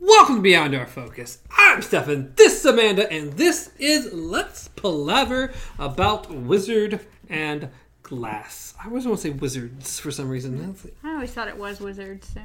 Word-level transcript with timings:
Welcome 0.00 0.36
to 0.36 0.42
Beyond 0.42 0.74
Our 0.74 0.86
Focus. 0.86 1.38
I'm 1.56 1.80
Stefan, 1.82 2.32
this 2.36 2.58
is 2.60 2.64
Amanda, 2.66 3.10
and 3.10 3.32
this 3.34 3.70
is 3.78 4.12
Let's 4.12 4.68
Palaver 4.68 5.52
about 5.78 6.30
Wizard 6.30 7.00
and 7.28 7.68
Glass. 8.02 8.74
I 8.82 8.86
always 8.88 9.06
want 9.06 9.18
to 9.18 9.22
say 9.22 9.30
wizards 9.30 9.98
for 10.00 10.10
some 10.10 10.28
reason. 10.28 10.58
Mm. 10.58 10.66
That's- 10.74 10.86
I 11.04 11.12
always 11.14 11.30
thought 11.30 11.48
it 11.48 11.56
was 11.56 11.80
wizards, 11.80 12.28
so 12.32 12.40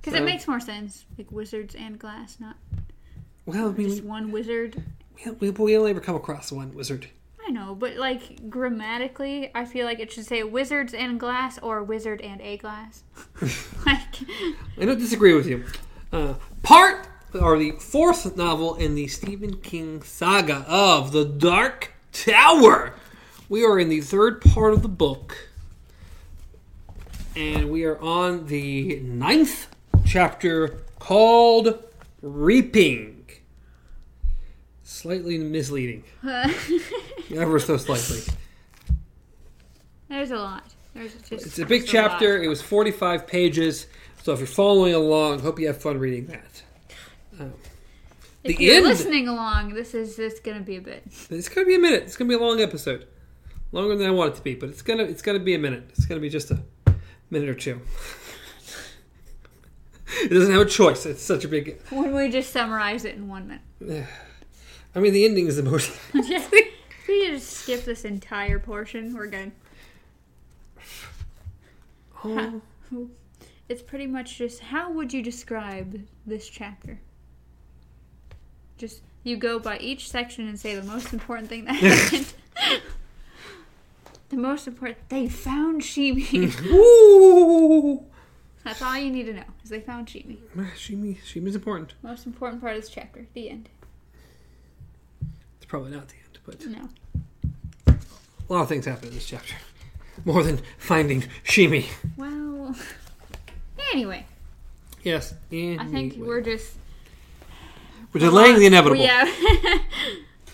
because 0.00 0.14
So- 0.14 0.22
it 0.22 0.24
makes 0.24 0.48
more 0.48 0.60
sense, 0.60 1.04
like 1.18 1.30
wizards 1.30 1.74
and 1.74 1.98
glass, 1.98 2.38
not 2.40 2.56
Well, 3.46 3.68
I 3.68 3.72
mean, 3.72 3.88
just 3.88 4.02
one 4.04 4.32
wizard. 4.32 4.82
we, 5.24 5.32
we, 5.32 5.50
we 5.50 5.76
only 5.76 5.90
ever 5.90 6.00
come 6.00 6.16
across 6.16 6.50
one 6.52 6.74
wizard. 6.74 7.08
I 7.50 7.52
know, 7.52 7.74
but 7.74 7.96
like 7.96 8.48
grammatically, 8.48 9.50
I 9.56 9.64
feel 9.64 9.84
like 9.84 9.98
it 9.98 10.12
should 10.12 10.24
say 10.24 10.44
wizards 10.44 10.94
and 10.94 11.18
glass 11.18 11.58
or 11.58 11.82
wizard 11.82 12.20
and 12.20 12.40
a 12.40 12.56
glass. 12.56 13.02
like, 13.84 14.22
I 14.78 14.84
don't 14.84 15.00
disagree 15.00 15.34
with 15.34 15.48
you. 15.48 15.64
Uh, 16.12 16.34
part 16.62 17.08
or 17.34 17.58
the 17.58 17.72
fourth 17.72 18.36
novel 18.36 18.76
in 18.76 18.94
the 18.94 19.08
Stephen 19.08 19.56
King 19.56 20.00
saga 20.02 20.64
of 20.68 21.10
The 21.10 21.24
Dark 21.24 21.92
Tower. 22.12 22.94
We 23.48 23.64
are 23.64 23.80
in 23.80 23.88
the 23.88 24.00
third 24.00 24.42
part 24.42 24.72
of 24.72 24.82
the 24.82 24.88
book, 24.88 25.48
and 27.34 27.68
we 27.68 27.82
are 27.82 27.98
on 27.98 28.46
the 28.46 29.00
ninth 29.00 29.74
chapter 30.06 30.84
called 31.00 31.82
Reaping. 32.22 33.16
Slightly 34.84 35.38
misleading, 35.38 36.04
ever 37.36 37.58
so 37.58 37.76
slightly. 37.76 38.20
there's 40.08 40.30
a 40.30 40.36
lot. 40.36 40.64
There's 40.94 41.14
just 41.14 41.32
It's 41.46 41.58
a 41.58 41.66
big 41.66 41.86
chapter. 41.86 42.42
It 42.42 42.48
was 42.48 42.60
45 42.62 43.26
pages. 43.26 43.86
So 44.22 44.32
if 44.32 44.38
you're 44.40 44.46
following 44.48 44.94
along, 44.94 45.40
hope 45.40 45.58
you 45.60 45.66
have 45.68 45.80
fun 45.80 45.98
reading 45.98 46.26
that. 46.26 46.62
Um, 47.38 47.54
If 48.44 48.56
the 48.58 48.64
you're 48.64 48.76
end- 48.76 48.86
listening 48.86 49.28
along, 49.28 49.74
this 49.74 49.94
is 49.94 50.16
just 50.16 50.42
gonna 50.44 50.60
be 50.60 50.76
a 50.76 50.80
bit. 50.80 51.02
it's 51.30 51.48
gonna 51.48 51.66
be 51.66 51.74
a 51.76 51.78
minute. 51.78 52.02
It's 52.04 52.16
gonna 52.16 52.28
be 52.28 52.34
a 52.34 52.38
long 52.38 52.60
episode, 52.60 53.06
longer 53.72 53.96
than 53.96 54.06
I 54.06 54.10
want 54.10 54.34
it 54.34 54.36
to 54.36 54.42
be. 54.42 54.54
But 54.54 54.68
it's 54.70 54.82
gonna 54.82 55.04
it's 55.04 55.22
gonna 55.22 55.38
be 55.38 55.54
a 55.54 55.58
minute. 55.58 55.84
It's 55.90 56.04
gonna 56.06 56.20
be 56.20 56.28
just 56.28 56.50
a 56.50 56.60
minute 57.30 57.48
or 57.48 57.54
two. 57.54 57.80
it 60.24 60.28
doesn't 60.30 60.52
have 60.52 60.62
a 60.62 60.68
choice. 60.68 61.06
It's 61.06 61.22
such 61.22 61.44
a 61.44 61.48
big. 61.48 61.80
When 61.90 62.12
we 62.14 62.28
just 62.28 62.52
summarize 62.52 63.04
it 63.04 63.14
in 63.14 63.28
one 63.28 63.60
minute. 63.80 64.06
I 64.94 64.98
mean, 64.98 65.12
the 65.12 65.24
ending 65.24 65.46
is 65.46 65.56
the 65.56 65.62
most. 65.62 65.92
We 67.10 67.26
just 67.26 67.50
skip 67.50 67.84
this 67.84 68.04
entire 68.04 68.60
portion, 68.60 69.12
we're 69.16 69.26
good. 69.26 69.50
Oh, 72.24 72.62
It's 73.68 73.82
pretty 73.82 74.06
much 74.06 74.38
just 74.38 74.60
how 74.60 74.92
would 74.92 75.12
you 75.12 75.20
describe 75.20 76.06
this 76.24 76.48
chapter? 76.48 77.00
Just 78.78 79.02
you 79.24 79.36
go 79.36 79.58
by 79.58 79.78
each 79.78 80.08
section 80.08 80.46
and 80.46 80.56
say 80.60 80.76
the 80.76 80.84
most 80.84 81.12
important 81.12 81.48
thing 81.48 81.64
that 81.64 81.74
happened. 81.74 82.32
the 84.28 84.36
most 84.36 84.68
important 84.68 84.98
they 85.08 85.28
found 85.28 85.82
Sheemie. 85.82 86.52
That's 88.64 88.82
all 88.82 88.96
you 88.96 89.10
need 89.10 89.24
to 89.24 89.32
know 89.32 89.42
is 89.64 89.70
they 89.70 89.80
found 89.80 90.06
Sheemie. 90.06 90.38
Sheemie, 90.76 91.18
Sheemie's 91.24 91.56
important. 91.56 91.94
Most 92.04 92.24
important 92.24 92.60
part 92.60 92.76
of 92.76 92.82
this 92.82 92.88
chapter. 92.88 93.26
The 93.34 93.50
end. 93.50 93.68
It's 95.56 95.66
probably 95.66 95.90
not 95.90 96.06
the 96.06 96.14
end, 96.14 96.38
but 96.46 96.64
No. 96.68 96.88
A 98.50 98.52
lot 98.52 98.62
of 98.62 98.68
things 98.68 98.84
happen 98.84 99.08
in 99.08 99.14
this 99.14 99.26
chapter. 99.26 99.54
More 100.24 100.42
than 100.42 100.60
finding 100.76 101.22
Sheemie. 101.44 101.86
Well. 102.16 102.74
Anyway, 103.92 104.26
Yes. 105.04 105.34
I 105.52 105.86
think 105.90 106.16
we're 106.16 106.40
just 106.42 106.74
We're 108.12 108.20
delaying 108.20 108.58
the 108.58 108.66
inevitable. 108.66 109.00
Yeah. 109.02 109.24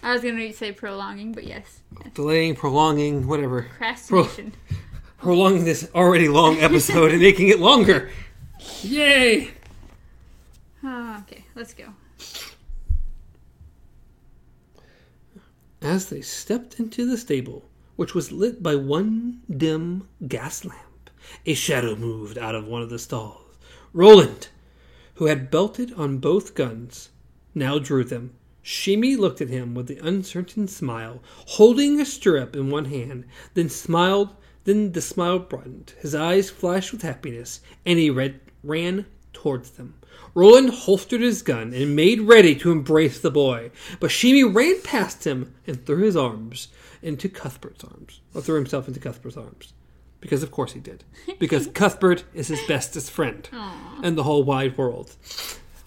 I 0.02 0.12
was 0.12 0.22
gonna 0.22 0.52
say 0.52 0.72
prolonging, 0.72 1.32
but 1.32 1.44
yes, 1.44 1.80
Delaying, 2.14 2.54
prolonging, 2.54 3.26
whatever. 3.26 3.62
procrastination. 3.62 4.52
Prolonging 5.18 5.64
this 5.64 5.88
already 5.94 6.28
long 6.28 6.58
episode 6.58 7.10
and 7.12 7.20
making 7.20 7.48
it 7.48 7.58
longer. 7.58 8.10
Yay! 8.82 9.50
Ah, 10.84 11.20
okay, 11.22 11.44
let's 11.56 11.74
go. 11.74 11.86
As 15.82 16.06
they 16.10 16.20
stepped 16.20 16.78
into 16.78 17.08
the 17.08 17.16
stable, 17.16 17.64
which 17.96 18.14
was 18.14 18.30
lit 18.30 18.62
by 18.62 18.76
one 18.76 19.40
dim 19.54 20.06
gas 20.28 20.64
lamp, 20.64 21.10
a 21.44 21.54
shadow 21.54 21.96
moved 21.96 22.38
out 22.38 22.54
of 22.54 22.66
one 22.66 22.82
of 22.82 22.90
the 22.90 22.98
stalls. 22.98 23.56
Roland, 23.92 24.48
who 25.14 25.26
had 25.26 25.50
belted 25.50 25.92
on 25.94 26.18
both 26.18 26.54
guns, 26.54 27.08
now 27.54 27.78
drew 27.78 28.04
them. 28.04 28.32
Sheemie 28.62 29.16
looked 29.16 29.40
at 29.40 29.48
him 29.48 29.74
with 29.74 29.86
the 29.86 29.98
uncertain 30.06 30.68
smile, 30.68 31.22
holding 31.46 32.00
a 32.00 32.04
stirrup 32.04 32.54
in 32.54 32.68
one 32.68 32.86
hand, 32.86 33.24
then 33.54 33.68
smiled. 33.68 34.34
Then 34.64 34.92
the 34.92 35.00
smile 35.00 35.38
brightened. 35.38 35.94
His 36.00 36.14
eyes 36.14 36.50
flashed 36.50 36.92
with 36.92 37.02
happiness, 37.02 37.60
and 37.86 37.98
he 37.98 38.10
read, 38.10 38.40
ran 38.64 39.06
towards 39.32 39.70
them. 39.70 39.94
Roland 40.34 40.70
holstered 40.70 41.20
his 41.20 41.42
gun 41.42 41.72
and 41.72 41.94
made 41.94 42.20
ready 42.20 42.54
to 42.56 42.72
embrace 42.72 43.20
the 43.20 43.30
boy, 43.30 43.70
but 44.00 44.10
Sheemie 44.10 44.52
ran 44.52 44.82
past 44.82 45.26
him 45.26 45.54
and 45.66 45.86
threw 45.86 46.02
his 46.02 46.16
arms 46.16 46.68
into 47.06 47.28
Cuthbert's 47.28 47.84
arms, 47.84 48.20
or 48.34 48.42
threw 48.42 48.56
himself 48.56 48.88
into 48.88 49.00
Cuthbert's 49.00 49.36
arms. 49.36 49.72
Because 50.20 50.42
of 50.42 50.50
course 50.50 50.72
he 50.72 50.80
did. 50.80 51.04
Because 51.38 51.66
Cuthbert 51.74 52.24
is 52.34 52.48
his 52.48 52.60
bestest 52.66 53.10
friend 53.10 53.48
in 54.02 54.16
the 54.16 54.24
whole 54.24 54.42
wide 54.42 54.76
world. 54.76 55.14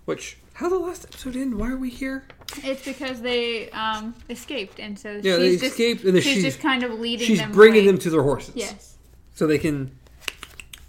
Which, 0.05 0.37
how 0.53 0.69
the 0.69 0.77
last 0.79 1.05
episode 1.05 1.35
end? 1.35 1.55
Why 1.55 1.71
are 1.71 1.77
we 1.77 1.89
here? 1.89 2.23
It's 2.63 2.85
because 2.85 3.21
they 3.21 3.69
um, 3.71 4.15
escaped, 4.29 4.79
and 4.79 4.97
so 4.97 5.19
Yeah, 5.21 5.37
she's 5.37 5.61
they 5.61 5.67
just, 5.69 6.03
and 6.05 6.15
then 6.15 6.21
she's 6.21 6.43
just 6.43 6.59
kind 6.61 6.83
of 6.83 6.99
leading 6.99 7.27
She's 7.27 7.39
them. 7.39 7.51
bringing 7.51 7.79
away. 7.81 7.87
them 7.87 7.97
to 7.99 8.09
their 8.09 8.23
horses. 8.23 8.55
Yes, 8.55 8.97
So 9.35 9.45
they 9.45 9.57
can. 9.57 9.91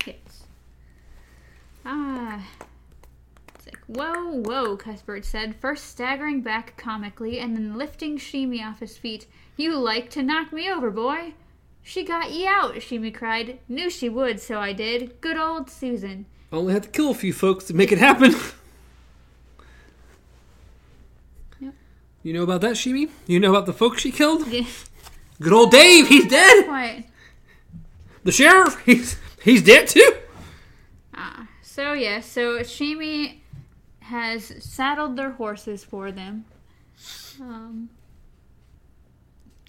yes. 0.07 0.17
Ah. 1.85 2.47
It's 3.57 3.67
like, 3.67 3.81
whoa, 3.87 4.41
whoa, 4.43 4.77
Cuthbert 4.77 5.25
said, 5.25 5.57
first 5.57 5.87
staggering 5.89 6.41
back 6.43 6.77
comically 6.77 7.39
and 7.41 7.57
then 7.57 7.77
lifting 7.77 8.17
Sheemie 8.19 8.63
off 8.65 8.81
his 8.81 8.97
feet. 8.97 9.27
You 9.60 9.76
like 9.78 10.09
to 10.12 10.22
knock 10.22 10.54
me 10.54 10.71
over, 10.71 10.91
boy. 10.91 11.34
She 11.82 12.03
got 12.03 12.31
ye 12.31 12.47
out, 12.47 12.76
Sheemie 12.76 13.12
cried. 13.15 13.59
Knew 13.69 13.91
she 13.91 14.09
would, 14.09 14.41
so 14.41 14.59
I 14.59 14.72
did. 14.72 15.21
Good 15.21 15.37
old 15.37 15.69
Susan. 15.69 16.25
Only 16.50 16.72
had 16.72 16.84
to 16.84 16.88
kill 16.88 17.10
a 17.10 17.15
few 17.15 17.34
folks 17.34 17.65
to 17.66 17.75
make 17.75 17.93
it 17.93 17.98
happen. 17.98 18.34
Yep. 21.60 21.75
You 22.22 22.32
know 22.32 22.43
about 22.43 22.62
that, 22.62 22.76
Sheemie? 22.76 23.10
You 23.26 23.38
know 23.38 23.50
about 23.50 23.66
the 23.66 23.75
folks 23.75 24.00
she 24.00 24.10
killed? 24.10 24.47
Yeah, 24.48 24.65
Good 25.43 25.53
old 25.53 25.71
Dave, 25.71 26.09
he's 26.09 26.27
dead. 26.27 26.65
quite. 26.65 27.04
The 28.25 28.32
sheriff, 28.32 28.81
he's 28.87 29.19
he's 29.42 29.62
dead 29.62 29.88
too. 29.88 30.12
Ah, 31.15 31.48
so 31.62 31.92
yeah, 31.92 32.21
so 32.21 32.60
Sheemie 32.60 33.41
has 34.00 34.54
saddled 34.65 35.16
their 35.16 35.32
horses 35.32 35.84
for 35.84 36.10
them. 36.12 36.44
Um, 37.41 37.88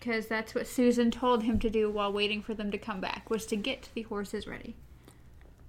because 0.01 0.25
that's 0.25 0.55
what 0.55 0.65
Susan 0.65 1.11
told 1.11 1.43
him 1.43 1.59
to 1.59 1.69
do 1.69 1.89
while 1.89 2.11
waiting 2.11 2.41
for 2.41 2.55
them 2.55 2.71
to 2.71 2.77
come 2.77 2.99
back, 2.99 3.29
was 3.29 3.45
to 3.45 3.55
get 3.55 3.89
the 3.93 4.01
horses 4.01 4.47
ready. 4.47 4.75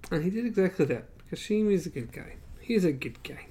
And 0.09 0.23
he 0.23 0.31
did 0.31 0.47
exactly 0.47 0.85
that 0.85 1.15
because 1.17 1.37
Sheemie's 1.37 1.85
a 1.85 1.91
good 1.91 2.11
guy. 2.11 2.37
He's 2.59 2.83
a 2.83 2.91
good 2.91 3.21
guy. 3.23 3.45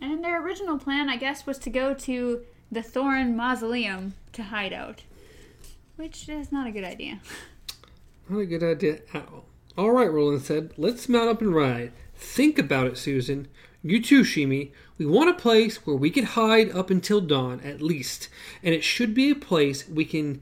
And 0.00 0.24
their 0.24 0.42
original 0.42 0.78
plan, 0.78 1.10
I 1.10 1.18
guess, 1.18 1.44
was 1.44 1.58
to 1.58 1.70
go 1.70 1.92
to 1.92 2.44
the 2.72 2.80
Thorin 2.80 3.34
Mausoleum 3.34 4.14
to 4.32 4.44
hide 4.44 4.72
out. 4.72 5.02
Which 5.96 6.26
is 6.28 6.50
not 6.50 6.66
a 6.66 6.70
good 6.70 6.84
idea. 6.84 7.20
Not 8.28 8.40
a 8.40 8.46
good 8.46 8.62
idea 8.62 9.00
at 9.12 9.28
all. 9.28 9.44
All 9.76 9.90
right, 9.90 10.10
Roland 10.10 10.42
said. 10.42 10.72
Let's 10.78 11.08
mount 11.08 11.28
up 11.28 11.42
and 11.42 11.54
ride. 11.54 11.92
Think 12.14 12.58
about 12.58 12.86
it, 12.86 12.96
Susan. 12.96 13.48
You 13.82 14.02
too, 14.02 14.22
Sheemie. 14.22 14.72
We 14.96 15.06
want 15.06 15.30
a 15.30 15.34
place 15.34 15.86
where 15.86 15.94
we 15.94 16.10
can 16.10 16.24
hide 16.24 16.70
up 16.72 16.90
until 16.90 17.20
dawn, 17.20 17.60
at 17.60 17.80
least. 17.80 18.28
And 18.62 18.74
it 18.74 18.82
should 18.82 19.14
be 19.14 19.30
a 19.30 19.36
place 19.36 19.88
we 19.88 20.04
can 20.04 20.40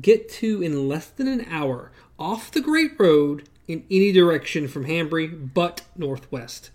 get 0.00 0.28
to 0.28 0.60
in 0.60 0.88
less 0.88 1.06
than 1.06 1.28
an 1.28 1.46
hour, 1.48 1.92
off 2.18 2.50
the 2.50 2.60
Great 2.60 2.98
Road, 2.98 3.48
in 3.68 3.84
any 3.90 4.10
direction 4.12 4.66
from 4.66 4.86
Hambry 4.86 5.52
but 5.54 5.82
northwest. 5.96 6.70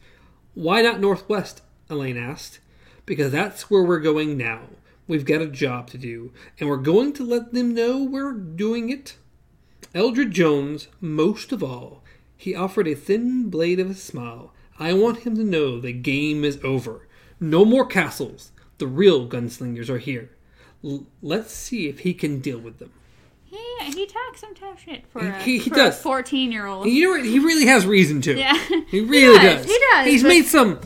Why 0.54 0.81
not 0.81 1.01
northwest? 1.01 1.62
Alain 1.90 2.18
asked. 2.18 2.60
Because 3.06 3.31
that's 3.31 3.69
where 3.69 3.84
we're 3.84 4.00
going 4.00 4.38
now. 4.38 4.62
We've 5.07 5.25
got 5.25 5.42
a 5.42 5.48
job 5.48 5.90
to 5.90 5.98
do, 5.98 6.31
and 6.60 6.69
we're 6.69 6.78
going 6.78 7.13
to 7.13 7.25
let 7.25 7.52
them 7.52 7.74
know 7.74 8.04
we're 8.04 8.31
doing 8.34 8.90
it. 8.90 9.18
Eldred 9.95 10.31
Jonas, 10.31 10.88
most 11.02 11.52
of 11.52 11.63
all, 11.63 12.04
he 12.38 12.56
offered 12.56 12.88
a 12.88 12.94
thin 12.94 13.50
blade 13.50 13.80
of 13.80 13.90
a 13.90 13.95
smile. 13.95 14.54
I 14.80 14.94
want 14.94 15.20
him 15.20 15.36
to 15.36 15.44
know 15.44 15.80
the 15.80 15.92
game 15.92 16.44
is 16.46 16.58
over. 16.64 17.08
No 17.40 17.66
more 17.66 17.86
castles. 17.86 18.52
The 18.78 18.88
real 18.88 19.28
gunslingers 19.28 19.90
are 19.90 19.98
here. 19.98 20.30
L- 20.84 21.06
let's 21.22 21.52
see 21.54 21.88
if 21.90 22.00
he 22.00 22.14
can 22.14 22.40
deal 22.40 22.60
with 22.60 22.80
them. 22.80 22.92
He 23.46 23.58
he 23.94 24.06
talks 24.06 24.40
some 24.42 24.54
tough 24.56 24.81
shit 24.84 25.06
for 25.12 25.20
a, 25.20 25.42
He- 25.44 25.58
he 25.60 25.70
for 25.70 25.76
does. 25.76 26.00
a 26.00 26.02
fourteen-year-old. 26.04 26.88
You 26.88 27.04
know 27.06 27.10
what? 27.18 27.26
He 27.26 27.40
really 27.40 27.66
has 27.66 27.86
reason 27.86 28.22
to. 28.22 28.36
Yeah, 28.38 28.54
He 28.88 29.02
really 29.02 29.38
does, 29.40 29.66
does. 29.66 29.66
he 29.66 29.80
does, 29.92 30.06
He's 30.08 30.22
but- 30.24 30.30
made 30.30 30.46
some 30.46 30.80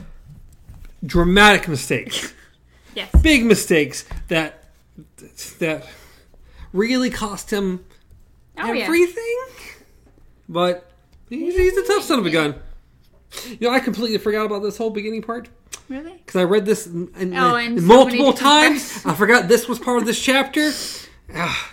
dramatic 1.05 1.67
mistakes, 1.67 2.33
yes. 2.95 3.09
big 3.21 3.45
mistakes 3.45 4.05
that 4.29 4.63
that 5.59 5.85
really 6.71 7.09
cost 7.09 7.51
him 7.51 7.83
Oh 8.57 8.71
yeah. 8.71 8.85
everything. 8.85 9.37
But 10.49 10.89
he's, 11.29 11.55
he's 11.55 11.77
a 11.77 11.85
tough 11.85 12.03
son 12.03 12.19
of 12.19 12.25
a 12.25 12.29
gun. 12.29 12.55
You 13.59 13.67
know, 13.67 13.71
I 13.71 13.79
completely 13.79 14.17
forgot 14.17 14.45
about 14.45 14.63
this 14.63 14.77
whole 14.77 14.89
beginning 14.89 15.21
part 15.21 15.49
Really? 15.89 16.13
because 16.25 16.39
I 16.39 16.43
read 16.43 16.65
this 16.65 16.87
in, 16.87 17.09
in- 17.17 17.35
Oh, 17.35 17.55
in 17.55 17.79
so 17.79 17.85
multiple 17.85 18.33
times. 18.33 19.01
I 19.05 19.13
forgot 19.15 19.47
this 19.47 19.67
was 19.67 19.79
part 19.79 19.97
of 19.97 20.05
this 20.05 20.19
chapter. 20.21 20.71
Ah, 21.35 21.71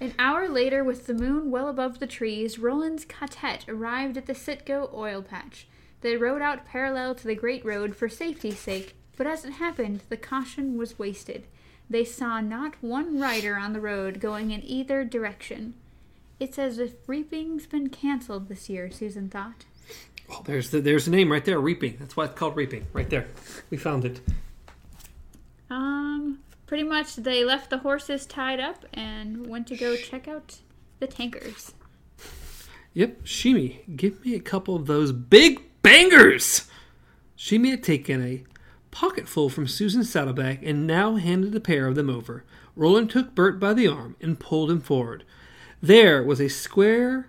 An 0.00 0.12
hour 0.18 0.48
later, 0.48 0.82
with 0.82 1.06
the 1.06 1.14
moon 1.14 1.50
well 1.50 1.68
above 1.68 1.98
the 2.00 2.06
trees, 2.06 2.58
Roland's 2.58 3.04
quartet 3.04 3.64
arrived 3.68 4.16
at 4.16 4.26
the 4.26 4.32
Citgo 4.32 4.92
oil 4.92 5.22
patch. 5.22 5.66
They 6.00 6.16
rode 6.16 6.42
out 6.42 6.66
parallel 6.66 7.14
to 7.16 7.26
the 7.26 7.34
Great 7.34 7.64
Road 7.64 7.94
for 7.94 8.08
safety's 8.08 8.58
sake, 8.58 8.96
but 9.16 9.26
as 9.26 9.44
it 9.44 9.52
happened, 9.54 10.02
the 10.08 10.16
caution 10.16 10.76
was 10.78 10.98
wasted. 10.98 11.46
They 11.90 12.04
saw 12.04 12.40
not 12.40 12.74
one 12.80 13.20
rider 13.20 13.56
on 13.56 13.72
the 13.72 13.80
road 13.80 14.20
going 14.20 14.50
in 14.50 14.62
either 14.64 15.04
direction. 15.04 15.74
It's 16.40 16.58
as 16.58 16.78
if 16.78 16.92
reaping's 17.08 17.66
been 17.66 17.88
canceled 17.88 18.48
this 18.48 18.68
year, 18.68 18.90
Susan 18.90 19.28
thought. 19.28 19.64
Well, 20.28 20.42
there's 20.44 20.70
the, 20.70 20.80
there's 20.80 21.06
the 21.06 21.10
name 21.10 21.32
right 21.32 21.44
there, 21.44 21.60
reaping. 21.60 21.96
That's 21.98 22.16
why 22.16 22.26
it's 22.26 22.34
called 22.34 22.56
reaping. 22.56 22.86
Right 22.92 23.08
there, 23.08 23.26
we 23.70 23.76
found 23.76 24.04
it. 24.04 24.20
Um, 25.70 26.40
pretty 26.66 26.84
much 26.84 27.16
they 27.16 27.44
left 27.44 27.70
the 27.70 27.78
horses 27.78 28.26
tied 28.26 28.60
up 28.60 28.84
and 28.92 29.46
went 29.46 29.66
to 29.68 29.76
go 29.76 29.96
check 29.96 30.28
out 30.28 30.58
the 31.00 31.06
tankers. 31.06 31.72
Yep, 32.94 33.22
Sheemie, 33.24 33.96
give 33.96 34.24
me 34.24 34.34
a 34.34 34.40
couple 34.40 34.74
of 34.74 34.86
those 34.86 35.12
big 35.12 35.62
bangers. 35.82 36.68
Sheemie 37.36 37.70
had 37.70 37.84
taken 37.84 38.22
a 38.22 38.44
pocketful 38.90 39.48
from 39.48 39.66
Susan's 39.66 40.10
saddlebag 40.10 40.64
and 40.64 40.86
now 40.86 41.16
handed 41.16 41.54
a 41.54 41.60
pair 41.60 41.86
of 41.86 41.94
them 41.94 42.10
over. 42.10 42.44
Roland 42.74 43.10
took 43.10 43.34
Bert 43.34 43.60
by 43.60 43.74
the 43.74 43.86
arm 43.86 44.16
and 44.20 44.40
pulled 44.40 44.70
him 44.70 44.80
forward. 44.80 45.24
There 45.80 46.22
was 46.22 46.40
a 46.40 46.48
square 46.48 47.28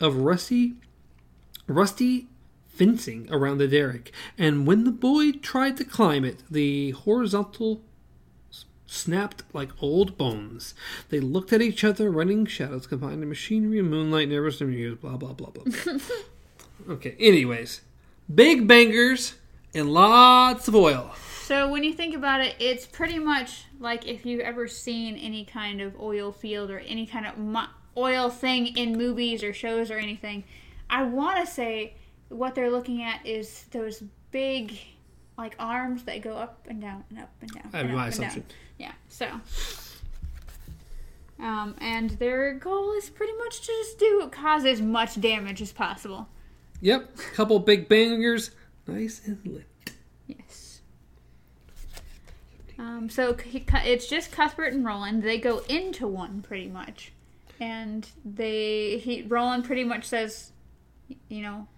of 0.00 0.18
rusty, 0.18 0.74
rusty 1.66 2.28
fencing 2.78 3.28
around 3.30 3.58
the 3.58 3.66
derrick, 3.66 4.12
and 4.38 4.66
when 4.66 4.84
the 4.84 4.92
boy 4.92 5.32
tried 5.32 5.76
to 5.78 5.84
climb 5.84 6.24
it, 6.24 6.44
the 6.48 6.92
horizontal 6.92 7.82
snapped 8.86 9.42
like 9.52 9.70
old 9.82 10.16
bones. 10.16 10.74
They 11.10 11.20
looked 11.20 11.52
at 11.52 11.60
each 11.60 11.84
other, 11.84 12.10
running 12.10 12.46
shadows 12.46 12.86
combined 12.86 13.22
in 13.22 13.28
machinery 13.28 13.80
and 13.80 13.90
moonlight, 13.90 14.28
never 14.28 14.50
seen 14.50 14.72
used, 14.72 15.00
blah, 15.00 15.16
blah, 15.16 15.32
blah, 15.32 15.50
blah. 15.50 15.64
blah. 15.64 15.98
okay, 16.94 17.16
anyways. 17.18 17.82
Big 18.32 18.66
bangers 18.66 19.34
and 19.74 19.90
lots 19.90 20.68
of 20.68 20.74
oil. 20.74 21.12
So 21.42 21.68
when 21.68 21.82
you 21.82 21.92
think 21.92 22.14
about 22.14 22.40
it, 22.40 22.54
it's 22.58 22.86
pretty 22.86 23.18
much 23.18 23.64
like 23.80 24.06
if 24.06 24.24
you've 24.24 24.40
ever 24.40 24.68
seen 24.68 25.16
any 25.16 25.44
kind 25.44 25.80
of 25.80 25.98
oil 26.00 26.30
field 26.32 26.70
or 26.70 26.78
any 26.80 27.06
kind 27.06 27.26
of 27.26 27.34
oil 27.96 28.30
thing 28.30 28.66
in 28.76 28.96
movies 28.96 29.42
or 29.42 29.52
shows 29.52 29.90
or 29.90 29.98
anything. 29.98 30.44
I 30.90 31.02
want 31.02 31.44
to 31.44 31.50
say 31.50 31.94
what 32.28 32.54
they're 32.54 32.70
looking 32.70 33.02
at 33.02 33.24
is 33.26 33.64
those 33.70 34.02
big 34.30 34.78
like 35.36 35.54
arms 35.58 36.02
that 36.04 36.20
go 36.22 36.36
up 36.36 36.66
and 36.68 36.80
down 36.80 37.04
and 37.10 37.20
up 37.20 37.30
and 37.40 37.50
down. 37.50 37.64
That'd 37.70 37.86
and 37.86 37.90
be 37.90 37.96
my 37.96 38.08
assumption. 38.08 38.44
Yeah. 38.78 38.92
So. 39.08 39.28
Um, 41.40 41.76
and 41.80 42.10
their 42.10 42.54
goal 42.54 42.92
is 42.94 43.08
pretty 43.08 43.32
much 43.38 43.60
to 43.60 43.66
just 43.66 43.98
do 43.98 44.28
cause 44.32 44.64
as 44.64 44.82
much 44.82 45.20
damage 45.20 45.62
as 45.62 45.72
possible. 45.72 46.28
Yep, 46.80 47.16
couple 47.34 47.58
big 47.60 47.88
bangers, 47.88 48.50
nice 48.86 49.20
and 49.24 49.38
lit. 49.44 49.92
Yes. 50.26 50.80
Um, 52.78 53.08
so 53.08 53.34
he, 53.34 53.64
it's 53.84 54.08
just 54.08 54.32
Cuthbert 54.32 54.72
and 54.72 54.84
Roland. 54.84 55.22
They 55.22 55.38
go 55.38 55.58
into 55.68 56.08
one 56.08 56.42
pretty 56.42 56.68
much, 56.68 57.12
and 57.60 58.08
they 58.24 58.98
he 58.98 59.22
Roland 59.22 59.64
pretty 59.64 59.84
much 59.84 60.04
says, 60.04 60.52
you 61.28 61.42
know, 61.42 61.68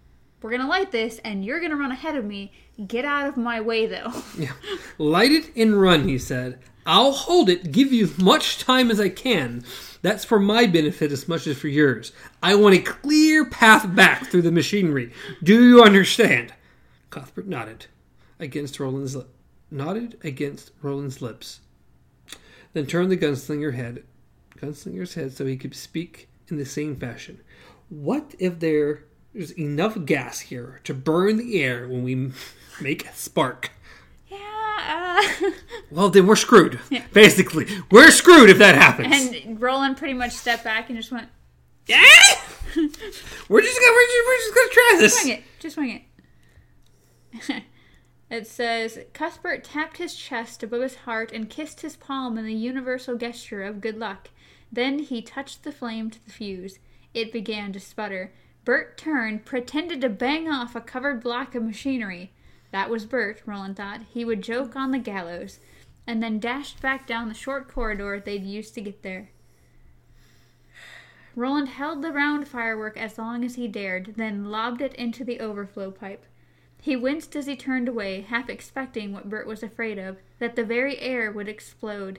we're 0.43 0.51
gonna 0.51 0.69
light 0.69 0.91
this, 0.91 1.19
and 1.25 1.45
you're 1.45 1.61
gonna 1.61 1.77
run 1.77 1.93
ahead 1.93 2.17
of 2.17 2.25
me. 2.25 2.53
Get 2.87 3.05
out 3.05 3.29
of 3.29 3.37
my 3.37 3.61
way, 3.61 3.87
though. 3.87 4.13
Yeah. 4.39 4.53
Light 4.99 5.33
it 5.33 5.55
and 5.55 5.79
run, 5.79 6.09
he 6.09 6.17
said. 6.17 6.59
I'll 6.87 7.13
hold 7.13 7.51
it, 7.51 7.73
give 7.73 7.93
you 7.93 8.11
much 8.17 8.59
time 8.59 8.91
as 8.91 8.99
I 8.99 9.11
can. 9.11 9.65
That's 10.01 10.25
for 10.25 10.41
my 10.41 10.67
benefit 10.67 11.13
as 11.13 11.29
much 11.29 11.47
as 11.47 11.59
for 11.59 11.69
yours. 11.69 12.13
I 12.43 12.55
want 12.55 12.75
a 12.75 12.81
clear 12.81 13.45
path 13.45 13.95
back 13.95 14.29
through 14.29 14.43
the 14.43 14.51
machinery. 14.51 15.13
Do 15.43 15.63
you 15.63 15.83
understand? 15.83 16.55
Cuthbert 17.11 17.47
nodded 17.47 17.87
against 18.39 18.81
Roland's 18.81 19.15
lip. 19.15 19.29
Nodded 19.71 20.19
against 20.25 20.71
Roland's 20.81 21.21
lips. 21.21 21.61
Then 22.73 22.87
turned 22.87 23.11
the 23.11 23.17
gunslinger 23.19 23.75
head 23.75 24.05
gunslinger's 24.61 25.15
head 25.15 25.33
so 25.33 25.47
he 25.47 25.57
could 25.57 25.75
speak 25.75 26.29
in 26.49 26.57
the 26.57 26.65
same 26.65 26.97
fashion. 26.97 27.41
What 27.89 28.35
if 28.39 28.61
there's 29.35 29.53
enough 29.53 29.97
gas 30.05 30.41
here 30.41 30.81
to 30.85 30.95
burn 30.95 31.37
the 31.37 31.63
air 31.63 31.87
when 31.89 32.03
we 32.05 32.33
make 32.81 33.07
a 33.07 33.13
spark? 33.13 33.71
yeah. 34.29 34.39
Uh, 35.43 35.51
Well, 35.91 36.09
then 36.09 36.27
we're 36.29 36.37
screwed. 36.37 36.79
Basically, 37.13 37.67
we're 37.91 38.11
screwed 38.13 38.49
if 38.51 38.59
that 38.59 38.77
happens. 38.77 39.33
and 39.45 39.61
Roland 39.61 39.97
pretty 39.97 40.15
much 40.15 40.33
stepped 40.33 40.63
back 40.65 40.89
and 40.89 40.97
just 40.99 41.11
went, 41.11 41.29
Yeah! 41.87 41.99
we're 42.77 43.61
just 43.63 43.81
gonna 43.81 43.93
we're 43.93 44.07
just, 44.07 44.27
we're 44.27 44.37
just 44.37 44.55
gonna 44.55 44.69
try 44.71 44.97
this. 44.99 45.13
Just 45.13 45.23
Swing 45.23 45.33
it. 45.35 45.43
Just 45.59 45.75
swing 45.75 45.91
it. 47.51 47.63
it 48.31 48.47
says 48.47 48.99
Cuthbert 49.13 49.65
tapped 49.65 49.97
his 49.99 50.15
chest 50.15 50.63
above 50.63 50.83
his 50.83 50.95
heart 50.97 51.33
and 51.33 51.51
kissed 51.51 51.81
his 51.81 51.97
palm 51.97 52.39
in 52.39 52.45
the 52.47 52.55
universal 52.55 53.17
gesture 53.17 53.63
of 53.65 53.81
good 53.81 53.99
luck. 53.99 54.29
Then 54.71 55.01
he 55.01 55.21
touched 55.23 55.65
the 55.65 55.73
flame 55.73 56.11
to 56.11 56.25
the 56.25 56.31
fuse. 56.31 56.79
It 57.13 57.33
began 57.33 57.73
to 57.73 57.81
sputter. 57.81 58.33
Bert 58.65 58.99
turned, 58.99 59.45
pretended 59.45 60.01
to 60.03 60.09
bang 60.09 60.49
off 60.49 60.77
a 60.77 60.81
covered 60.81 61.23
block 61.23 61.55
of 61.55 61.63
machinery. 61.63 62.33
That 62.73 62.91
was 62.91 63.07
Bert, 63.07 63.43
Roland 63.47 63.77
thought. 63.77 64.03
He 64.13 64.25
would 64.25 64.43
joke 64.43 64.77
on 64.77 64.91
the 64.91 64.99
gallows, 64.99 65.61
and 66.07 66.23
then 66.23 66.39
dashed 66.39 66.81
back 66.81 67.07
down 67.07 67.29
the 67.29 67.35
short 67.35 67.69
corridor 67.69 68.21
they'd 68.21 68.45
used 68.45 68.75
to 68.75 68.81
get 68.81 69.03
there. 69.03 69.31
Roland 71.35 71.69
held 71.69 72.03
the 72.03 72.13
round 72.13 72.49
firework 72.49 72.97
as 72.97 73.17
long 73.17 73.45
as 73.45 73.55
he 73.55 73.69
dared, 73.69 74.15
then 74.17 74.51
lobbed 74.51 74.83
it 74.83 74.95
into 74.95 75.25
the 75.25 75.41
overflow 75.41 75.91
pipe. 75.91 76.27
He 76.81 76.97
winced 76.97 77.37
as 77.37 77.47
he 77.47 77.57
turned 77.57 77.89
away, 77.89 78.23
half 78.23 78.49
expecting 78.49 79.13
what 79.13 79.29
Bert 79.29 79.47
was 79.47 79.63
afraid 79.63 79.99
of 79.99 80.19
that 80.39 80.57
the 80.57 80.65
very 80.65 80.99
air 80.99 81.31
would 81.31 81.49
explode. 81.49 82.19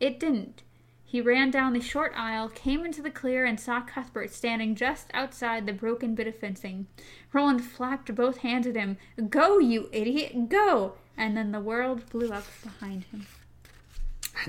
It 0.00 0.20
didn't. 0.20 0.62
He 1.12 1.20
ran 1.20 1.50
down 1.50 1.74
the 1.74 1.80
short 1.82 2.14
aisle, 2.16 2.48
came 2.48 2.86
into 2.86 3.02
the 3.02 3.10
clear, 3.10 3.44
and 3.44 3.60
saw 3.60 3.82
Cuthbert 3.82 4.32
standing 4.32 4.74
just 4.74 5.08
outside 5.12 5.66
the 5.66 5.72
broken 5.74 6.14
bit 6.14 6.26
of 6.26 6.36
fencing. 6.36 6.86
Roland 7.34 7.62
flapped 7.62 8.14
both 8.14 8.38
hands 8.38 8.66
at 8.66 8.76
him. 8.76 8.96
Go, 9.28 9.58
you 9.58 9.90
idiot, 9.92 10.48
go! 10.48 10.94
And 11.14 11.36
then 11.36 11.52
the 11.52 11.60
world 11.60 12.08
blew 12.08 12.32
up 12.32 12.44
behind 12.62 13.04
him. 13.04 13.26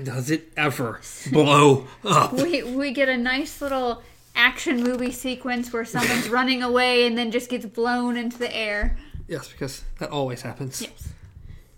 Does 0.02 0.30
it 0.30 0.54
ever 0.56 1.02
blow 1.30 1.86
up? 2.02 2.32
we 2.42 2.62
we 2.62 2.92
get 2.92 3.10
a 3.10 3.18
nice 3.18 3.60
little 3.60 4.02
action 4.34 4.82
movie 4.82 5.12
sequence 5.12 5.70
where 5.70 5.84
someone's 5.84 6.28
running 6.30 6.62
away 6.62 7.06
and 7.06 7.18
then 7.18 7.30
just 7.30 7.50
gets 7.50 7.66
blown 7.66 8.16
into 8.16 8.38
the 8.38 8.56
air. 8.56 8.96
Yes, 9.28 9.48
because 9.48 9.84
that 9.98 10.08
always 10.08 10.40
happens. 10.40 10.80
Yes. 10.80 11.12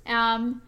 Um, 0.06 0.62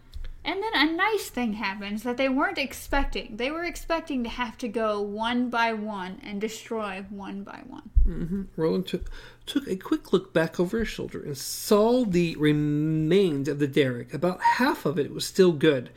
and 0.49 0.63
then 0.63 0.73
a 0.73 0.91
nice 0.91 1.29
thing 1.29 1.53
happens 1.53 2.01
that 2.01 2.17
they 2.17 2.27
weren't 2.27 2.57
expecting. 2.57 3.37
They 3.37 3.51
were 3.51 3.65
expecting 3.65 4.23
to 4.23 4.31
have 4.31 4.57
to 4.57 4.67
go 4.67 4.99
one 4.99 5.51
by 5.51 5.73
one 5.73 6.19
and 6.23 6.41
destroy 6.41 7.05
one 7.11 7.43
by 7.43 7.61
one. 7.67 8.47
Roland 8.55 8.87
took 8.87 9.11
took 9.45 9.67
a 9.67 9.75
quick 9.75 10.11
look 10.11 10.33
back 10.33 10.59
over 10.59 10.79
his 10.79 10.87
shoulder 10.87 11.21
and 11.21 11.37
saw 11.37 12.03
the 12.03 12.35
remains 12.37 13.47
of 13.47 13.59
the 13.59 13.67
derrick. 13.67 14.11
About 14.11 14.41
half 14.41 14.87
of 14.87 14.97
it 14.97 15.13
was 15.13 15.23
still 15.23 15.51
good. 15.51 15.91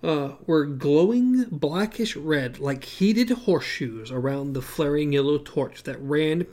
Uh, 0.00 0.34
were 0.46 0.64
glowing 0.64 1.46
blackish 1.50 2.14
red 2.14 2.60
like 2.60 2.84
heated 2.84 3.30
horseshoes 3.30 4.12
around 4.12 4.52
the 4.52 4.62
flaring 4.62 5.12
yellow 5.12 5.38
torch 5.38 5.82
that 5.82 6.00
ran 6.00 6.46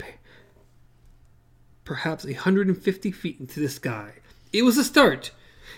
perhaps 1.84 2.24
a 2.24 2.32
150 2.32 3.12
feet 3.12 3.38
into 3.38 3.60
the 3.60 3.68
sky. 3.68 4.14
It 4.52 4.62
was 4.62 4.76
a 4.76 4.84
start. 4.84 5.30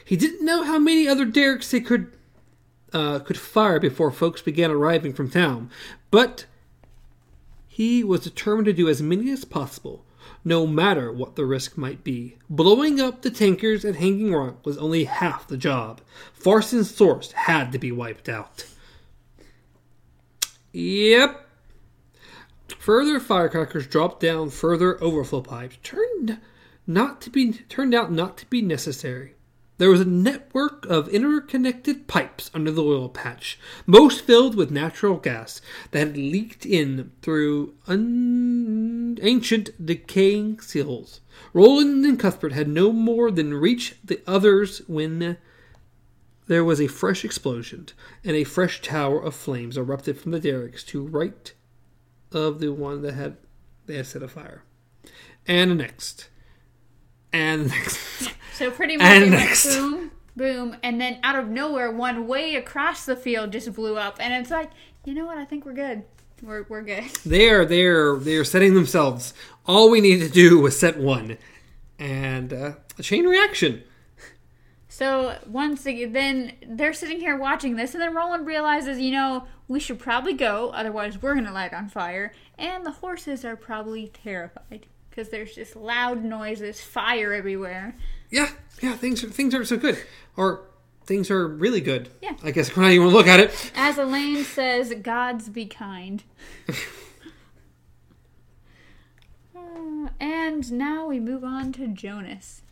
He 0.05 0.17
didn't 0.17 0.45
know 0.45 0.63
how 0.63 0.79
many 0.79 1.07
other 1.07 1.25
derricks 1.25 1.71
they 1.71 1.81
could 1.81 2.13
uh, 2.93 3.21
could 3.21 3.39
fire 3.39 3.81
before 3.81 4.11
folks 4.11 4.43
began 4.43 4.71
arriving 4.71 5.13
from 5.13 5.31
town, 5.31 5.71
but 6.11 6.45
he 7.67 8.05
was 8.05 8.21
determined 8.21 8.67
to 8.67 8.73
do 8.75 8.89
as 8.89 9.01
many 9.01 9.31
as 9.31 9.47
possible, 9.47 10.05
no 10.45 10.67
matter 10.67 11.11
what 11.11 11.37
the 11.37 11.47
risk 11.47 11.79
might 11.79 12.05
be. 12.05 12.37
Blowing 12.51 13.01
up 13.01 13.23
the 13.23 13.31
tankers 13.31 13.83
at 13.85 13.97
Hanging 13.97 14.35
Rock 14.35 14.67
was 14.67 14.77
only 14.77 15.05
half 15.05 15.49
the 15.49 15.57
job. 15.57 16.03
Farson's 16.35 16.95
source 16.95 17.33
had 17.33 17.73
to 17.73 17.79
be 17.79 17.91
wiped 17.91 18.29
out. 18.29 18.67
Yep. 20.73 21.49
Further 22.79 23.21
firecrackers 23.21 23.87
dropped 23.87 24.21
down 24.21 24.51
further 24.51 25.03
overflow 25.03 25.41
pipes 25.41 25.79
turned 25.83 26.41
not 26.87 27.21
to 27.23 27.31
be 27.31 27.53
turned 27.53 27.95
out 27.95 28.13
not 28.13 28.37
to 28.39 28.47
be 28.47 28.61
necessary. 28.61 29.35
There 29.83 29.91
was 29.91 30.03
a 30.03 30.05
network 30.05 30.87
of 30.87 31.09
interconnected 31.09 32.07
pipes 32.07 32.53
under 32.55 32.71
the 32.71 32.85
oil 32.85 33.09
patch, 33.09 33.59
most 33.85 34.25
filled 34.25 34.55
with 34.55 34.71
natural 34.71 35.17
gas 35.17 35.61
that 35.91 35.99
had 35.99 36.17
leaked 36.17 36.65
in 36.65 37.11
through 37.21 37.75
un- 37.89 39.19
ancient 39.21 39.85
decaying 39.85 40.61
seals. 40.61 41.21
Roland 41.53 42.07
and 42.07 42.17
Cuthbert 42.17 42.53
had 42.53 42.69
no 42.69 42.93
more 42.93 43.33
than 43.33 43.55
reached 43.55 44.07
the 44.07 44.21
others 44.25 44.83
when 44.87 45.37
there 46.47 46.65
was 46.65 46.81
a 46.81 46.87
fresh 46.87 47.25
explosion, 47.25 47.89
and 48.23 48.37
a 48.37 48.45
fresh 48.45 48.83
tower 48.83 49.21
of 49.21 49.35
flames 49.35 49.77
erupted 49.77 50.17
from 50.17 50.31
the 50.31 50.39
derricks 50.39 50.85
to 50.85 51.05
right 51.05 51.55
of 52.31 52.61
the 52.61 52.73
one 52.73 53.03
that 53.03 53.15
had 53.15 53.37
they 53.87 53.97
had 53.97 54.07
set 54.07 54.23
afire. 54.23 54.63
And 55.49 55.77
next. 55.77 56.29
And 57.33 57.67
next. 57.67 58.32
So 58.63 58.71
pretty 58.71 58.97
much 58.97 59.07
And 59.09 59.33
next. 59.33 59.75
boom, 59.75 60.13
boom, 60.37 60.77
and 60.85 61.01
then 61.01 61.19
out 61.25 61.35
of 61.35 61.49
nowhere, 61.49 61.91
one 61.91 62.29
way 62.29 62.55
across 62.55 63.05
the 63.05 63.17
field 63.17 63.51
just 63.51 63.73
blew 63.73 63.97
up, 63.97 64.19
and 64.21 64.33
it's 64.33 64.53
like, 64.53 64.71
you 65.05 65.15
know 65.15 65.27
what? 65.27 65.37
I 65.37 65.45
think 65.45 65.67
we're 65.67 65.73
good. 65.73 66.05
We're 66.41 66.65
we're 66.69 66.83
good. 66.83 67.03
They 67.27 67.51
are 67.51 67.65
they're 67.65 68.15
they're 68.15 68.45
setting 68.45 68.75
themselves. 68.75 69.35
All 69.67 69.91
we 69.91 70.01
need 70.01 70.21
to 70.21 70.29
do 70.29 70.61
was 70.61 70.79
set 70.79 70.97
one, 70.97 71.39
and 71.99 72.53
uh, 72.53 72.73
a 72.97 73.03
chain 73.03 73.27
reaction. 73.27 73.83
So 74.89 75.37
once 75.45 75.85
again, 75.85 76.13
then 76.13 76.53
they're 76.65 76.93
sitting 76.93 77.19
here 77.19 77.37
watching 77.37 77.75
this, 77.75 77.95
and 77.95 78.01
then 78.01 78.15
Roland 78.15 78.47
realizes, 78.47 79.01
you 79.01 79.11
know, 79.11 79.49
we 79.67 79.81
should 79.81 79.99
probably 79.99 80.35
go, 80.35 80.71
otherwise 80.71 81.21
we're 81.21 81.35
gonna 81.35 81.53
light 81.53 81.75
on 81.75 81.89
fire, 81.89 82.33
and 82.57 82.87
the 82.87 82.93
horses 82.93 83.45
are 83.45 83.57
probably 83.57 84.07
terrified 84.07 84.87
because 85.11 85.31
there's 85.31 85.53
just 85.53 85.75
loud 85.75 86.23
noises, 86.23 86.81
fire 86.81 87.33
everywhere. 87.33 87.97
Yeah, 88.33 88.51
yeah. 88.81 88.97
Things 88.97 89.23
are 89.23 89.29
things 89.29 89.55
aren't 89.55 89.69
so 89.69 89.77
good, 89.77 89.99
or 90.37 90.63
things 91.05 91.31
are 91.31 91.47
really 91.47 91.83
good. 91.83 92.09
Yeah. 92.23 92.35
I 92.43 92.51
guess 92.51 92.71
how 92.71 92.89
you 92.89 93.01
want 93.03 93.13
to 93.13 93.17
look 93.17 93.27
at 93.29 93.39
it. 93.39 93.73
As 93.77 93.99
Alain 93.99 94.43
says, 94.43 94.93
"Gods 95.01 95.49
be 95.49 95.67
kind." 95.67 96.25
Uh, 99.55 100.09
and 100.19 100.73
now 100.73 101.07
we 101.07 101.21
move 101.21 101.45
on 101.45 101.73
to 101.73 101.87
Jonas. 101.87 102.63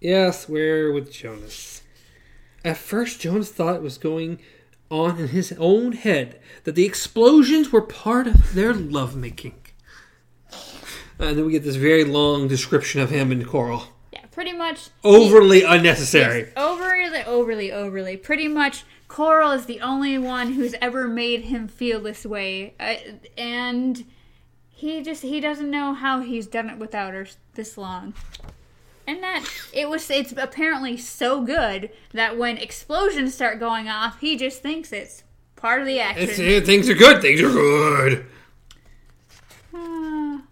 Yes, 0.00 0.48
we're 0.48 0.90
with 0.92 1.12
Jonas. 1.12 1.82
At 2.64 2.76
first, 2.76 3.20
Jonas 3.20 3.50
thought 3.52 3.76
it 3.76 3.82
was 3.82 3.96
going 3.96 4.40
on 4.90 5.18
in 5.18 5.28
his 5.28 5.54
own 5.58 5.92
head 5.92 6.40
that 6.64 6.74
the 6.74 6.84
explosions 6.84 7.70
were 7.70 7.80
part 7.82 8.26
of 8.26 8.54
their 8.54 8.74
lovemaking. 8.74 9.54
And 11.18 11.38
then 11.38 11.46
we 11.46 11.52
get 11.52 11.64
this 11.64 11.76
very 11.76 12.04
long 12.04 12.48
description 12.48 13.00
of 13.00 13.10
him 13.10 13.30
and 13.30 13.46
Coral. 13.46 13.84
Pretty 14.36 14.52
much. 14.52 14.90
Overly 15.02 15.62
unnecessary. 15.62 16.40
Yes, 16.40 16.52
overly, 16.58 17.24
overly, 17.24 17.72
overly. 17.72 18.18
Pretty 18.18 18.48
much, 18.48 18.84
Coral 19.08 19.52
is 19.52 19.64
the 19.64 19.80
only 19.80 20.18
one 20.18 20.52
who's 20.52 20.74
ever 20.82 21.08
made 21.08 21.46
him 21.46 21.66
feel 21.66 22.00
this 22.00 22.26
way, 22.26 22.74
uh, 22.78 22.96
and 23.38 24.04
he 24.68 25.02
just 25.02 25.22
he 25.22 25.40
doesn't 25.40 25.70
know 25.70 25.94
how 25.94 26.20
he's 26.20 26.46
done 26.46 26.68
it 26.68 26.76
without 26.76 27.14
her 27.14 27.26
this 27.54 27.78
long. 27.78 28.12
And 29.06 29.22
that 29.22 29.48
it 29.72 29.88
was 29.88 30.10
it's 30.10 30.34
apparently 30.36 30.98
so 30.98 31.40
good 31.42 31.88
that 32.12 32.36
when 32.36 32.58
explosions 32.58 33.32
start 33.32 33.58
going 33.58 33.88
off, 33.88 34.20
he 34.20 34.36
just 34.36 34.60
thinks 34.60 34.92
it's 34.92 35.24
part 35.56 35.80
of 35.80 35.86
the 35.86 35.98
action. 35.98 36.62
Things 36.62 36.90
are 36.90 36.94
good. 36.94 37.22
Things 37.22 37.40
are 37.40 37.50
good. 37.50 38.26
Ah. 39.72 40.42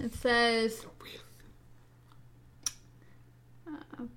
it 0.00 0.12
says. 0.12 0.84
uh, 3.68 4.02
um, 4.02 4.10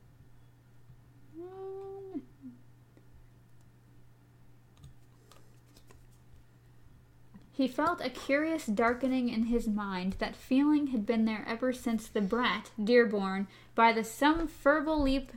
He 7.61 7.67
felt 7.67 8.01
a 8.03 8.09
curious 8.09 8.65
darkening 8.65 9.29
in 9.29 9.43
his 9.43 9.67
mind. 9.67 10.15
That 10.17 10.35
feeling 10.35 10.87
had 10.87 11.05
been 11.05 11.25
there 11.25 11.45
ever 11.47 11.71
since 11.71 12.07
the 12.07 12.19
brat, 12.19 12.71
Dearborn, 12.83 13.47
by 13.75 13.93
the 13.93 14.03
some 14.03 14.47
verbal 14.47 14.99
leap 14.99 15.31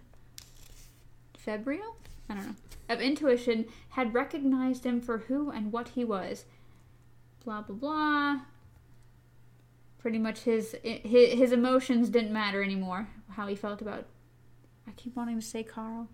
febrile? 1.37 1.97
I 2.26 2.35
don't 2.35 2.47
know. 2.47 2.54
Of 2.88 3.02
intuition, 3.02 3.66
had 3.90 4.14
recognized 4.14 4.85
him 4.85 5.02
for 5.02 5.19
who 5.19 5.50
and 5.50 5.71
what 5.71 5.88
he 5.88 6.02
was. 6.02 6.47
Blah 7.45 7.61
blah 7.61 7.76
blah. 7.76 8.40
Pretty 9.99 10.19
much 10.19 10.45
his 10.45 10.75
his, 10.83 11.38
his 11.38 11.52
emotions 11.52 12.09
didn't 12.09 12.33
matter 12.33 12.62
anymore. 12.62 13.07
How 13.33 13.49
he 13.49 13.54
felt 13.54 13.83
about. 13.83 14.07
I 14.88 14.93
keep 14.93 15.14
wanting 15.14 15.40
to 15.40 15.47
say 15.47 15.62
Carl. 15.62 16.09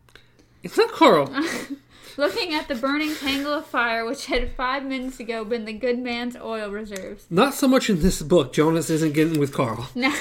It's 0.63 0.77
not 0.77 0.93
Coral. 0.93 1.33
Looking 2.17 2.55
at 2.55 2.69
the 2.69 2.75
burning 2.75 3.15
tangle 3.15 3.55
of 3.55 3.67
fire, 3.67 4.05
which 4.05 4.27
had 4.27 4.53
five 4.53 4.85
minutes 4.85 5.21
ago 5.21 5.45
been 5.45 5.65
the 5.65 5.73
good 5.73 5.99
man's 5.99 6.37
oil 6.37 6.71
reserves. 6.71 7.27
Not 7.31 7.55
so 7.55 7.67
much 7.69 7.89
in 7.89 8.01
this 8.01 8.21
book. 8.21 8.53
Jonas 8.53 8.91
isn't 8.91 9.15
getting 9.15 9.39
with 9.39 9.53
Carl. 9.53 9.89
No. 9.95 10.15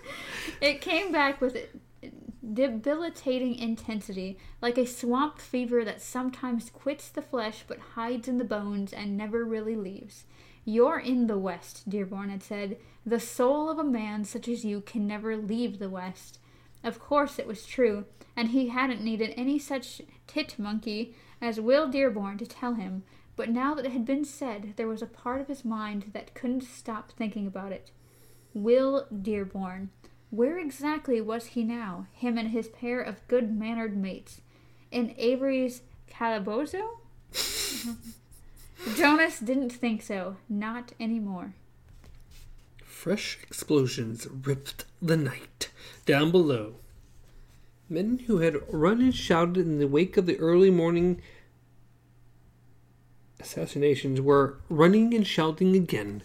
it 0.60 0.80
came 0.80 1.10
back 1.10 1.40
with 1.40 1.56
debilitating 2.52 3.54
intensity, 3.56 4.38
like 4.60 4.78
a 4.78 4.86
swamp 4.86 5.38
fever 5.38 5.84
that 5.84 6.02
sometimes 6.02 6.70
quits 6.70 7.08
the 7.08 7.22
flesh 7.22 7.64
but 7.66 7.78
hides 7.94 8.28
in 8.28 8.38
the 8.38 8.44
bones 8.44 8.92
and 8.92 9.16
never 9.16 9.44
really 9.44 9.76
leaves. 9.76 10.24
You're 10.64 10.98
in 10.98 11.26
the 11.26 11.38
West, 11.38 11.88
Dearborn 11.88 12.28
had 12.28 12.42
said. 12.42 12.76
The 13.06 13.20
soul 13.20 13.70
of 13.70 13.78
a 13.78 13.84
man 13.84 14.24
such 14.24 14.46
as 14.46 14.64
you 14.64 14.82
can 14.82 15.06
never 15.06 15.36
leave 15.36 15.78
the 15.78 15.88
West. 15.88 16.38
Of 16.82 16.98
course 16.98 17.38
it 17.38 17.46
was 17.46 17.66
true, 17.66 18.06
and 18.36 18.48
he 18.48 18.68
hadn't 18.68 19.02
needed 19.02 19.34
any 19.36 19.58
such 19.58 20.00
tit 20.26 20.58
monkey 20.58 21.14
as 21.40 21.60
Will 21.60 21.88
Dearborn 21.88 22.38
to 22.38 22.46
tell 22.46 22.74
him. 22.74 23.02
But 23.36 23.50
now 23.50 23.74
that 23.74 23.86
it 23.86 23.92
had 23.92 24.04
been 24.04 24.24
said, 24.24 24.74
there 24.76 24.88
was 24.88 25.02
a 25.02 25.06
part 25.06 25.40
of 25.40 25.48
his 25.48 25.64
mind 25.64 26.10
that 26.12 26.34
couldn't 26.34 26.64
stop 26.64 27.12
thinking 27.12 27.46
about 27.46 27.72
it. 27.72 27.90
Will 28.54 29.06
Dearborn. 29.10 29.90
Where 30.30 30.58
exactly 30.58 31.20
was 31.20 31.46
he 31.46 31.64
now, 31.64 32.06
him 32.12 32.38
and 32.38 32.50
his 32.50 32.68
pair 32.68 33.00
of 33.00 33.26
good 33.28 33.52
mannered 33.52 33.96
mates? 33.96 34.42
In 34.90 35.14
Avery's 35.18 35.82
calabozo? 36.08 36.98
Jonas 38.94 39.40
didn't 39.40 39.70
think 39.70 40.02
so. 40.02 40.36
Not 40.48 40.92
anymore. 41.00 41.54
Fresh 42.84 43.38
explosions 43.42 44.26
ripped 44.28 44.84
the 45.00 45.16
night 45.16 45.70
down 46.06 46.30
below. 46.30 46.74
Men 47.88 48.20
who 48.26 48.38
had 48.38 48.56
run 48.68 49.00
and 49.00 49.14
shouted 49.14 49.58
in 49.58 49.78
the 49.78 49.88
wake 49.88 50.16
of 50.16 50.26
the 50.26 50.38
early 50.38 50.70
morning 50.70 51.20
assassinations 53.40 54.20
were 54.20 54.58
running 54.68 55.14
and 55.14 55.26
shouting 55.26 55.74
again 55.74 56.22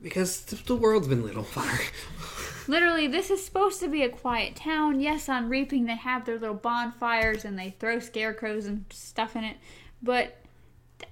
because 0.00 0.42
the 0.42 0.76
world's 0.76 1.08
been 1.08 1.24
lit 1.24 1.36
on 1.36 1.44
fire. 1.44 1.80
Literally, 2.68 3.08
this 3.08 3.30
is 3.30 3.44
supposed 3.44 3.80
to 3.80 3.88
be 3.88 4.02
a 4.02 4.08
quiet 4.08 4.54
town. 4.54 5.00
Yes, 5.00 5.28
on 5.28 5.48
Reaping 5.48 5.86
they 5.86 5.96
have 5.96 6.24
their 6.24 6.38
little 6.38 6.54
bonfires 6.54 7.44
and 7.44 7.58
they 7.58 7.74
throw 7.80 7.98
scarecrows 7.98 8.66
and 8.66 8.84
stuff 8.90 9.34
in 9.34 9.42
it, 9.42 9.56
but 10.00 10.41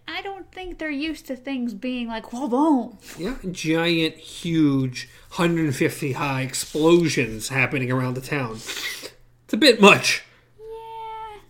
I 0.09 0.23
don't 0.23 0.51
think 0.53 0.79
they're 0.79 0.91
used 0.91 1.27
to 1.27 1.37
things 1.37 1.75
being 1.75 2.09
like 2.09 2.33
whoa, 2.33 2.49
boom. 2.49 2.99
Yeah, 3.19 3.37
giant, 3.51 4.17
huge, 4.17 5.09
150 5.37 6.13
high 6.13 6.43
explosions 6.43 7.49
happening 7.49 7.91
around 7.91 8.15
the 8.15 8.21
town. 8.21 8.55
It's 8.55 9.53
a 9.53 9.57
bit 9.57 9.81
much. 9.81 10.25
Yeah. 10.59 11.41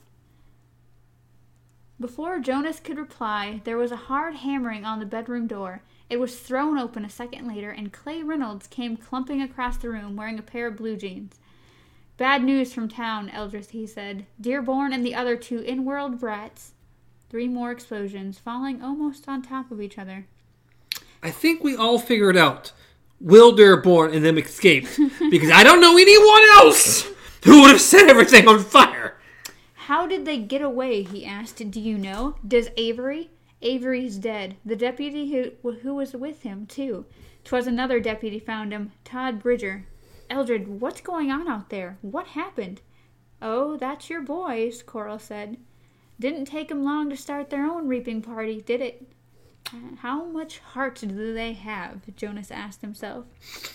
Before 1.99 2.38
Jonas 2.38 2.80
could 2.80 2.99
reply, 2.99 3.61
there 3.64 3.76
was 3.76 3.92
a 3.92 3.97
hard 3.97 4.37
hammering 4.37 4.85
on 4.85 5.00
the 5.00 5.06
bedroom 5.06 5.47
door. 5.47 5.82
It 6.09 6.18
was 6.18 6.38
thrown 6.38 6.78
open 6.78 7.04
a 7.04 7.11
second 7.11 7.47
later, 7.47 7.70
and 7.70 7.92
Clay 7.92 8.23
Reynolds 8.23 8.66
came 8.66 8.97
clumping 8.97 9.40
across 9.40 9.76
the 9.76 9.90
room 9.90 10.16
wearing 10.16 10.38
a 10.38 10.42
pair 10.42 10.66
of 10.66 10.76
blue 10.76 10.97
jeans. 10.97 11.38
Bad 12.16 12.44
news 12.44 12.73
from 12.73 12.88
town, 12.88 13.30
Eldred, 13.30 13.70
he 13.70 13.87
said. 13.87 14.26
Dearborn 14.40 14.92
and 14.92 15.06
the 15.06 15.14
other 15.14 15.37
two 15.37 15.61
in 15.61 15.85
world 15.85 16.20
brats. 16.20 16.73
Three 17.30 17.49
more 17.49 17.70
explosions, 17.70 18.38
falling 18.38 18.82
almost 18.82 19.28
on 19.28 19.40
top 19.40 19.70
of 19.70 19.80
each 19.80 19.99
other. 19.99 20.26
I 21.22 21.30
think 21.30 21.62
we 21.62 21.76
all 21.76 21.99
figured 21.99 22.37
out 22.37 22.72
Will 23.20 23.52
Dearborn 23.52 24.12
and 24.12 24.25
them 24.25 24.37
escaped 24.37 24.99
because 25.30 25.50
I 25.50 25.62
don't 25.62 25.80
know 25.80 25.96
anyone 25.96 26.42
else 26.54 27.08
who 27.44 27.62
would 27.62 27.70
have 27.70 27.80
set 27.80 28.08
everything 28.10 28.49
on 28.49 28.58
fire. 28.58 29.16
How 29.75 30.06
did 30.06 30.25
they 30.25 30.38
get 30.38 30.62
away? 30.62 31.02
he 31.02 31.25
asked. 31.25 31.70
Do 31.70 31.80
you 31.80 31.96
know? 31.99 32.37
Does 32.46 32.68
Avery? 32.76 33.30
Avery's 33.62 34.16
dead. 34.16 34.56
The 34.64 34.76
deputy 34.76 35.30
who 35.30 35.70
who 35.70 35.94
was 35.94 36.14
with 36.14 36.42
him 36.42 36.66
too. 36.66 37.04
'Twas 37.44 37.66
another 37.66 38.00
deputy 38.00 38.38
found 38.38 38.72
him, 38.72 38.92
Todd 39.04 39.40
Bridger. 39.42 39.87
Eldred, 40.28 40.80
what's 40.80 41.00
going 41.00 41.30
on 41.30 41.49
out 41.49 41.70
there? 41.70 41.99
What 42.02 42.28
happened? 42.28 42.80
Oh, 43.42 43.76
that's 43.76 44.08
your 44.10 44.20
boys, 44.20 44.82
Coral 44.82 45.18
said. 45.18 45.56
Didn't 46.20 46.44
take 46.44 46.70
'em 46.70 46.84
long 46.84 47.08
to 47.08 47.16
start 47.16 47.48
their 47.48 47.64
own 47.64 47.88
reaping 47.88 48.20
party, 48.20 48.60
did 48.60 48.82
it? 48.82 49.10
Uh, 49.72 49.96
how 50.00 50.26
much 50.26 50.58
heart 50.58 50.96
do 50.96 51.32
they 51.32 51.54
have? 51.54 52.14
Jonas 52.14 52.50
asked 52.50 52.82
himself. 52.82 53.24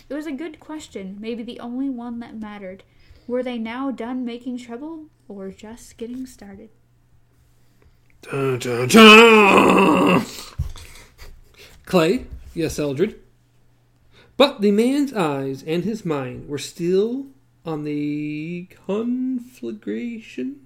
It 0.07 0.13
was 0.13 0.27
a 0.27 0.31
good 0.31 0.59
question, 0.59 1.17
maybe 1.19 1.41
the 1.41 1.59
only 1.59 1.89
one 1.89 2.19
that 2.19 2.39
mattered. 2.39 2.83
Were 3.25 3.41
they 3.41 3.57
now 3.57 3.89
done 3.89 4.23
making 4.23 4.59
trouble, 4.59 5.07
or 5.27 5.49
just 5.49 5.97
getting 5.97 6.27
started? 6.27 6.69
Dun, 8.21 8.59
dun, 8.59 8.89
dun. 8.89 10.23
Clay, 11.85 12.27
yes, 12.53 12.77
Eldred. 12.77 13.19
But 14.37 14.61
the 14.61 14.69
man's 14.69 15.13
eyes 15.13 15.63
and 15.63 15.83
his 15.83 16.05
mind 16.05 16.47
were 16.47 16.59
still 16.59 17.27
on 17.65 17.85
the 17.85 18.67
conflagration. 18.85 20.64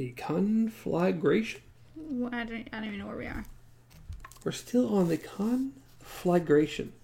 The 0.00 0.12
conflagration? 0.12 1.60
Well, 1.94 2.34
I 2.34 2.44
don't, 2.44 2.66
I 2.72 2.78
don't 2.78 2.86
even 2.86 3.00
know 3.00 3.06
where 3.06 3.18
we 3.18 3.26
are. 3.26 3.44
We're 4.42 4.50
still 4.50 4.96
on 4.96 5.08
the 5.08 5.18
conflagration. 5.18 6.94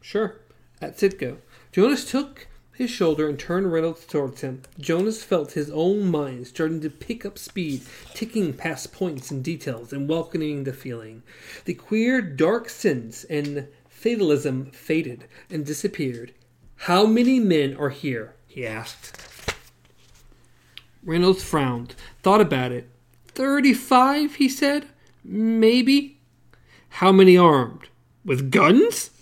Sure, 0.00 0.40
at 0.80 0.96
Citgo. 0.96 1.36
Jonas 1.72 2.10
took 2.10 2.48
his 2.72 2.88
shoulder 2.88 3.28
and 3.28 3.38
turned 3.38 3.70
Reynolds 3.70 4.06
towards 4.06 4.40
him. 4.40 4.62
Jonas 4.80 5.22
felt 5.22 5.52
his 5.52 5.68
own 5.72 6.06
mind 6.06 6.46
starting 6.46 6.80
to 6.80 6.88
pick 6.88 7.26
up 7.26 7.36
speed, 7.36 7.82
ticking 8.14 8.54
past 8.54 8.94
points 8.94 9.30
and 9.30 9.44
details 9.44 9.92
and 9.92 10.08
welcoming 10.08 10.64
the 10.64 10.72
feeling. 10.72 11.22
The 11.66 11.74
queer, 11.74 12.22
dark 12.22 12.70
sense 12.70 13.24
and 13.24 13.68
fatalism 13.90 14.70
faded 14.70 15.26
and 15.50 15.66
disappeared. 15.66 16.32
How 16.76 17.04
many 17.04 17.40
men 17.40 17.76
are 17.76 17.90
here? 17.90 18.36
he 18.46 18.66
asked. 18.66 19.31
Reynolds 21.04 21.42
frowned, 21.42 21.94
thought 22.22 22.40
about 22.40 22.72
it. 22.72 22.88
Thirty 23.28 23.74
five, 23.74 24.36
he 24.36 24.48
said. 24.48 24.86
Maybe. 25.24 26.18
How 26.88 27.12
many 27.12 27.36
armed? 27.36 27.88
With 28.24 28.50
guns? 28.50 29.10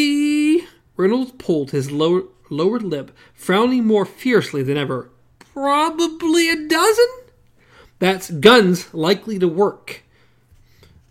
Reynolds 0.97 1.33
pulled 1.39 1.71
his 1.71 1.93
lower, 1.93 2.25
lowered 2.51 2.83
lip, 2.83 3.17
frowning 3.35 3.87
more 3.87 4.05
fiercely 4.05 4.65
than 4.65 4.77
ever. 4.77 5.11
Probably 5.39 6.51
a 6.51 6.67
dozen? 6.69 7.07
That's 8.01 8.31
guns 8.31 8.93
likely 8.93 9.39
to 9.39 9.47
work. 9.47 10.03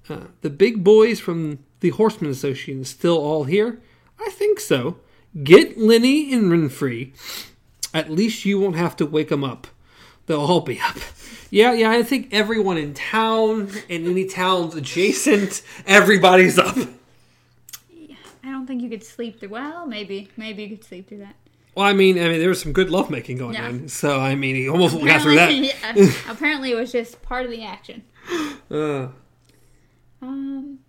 Uh, 0.09 0.25
the 0.41 0.49
big 0.49 0.83
boys 0.83 1.21
from 1.21 1.59
the 1.79 1.91
Horseman 1.91 2.31
Association 2.31 2.83
still 2.83 3.17
all 3.17 3.45
here? 3.45 3.79
I 4.25 4.29
think 4.31 4.59
so. 4.59 4.97
Get 5.43 5.77
Lenny 5.77 6.31
and 6.33 6.51
Renfrew. 6.51 7.11
At 7.93 8.09
least 8.09 8.45
you 8.45 8.59
won't 8.59 8.75
have 8.75 8.95
to 8.97 9.05
wake 9.05 9.29
them 9.29 9.43
up. 9.43 9.67
They'll 10.25 10.39
all 10.41 10.61
be 10.61 10.79
up. 10.79 10.97
Yeah, 11.51 11.73
yeah, 11.73 11.91
I 11.91 12.01
think 12.01 12.29
everyone 12.31 12.77
in 12.77 12.93
town 12.93 13.69
and 13.89 14.07
any 14.07 14.25
towns 14.25 14.73
adjacent, 14.75 15.61
everybody's 15.85 16.57
up. 16.57 16.75
I 18.45 18.51
don't 18.51 18.65
think 18.65 18.81
you 18.81 18.89
could 18.89 19.03
sleep 19.03 19.39
through. 19.39 19.49
Well, 19.49 19.85
maybe, 19.85 20.29
maybe 20.37 20.63
you 20.63 20.69
could 20.69 20.83
sleep 20.83 21.07
through 21.09 21.19
that. 21.19 21.35
Well, 21.75 21.85
I 21.85 21.93
mean, 21.93 22.17
I 22.19 22.27
mean, 22.29 22.39
there 22.39 22.49
was 22.49 22.61
some 22.61 22.71
good 22.73 22.89
lovemaking 22.89 23.37
going 23.37 23.55
Yeah. 23.55 23.67
on, 23.67 23.87
so 23.87 24.19
I 24.19 24.35
mean, 24.35 24.55
he 24.55 24.69
almost 24.69 24.99
got 25.03 25.21
through 25.21 25.35
that. 25.35 25.53
yeah, 25.53 26.11
apparently, 26.29 26.71
it 26.71 26.75
was 26.75 26.91
just 26.91 27.21
part 27.21 27.45
of 27.45 27.51
the 27.51 27.63
action. 27.63 28.03
Uh, 28.71 29.09
Um, 30.21 30.79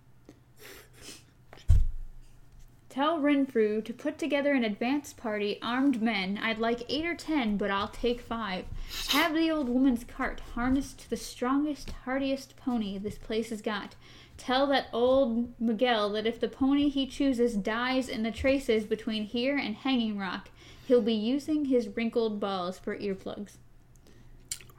tell 2.95 3.19
Renfrew 3.19 3.81
to 3.81 3.93
put 3.93 4.17
together 4.17 4.53
an 4.53 4.63
advance 4.63 5.11
party, 5.11 5.59
armed 5.61 6.01
men. 6.01 6.39
I'd 6.41 6.59
like 6.59 6.85
eight 6.87 7.05
or 7.05 7.13
ten, 7.13 7.57
but 7.57 7.69
I'll 7.69 7.89
take 7.89 8.21
five. 8.21 8.63
Have 9.09 9.33
the 9.35 9.51
old 9.51 9.67
woman's 9.67 10.05
cart 10.05 10.41
harnessed 10.53 10.99
to 10.99 11.09
the 11.09 11.17
strongest, 11.17 11.91
hardiest 12.05 12.55
pony 12.55 12.97
this 12.97 13.17
place 13.17 13.49
has 13.49 13.61
got. 13.61 13.95
Tell 14.37 14.65
that 14.67 14.87
old 14.93 15.59
Miguel 15.59 16.09
that 16.13 16.25
if 16.25 16.39
the 16.39 16.47
pony 16.47 16.87
he 16.87 17.05
chooses 17.05 17.55
dies 17.55 18.07
in 18.07 18.23
the 18.23 18.31
traces 18.31 18.85
between 18.85 19.25
here 19.25 19.57
and 19.57 19.75
Hanging 19.75 20.17
Rock, 20.17 20.49
he'll 20.87 21.01
be 21.01 21.13
using 21.13 21.65
his 21.65 21.89
wrinkled 21.89 22.39
balls 22.39 22.79
for 22.79 22.97
earplugs. 22.97 23.57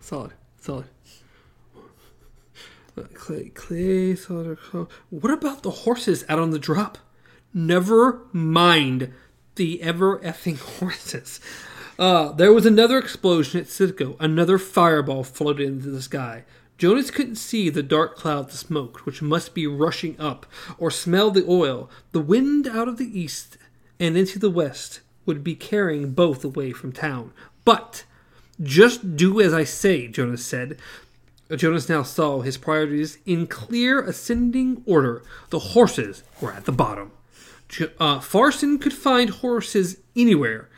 solid, 0.00 0.33
solid. 0.59 0.87
Clay, 3.12 3.50
clay, 3.50 4.14
solid. 4.14 4.57
What 5.11 5.33
about 5.33 5.62
the 5.62 5.70
horses 5.70 6.24
out 6.31 6.38
on 6.38 6.48
the 6.48 6.59
drop? 6.59 6.96
Never 7.57 8.21
mind 8.35 9.14
the 9.55 9.81
ever 9.81 10.19
effing 10.19 10.59
horses. 10.79 11.40
Uh, 11.99 12.33
there 12.33 12.53
was 12.53 12.66
another 12.66 12.99
explosion 12.99 13.59
at 13.59 13.69
Citgo. 13.69 14.14
Another 14.21 14.59
fireball 14.59 15.25
floated 15.25 15.66
into 15.66 15.88
the 15.88 16.03
sky. 16.03 16.45
Jonas 16.77 17.11
couldn't 17.11 17.37
see 17.37 17.71
the 17.71 17.83
dark 17.83 18.14
clouds 18.14 18.53
of 18.53 18.61
smoke, 18.61 19.07
which 19.07 19.23
must 19.23 19.55
be 19.55 19.66
rushing 19.66 20.21
up, 20.21 20.45
or 20.77 20.90
smell 20.90 21.31
the 21.31 21.47
oil. 21.49 21.88
The 22.12 22.21
wind 22.21 22.69
out 22.69 22.88
of 22.88 22.99
the 22.99 23.19
east 23.19 23.57
and 23.99 24.19
into 24.19 24.38
the 24.38 24.51
west 24.51 25.01
would 25.25 25.42
be 25.42 25.55
carrying 25.55 26.11
both 26.12 26.45
away 26.45 26.73
from 26.73 26.92
town. 26.92 27.33
But 27.64 28.05
just 28.62 29.16
do 29.16 29.40
as 29.40 29.55
I 29.55 29.64
say, 29.64 30.09
Jonas 30.09 30.45
said. 30.45 30.77
Jonas 31.51 31.88
now 31.88 32.03
saw 32.03 32.42
his 32.42 32.59
priorities 32.59 33.16
in 33.25 33.47
clear 33.47 34.03
ascending 34.03 34.83
order. 34.85 35.23
The 35.49 35.61
horses 35.61 36.23
were 36.42 36.53
at 36.53 36.66
the 36.66 36.73
bottom. 36.73 37.12
Uh, 37.98 38.20
Farson 38.20 38.79
could 38.79 38.92
find 38.92 39.31
horses 39.31 39.98
anywhere. 40.14 40.68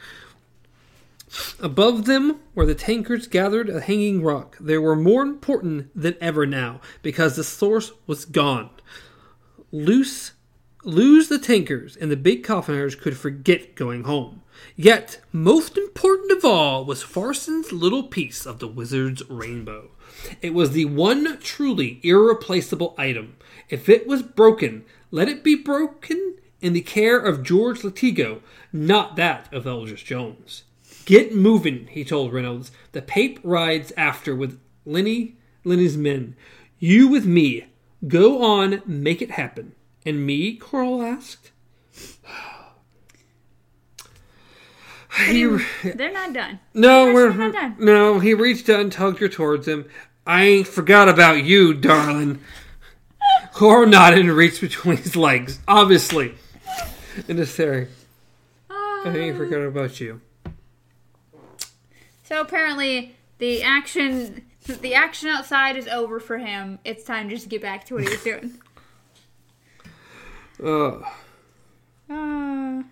Above 1.60 2.06
them, 2.06 2.40
where 2.54 2.66
the 2.66 2.74
tankers 2.74 3.26
gathered 3.26 3.68
a 3.68 3.80
hanging 3.80 4.22
rock, 4.22 4.56
they 4.58 4.78
were 4.78 4.96
more 4.96 5.22
important 5.22 5.90
than 5.94 6.16
ever 6.20 6.46
now 6.46 6.80
because 7.02 7.36
the 7.36 7.44
source 7.44 7.92
was 8.06 8.24
gone. 8.24 8.70
Loose, 9.70 10.32
lose 10.84 11.28
the 11.28 11.38
tankers, 11.38 11.96
and 11.96 12.10
the 12.10 12.16
big 12.16 12.44
coffiners 12.44 12.98
could 12.98 13.16
forget 13.16 13.74
going 13.74 14.04
home. 14.04 14.42
Yet, 14.74 15.20
most 15.30 15.76
important 15.76 16.32
of 16.32 16.44
all 16.44 16.84
was 16.84 17.02
Farson's 17.02 17.72
little 17.72 18.04
piece 18.04 18.46
of 18.46 18.58
the 18.58 18.68
wizard's 18.68 19.22
rainbow. 19.28 19.90
It 20.40 20.54
was 20.54 20.70
the 20.70 20.86
one 20.86 21.38
truly 21.40 22.00
irreplaceable 22.02 22.94
item. 22.96 23.36
If 23.68 23.88
it 23.88 24.06
was 24.06 24.22
broken, 24.22 24.84
let 25.10 25.28
it 25.28 25.44
be 25.44 25.54
broken 25.54 26.36
in 26.60 26.72
the 26.72 26.80
care 26.80 27.18
of 27.18 27.42
George 27.42 27.80
Latigo, 27.82 28.40
not 28.72 29.16
that 29.16 29.52
of 29.52 29.66
Eldred 29.66 29.98
Jonas. 29.98 30.64
Get 31.04 31.34
moving, 31.34 31.86
he 31.88 32.04
told 32.04 32.32
Reynolds. 32.32 32.70
DePape 32.92 33.38
rides 33.42 33.92
after 33.96 34.34
with 34.34 34.60
Lenny, 34.84 35.36
Lenny's 35.64 35.96
men. 35.96 36.36
You 36.78 37.08
with 37.08 37.24
me. 37.26 37.66
Go 38.06 38.42
on, 38.42 38.82
make 38.86 39.22
it 39.22 39.32
happen. 39.32 39.74
And 40.04 40.24
me? 40.26 40.54
Coral 40.56 41.02
asked. 41.02 41.50
He, 45.26 45.44
They're 45.82 46.12
not 46.12 46.32
done. 46.32 46.60
no, 46.74 47.06
They're 47.06 47.14
we're 47.14 47.32
not 47.32 47.52
done. 47.52 47.76
no. 47.78 48.20
He 48.20 48.34
reached 48.34 48.68
out 48.68 48.80
and 48.80 48.92
tugged 48.92 49.18
her 49.18 49.28
towards 49.28 49.66
him. 49.66 49.88
I 50.26 50.44
ain't 50.44 50.68
forgot 50.68 51.08
about 51.08 51.42
you, 51.44 51.74
darling. 51.74 52.38
Coral 53.52 53.88
nodded 53.88 54.20
and 54.20 54.30
reached 54.30 54.60
between 54.60 54.98
his 54.98 55.16
legs. 55.16 55.58
Obviously, 55.66 56.34
in 57.26 57.36
his 57.36 57.54
theory, 57.54 57.88
I 58.70 59.10
think 59.12 59.34
Uh, 59.34 59.38
forgot 59.38 59.60
about 59.60 60.00
you. 60.00 60.20
So 62.24 62.40
apparently 62.40 63.16
the 63.38 63.62
action 63.62 64.44
the 64.66 64.94
action 64.94 65.30
outside 65.30 65.76
is 65.78 65.88
over 65.88 66.20
for 66.20 66.36
him. 66.38 66.78
It's 66.84 67.02
time 67.04 67.30
just 67.30 67.44
to 67.44 67.48
get 67.48 67.62
back 67.62 67.86
to 67.86 67.94
what 67.94 68.02
he 68.04 68.10
was 68.10 68.22
doing. 68.22 68.60
Uh, 70.62 71.00
Uh, 72.10 72.84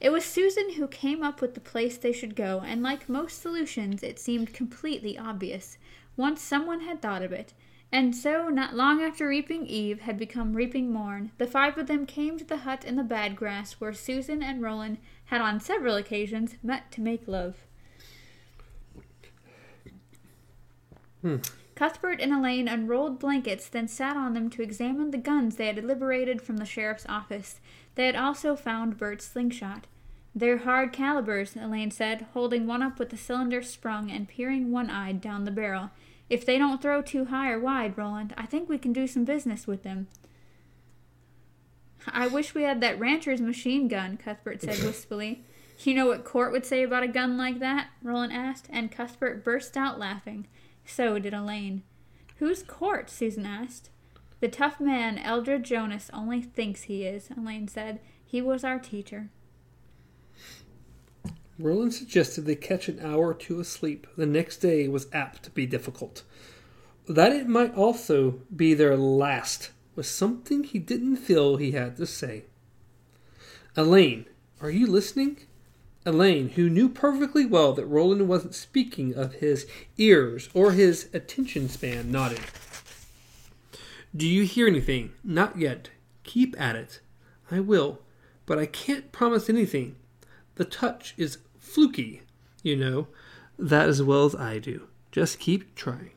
it 0.00 0.10
was 0.12 0.22
Susan 0.22 0.74
who 0.74 0.86
came 0.86 1.22
up 1.22 1.40
with 1.40 1.54
the 1.54 1.60
place 1.60 1.96
they 1.96 2.12
should 2.12 2.36
go, 2.36 2.60
and 2.60 2.82
like 2.82 3.08
most 3.08 3.40
solutions, 3.40 4.02
it 4.02 4.18
seemed 4.18 4.52
completely 4.52 5.16
obvious 5.16 5.78
once 6.14 6.42
someone 6.42 6.80
had 6.80 7.00
thought 7.00 7.22
of 7.22 7.32
it. 7.32 7.54
And 7.94 8.12
so, 8.12 8.48
not 8.48 8.74
long 8.74 9.00
after 9.00 9.28
Reaping 9.28 9.66
Eve 9.66 10.00
had 10.00 10.18
become 10.18 10.54
Reaping 10.54 10.92
Morn, 10.92 11.30
the 11.38 11.46
five 11.46 11.78
of 11.78 11.86
them 11.86 12.06
came 12.06 12.36
to 12.36 12.44
the 12.44 12.56
hut 12.56 12.84
in 12.84 12.96
the 12.96 13.04
bad 13.04 13.36
grass 13.36 13.74
where 13.74 13.92
Susan 13.92 14.42
and 14.42 14.60
Roland 14.60 14.98
had 15.26 15.40
on 15.40 15.60
several 15.60 15.94
occasions 15.94 16.56
met 16.60 16.90
to 16.90 17.00
make 17.00 17.28
love. 17.28 17.54
Hmm. 21.22 21.36
Cuthbert 21.76 22.20
and 22.20 22.32
Alain 22.32 22.66
unrolled 22.66 23.20
blankets, 23.20 23.68
then 23.68 23.86
sat 23.86 24.16
on 24.16 24.34
them 24.34 24.50
to 24.50 24.62
examine 24.62 25.12
the 25.12 25.16
guns 25.16 25.54
they 25.54 25.66
had 25.66 25.84
liberated 25.84 26.42
from 26.42 26.56
the 26.56 26.66
sheriff's 26.66 27.06
office. 27.08 27.60
They 27.94 28.06
had 28.06 28.16
also 28.16 28.56
found 28.56 28.98
Bert's 28.98 29.24
slingshot. 29.24 29.86
They're 30.34 30.58
hard 30.58 30.92
calibers, 30.92 31.54
Alain 31.54 31.92
said, 31.92 32.26
holding 32.34 32.66
one 32.66 32.82
up 32.82 32.98
with 32.98 33.10
the 33.10 33.16
cylinder 33.16 33.62
sprung 33.62 34.10
and 34.10 34.28
peering 34.28 34.72
one 34.72 34.90
eyed 34.90 35.20
down 35.20 35.44
the 35.44 35.52
barrel. 35.52 35.92
If 36.30 36.46
they 36.46 36.58
don't 36.58 36.80
throw 36.80 37.02
too 37.02 37.26
high 37.26 37.50
or 37.50 37.58
wide, 37.58 37.98
Roland, 37.98 38.34
I 38.36 38.46
think 38.46 38.68
we 38.68 38.78
can 38.78 38.92
do 38.92 39.06
some 39.06 39.24
business 39.24 39.66
with 39.66 39.82
them. 39.82 40.08
I 42.06 42.26
wish 42.26 42.54
we 42.54 42.62
had 42.62 42.80
that 42.80 42.98
rancher's 42.98 43.40
machine 43.40 43.88
gun, 43.88 44.16
Cuthbert 44.16 44.62
said 44.62 44.78
wistfully. 44.84 45.44
You 45.80 45.94
know 45.94 46.06
what 46.06 46.24
Cort 46.24 46.52
would 46.52 46.64
say 46.64 46.82
about 46.82 47.02
a 47.02 47.08
gun 47.08 47.36
like 47.36 47.58
that? 47.58 47.88
Roland 48.02 48.32
asked, 48.32 48.68
and 48.70 48.92
Cuthbert 48.92 49.44
burst 49.44 49.76
out 49.76 49.98
laughing. 49.98 50.46
So 50.84 51.18
did 51.18 51.34
Alain. 51.34 51.82
Who's 52.38 52.62
Cort? 52.62 53.10
Susan 53.10 53.46
asked. 53.46 53.90
The 54.40 54.48
tough 54.48 54.80
man 54.80 55.18
Eldred 55.18 55.64
Jonas 55.64 56.10
only 56.12 56.42
thinks 56.42 56.82
he 56.82 57.04
is, 57.04 57.28
Alain 57.36 57.68
said. 57.68 58.00
He 58.24 58.42
was 58.42 58.64
our 58.64 58.78
teacher. 58.78 59.30
Roland 61.58 61.94
suggested 61.94 62.44
they 62.44 62.56
catch 62.56 62.88
an 62.88 63.00
hour 63.00 63.28
or 63.28 63.34
two 63.34 63.60
of 63.60 63.66
sleep. 63.66 64.06
The 64.16 64.26
next 64.26 64.58
day 64.58 64.88
was 64.88 65.06
apt 65.12 65.44
to 65.44 65.50
be 65.50 65.66
difficult. 65.66 66.22
That 67.08 67.32
it 67.32 67.48
might 67.48 67.74
also 67.74 68.40
be 68.54 68.74
their 68.74 68.96
last 68.96 69.70
was 69.94 70.08
something 70.08 70.64
he 70.64 70.78
didn't 70.78 71.16
feel 71.16 71.56
he 71.56 71.72
had 71.72 71.96
to 71.96 72.06
say. 72.06 72.44
Alain, 73.76 74.26
are 74.60 74.70
you 74.70 74.86
listening? 74.86 75.38
Alain, 76.06 76.50
who 76.50 76.68
knew 76.68 76.88
perfectly 76.88 77.46
well 77.46 77.72
that 77.72 77.86
Roland 77.86 78.28
wasn't 78.28 78.54
speaking 78.54 79.14
of 79.14 79.34
his 79.34 79.66
ears 79.96 80.48
or 80.52 80.72
his 80.72 81.08
attention 81.14 81.68
span, 81.68 82.10
nodded. 82.10 82.40
Do 84.14 84.26
you 84.28 84.44
hear 84.44 84.66
anything? 84.66 85.12
Not 85.22 85.58
yet. 85.58 85.90
Keep 86.24 86.60
at 86.60 86.76
it. 86.76 87.00
I 87.50 87.60
will, 87.60 88.00
but 88.46 88.58
I 88.58 88.66
can't 88.66 89.12
promise 89.12 89.48
anything. 89.48 89.96
The 90.56 90.64
touch 90.64 91.14
is 91.16 91.38
fluky, 91.58 92.22
you 92.62 92.76
know, 92.76 93.08
that 93.58 93.88
as 93.88 94.02
well 94.02 94.24
as 94.24 94.34
I 94.34 94.58
do. 94.58 94.88
Just 95.10 95.38
keep 95.38 95.74
trying. 95.74 96.10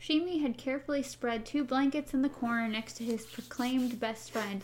Sheemie 0.00 0.40
had 0.40 0.56
carefully 0.56 1.02
spread 1.02 1.44
two 1.44 1.64
blankets 1.64 2.14
in 2.14 2.22
the 2.22 2.28
corner 2.28 2.66
next 2.66 2.94
to 2.94 3.04
his 3.04 3.26
proclaimed 3.26 4.00
best 4.00 4.30
friend. 4.30 4.62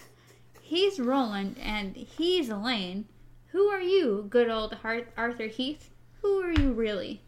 He's 0.63 0.99
Roland, 0.99 1.57
and 1.61 1.95
he's 1.95 2.49
Alain. 2.49 3.07
Who 3.49 3.67
are 3.67 3.83
you, 3.83 4.27
good 4.31 4.49
old 4.49 4.77
Arthur 4.83 5.47
Heath? 5.47 5.91
Who 6.23 6.41
are 6.41 6.53
you 6.53 6.73
really? 6.73 7.21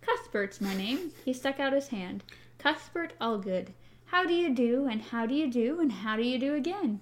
Cuthbert's 0.00 0.60
my 0.60 0.74
name. 0.74 1.10
He 1.24 1.32
stuck 1.32 1.58
out 1.58 1.72
his 1.72 1.88
hand. 1.88 2.22
Cuthbert 2.58 3.14
Allgood. 3.20 3.68
How 4.06 4.24
do 4.24 4.32
you 4.32 4.54
do, 4.54 4.86
and 4.86 5.02
how 5.02 5.26
do 5.26 5.34
you 5.34 5.50
do, 5.50 5.80
and 5.80 5.90
how 5.90 6.16
do 6.16 6.22
you 6.22 6.38
do 6.38 6.54
again? 6.54 7.00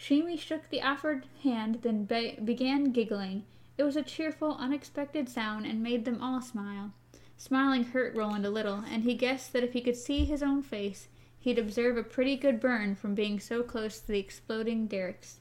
Sheemie 0.00 0.38
shook 0.38 0.70
the 0.70 0.80
offered 0.80 1.26
hand, 1.42 1.80
then 1.82 2.04
be- 2.04 2.38
began 2.42 2.84
giggling. 2.84 3.44
It 3.76 3.82
was 3.82 3.96
a 3.96 4.02
cheerful, 4.02 4.56
unexpected 4.56 5.28
sound, 5.28 5.66
and 5.66 5.82
made 5.82 6.06
them 6.06 6.22
all 6.22 6.40
smile. 6.40 6.92
Smiling 7.36 7.84
hurt 7.84 8.16
Roland 8.16 8.46
a 8.46 8.50
little, 8.50 8.82
and 8.90 9.02
he 9.02 9.14
guessed 9.14 9.52
that 9.52 9.62
if 9.62 9.74
he 9.74 9.82
could 9.82 9.96
see 9.96 10.24
his 10.24 10.42
own 10.42 10.62
face, 10.62 11.08
he'd 11.38 11.58
observe 11.58 11.98
a 11.98 12.02
pretty 12.02 12.34
good 12.34 12.60
burn 12.60 12.94
from 12.94 13.14
being 13.14 13.38
so 13.38 13.62
close 13.62 14.00
to 14.00 14.08
the 14.08 14.18
exploding 14.18 14.86
derricks. 14.86 15.40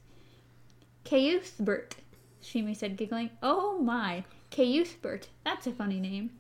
Cayuthbert, 1.05 1.93
Sheemie 2.43 2.75
said, 2.75 2.97
giggling. 2.97 3.29
Oh 3.41 3.79
my, 3.79 4.25
Cayuthbert, 4.51 5.27
that's 5.45 5.67
a 5.67 5.71
funny 5.71 6.01
name. 6.01 6.31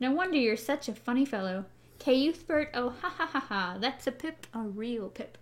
No 0.00 0.12
wonder 0.12 0.38
you're 0.38 0.56
such 0.56 0.88
a 0.88 0.94
funny 0.94 1.26
fellow. 1.26 1.66
Cayuthbert, 1.98 2.70
oh 2.72 2.94
ha 3.02 3.10
ha 3.10 3.26
ha 3.26 3.40
ha, 3.40 3.76
that's 3.78 4.06
a 4.06 4.12
pip, 4.12 4.46
a 4.54 4.60
real 4.60 5.10
pip. 5.10 5.36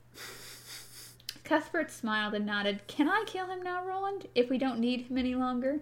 Cuthbert 1.45 1.91
smiled 1.91 2.35
and 2.35 2.47
nodded. 2.47 2.87
Can 2.87 3.09
I 3.09 3.25
kill 3.27 3.47
him 3.47 3.63
now, 3.63 3.85
Roland, 3.85 4.27
if 4.35 4.49
we 4.49 4.59
don't 4.59 4.81
need 4.81 5.03
him 5.03 5.19
any 5.19 5.35
longer? 5.35 5.81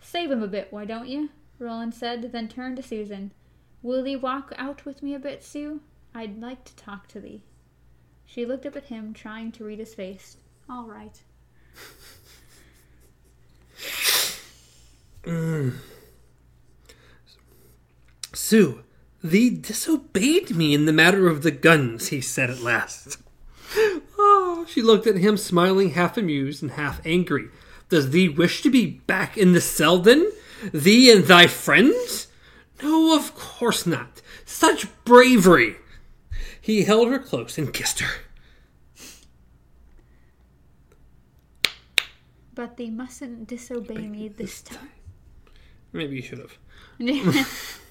Save 0.00 0.30
him 0.30 0.42
a 0.42 0.48
bit, 0.48 0.68
why 0.70 0.84
don't 0.84 1.08
you? 1.08 1.30
Roland 1.58 1.94
said, 1.94 2.32
then 2.32 2.48
turned 2.48 2.76
to 2.76 2.82
Susan. 2.82 3.32
Will 3.82 4.02
thee 4.02 4.16
walk 4.16 4.52
out 4.56 4.84
with 4.84 5.02
me 5.02 5.14
a 5.14 5.18
bit, 5.18 5.44
Sue? 5.44 5.80
I'd 6.14 6.40
like 6.40 6.64
to 6.64 6.76
talk 6.76 7.06
to 7.08 7.20
thee. 7.20 7.42
She 8.24 8.46
looked 8.46 8.64
up 8.64 8.76
at 8.76 8.84
him, 8.84 9.12
trying 9.12 9.52
to 9.52 9.64
read 9.64 9.78
his 9.78 9.94
face. 9.94 10.38
All 10.68 10.86
right. 10.86 11.22
Mm. 15.24 15.74
Sue, 18.32 18.84
thee 19.22 19.50
disobeyed 19.50 20.54
me 20.54 20.74
in 20.74 20.84
the 20.86 20.92
matter 20.92 21.28
of 21.28 21.42
the 21.42 21.50
guns, 21.50 22.08
he 22.08 22.20
said 22.20 22.50
at 22.50 22.60
last. 22.60 23.18
She 24.66 24.82
looked 24.82 25.06
at 25.06 25.16
him, 25.16 25.36
smiling, 25.36 25.90
half 25.90 26.16
amused 26.16 26.62
and 26.62 26.72
half 26.72 27.04
angry. 27.06 27.48
Does 27.88 28.10
thee 28.10 28.28
wish 28.28 28.62
to 28.62 28.70
be 28.70 28.86
back 29.06 29.36
in 29.36 29.52
the 29.52 29.60
cell 29.60 29.98
then? 29.98 30.30
Thee 30.72 31.10
and 31.12 31.24
thy 31.24 31.46
friends? 31.46 32.28
No, 32.82 33.14
of 33.16 33.34
course 33.34 33.86
not. 33.86 34.22
Such 34.44 34.86
bravery! 35.04 35.76
He 36.60 36.84
held 36.84 37.08
her 37.08 37.18
close 37.18 37.58
and 37.58 37.72
kissed 37.72 38.00
her. 38.00 38.22
But 42.54 42.76
thee 42.76 42.90
mustn't 42.90 43.48
disobey 43.48 44.08
me 44.08 44.28
this 44.28 44.62
time. 44.62 44.90
Maybe 45.92 46.16
you 46.16 46.22
should 46.22 46.38
have. 46.38 46.56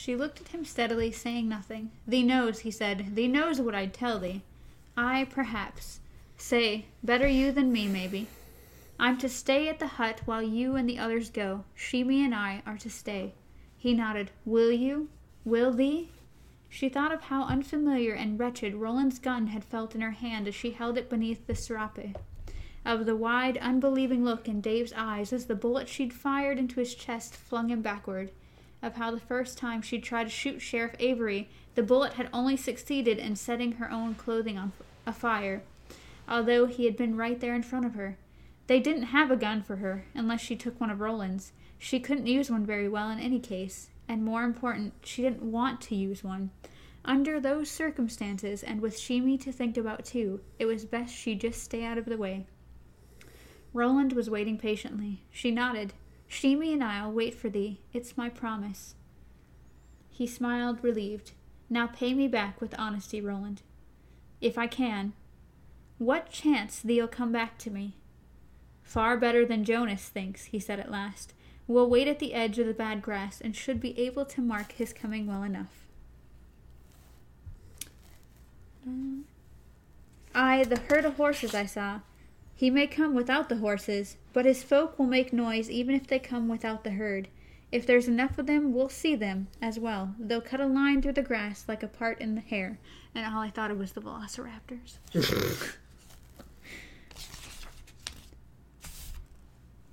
she 0.00 0.16
looked 0.16 0.40
at 0.40 0.48
him 0.48 0.64
steadily, 0.64 1.12
saying 1.12 1.46
nothing. 1.46 1.90
Thee 2.06 2.22
knows, 2.22 2.60
he 2.60 2.70
said. 2.70 3.14
Thee 3.16 3.28
knows 3.28 3.60
what 3.60 3.74
I'd 3.74 3.92
tell 3.92 4.18
thee. 4.18 4.40
I, 4.96 5.24
perhaps. 5.24 6.00
Say, 6.38 6.86
better 7.02 7.28
you 7.28 7.52
than 7.52 7.70
me, 7.70 7.86
maybe. 7.86 8.26
I'm 8.98 9.18
to 9.18 9.28
stay 9.28 9.68
at 9.68 9.78
the 9.78 9.86
hut 9.86 10.22
while 10.24 10.42
you 10.42 10.74
and 10.74 10.88
the 10.88 10.98
others 10.98 11.28
go. 11.28 11.64
Sheemie 11.76 12.24
and 12.24 12.34
I 12.34 12.62
are 12.64 12.78
to 12.78 12.88
stay. 12.88 13.34
He 13.76 13.92
nodded. 13.92 14.30
Will 14.46 14.72
you? 14.72 15.10
Will 15.44 15.70
thee? 15.70 16.08
She 16.70 16.88
thought 16.88 17.12
of 17.12 17.24
how 17.24 17.42
unfamiliar 17.44 18.14
and 18.14 18.38
wretched 18.38 18.76
Roland's 18.76 19.18
gun 19.18 19.48
had 19.48 19.64
felt 19.64 19.94
in 19.94 20.00
her 20.00 20.12
hand 20.12 20.48
as 20.48 20.54
she 20.54 20.70
held 20.70 20.96
it 20.96 21.10
beneath 21.10 21.46
the 21.46 21.54
serape, 21.54 22.16
of 22.86 23.04
the 23.04 23.16
wide, 23.16 23.58
unbelieving 23.58 24.24
look 24.24 24.48
in 24.48 24.62
Dave's 24.62 24.94
eyes 24.96 25.30
as 25.30 25.44
the 25.44 25.54
bullet 25.54 25.90
she'd 25.90 26.14
fired 26.14 26.58
into 26.58 26.80
his 26.80 26.94
chest 26.94 27.34
flung 27.34 27.68
him 27.68 27.82
backward, 27.82 28.30
of 28.82 28.96
how 28.96 29.10
the 29.10 29.20
first 29.20 29.58
time 29.58 29.82
she'd 29.82 30.02
tried 30.02 30.24
to 30.24 30.30
shoot 30.30 30.60
Sheriff 30.60 30.94
Avery, 30.98 31.48
the 31.74 31.82
bullet 31.82 32.14
had 32.14 32.28
only 32.32 32.56
succeeded 32.56 33.18
in 33.18 33.36
setting 33.36 33.72
her 33.72 33.90
own 33.90 34.14
clothing 34.14 34.58
on 34.58 34.72
afire, 35.06 35.62
although 36.28 36.66
he 36.66 36.84
had 36.86 36.96
been 36.96 37.16
right 37.16 37.40
there 37.40 37.54
in 37.54 37.62
front 37.62 37.84
of 37.84 37.94
her. 37.94 38.16
They 38.66 38.80
didn't 38.80 39.04
have 39.04 39.30
a 39.30 39.36
gun 39.36 39.62
for 39.62 39.76
her, 39.76 40.04
unless 40.14 40.40
she 40.40 40.56
took 40.56 40.80
one 40.80 40.90
of 40.90 41.00
Roland's. 41.00 41.52
She 41.78 41.98
couldn't 41.98 42.26
use 42.26 42.50
one 42.50 42.64
very 42.64 42.88
well 42.88 43.10
in 43.10 43.18
any 43.18 43.40
case, 43.40 43.90
and 44.08 44.24
more 44.24 44.44
important, 44.44 44.94
she 45.02 45.22
didn't 45.22 45.42
want 45.42 45.80
to 45.82 45.96
use 45.96 46.22
one. 46.22 46.50
Under 47.04 47.40
those 47.40 47.70
circumstances, 47.70 48.62
and 48.62 48.80
with 48.80 48.98
Sheemie 48.98 49.40
to 49.40 49.50
think 49.50 49.76
about 49.76 50.04
too, 50.04 50.40
it 50.58 50.66
was 50.66 50.84
best 50.84 51.14
she 51.14 51.34
just 51.34 51.62
stay 51.62 51.84
out 51.84 51.98
of 51.98 52.04
the 52.04 52.18
way. 52.18 52.46
Roland 53.72 54.12
was 54.12 54.28
waiting 54.28 54.58
patiently. 54.58 55.22
She 55.30 55.50
nodded. 55.50 55.94
Sheemie 56.30 56.72
and 56.72 56.84
I'll 56.84 57.10
wait 57.10 57.34
for 57.34 57.50
thee. 57.50 57.80
It's 57.92 58.16
my 58.16 58.28
promise. 58.28 58.94
He 60.08 60.26
smiled, 60.26 60.82
relieved. 60.82 61.32
Now 61.68 61.88
pay 61.88 62.14
me 62.14 62.28
back 62.28 62.60
with 62.60 62.78
honesty, 62.78 63.20
Roland. 63.20 63.62
If 64.40 64.56
I 64.56 64.66
can. 64.66 65.12
What 65.98 66.30
chance 66.30 66.78
thee'll 66.78 67.08
come 67.08 67.32
back 67.32 67.58
to 67.58 67.70
me? 67.70 67.94
Far 68.82 69.16
better 69.16 69.44
than 69.44 69.64
Jonas 69.64 70.08
thinks, 70.08 70.46
he 70.46 70.60
said 70.60 70.80
at 70.80 70.90
last. 70.90 71.34
We'll 71.66 71.90
wait 71.90 72.08
at 72.08 72.20
the 72.20 72.32
edge 72.32 72.58
of 72.58 72.66
the 72.66 72.74
bad 72.74 73.02
grass 73.02 73.40
and 73.40 73.54
should 73.54 73.80
be 73.80 73.98
able 73.98 74.24
to 74.26 74.40
mark 74.40 74.72
his 74.72 74.92
coming 74.92 75.26
well 75.26 75.42
enough. 75.42 75.86
Ay, 80.34 80.64
the 80.64 80.80
herd 80.88 81.04
of 81.04 81.16
horses 81.16 81.54
I 81.54 81.66
saw. 81.66 82.00
He 82.54 82.70
may 82.70 82.86
come 82.86 83.14
without 83.14 83.48
the 83.48 83.58
horses, 83.58 84.16
but 84.32 84.44
his 84.44 84.62
folk 84.62 84.98
will 84.98 85.06
make 85.06 85.32
noise 85.32 85.70
even 85.70 85.94
if 85.94 86.06
they 86.06 86.18
come 86.18 86.48
without 86.48 86.84
the 86.84 86.90
herd. 86.90 87.28
If 87.72 87.86
there's 87.86 88.08
enough 88.08 88.38
of 88.38 88.46
them, 88.46 88.72
we'll 88.72 88.88
see 88.88 89.14
them 89.14 89.48
as 89.62 89.78
well. 89.78 90.14
They'll 90.18 90.40
cut 90.40 90.60
a 90.60 90.66
line 90.66 91.02
through 91.02 91.12
the 91.12 91.22
grass 91.22 91.64
like 91.68 91.82
a 91.82 91.88
part 91.88 92.20
in 92.20 92.34
the 92.34 92.40
hair. 92.40 92.78
And 93.14 93.24
all 93.26 93.40
I 93.40 93.50
thought 93.50 93.70
of 93.70 93.78
was 93.78 93.92
the 93.92 94.00
velociraptors. 94.00 94.98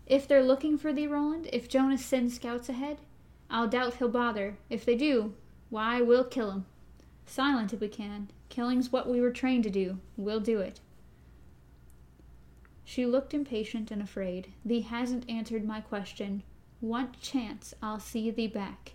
If 0.08 0.26
they're 0.26 0.44
looking 0.44 0.78
for 0.78 0.94
thee, 0.94 1.06
Roland, 1.06 1.50
if 1.52 1.68
Jonas 1.68 2.06
sends 2.06 2.36
scouts 2.36 2.70
ahead, 2.70 3.00
I'll 3.50 3.68
doubt 3.68 3.96
he'll 3.96 4.08
bother. 4.08 4.58
If 4.70 4.86
they 4.86 4.96
do, 4.96 5.34
why, 5.70 6.02
we'll 6.02 6.24
kill 6.24 6.50
'em. 6.50 6.66
Silent 7.26 7.74
if 7.74 7.82
we 7.82 7.90
can. 7.90 8.30
Killing's 8.48 8.90
what 8.90 9.10
we 9.10 9.20
were 9.20 9.32
trained 9.32 9.66
to 9.66 9.70
do. 9.70 10.00
We'll 10.16 10.40
do 10.40 10.62
it. 10.62 10.80
She 12.90 13.06
looked 13.06 13.34
impatient 13.34 13.92
and 13.92 14.02
afraid. 14.02 14.54
Thee 14.64 14.80
hasn't 14.80 15.30
answered 15.30 15.66
my 15.66 15.82
question. 15.82 16.44
What 16.80 17.20
chance 17.20 17.74
I'll 17.84 18.00
see 18.00 18.32
thee 18.32 18.48
back? 18.48 18.94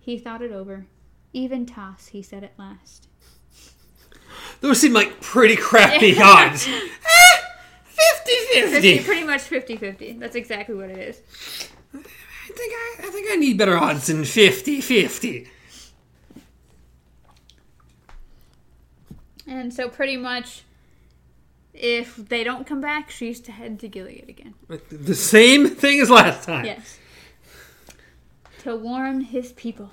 He 0.00 0.18
thought 0.18 0.40
it 0.40 0.50
over. 0.50 0.86
Even 1.34 1.66
toss, 1.66 2.06
he 2.06 2.22
said 2.22 2.42
at 2.42 2.58
last. 2.58 3.06
Those 4.62 4.80
seem 4.80 4.94
like 4.94 5.20
pretty 5.20 5.56
crappy 5.56 6.18
odds. 6.22 6.66
50-50. 8.46 9.04
Pretty 9.04 9.24
much 9.24 9.42
50-50. 9.42 10.18
That's 10.18 10.34
exactly 10.34 10.74
what 10.74 10.88
it 10.88 10.96
is. 10.96 11.20
I 11.92 11.98
think 11.98 12.72
I, 12.72 12.94
I 13.00 13.10
think 13.10 13.30
I 13.30 13.36
need 13.36 13.58
better 13.58 13.76
odds 13.76 14.06
than 14.06 14.22
50-50. 14.22 15.48
And 19.46 19.74
so 19.74 19.90
pretty 19.90 20.16
much 20.16 20.62
If 21.80 22.16
they 22.16 22.42
don't 22.42 22.66
come 22.66 22.80
back, 22.80 23.08
she's 23.08 23.38
to 23.42 23.52
head 23.52 23.78
to 23.80 23.88
Gilead 23.88 24.28
again. 24.28 24.54
The 24.90 25.14
same 25.14 25.68
thing 25.68 26.00
as 26.00 26.10
last 26.10 26.44
time. 26.44 26.64
Yes. 26.64 26.98
To 28.62 28.74
warn 28.74 29.20
his 29.20 29.52
people. 29.52 29.90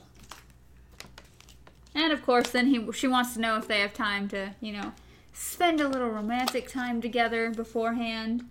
And 1.94 2.12
of 2.12 2.24
course, 2.26 2.50
then 2.50 2.68
he 2.68 2.92
she 2.92 3.08
wants 3.08 3.36
to 3.36 3.40
know 3.40 3.58
if 3.58 3.68
they 3.68 3.82
have 3.82 3.94
time 3.94 4.28
to, 4.30 4.56
you 4.62 4.74
know, 4.74 4.94
spend 5.32 5.80
a 5.80 5.88
little 5.88 6.10
romantic 6.10 6.68
time 6.68 7.02
together 7.02 7.52
beforehand. 7.52 8.46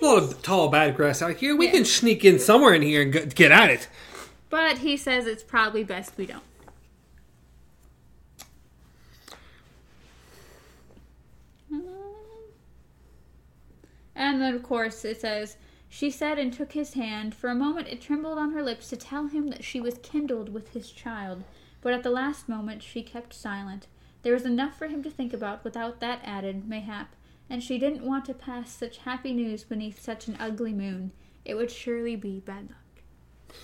A 0.00 0.04
lot 0.04 0.22
of 0.22 0.42
tall 0.42 0.68
bad 0.68 0.96
grass 0.96 1.22
out 1.22 1.36
here. 1.36 1.54
We 1.54 1.66
Yeah. 1.66 1.72
can 1.72 1.84
sneak 1.84 2.24
in 2.24 2.40
somewhere 2.40 2.74
in 2.74 2.82
here 2.82 3.02
and 3.02 3.32
get 3.34 3.52
at 3.52 3.70
it. 3.70 3.88
But 4.50 4.78
he 4.78 4.96
says 4.96 5.26
it's 5.26 5.44
probably 5.44 5.84
best 5.84 6.14
we 6.16 6.26
don't. 6.26 6.42
And 14.16 14.40
then, 14.40 14.54
of 14.54 14.62
course, 14.62 15.04
it 15.04 15.20
says, 15.20 15.58
She 15.88 16.10
said 16.10 16.38
and 16.38 16.52
took 16.52 16.72
his 16.72 16.94
hand. 16.94 17.34
For 17.34 17.50
a 17.50 17.54
moment 17.54 17.88
it 17.88 18.00
trembled 18.00 18.38
on 18.38 18.52
her 18.52 18.62
lips 18.62 18.88
to 18.88 18.96
tell 18.96 19.26
him 19.26 19.48
that 19.48 19.62
she 19.62 19.80
was 19.80 19.98
kindled 19.98 20.48
with 20.48 20.70
his 20.70 20.90
child. 20.90 21.44
But 21.82 21.92
at 21.92 22.02
the 22.02 22.10
last 22.10 22.48
moment 22.48 22.82
she 22.82 23.02
kept 23.02 23.34
silent. 23.34 23.86
There 24.22 24.32
was 24.32 24.46
enough 24.46 24.76
for 24.76 24.88
him 24.88 25.02
to 25.02 25.10
think 25.10 25.32
about 25.32 25.62
without 25.62 26.00
that 26.00 26.20
added, 26.24 26.66
mayhap. 26.66 27.14
And 27.48 27.62
she 27.62 27.78
didn't 27.78 28.04
want 28.04 28.24
to 28.24 28.34
pass 28.34 28.72
such 28.72 28.98
happy 28.98 29.32
news 29.32 29.62
beneath 29.62 30.00
such 30.00 30.26
an 30.26 30.36
ugly 30.40 30.72
moon. 30.72 31.12
It 31.44 31.54
would 31.54 31.70
surely 31.70 32.16
be 32.16 32.40
bad 32.40 32.70
luck. 32.70 33.54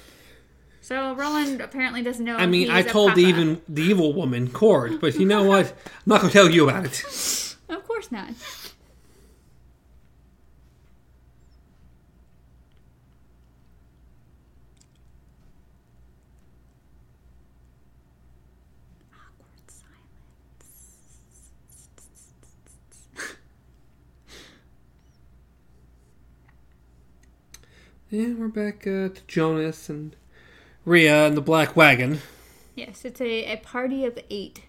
So 0.83 1.15
Roland 1.15 1.61
apparently 1.61 2.03
doesn't 2.03 2.25
know. 2.25 2.37
I 2.37 2.47
mean, 2.47 2.71
I 2.71 2.83
told 2.83 3.15
the 3.15 3.23
even 3.25 3.63
the 3.69 3.83
evil 3.83 4.13
woman 4.13 4.51
Cord, 4.51 5.01
but 5.01 5.15
you 5.15 5.25
know 5.25 5.45
what? 5.45 5.67
I'm 5.87 6.03
not 6.07 6.21
going 6.21 6.31
to 6.33 6.39
tell 6.39 6.51
you 6.51 6.69
about 6.69 6.85
it. 6.85 7.57
Of 7.69 7.87
course 7.87 8.13
not. 8.13 8.31
Awkward 19.13 19.71
silence. 19.71 20.73
Yeah, 28.13 28.35
we're 28.35 28.49
back 28.49 28.87
uh, 28.87 29.09
to 29.09 29.21
Jonas 29.27 29.89
and 29.89 30.15
Rhea 30.85 31.29
and 31.29 31.35
the 31.35 31.41
Black 31.41 31.75
Wagon. 31.75 32.21
Yes, 32.77 33.07
it's 33.07 33.23
a, 33.23 33.55
a 33.55 33.57
party 33.57 34.05
of 34.05 34.19
eight. 34.29 34.65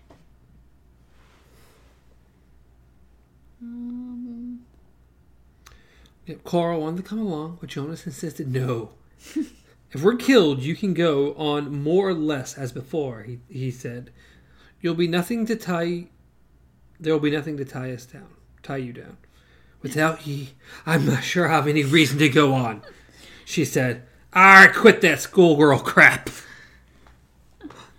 Um, 3.61 4.61
Yep, 6.25 6.45
Carl 6.45 6.79
wanted 6.79 7.03
to 7.03 7.03
come 7.03 7.19
along, 7.19 7.57
but 7.59 7.67
Jonas 7.67 8.05
insisted 8.05 8.49
no. 8.49 8.91
if 9.35 10.01
we're 10.01 10.15
killed, 10.15 10.61
you 10.61 10.73
can 10.73 10.93
go 10.93 11.33
on 11.33 11.83
more 11.83 12.07
or 12.07 12.13
less 12.13 12.57
as 12.57 12.71
before, 12.71 13.23
he, 13.23 13.39
he 13.49 13.71
said. 13.71 14.11
You'll 14.79 14.95
be 14.95 15.09
nothing 15.09 15.45
to 15.47 15.57
tie. 15.57 16.07
There 16.97 17.11
will 17.11 17.19
be 17.19 17.29
nothing 17.29 17.57
to 17.57 17.65
tie 17.65 17.91
us 17.91 18.05
down, 18.05 18.29
tie 18.61 18.77
you 18.77 18.93
down. 18.93 19.17
Without 19.81 20.25
ye, 20.25 20.51
I'm 20.85 21.05
not 21.05 21.25
sure 21.25 21.49
I 21.49 21.51
have 21.51 21.67
any 21.67 21.83
reason 21.83 22.19
to 22.19 22.29
go 22.29 22.53
on, 22.53 22.83
she 23.45 23.65
said. 23.65 24.07
I 24.35 24.67
quit 24.67 25.01
that 25.01 25.19
schoolgirl 25.19 25.79
crap. 25.79 26.29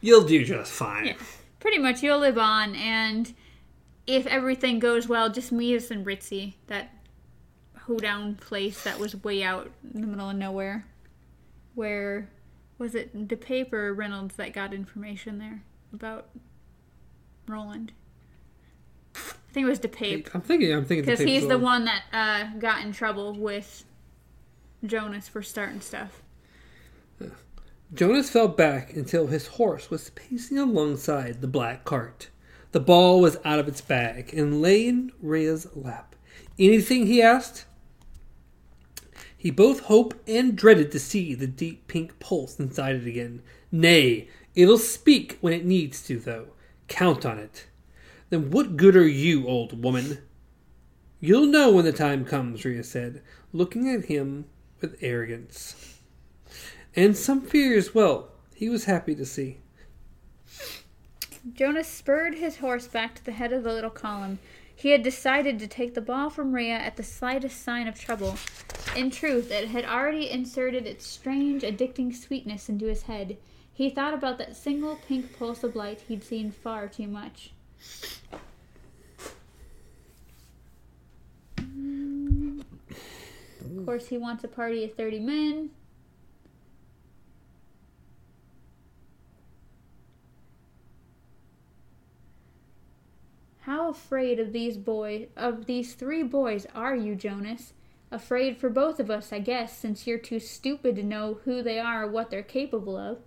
You'll 0.01 0.25
do 0.25 0.45
just 0.45 0.73
fine. 0.73 1.07
yeah, 1.07 1.15
pretty 1.61 1.79
much 1.79 2.03
you'll 2.03 2.19
live 2.19 2.39
on, 2.39 2.75
and 2.75 3.33
if 4.07 4.27
everything 4.27 4.79
goes 4.79 5.09
well, 5.09 5.31
just 5.31 5.53
meet 5.53 5.77
us 5.77 5.91
in 5.91 6.05
Ritzy, 6.05 6.55
that 6.67 6.91
hoedown 7.87 8.35
place 8.35 8.83
that 8.85 8.99
was 8.99 9.23
way 9.23 9.43
out 9.43 9.71
in 9.95 10.01
the 10.01 10.07
middle 10.07 10.29
of 10.29 10.37
nowhere. 10.37 10.87
Where 11.75 12.29
was 12.79 12.95
it 12.95 13.29
the 13.29 13.37
paper 13.37 13.95
Reynolds 13.95 14.37
that 14.37 14.53
got 14.53 14.75
information 14.75 15.39
there 15.39 15.63
about 15.93 16.29
Roland? 17.47 17.93
I 19.15 19.53
think 19.53 19.67
it 19.67 19.71
was 19.71 19.79
DePape. 19.79 20.35
I'm 20.35 20.41
thinking. 20.41 20.73
I'm 20.73 20.85
thinking 20.85 21.05
Because 21.05 21.21
he's 21.21 21.47
the 21.47 21.59
one 21.59 21.85
that 21.85 22.03
uh, 22.13 22.59
got 22.59 22.83
in 22.83 22.93
trouble 22.93 23.33
with 23.35 23.85
Jonas 24.87 25.29
for 25.29 25.43
starting 25.43 25.81
stuff. 25.81 26.23
Jonas 27.93 28.31
fell 28.31 28.49
back 28.49 28.95
until 28.95 29.29
his 29.29 29.47
horse 29.47 29.89
was 29.91 30.11
pacing 30.11 30.59
alongside 30.59 31.41
the 31.41 31.47
black 31.47 31.85
cart. 31.85 32.29
The 32.73 32.81
ball 32.81 33.21
was 33.21 33.37
out 33.45 33.61
of 33.61 33.69
its 33.69 33.81
bag 33.81 34.35
and 34.35 34.61
lay 34.61 34.89
in 34.89 35.13
Rhea's 35.23 35.69
lap. 35.77 36.17
Anything? 36.59 37.07
he 37.07 37.23
asked. 37.23 37.67
He 39.37 39.51
both 39.51 39.81
hoped 39.81 40.29
and 40.29 40.57
dreaded 40.57 40.91
to 40.93 40.99
see 40.99 41.35
the 41.35 41.47
deep 41.47 41.87
pink 41.87 42.19
pulse 42.19 42.59
inside 42.59 42.97
it 42.97 43.07
again. 43.07 43.43
Nay, 43.71 44.29
it'll 44.55 44.79
speak 44.79 45.39
when 45.41 45.53
it 45.53 45.65
needs 45.65 46.03
to, 46.07 46.19
though. 46.19 46.49
Count 46.89 47.25
on 47.25 47.39
it. 47.39 47.67
Then 48.31 48.51
what 48.51 48.77
good 48.77 48.97
are 48.97 49.07
you, 49.07 49.47
old 49.47 49.85
woman? 49.85 50.19
You'll 51.21 51.47
know 51.47 51.71
when 51.71 51.85
the 51.85 51.93
time 51.93 52.25
comes, 52.25 52.65
Rhea 52.65 52.83
said, 52.83 53.23
looking 53.53 53.89
at 53.89 54.07
him 54.07 54.47
with 54.81 54.97
arrogance 55.01 55.95
and 56.97 57.17
some 57.17 57.41
fear 57.41 57.77
as 57.77 57.95
well. 57.95 58.29
He 58.55 58.69
was 58.69 58.85
happy 58.85 59.15
to 59.15 59.27
see. 59.27 59.59
Jonas 61.53 61.89
spurred 61.89 62.37
his 62.37 62.59
horse 62.59 62.87
back 62.87 63.15
to 63.17 63.25
the 63.25 63.33
head 63.33 63.53
of 63.53 63.65
the 63.65 63.73
little 63.73 63.91
column. 63.91 64.39
He 64.75 64.91
had 64.91 65.03
decided 65.03 65.59
to 65.59 65.67
take 65.67 65.95
the 65.95 66.01
ball 66.01 66.31
from 66.31 66.55
Rhea 66.55 66.75
at 66.75 66.97
the 66.97 67.03
slightest 67.03 67.63
sign 67.63 67.87
of 67.87 67.99
trouble. 67.99 68.37
In 68.97 69.11
truth, 69.11 69.51
it 69.51 69.69
had 69.69 69.85
already 69.85 70.31
inserted 70.31 70.87
its 70.87 71.07
strange, 71.07 71.63
addicting 71.63 72.15
sweetness 72.15 72.69
into 72.69 72.87
his 72.87 73.03
head. 73.03 73.37
He 73.73 73.91
thought 73.91 74.15
about 74.15 74.39
that 74.39 74.57
single 74.57 74.97
pink 75.09 75.37
pulse 75.37 75.65
of 75.65 75.77
light 75.77 76.03
he'd 76.09 76.25
seen 76.25 76.51
far 76.51 76.89
too 76.89 77.09
much. 77.09 77.53
Of 83.85 83.89
course, 83.89 84.07
he 84.07 84.17
wants 84.17 84.43
a 84.43 84.49
party 84.49 84.83
of 84.83 84.95
30 84.95 85.21
men. 85.21 85.71
How 93.61 93.91
afraid 93.91 94.41
of 94.41 94.55
these 94.55 94.79
boys, 94.79 95.27
of 95.37 95.67
these 95.67 95.93
three 95.93 96.23
boys, 96.23 96.67
are 96.75 96.97
you, 96.97 97.15
Jonas? 97.15 97.75
Afraid 98.11 98.57
for 98.57 98.71
both 98.71 98.99
of 98.99 99.11
us, 99.11 99.35
I 99.35 99.39
guess, 99.41 99.77
since 99.77 100.07
you're 100.07 100.17
too 100.17 100.41
stupid 100.41 100.97
to 100.97 101.03
know 101.03 101.41
who 101.45 101.63
they 101.63 101.79
are 101.79 102.05
or 102.05 102.11
what 102.11 102.31
they're 102.31 102.43
capable 102.43 102.97
of. 102.97 103.19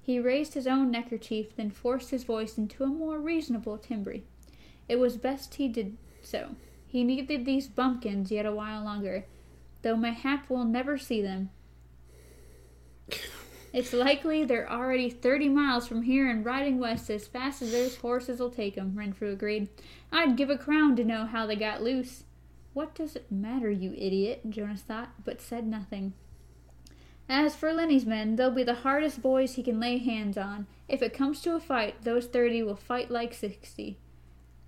He 0.00 0.18
raised 0.18 0.54
his 0.54 0.66
own 0.66 0.90
neckerchief, 0.90 1.54
then 1.54 1.70
forced 1.70 2.10
his 2.10 2.24
voice 2.24 2.58
into 2.58 2.82
a 2.82 2.88
more 2.88 3.20
reasonable 3.20 3.78
timbre. 3.78 4.16
It 4.88 4.96
was 4.96 5.16
best 5.16 5.54
he 5.54 5.68
did 5.68 5.96
so. 6.22 6.56
He 6.88 7.04
needed 7.04 7.46
these 7.46 7.68
bumpkins 7.68 8.32
yet 8.32 8.46
a 8.46 8.52
while 8.52 8.82
longer, 8.82 9.26
though 9.82 9.96
mayhap 9.96 10.48
we'll 10.48 10.64
never 10.64 10.96
see 10.96 11.20
them. 11.20 11.50
It's 13.72 13.94
likely 13.94 14.44
they're 14.44 14.70
already 14.70 15.08
30 15.08 15.48
miles 15.48 15.88
from 15.88 16.02
here 16.02 16.28
and 16.28 16.44
riding 16.44 16.78
west 16.78 17.08
as 17.08 17.26
fast 17.26 17.62
as 17.62 17.72
those 17.72 17.96
horses 17.96 18.38
will 18.38 18.50
take 18.50 18.76
'em, 18.76 18.94
Renfrew 18.94 19.32
agreed. 19.32 19.68
I'd 20.10 20.36
give 20.36 20.50
a 20.50 20.58
crown 20.58 20.94
to 20.96 21.04
know 21.04 21.24
how 21.24 21.46
they 21.46 21.56
got 21.56 21.82
loose. 21.82 22.24
What 22.74 22.94
does 22.94 23.16
it 23.16 23.32
matter, 23.32 23.70
you 23.70 23.94
idiot? 23.96 24.42
Jonas 24.50 24.82
thought, 24.82 25.24
but 25.24 25.40
said 25.40 25.66
nothing. 25.66 26.12
As 27.28 27.56
for 27.56 27.72
Lenny's 27.72 28.04
men, 28.04 28.36
they'll 28.36 28.50
be 28.50 28.62
the 28.62 28.74
hardest 28.74 29.22
boys 29.22 29.54
he 29.54 29.62
can 29.62 29.80
lay 29.80 29.96
hands 29.96 30.36
on. 30.36 30.66
If 30.86 31.00
it 31.00 31.14
comes 31.14 31.40
to 31.42 31.54
a 31.54 31.60
fight, 31.60 32.02
those 32.02 32.26
30 32.26 32.62
will 32.62 32.76
fight 32.76 33.10
like 33.10 33.32
60. 33.32 33.98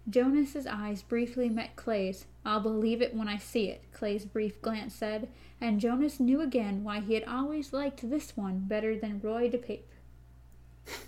Jonas's 0.09 0.67
eyes 0.67 1.03
briefly 1.03 1.49
met 1.49 1.77
Clay's. 1.77 2.27
I'll 2.45 2.61
believe 2.61 3.01
it 3.01 3.15
when 3.15 3.29
I 3.29 3.39
see 3.39 3.69
it, 3.69 3.83
Clay's 3.93 4.25
brief 4.25 4.61
glance 4.61 4.95
said, 4.95 5.29
and 5.61 5.81
Jonas 5.81 6.21
knew 6.21 6.41
again 6.41 6.85
why 6.85 7.01
he 7.01 7.15
had 7.15 7.25
always 7.25 7.73
liked 7.73 8.09
this 8.09 8.37
one 8.37 8.61
better 8.67 8.99
than 8.99 9.21
Roy 9.23 9.49
DePape. 9.49 9.81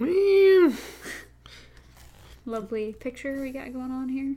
Well, 0.00 0.72
Lovely 2.44 2.92
picture 2.92 3.40
we 3.40 3.50
got 3.50 3.72
going 3.72 3.90
on 3.90 4.08
here. 4.08 4.36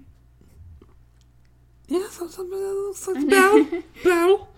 Yeah, 1.87 2.09
so, 2.09 2.27
so, 2.27 2.49
so, 2.49 2.93
so 2.93 3.11
it's 3.15 3.25
battle. 3.25 3.83
battle. 4.03 4.49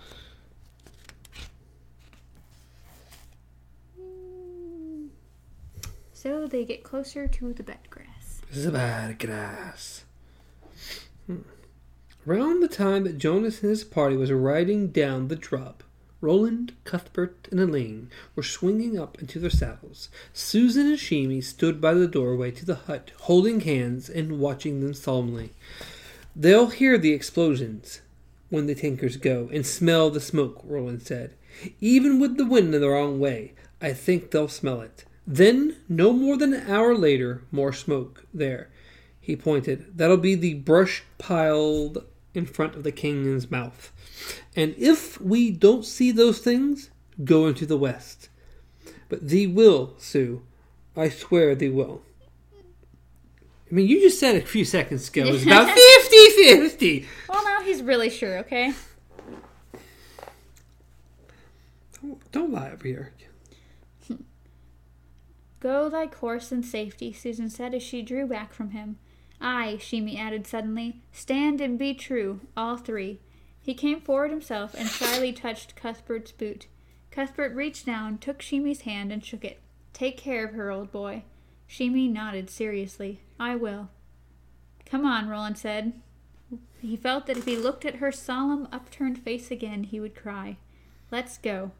So 6.13 6.47
they 6.47 6.63
get 6.63 6.83
closer 6.83 7.27
to 7.27 7.53
the 7.53 7.63
bed 7.63 7.89
grass. 8.53 8.65
Zabad 8.65 9.19
grass. 9.19 10.03
Hmm. 11.27 11.37
Around 12.27 12.61
the 12.61 12.67
time 12.67 13.03
that 13.03 13.17
Jonas 13.17 13.61
and 13.61 13.69
his 13.69 13.83
party 13.83 14.15
was 14.15 14.31
riding 14.31 14.87
down 14.87 15.27
the 15.27 15.35
drop, 15.35 15.83
Roland, 16.21 16.73
Cuthbert, 16.85 17.49
and 17.51 17.59
Alain 17.59 18.09
were 18.35 18.43
swinging 18.43 18.97
up 18.97 19.19
into 19.19 19.39
their 19.39 19.49
saddles. 19.49 20.09
Susan 20.31 20.87
and 20.87 20.97
Sheemie 20.97 21.43
stood 21.43 21.81
by 21.81 21.93
the 21.93 22.07
doorway 22.07 22.51
to 22.51 22.65
the 22.65 22.75
hut, 22.75 23.11
holding 23.21 23.61
hands 23.61 24.09
and 24.09 24.39
watching 24.39 24.79
them 24.79 24.93
solemnly. 24.93 25.51
They'll 26.35 26.69
hear 26.69 26.97
the 26.97 27.11
explosions 27.11 28.01
when 28.49 28.67
the 28.67 28.75
tankers 28.75 29.17
go 29.17 29.49
and 29.51 29.65
smell 29.65 30.09
the 30.09 30.21
smoke, 30.21 30.61
Roland 30.63 31.01
said. 31.01 31.33
Even 31.81 32.19
with 32.19 32.37
the 32.37 32.45
wind 32.45 32.73
in 32.73 32.81
the 32.81 32.89
wrong 32.89 33.19
way, 33.19 33.53
I 33.81 33.93
think 33.93 34.31
they'll 34.31 34.47
smell 34.47 34.79
it. 34.81 35.03
Then, 35.25 35.77
no 35.87 36.11
more 36.11 36.37
than 36.37 36.53
an 36.53 36.69
hour 36.69 36.95
later, 36.95 37.43
more 37.51 37.71
smoke 37.71 38.25
there. 38.33 38.69
He 39.19 39.35
pointed. 39.35 39.97
That'll 39.97 40.17
be 40.17 40.35
the 40.35 40.55
brush 40.55 41.03
piled 41.17 42.03
in 42.33 42.45
front 42.45 42.75
of 42.75 42.83
the 42.83 42.91
king's 42.91 43.49
mouth. 43.49 43.91
And 44.55 44.75
if 44.77 45.19
we 45.21 45.49
don't 45.51 45.85
see 45.85 46.11
those 46.11 46.39
things, 46.39 46.89
go 47.23 47.47
into 47.47 47.65
the 47.65 47.77
west. 47.77 48.29
But 49.07 49.29
thee 49.29 49.47
will, 49.47 49.93
Sue. 49.97 50.41
I 50.97 51.09
swear 51.09 51.55
thee 51.55 51.69
will. 51.69 52.01
I 53.71 53.75
mean, 53.75 53.87
you 53.87 54.01
just 54.01 54.19
said 54.19 54.35
a 54.35 54.41
few 54.41 54.65
seconds 54.65 55.07
ago 55.09 55.23
it 55.23 55.31
was 55.31 55.45
about 55.45 55.67
50 55.75 56.29
50. 56.29 57.07
Well, 57.29 57.43
now 57.43 57.61
he's 57.61 57.81
really 57.81 58.09
sure, 58.09 58.39
okay? 58.39 58.73
Don't, 62.01 62.31
don't 62.31 62.51
lie 62.51 62.71
over 62.71 62.87
here. 62.87 63.13
Go 65.63 65.87
thy 65.87 66.07
course 66.07 66.51
in 66.51 66.61
safety, 66.61 67.13
Susan 67.13 67.49
said 67.49 67.73
as 67.73 67.81
she 67.81 68.01
drew 68.01 68.27
back 68.27 68.53
from 68.53 68.71
him. 68.71 68.97
Ay, 69.39 69.77
Sheemie 69.79 70.19
added 70.19 70.45
suddenly, 70.45 71.01
stand 71.13 71.61
and 71.61 71.79
be 71.79 71.93
true, 71.93 72.41
all 72.57 72.75
three. 72.75 73.21
He 73.61 73.73
came 73.73 74.01
forward 74.01 74.29
himself 74.29 74.75
and 74.77 74.89
shyly 74.89 75.31
touched 75.31 75.77
Cuthbert's 75.77 76.33
boot. 76.33 76.67
Cuthbert 77.11 77.55
reached 77.55 77.85
down, 77.85 78.17
took 78.17 78.41
Sheemie's 78.41 78.81
hand, 78.81 79.13
and 79.13 79.23
shook 79.23 79.45
it. 79.45 79.61
Take 79.93 80.17
care 80.17 80.43
of 80.43 80.53
her, 80.53 80.69
old 80.69 80.91
boy. 80.91 81.23
Sheemie 81.65 82.11
nodded 82.11 82.49
seriously. 82.49 83.21
I 83.39 83.55
will. 83.55 83.87
Come 84.85 85.05
on, 85.05 85.29
Roland 85.29 85.57
said. 85.57 85.93
He 86.81 86.97
felt 86.97 87.25
that 87.27 87.37
if 87.37 87.45
he 87.45 87.55
looked 87.55 87.85
at 87.85 87.95
her 87.95 88.11
solemn, 88.11 88.67
upturned 88.73 89.19
face 89.19 89.49
again, 89.49 89.85
he 89.85 90.01
would 90.01 90.13
cry. 90.13 90.57
Let's 91.09 91.37
go. 91.37 91.71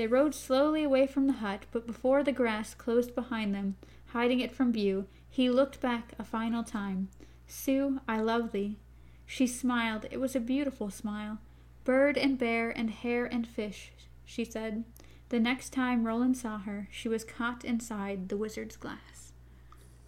They 0.00 0.06
rode 0.06 0.34
slowly 0.34 0.82
away 0.82 1.06
from 1.06 1.26
the 1.26 1.34
hut, 1.34 1.66
but 1.72 1.86
before 1.86 2.22
the 2.22 2.32
grass 2.32 2.72
closed 2.72 3.14
behind 3.14 3.54
them, 3.54 3.76
hiding 4.14 4.40
it 4.40 4.50
from 4.50 4.72
view, 4.72 5.04
he 5.28 5.50
looked 5.50 5.78
back 5.82 6.14
a 6.18 6.24
final 6.24 6.64
time. 6.64 7.10
Sue, 7.46 8.00
I 8.08 8.18
love 8.18 8.52
thee. 8.52 8.78
She 9.26 9.46
smiled. 9.46 10.06
It 10.10 10.18
was 10.18 10.34
a 10.34 10.40
beautiful 10.40 10.88
smile. 10.88 11.36
Bird 11.84 12.16
and 12.16 12.38
bear 12.38 12.70
and 12.70 12.88
hare 12.88 13.26
and 13.26 13.46
fish, 13.46 13.92
she 14.24 14.42
said. 14.42 14.84
The 15.28 15.38
next 15.38 15.70
time 15.70 16.06
Roland 16.06 16.38
saw 16.38 16.60
her, 16.60 16.88
she 16.90 17.06
was 17.10 17.22
caught 17.22 17.62
inside 17.62 18.30
the 18.30 18.38
wizard's 18.38 18.78
glass. 18.78 19.32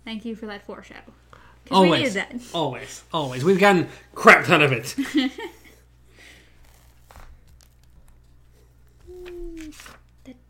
Thank 0.06 0.24
you 0.24 0.34
for 0.34 0.46
that 0.46 0.64
foreshadow. 0.64 1.12
Always. 1.70 2.14
that. 2.14 2.34
Always. 2.54 3.04
Always. 3.12 3.44
We've 3.44 3.60
gotten 3.60 3.88
crap 4.14 4.46
ton 4.46 4.62
of 4.62 4.72
it. 4.72 4.96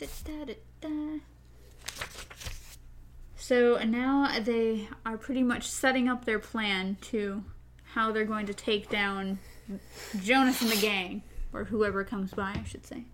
Da, 0.03 0.45
da, 0.45 0.55
da. 0.81 1.19
So 3.37 3.79
now 3.85 4.41
they 4.41 4.89
are 5.07 5.17
pretty 5.17 5.45
much 5.45 5.71
setting 5.71 6.09
up 6.09 6.25
their 6.25 6.41
plan 6.41 6.97
to 7.03 7.45
how 7.85 8.11
they're 8.11 8.25
going 8.25 8.47
to 8.47 8.55
take 8.55 8.89
down 8.89 9.39
Jonas 10.21 10.61
and 10.61 10.73
the 10.73 10.77
gang, 10.77 11.23
or 11.53 11.63
whoever 11.65 12.03
comes 12.03 12.33
by, 12.33 12.51
I 12.51 12.65
should 12.65 12.85
say. 12.85 13.05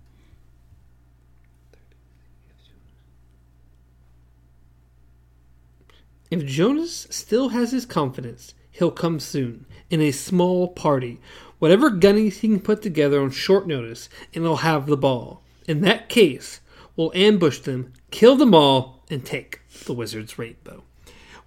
If 6.30 6.46
Jonas 6.46 7.06
still 7.10 7.50
has 7.50 7.72
his 7.72 7.84
confidence, 7.84 8.54
he'll 8.70 8.90
come 8.90 9.20
soon, 9.20 9.66
in 9.90 10.00
a 10.00 10.10
small 10.10 10.68
party, 10.68 11.20
whatever 11.58 11.90
gunnies 11.90 12.38
he 12.38 12.48
can 12.48 12.60
put 12.60 12.80
together 12.80 13.20
on 13.20 13.30
short 13.30 13.66
notice, 13.66 14.08
and 14.32 14.44
he'll 14.44 14.56
have 14.56 14.86
the 14.86 14.96
ball. 14.96 15.42
In 15.66 15.82
that 15.82 16.08
case, 16.08 16.60
we'll 16.98 17.12
ambush 17.14 17.60
them, 17.60 17.94
kill 18.10 18.36
them 18.36 18.54
all, 18.54 19.02
and 19.08 19.24
take 19.24 19.60
the 19.86 19.94
wizard's 19.94 20.38
rainbow. 20.38 20.82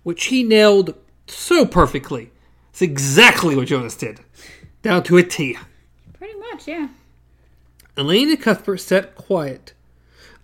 Which 0.01 0.25
he 0.25 0.41
nailed 0.41 0.95
so 1.27 1.67
perfectly. 1.67 2.31
It's 2.71 2.81
exactly 2.81 3.55
what 3.55 3.67
Jonas 3.67 3.95
did. 3.95 4.21
Down 4.81 5.03
to 5.03 5.17
a 5.17 5.23
T. 5.23 5.57
Pretty 6.13 6.39
much, 6.39 6.67
yeah. 6.67 6.87
Alain 7.97 8.29
and 8.29 8.41
Cuthbert 8.41 8.77
sat 8.77 9.13
quiet, 9.13 9.73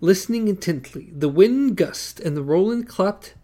listening 0.00 0.46
intently. 0.46 1.10
The 1.10 1.30
wind 1.30 1.76
gusted, 1.76 2.24
and 2.24 2.36
the 2.36 2.42
Roland 2.42 2.86
clapped 2.88 3.34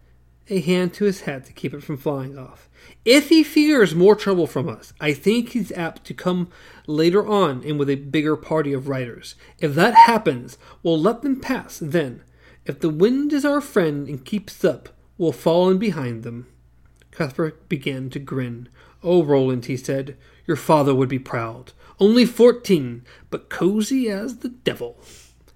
a 0.49 0.61
hand 0.61 0.93
to 0.95 1.05
his 1.05 1.23
hat 1.23 1.47
to 1.47 1.53
keep 1.53 1.73
it 1.73 1.83
from 1.83 1.97
flying 1.97 2.39
off. 2.39 2.69
If 3.05 3.29
he 3.29 3.43
fears 3.43 3.95
more 3.95 4.15
trouble 4.15 4.47
from 4.47 4.69
us, 4.69 4.93
I 5.01 5.13
think 5.15 5.51
he's 5.51 5.73
apt 5.73 6.05
to 6.05 6.15
come 6.15 6.51
later 6.87 7.27
on 7.27 7.63
and 7.65 7.79
with 7.79 7.89
a 7.89 7.97
bigger 7.97 8.37
party 8.37 8.73
of 8.73 8.89
riders. 8.89 9.35
If 9.59 9.75
that 9.75 9.95
happens, 9.95 10.59
we'll 10.83 11.01
let 11.01 11.23
them 11.23 11.41
pass 11.41 11.79
then. 11.79 12.23
If 12.67 12.81
the 12.81 12.91
wind 12.91 13.33
is 13.33 13.45
our 13.45 13.61
friend 13.61 14.09
and 14.09 14.25
keeps 14.25 14.65
up, 14.65 14.91
we'll 15.17 15.33
fall 15.33 15.71
in 15.71 15.79
behind 15.79 16.23
them. 16.23 16.47
Cuthbert 17.11 17.69
began 17.69 18.11
to 18.11 18.19
grin. 18.19 18.69
Oh, 19.03 19.23
Roland, 19.23 19.67
he 19.67 19.77
said, 19.77 20.17
your 20.47 20.57
father 20.57 20.95
would 20.95 21.09
be 21.09 21.19
proud. 21.19 21.73
Only 22.01 22.27
fourteen, 22.27 23.05
but 23.31 23.49
cozy 23.49 24.11
as 24.11 24.39
the 24.39 24.49
devil. 24.49 24.99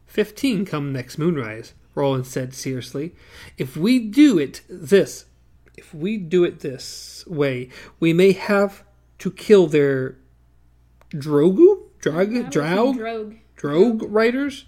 Fifteen 0.07 0.65
come 0.65 0.93
next 0.93 1.19
moonrise, 1.19 1.75
Roland 1.95 2.27
said 2.27 2.55
seriously. 2.55 3.15
If 3.57 3.77
we 3.77 3.99
do 3.99 4.39
it 4.39 4.63
this, 4.69 5.27
if 5.77 5.95
we 5.95 6.17
do 6.17 6.45
it 6.45 6.61
this 6.61 7.25
way, 7.27 7.71
we 8.01 8.13
may 8.13 8.33
have 8.33 8.85
to 9.19 9.31
kill 9.31 9.67
their 9.67 10.17
drogu, 11.11 11.83
drag, 12.01 12.51
drow, 12.51 12.93
Drogue. 12.93 13.35
drogue 13.57 14.03
riders. 14.03 14.67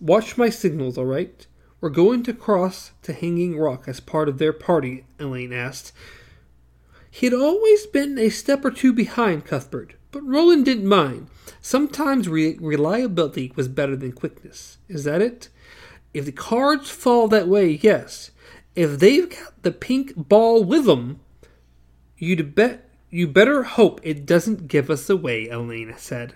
Watch 0.00 0.36
my 0.36 0.50
signals, 0.50 0.98
all 0.98 1.06
right? 1.06 1.46
We're 1.80 1.90
going 1.90 2.22
to 2.24 2.32
cross 2.32 2.92
to 3.02 3.12
Hanging 3.12 3.58
Rock 3.58 3.84
as 3.86 4.00
part 4.00 4.28
of 4.28 4.38
their 4.38 4.52
party, 4.52 5.04
Alain 5.20 5.52
asked. 5.52 5.92
He 7.10 7.26
had 7.26 7.34
always 7.34 7.86
been 7.86 8.18
a 8.18 8.28
step 8.30 8.64
or 8.64 8.70
two 8.70 8.92
behind 8.92 9.44
Cuthbert, 9.44 9.94
but 10.10 10.26
Roland 10.26 10.64
didn't 10.64 10.86
mind. 10.86 11.28
Sometimes 11.60 12.28
re- 12.28 12.56
reliability 12.60 13.52
was 13.54 13.68
better 13.68 13.96
than 13.96 14.12
quickness. 14.12 14.78
Is 14.88 15.04
that 15.04 15.22
it? 15.22 15.48
If 16.14 16.24
the 16.24 16.32
cards 16.32 16.88
fall 16.88 17.28
that 17.28 17.48
way, 17.48 17.80
yes. 17.82 18.30
If 18.74 19.00
they've 19.00 19.28
got 19.28 19.62
the 19.62 19.72
pink 19.72 20.14
ball 20.16 20.64
with 20.64 20.86
them, 20.86 21.20
you'd 22.16 22.54
bet 22.54 22.88
you 23.10 23.26
better 23.28 23.64
hope 23.64 24.00
it 24.02 24.26
doesn't 24.26 24.68
give 24.68 24.90
us 24.90 25.10
away, 25.10 25.48
Alain 25.48 25.94
said. 25.96 26.34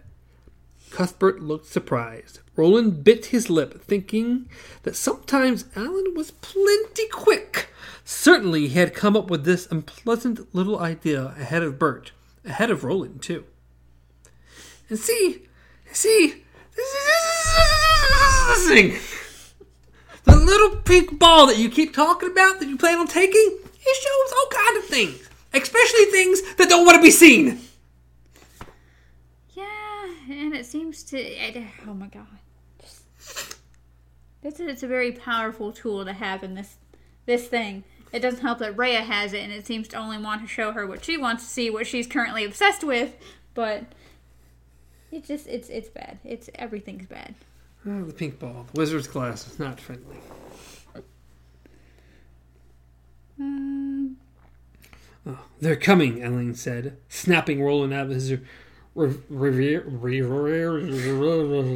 Cuthbert 0.91 1.41
looked 1.41 1.67
surprised. 1.67 2.41
Roland 2.57 3.05
bit 3.05 3.27
his 3.27 3.51
lip, 3.51 3.83
thinking 3.83 4.49
that 4.83 4.97
sometimes 4.97 5.67
Alain 5.77 6.15
was 6.15 6.31
plenty 6.31 7.09
quick. 7.09 7.69
Certainly 8.05 8.69
he 8.69 8.79
had 8.79 8.95
come 8.95 9.17
up 9.17 9.31
with 9.31 9.45
this 9.45 9.69
unpleasant 9.71 10.55
little 10.55 10.79
idea 10.79 11.35
ahead 11.39 11.63
of 11.63 11.79
Bert, 11.79 12.13
ahead 12.45 12.71
of 12.71 12.85
Roland, 12.85 13.23
too. 13.23 13.45
And 14.89 14.99
see, 14.99 15.47
see, 15.93 16.43
this 16.75 16.89
is 16.89 18.49
this 18.49 18.69
thing. 18.69 18.99
The 20.29 20.37
little 20.37 20.77
pink 20.83 21.19
ball 21.19 21.47
that 21.47 21.59
you 21.59 21.69
keep 21.71 21.95
talking 21.95 22.31
about 22.31 22.61
that 22.61 22.69
you 22.69 22.77
plan 22.77 22.99
on 22.99 23.07
taking, 23.07 23.59
it 23.65 23.97
shows 23.97 24.33
all 24.37 24.47
kinds 24.51 24.79
of 24.85 24.91
things, 24.91 25.29
especially 25.55 26.05
things 26.07 26.43
that 26.57 26.69
don't 26.69 26.85
want 26.87 26.97
to 26.97 27.03
be 27.03 27.11
seen. 27.11 27.59
Yeah, 29.55 29.65
and 30.31 30.55
it 30.55 30.67
seems 30.67 31.03
to. 31.05 31.19
I- 31.19 31.73
Oh 31.87 31.95
my 31.95 32.07
god. 32.09 32.27
It's 34.43 34.61
a, 34.61 34.69
it's 34.69 34.83
a 34.83 34.87
very 34.87 35.13
powerful 35.13 35.73
tool 35.73 36.05
to 36.05 36.13
have 36.13 36.45
in 36.45 36.55
this 36.55 36.77
this 37.27 37.49
thing. 37.49 37.85
It 38.13 38.21
doesn't 38.21 38.41
help 38.41 38.59
that 38.61 38.77
Rhea 38.79 39.01
has 39.01 39.33
it, 39.33 39.41
and 39.41 39.53
it 39.53 39.67
seems 39.67 39.89
to 39.89 39.97
only 39.97 40.17
want 40.19 40.41
to 40.43 40.47
show 40.49 40.73
her 40.73 40.87
what 40.87 41.05
she 41.05 41.17
wants 41.19 41.45
to 41.45 41.51
see, 41.51 41.69
what 41.71 41.87
she's 41.87 42.07
currently 42.07 42.45
obsessed 42.45 42.85
with. 42.85 43.15
But 43.55 43.85
it's 45.11 45.27
just 45.29 45.47
it's 45.49 45.69
it's 45.69 45.89
bad. 45.89 46.19
It's 46.25 46.49
everything's 46.55 47.07
bad. 47.07 47.35
Oh, 47.87 48.05
the 48.05 48.13
pink 48.13 48.39
ball. 48.39 48.67
The 48.73 48.81
wizard's 48.81 49.07
glass 49.09 49.47
is 49.47 49.59
not 49.59 49.81
friendly. 49.81 50.17
Um, 53.41 54.17
Oh, 55.27 55.45
they're 55.61 55.77
coming, 55.77 56.25
Alain 56.25 56.55
said, 56.55 56.97
snapping 57.11 57.63
Roland 57.63 57.93
out 57.93 58.07
of 58.07 58.13
his 58.13 58.33
re- 58.33 58.39
re- 59.29 59.77
re- 59.77 60.23
re- 60.23 60.23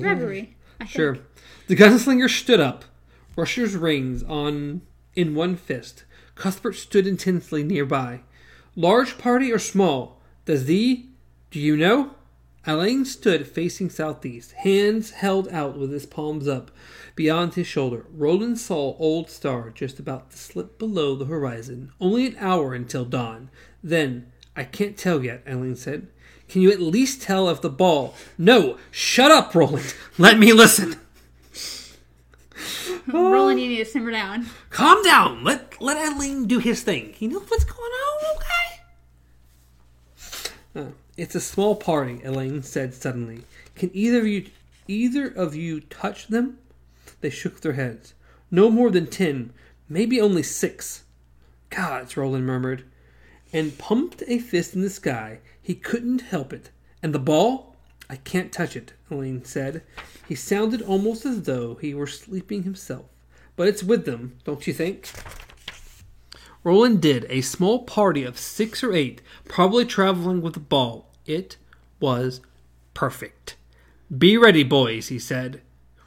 reverie. 0.00 0.56
Sure. 0.86 1.18
The 1.66 1.76
gunslinger 1.76 2.30
stood 2.30 2.60
up, 2.60 2.86
Rusher's 3.36 3.76
reins 3.76 4.22
on 4.22 4.80
in 5.14 5.34
one 5.34 5.56
fist. 5.56 6.04
Cuthbert 6.34 6.74
stood 6.76 7.06
intensely 7.06 7.62
nearby. 7.62 8.20
Large 8.74 9.18
party 9.18 9.52
or 9.52 9.58
small? 9.58 10.20
Does 10.46 10.64
thee 10.64 11.10
do 11.50 11.60
you 11.60 11.76
know? 11.76 12.12
Alain 12.64 13.04
stood 13.04 13.48
facing 13.48 13.90
southeast, 13.90 14.52
hands 14.52 15.10
held 15.10 15.48
out 15.48 15.76
with 15.76 15.90
his 15.90 16.06
palms 16.06 16.46
up 16.46 16.70
beyond 17.16 17.54
his 17.54 17.66
shoulder. 17.66 18.06
Roland 18.12 18.58
saw 18.58 18.96
Old 18.98 19.28
Star 19.28 19.70
just 19.70 19.98
about 19.98 20.30
to 20.30 20.38
slip 20.38 20.78
below 20.78 21.16
the 21.16 21.24
horizon. 21.24 21.90
Only 22.00 22.26
an 22.26 22.36
hour 22.38 22.72
until 22.72 23.04
dawn. 23.04 23.50
Then 23.82 24.30
I 24.54 24.62
can't 24.62 24.96
tell 24.96 25.24
yet, 25.24 25.42
Alain 25.46 25.74
said. 25.74 26.06
Can 26.48 26.62
you 26.62 26.70
at 26.70 26.80
least 26.80 27.22
tell 27.22 27.48
if 27.48 27.60
the 27.60 27.70
ball. 27.70 28.14
No! 28.38 28.76
Shut 28.90 29.30
up, 29.30 29.54
Roland! 29.54 29.94
Let 30.18 30.38
me 30.38 30.52
listen! 30.52 30.96
Roland, 33.06 33.58
you 33.60 33.68
need 33.70 33.78
to 33.78 33.84
simmer 33.84 34.12
down. 34.12 34.46
Calm 34.70 35.02
down! 35.02 35.42
Let 35.42 35.80
let 35.80 35.96
Alain 36.12 36.46
do 36.46 36.60
his 36.60 36.82
thing. 36.82 37.12
He 37.14 37.26
knows 37.26 37.50
what's 37.50 37.64
going 37.64 37.80
on, 37.80 38.36
okay? 38.36 38.82
Uh, 40.74 40.92
it's 41.16 41.34
a 41.34 41.40
small 41.40 41.76
party, 41.76 42.20
Alain 42.24 42.62
said 42.62 42.94
suddenly. 42.94 43.44
Can 43.74 43.90
either 43.92 44.20
of 44.20 44.26
you 44.26 44.46
either 44.88 45.28
of 45.28 45.54
you 45.54 45.80
touch 45.80 46.28
them? 46.28 46.58
They 47.20 47.30
shook 47.30 47.60
their 47.60 47.74
heads. 47.74 48.14
No 48.50 48.70
more 48.70 48.90
than 48.90 49.06
ten, 49.06 49.52
maybe 49.88 50.20
only 50.20 50.42
six. 50.42 51.04
Gods, 51.70 52.16
Roland 52.16 52.46
murmured, 52.46 52.84
and 53.52 53.78
pumped 53.78 54.22
a 54.26 54.38
fist 54.38 54.74
in 54.74 54.82
the 54.82 54.90
sky. 54.90 55.38
He 55.60 55.74
couldn't 55.74 56.22
help 56.22 56.52
it. 56.52 56.70
And 57.02 57.14
the 57.14 57.18
ball? 57.18 57.76
I 58.10 58.16
can't 58.16 58.52
touch 58.52 58.76
it, 58.76 58.92
Alain 59.10 59.44
said. 59.44 59.82
He 60.28 60.34
sounded 60.34 60.82
almost 60.82 61.24
as 61.24 61.42
though 61.42 61.76
he 61.76 61.94
were 61.94 62.06
sleeping 62.06 62.62
himself. 62.62 63.06
But 63.56 63.68
it's 63.68 63.82
with 63.82 64.04
them, 64.04 64.38
don't 64.44 64.66
you 64.66 64.72
think? 64.72 65.10
Roland 66.64 67.00
did. 67.00 67.26
A 67.28 67.40
small 67.40 67.80
party 67.80 68.22
of 68.24 68.38
six 68.38 68.82
or 68.82 68.92
eight, 68.92 69.20
probably 69.48 69.84
traveling 69.84 70.42
with 70.42 70.54
the 70.54 70.60
ball. 70.60 71.10
It 71.26 71.56
was 72.00 72.40
perfect. 72.94 73.56
Be 74.16 74.36
ready, 74.36 74.62
boys, 74.62 75.08
he 75.08 75.18
said. 75.18 75.62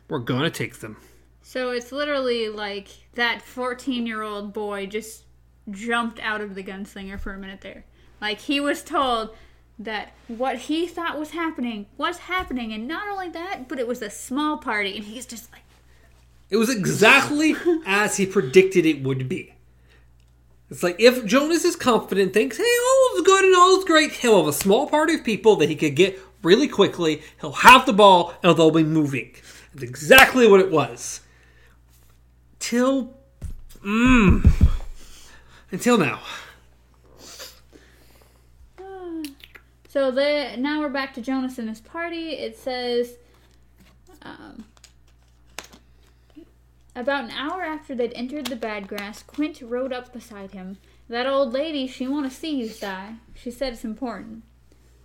We're 0.08 0.20
going 0.20 0.44
to 0.44 0.52
take 0.52 0.80
them. 0.80 0.98
So 1.42 1.72
it's 1.72 1.92
literally 1.92 2.50
like 2.50 2.90
that 3.14 3.42
14 3.42 4.06
year 4.06 4.22
old 4.22 4.54
boy 4.54 4.86
just 4.86 5.24
jumped 5.72 6.20
out 6.20 6.42
of 6.42 6.56
the 6.56 6.64
gunslinger 6.64 7.20
for 7.20 7.34
a 7.34 7.38
minute 7.38 7.62
there. 7.62 7.86
Like 8.22 8.40
he 8.40 8.60
was 8.60 8.84
told 8.84 9.36
that 9.78 10.14
what 10.28 10.58
he 10.58 10.88
thought 10.88 11.20
was 11.20 11.32
happening 11.32 11.86
was 11.98 12.18
happening, 12.20 12.72
and 12.72 12.88
not 12.88 13.08
only 13.10 13.30
that, 13.30 13.68
but 13.68 13.80
it 13.80 13.88
was 13.88 14.02
a 14.02 14.10
small 14.10 14.58
party, 14.58 14.96
and 14.96 15.06
he's 15.06 15.26
just 15.26 15.52
like, 15.52 15.64
It 16.50 16.58
was 16.58 16.70
exactly 16.70 17.56
as 17.86 18.18
he 18.18 18.26
predicted 18.26 18.86
it 18.86 19.04
would 19.04 19.28
be. 19.28 19.55
It's 20.70 20.84
like 20.84 20.96
if 21.00 21.26
Jonas 21.26 21.64
is 21.64 21.76
confident, 21.76 22.34
thinks, 22.34 22.58
hey, 22.58 22.64
all 22.64 23.18
is 23.18 23.22
good 23.22 23.46
and 23.46 23.56
all 23.56 23.78
is 23.78 23.86
great, 23.86 24.12
he'll 24.12 24.38
have 24.38 24.48
a 24.48 24.54
small 24.54 24.88
party 24.88 25.16
of 25.16 25.24
people 25.24 25.56
that 25.58 25.70
he 25.70 25.76
could 25.76 25.96
get 25.96 26.20
really 26.42 26.68
quickly. 26.68 27.22
He'll 27.42 27.52
have 27.52 27.86
the 27.86 27.94
ball 27.94 28.34
and 28.44 28.58
they'll 28.58 28.72
be 28.72 28.84
moving. 28.84 29.36
That's 29.74 29.84
exactly 29.84 30.48
what 30.48 30.60
it 30.60 30.72
was. 30.72 31.22
Till. 32.60 33.14
Mmm. 33.84 34.52
Until 35.72 35.98
now. 35.98 36.22
So 39.96 40.12
the 40.12 40.56
now 40.58 40.82
we're 40.82 40.90
back 40.90 41.14
to 41.14 41.22
Jonas 41.22 41.58
and 41.58 41.70
his 41.70 41.80
party. 41.80 42.32
It 42.32 42.58
says, 42.58 43.16
um, 44.24 44.66
about 46.96 47.26
an 47.26 47.32
hour 47.32 47.64
after 47.64 47.94
they'd 47.94 48.14
entered 48.14 48.48
the 48.48 48.56
bad 48.56 48.88
grass, 48.88 49.22
Quint 49.22 49.62
rode 49.62 49.92
up 49.92 50.14
beside 50.14 50.52
him. 50.52 50.78
That 51.10 51.28
old 51.28 51.54
lady, 51.54 51.88
she 51.88 52.08
want 52.08 52.30
to 52.30 52.36
see 52.36 52.56
you, 52.56 52.70
sai. 52.70 53.16
She 53.34 53.52
said 53.52 53.74
it's 53.74 53.84
important. 53.84 54.44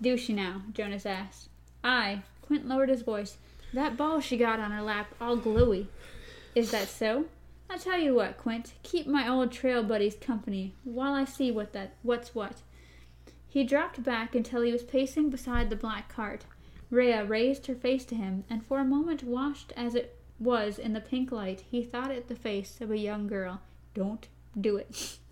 Do 0.01 0.17
she 0.17 0.33
now? 0.33 0.63
Jonas 0.73 1.05
asked. 1.05 1.49
Aye. 1.83 2.23
Quint 2.43 2.67
lowered 2.67 2.89
his 2.89 3.03
voice. 3.03 3.39
That 3.73 3.97
ball 3.97 4.21
she 4.21 4.37
got 4.37 4.61
on 4.61 4.71
her 4.71 4.83
lap, 4.83 5.15
all 5.21 5.37
gluey. 5.37 5.89
Is 6.55 6.71
that 6.71 6.89
so? 6.89 7.27
I'll 7.69 7.79
tell 7.79 7.99
you 7.99 8.15
what, 8.15 8.39
Quint. 8.39 8.73
Keep 8.83 9.07
my 9.07 9.29
old 9.29 9.53
trail 9.53 9.83
buddies 9.83 10.17
company 10.17 10.75
while 10.83 11.13
I 11.13 11.25
see 11.25 11.51
what 11.53 11.73
that 11.73 11.95
what's 12.03 12.35
what. 12.35 12.63
He 13.49 13.63
dropped 13.63 14.03
back 14.03 14.35
until 14.35 14.63
he 14.63 14.73
was 14.73 14.83
pacing 14.83 15.31
beside 15.31 15.71
the 15.71 15.77
black 15.77 16.09
cart. 16.09 16.45
Rhea 16.91 17.25
raised 17.25 17.67
her 17.67 17.75
face 17.75 18.05
to 18.07 18.17
him, 18.17 18.45
and 18.51 18.65
for 18.65 18.81
a 18.81 18.85
moment, 18.85 19.23
watched 19.23 19.73
as 19.77 19.95
it 19.95 20.20
was 20.41 20.79
in 20.79 20.95
the 20.95 21.01
pink 21.01 21.31
light, 21.31 21.65
he 21.71 21.85
thought 21.85 22.11
it 22.11 22.29
the 22.29 22.35
face 22.35 22.81
of 22.81 22.91
a 22.91 22.99
young 22.99 23.29
girl. 23.29 23.61
Don't 23.95 24.27
do 24.59 24.77
it. 24.77 25.19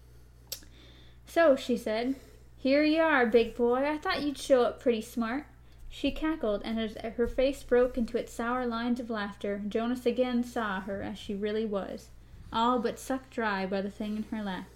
So, 1.31 1.57
she 1.57 1.77
said, 1.77 2.15
Here 2.57 2.83
you 2.83 3.03
are, 3.03 3.27
big 3.27 3.55
boy. 3.55 3.85
I 3.87 3.99
thought 3.99 4.23
you'd 4.23 4.39
show 4.39 4.63
up 4.63 4.81
pretty 4.81 5.03
smart. 5.03 5.45
She 5.91 6.11
cackled, 6.11 6.63
and 6.65 6.81
as 6.81 6.97
her 7.17 7.29
face 7.29 7.63
broke 7.63 7.99
into 7.99 8.17
its 8.17 8.33
sour 8.33 8.67
lines 8.67 8.99
of 8.99 9.11
laughter, 9.11 9.61
Jonas 9.69 10.07
again 10.07 10.43
saw 10.43 10.81
her 10.81 11.03
as 11.03 11.19
she 11.19 11.35
really 11.35 11.67
was, 11.67 12.09
all 12.51 12.79
but 12.79 12.99
sucked 12.99 13.31
dry 13.31 13.67
by 13.67 13.83
the 13.83 13.91
thing 13.91 14.17
in 14.17 14.23
her 14.31 14.43
lap. 14.43 14.69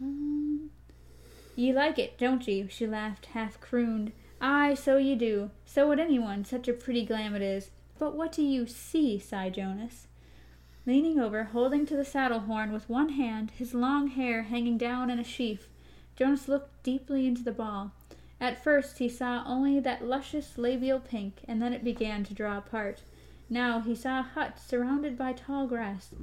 Um, 0.00 0.70
you 1.56 1.72
like 1.72 1.98
it, 1.98 2.16
don't 2.16 2.46
you? 2.46 2.68
She 2.68 2.86
laughed, 2.86 3.26
half 3.26 3.60
crooned. 3.60 4.12
Aye, 4.40 4.74
so 4.74 4.96
you 4.98 5.16
do. 5.16 5.50
So 5.66 5.88
would 5.88 5.98
anyone, 5.98 6.44
such 6.44 6.68
a 6.68 6.72
pretty 6.72 7.04
glam 7.04 7.34
it 7.34 7.42
is. 7.42 7.70
But 7.98 8.14
what 8.14 8.32
do 8.32 8.42
you 8.42 8.66
see? 8.66 9.18
sighed 9.18 9.54
Jonas. 9.54 10.06
Leaning 10.86 11.18
over, 11.18 11.44
holding 11.44 11.84
to 11.86 11.96
the 11.96 12.04
saddle 12.04 12.40
horn 12.40 12.72
with 12.72 12.88
one 12.88 13.10
hand, 13.10 13.50
his 13.50 13.74
long 13.74 14.08
hair 14.08 14.44
hanging 14.44 14.78
down 14.78 15.10
in 15.10 15.18
a 15.18 15.24
sheaf, 15.24 15.68
Jonas 16.16 16.48
looked 16.48 16.82
deeply 16.82 17.26
into 17.26 17.42
the 17.42 17.52
ball. 17.52 17.92
At 18.40 18.62
first 18.62 18.98
he 18.98 19.08
saw 19.08 19.42
only 19.44 19.80
that 19.80 20.04
luscious 20.04 20.56
labial 20.56 21.00
pink, 21.00 21.40
and 21.48 21.60
then 21.60 21.72
it 21.72 21.82
began 21.84 22.24
to 22.24 22.34
draw 22.34 22.56
apart. 22.56 23.02
Now 23.50 23.80
he 23.80 23.94
saw 23.94 24.20
a 24.20 24.22
hut 24.22 24.58
surrounded 24.58 25.18
by 25.18 25.32
tall 25.32 25.66
grass, 25.66 26.14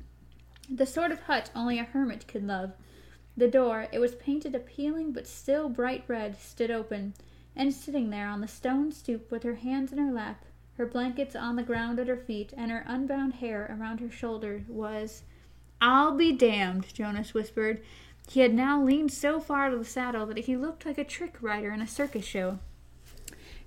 the 0.69 0.85
sort 0.85 1.11
of 1.11 1.21
hut 1.21 1.51
only 1.53 1.77
a 1.77 1.83
hermit 1.83 2.27
could 2.27 2.47
love. 2.47 2.71
The 3.37 3.47
door, 3.47 3.87
it 3.91 3.99
was 3.99 4.15
painted 4.15 4.55
appealing 4.55 5.11
but 5.11 5.27
still 5.27 5.69
bright 5.69 6.05
red, 6.07 6.39
stood 6.39 6.71
open, 6.71 7.13
and 7.55 7.73
sitting 7.73 8.09
there 8.09 8.27
on 8.27 8.41
the 8.41 8.47
stone 8.47 8.91
stoop 8.91 9.29
with 9.29 9.43
her 9.43 9.55
hands 9.55 9.91
in 9.91 9.97
her 9.97 10.11
lap, 10.11 10.45
her 10.77 10.85
blankets 10.85 11.35
on 11.35 11.55
the 11.55 11.63
ground 11.63 11.99
at 11.99 12.07
her 12.07 12.17
feet, 12.17 12.53
and 12.57 12.71
her 12.71 12.83
unbound 12.87 13.35
hair 13.35 13.75
around 13.77 13.99
her 13.99 14.11
shoulders, 14.11 14.63
was 14.67 15.23
I'll 15.81 16.15
be 16.15 16.31
damned, 16.31 16.93
Jonas 16.93 17.33
whispered. 17.33 17.81
He 18.29 18.39
had 18.39 18.53
now 18.53 18.81
leaned 18.81 19.11
so 19.11 19.39
far 19.39 19.69
to 19.69 19.77
the 19.77 19.85
saddle 19.85 20.25
that 20.25 20.39
he 20.39 20.57
looked 20.57 20.85
like 20.85 20.97
a 20.97 21.03
trick 21.03 21.37
rider 21.41 21.71
in 21.71 21.81
a 21.81 21.87
circus 21.87 22.25
show. 22.25 22.59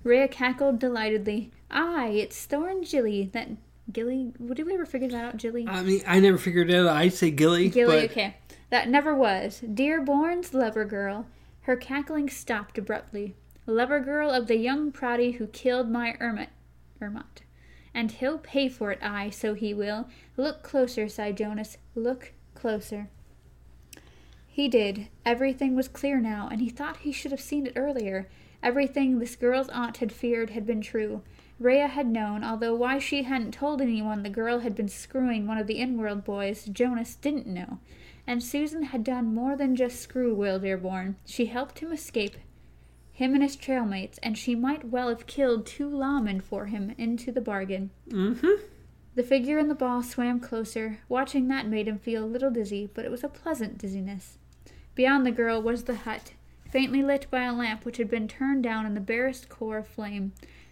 Rhea 0.03 0.27
cackled 0.27 0.79
delightedly. 0.79 1.51
Aye, 1.71 2.09
it's 2.09 2.45
Thorin 2.45 2.89
Gilly, 2.89 3.29
that 3.33 3.49
Gilly. 3.91 4.31
Did 4.53 4.65
we 4.65 4.73
ever 4.73 4.85
figure 4.85 5.09
that 5.09 5.25
out, 5.25 5.37
Gilly? 5.37 5.67
I 5.67 5.81
mean, 5.83 6.01
I 6.07 6.19
never 6.19 6.37
figured 6.37 6.69
it 6.69 6.75
out. 6.75 6.87
I'd 6.87 7.13
say 7.13 7.31
Gilly. 7.31 7.69
Gilly, 7.69 8.01
but 8.01 8.11
okay. 8.11 8.37
That 8.69 8.89
never 8.89 9.15
was. 9.15 9.61
Dearborn's 9.65 10.53
lover 10.53 10.85
girl. 10.85 11.25
Her 11.61 11.75
cackling 11.75 12.29
stopped 12.29 12.77
abruptly. 12.77 13.35
Lover 13.65 13.99
girl 13.99 14.31
of 14.31 14.47
the 14.47 14.57
young 14.57 14.91
proddy 14.91 15.35
who 15.35 15.47
killed 15.47 15.89
my 15.89 16.15
Ermot. 16.19 16.47
Ermot. 17.01 17.41
And 17.93 18.11
he'll 18.11 18.37
pay 18.37 18.69
for 18.69 18.91
it, 18.91 18.99
aye, 19.01 19.29
so 19.29 19.53
he 19.53 19.73
will. 19.73 20.07
Look 20.37 20.63
closer, 20.63 21.07
sighed 21.09 21.37
Jonas. 21.37 21.77
Look 21.95 22.33
closer. 22.53 23.09
He 24.47 24.67
did. 24.67 25.07
Everything 25.25 25.75
was 25.75 25.87
clear 25.87 26.19
now, 26.19 26.49
and 26.51 26.61
he 26.61 26.69
thought 26.69 26.97
he 26.97 27.11
should 27.11 27.31
have 27.31 27.41
seen 27.41 27.65
it 27.65 27.73
earlier. 27.75 28.27
Everything 28.61 29.19
this 29.19 29.35
girl's 29.35 29.69
aunt 29.69 29.97
had 29.97 30.11
feared 30.11 30.49
had 30.49 30.65
been 30.65 30.81
true. 30.81 31.21
Rhea 31.59 31.87
had 31.87 32.07
known, 32.07 32.43
although 32.43 32.75
why 32.75 32.99
she 32.99 33.23
hadn't 33.23 33.53
told 33.53 33.81
anyone 33.81 34.23
the 34.23 34.29
girl 34.29 34.59
had 34.59 34.75
been 34.75 34.87
screwing 34.87 35.47
one 35.47 35.57
of 35.57 35.67
the 35.67 35.79
in-world 35.79 36.23
boys, 36.23 36.65
Jonas 36.65 37.15
didn't 37.15 37.47
know. 37.47 37.79
And 38.27 38.43
Susan 38.43 38.83
had 38.83 39.03
done 39.03 39.33
more 39.33 39.55
than 39.55 39.75
just 39.75 39.99
screw 39.99 40.33
Will 40.35 40.59
Dearborn. 40.59 41.15
She 41.25 41.47
helped 41.47 41.79
him 41.79 41.91
escape, 41.91 42.35
him 43.19 43.33
and 43.33 43.43
his 43.43 43.57
trailmates, 43.57 44.17
and 44.23 44.37
she 44.37 44.55
might 44.55 44.85
well 44.85 45.09
have 45.09 45.27
killed 45.27 45.65
two 45.65 45.89
lawmen 45.89 46.41
for 46.41 46.67
him 46.67 46.95
into 46.97 47.33
the 47.33 47.41
bargain. 47.41 47.89
Mm-hmm. 48.07 48.63
The 49.15 49.23
figure 49.23 49.59
in 49.59 49.67
the 49.67 49.75
ball 49.75 50.01
swam 50.03 50.39
closer. 50.39 50.99
Watching 51.09 51.49
that 51.49 51.67
made 51.67 51.89
him 51.89 51.99
feel 51.99 52.23
a 52.23 52.25
little 52.25 52.49
dizzy, 52.49 52.89
but 52.93 53.03
it 53.03 53.11
was 53.11 53.21
a 53.21 53.27
pleasant 53.27 53.77
dizziness. 53.77 54.37
Beyond 54.95 55.25
the 55.25 55.31
girl 55.31 55.61
was 55.61 55.83
the 55.83 55.95
hut, 55.95 56.31
faintly 56.71 57.03
lit 57.03 57.27
by 57.29 57.43
a 57.43 57.51
lamp 57.51 57.83
which 57.83 57.97
had 57.97 58.09
been 58.09 58.29
turned 58.29 58.63
down 58.63 58.85
in 58.85 58.93
the 58.93 59.01
barest 59.01 59.49
core 59.49 59.79
of 59.79 59.87
flame. 59.89 60.31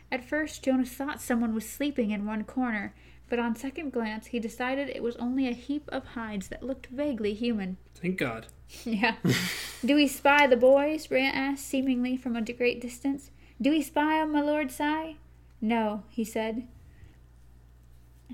At 0.09 0.23
first, 0.23 0.63
Jonas 0.63 0.91
thought 0.91 1.19
someone 1.19 1.53
was 1.53 1.67
sleeping 1.67 2.11
in 2.11 2.25
one 2.25 2.45
corner, 2.45 2.93
but 3.27 3.39
on 3.39 3.57
second 3.57 3.91
glance 3.91 4.27
he 4.27 4.39
decided 4.39 4.87
it 4.87 5.03
was 5.03 5.17
only 5.17 5.49
a 5.49 5.53
heap 5.53 5.89
of 5.89 6.05
hides 6.05 6.47
that 6.47 6.63
looked 6.63 6.87
vaguely 6.87 7.33
human. 7.33 7.75
Thank 8.01 8.17
God. 8.17 8.47
yeah. 8.85 9.15
Do 9.85 9.95
we 9.95 10.07
spy 10.07 10.47
the 10.47 10.57
boys? 10.57 11.09
Rhea 11.09 11.29
asked, 11.29 11.65
seemingly 11.65 12.17
from 12.17 12.35
a 12.35 12.41
great 12.41 12.81
distance. 12.81 13.31
Do 13.61 13.71
we 13.71 13.81
spy 13.81 14.21
on 14.21 14.31
my 14.31 14.41
Lord 14.41 14.71
sai? 14.71 15.15
No, 15.61 16.03
he 16.09 16.23
said. 16.23 16.67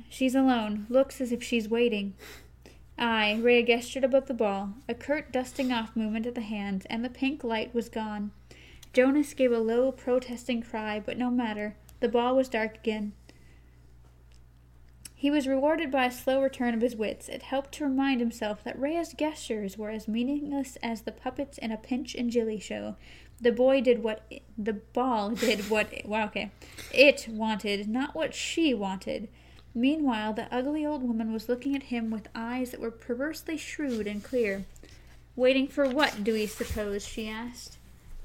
She's 0.10 0.36
alone. 0.36 0.86
Looks 0.90 1.22
as 1.22 1.32
if 1.32 1.44
she's 1.44 1.70
waiting. 1.70 2.14
Aye, 2.98 3.40
Rhea 3.42 3.64
gestured 3.64 4.04
above 4.04 4.28
the 4.28 4.34
ball, 4.34 4.74
a 4.88 4.94
curt 4.94 5.32
dusting 5.32 5.72
off 5.72 5.96
movement 5.96 6.26
of 6.26 6.36
the 6.36 6.42
hands, 6.42 6.86
and 6.90 7.04
the 7.04 7.10
pink 7.10 7.44
light 7.44 7.74
was 7.74 7.90
gone. 7.90 8.32
Jonas 8.92 9.34
gave 9.34 9.52
a 9.52 9.58
low, 9.58 9.92
protesting 9.92 10.62
cry, 10.62 11.00
but 11.00 11.18
no 11.18 11.32
matter. 11.32 11.76
The 12.00 12.10
ball 12.10 12.36
was 12.36 12.50
dark 12.50 12.76
again. 12.78 13.14
He 15.24 15.32
was 15.32 15.48
rewarded 15.48 15.90
by 15.90 16.08
a 16.08 16.12
slow 16.12 16.42
return 16.42 16.74
of 16.74 16.82
his 16.82 16.98
wits. 16.98 17.30
It 17.30 17.44
helped 17.44 17.72
to 17.76 17.86
remind 17.86 18.20
himself 18.20 18.62
that 18.66 18.78
Rhea's 18.78 19.14
gestures 19.14 19.78
were 19.78 19.90
as 19.90 20.06
meaningless 20.06 20.78
as 20.84 21.04
the 21.04 21.14
puppets 21.14 21.58
in 21.58 21.72
a 21.72 21.78
Pinch 21.78 22.14
and 22.14 22.30
Jilly 22.30 22.60
show. 22.60 22.98
The 23.40 23.54
boy 23.54 23.80
did 23.80 24.04
what 24.04 24.26
it, 24.30 24.42
the 24.58 24.74
ball 24.74 25.30
did 25.30 25.70
what 25.70 25.88
well, 26.04 26.28
okay, 26.28 26.52
it 26.94 27.26
wanted, 27.30 27.88
not 27.88 28.14
what 28.14 28.36
she 28.36 28.74
wanted. 28.74 29.30
Meanwhile, 29.74 30.34
the 30.34 30.54
ugly 30.54 30.86
old 30.86 31.04
woman 31.04 31.32
was 31.32 31.48
looking 31.48 31.74
at 31.74 31.84
him 31.84 32.12
with 32.12 32.28
eyes 32.36 32.72
that 32.72 32.82
were 32.82 32.92
perversely 32.92 33.56
shrewd 33.56 34.08
and 34.08 34.22
clear. 34.22 34.66
Waiting 35.38 35.70
for 35.70 35.88
what, 35.88 36.26
do 36.26 36.34
we 36.34 36.48
suppose? 36.48 37.08
she 37.08 37.30
asked. 37.30 37.78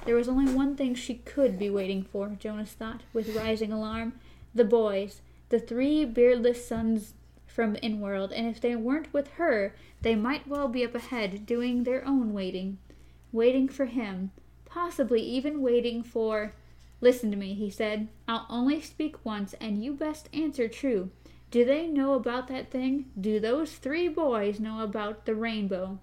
There 0.04 0.16
was 0.16 0.28
only 0.28 0.52
one 0.52 0.74
thing 0.74 0.96
she 0.96 1.14
could 1.14 1.60
be 1.60 1.70
waiting 1.70 2.02
for, 2.02 2.30
Jonas 2.40 2.72
thought, 2.72 3.02
with 3.12 3.36
rising 3.36 3.70
alarm. 3.70 4.14
The 4.52 4.64
boys, 4.64 5.20
the 5.48 5.58
three 5.58 6.04
beardless 6.04 6.66
sons 6.66 7.14
from 7.46 7.74
Inworld, 7.76 8.32
and 8.34 8.46
if 8.46 8.60
they 8.60 8.76
weren't 8.76 9.12
with 9.12 9.28
her, 9.32 9.74
they 10.02 10.14
might 10.14 10.46
well 10.46 10.68
be 10.68 10.84
up 10.84 10.94
ahead, 10.94 11.46
doing 11.46 11.82
their 11.82 12.06
own 12.06 12.32
waiting. 12.32 12.78
Waiting 13.32 13.68
for 13.68 13.86
him. 13.86 14.30
Possibly 14.64 15.22
even 15.22 15.60
waiting 15.62 16.02
for. 16.02 16.54
Listen 17.00 17.30
to 17.30 17.36
me, 17.36 17.54
he 17.54 17.70
said. 17.70 18.08
I'll 18.26 18.46
only 18.48 18.80
speak 18.80 19.24
once, 19.24 19.54
and 19.60 19.82
you 19.82 19.92
best 19.92 20.28
answer 20.32 20.68
true. 20.68 21.10
Do 21.50 21.64
they 21.64 21.86
know 21.86 22.14
about 22.14 22.48
that 22.48 22.70
thing? 22.70 23.06
Do 23.18 23.40
those 23.40 23.72
three 23.72 24.08
boys 24.08 24.60
know 24.60 24.82
about 24.82 25.24
the 25.24 25.34
rainbow? 25.34 25.98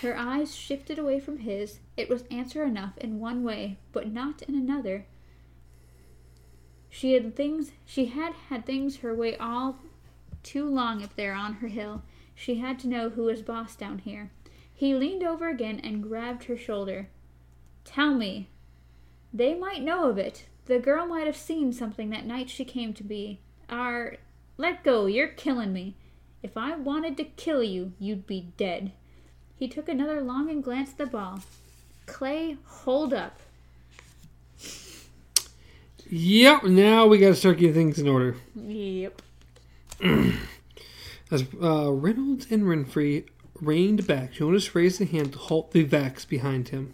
Her 0.00 0.16
eyes 0.16 0.54
shifted 0.54 0.98
away 0.98 1.20
from 1.20 1.38
his. 1.38 1.80
It 1.96 2.08
was 2.08 2.24
answer 2.30 2.64
enough 2.64 2.96
in 2.98 3.20
one 3.20 3.42
way, 3.42 3.78
but 3.92 4.10
not 4.12 4.42
in 4.42 4.54
another. 4.54 5.06
She 6.94 7.14
had 7.14 7.34
things 7.34 7.72
she 7.86 8.04
had 8.04 8.34
had 8.50 8.66
things 8.66 8.98
her 8.98 9.14
way 9.14 9.34
all 9.38 9.78
too 10.42 10.68
long 10.68 11.02
up 11.02 11.16
there 11.16 11.32
on 11.32 11.54
her 11.54 11.68
hill. 11.68 12.02
She 12.34 12.56
had 12.56 12.78
to 12.80 12.88
know 12.88 13.08
who 13.08 13.22
was 13.24 13.40
boss 13.40 13.74
down 13.74 14.00
here. 14.00 14.30
He 14.74 14.94
leaned 14.94 15.24
over 15.24 15.48
again 15.48 15.80
and 15.82 16.02
grabbed 16.02 16.44
her 16.44 16.56
shoulder. 16.56 17.08
Tell 17.86 18.12
me. 18.12 18.50
They 19.32 19.54
might 19.54 19.82
know 19.82 20.10
of 20.10 20.18
it. 20.18 20.44
The 20.66 20.78
girl 20.78 21.06
might 21.06 21.26
have 21.26 21.36
seen 21.36 21.72
something 21.72 22.10
that 22.10 22.26
night 22.26 22.50
she 22.50 22.64
came 22.66 22.92
to 22.92 23.02
be. 23.02 23.40
Are 23.70 24.18
let 24.58 24.84
go, 24.84 25.06
you're 25.06 25.28
killing 25.28 25.72
me. 25.72 25.96
If 26.42 26.58
I 26.58 26.76
wanted 26.76 27.16
to 27.16 27.24
kill 27.24 27.62
you, 27.62 27.94
you'd 27.98 28.26
be 28.26 28.52
dead. 28.58 28.92
He 29.56 29.66
took 29.66 29.88
another 29.88 30.20
longing 30.20 30.60
glance 30.60 30.90
at 30.90 30.98
the 30.98 31.06
ball. 31.06 31.40
Clay, 32.04 32.58
hold 32.64 33.14
up. 33.14 33.40
Yep, 36.14 36.64
now 36.64 37.06
we 37.06 37.16
gotta 37.16 37.34
start 37.34 37.56
getting 37.56 37.72
things 37.72 37.98
in 37.98 38.06
order. 38.06 38.36
Yep. 38.54 39.22
As 41.30 41.44
uh, 41.58 41.90
Reynolds 41.90 42.46
and 42.50 42.68
Renfrew 42.68 43.22
reined 43.62 44.06
back, 44.06 44.32
Jonas 44.32 44.74
raised 44.74 45.00
a 45.00 45.06
hand 45.06 45.32
to 45.32 45.38
halt 45.38 45.70
the 45.70 45.86
vaqs 45.86 46.28
behind 46.28 46.68
him. 46.68 46.92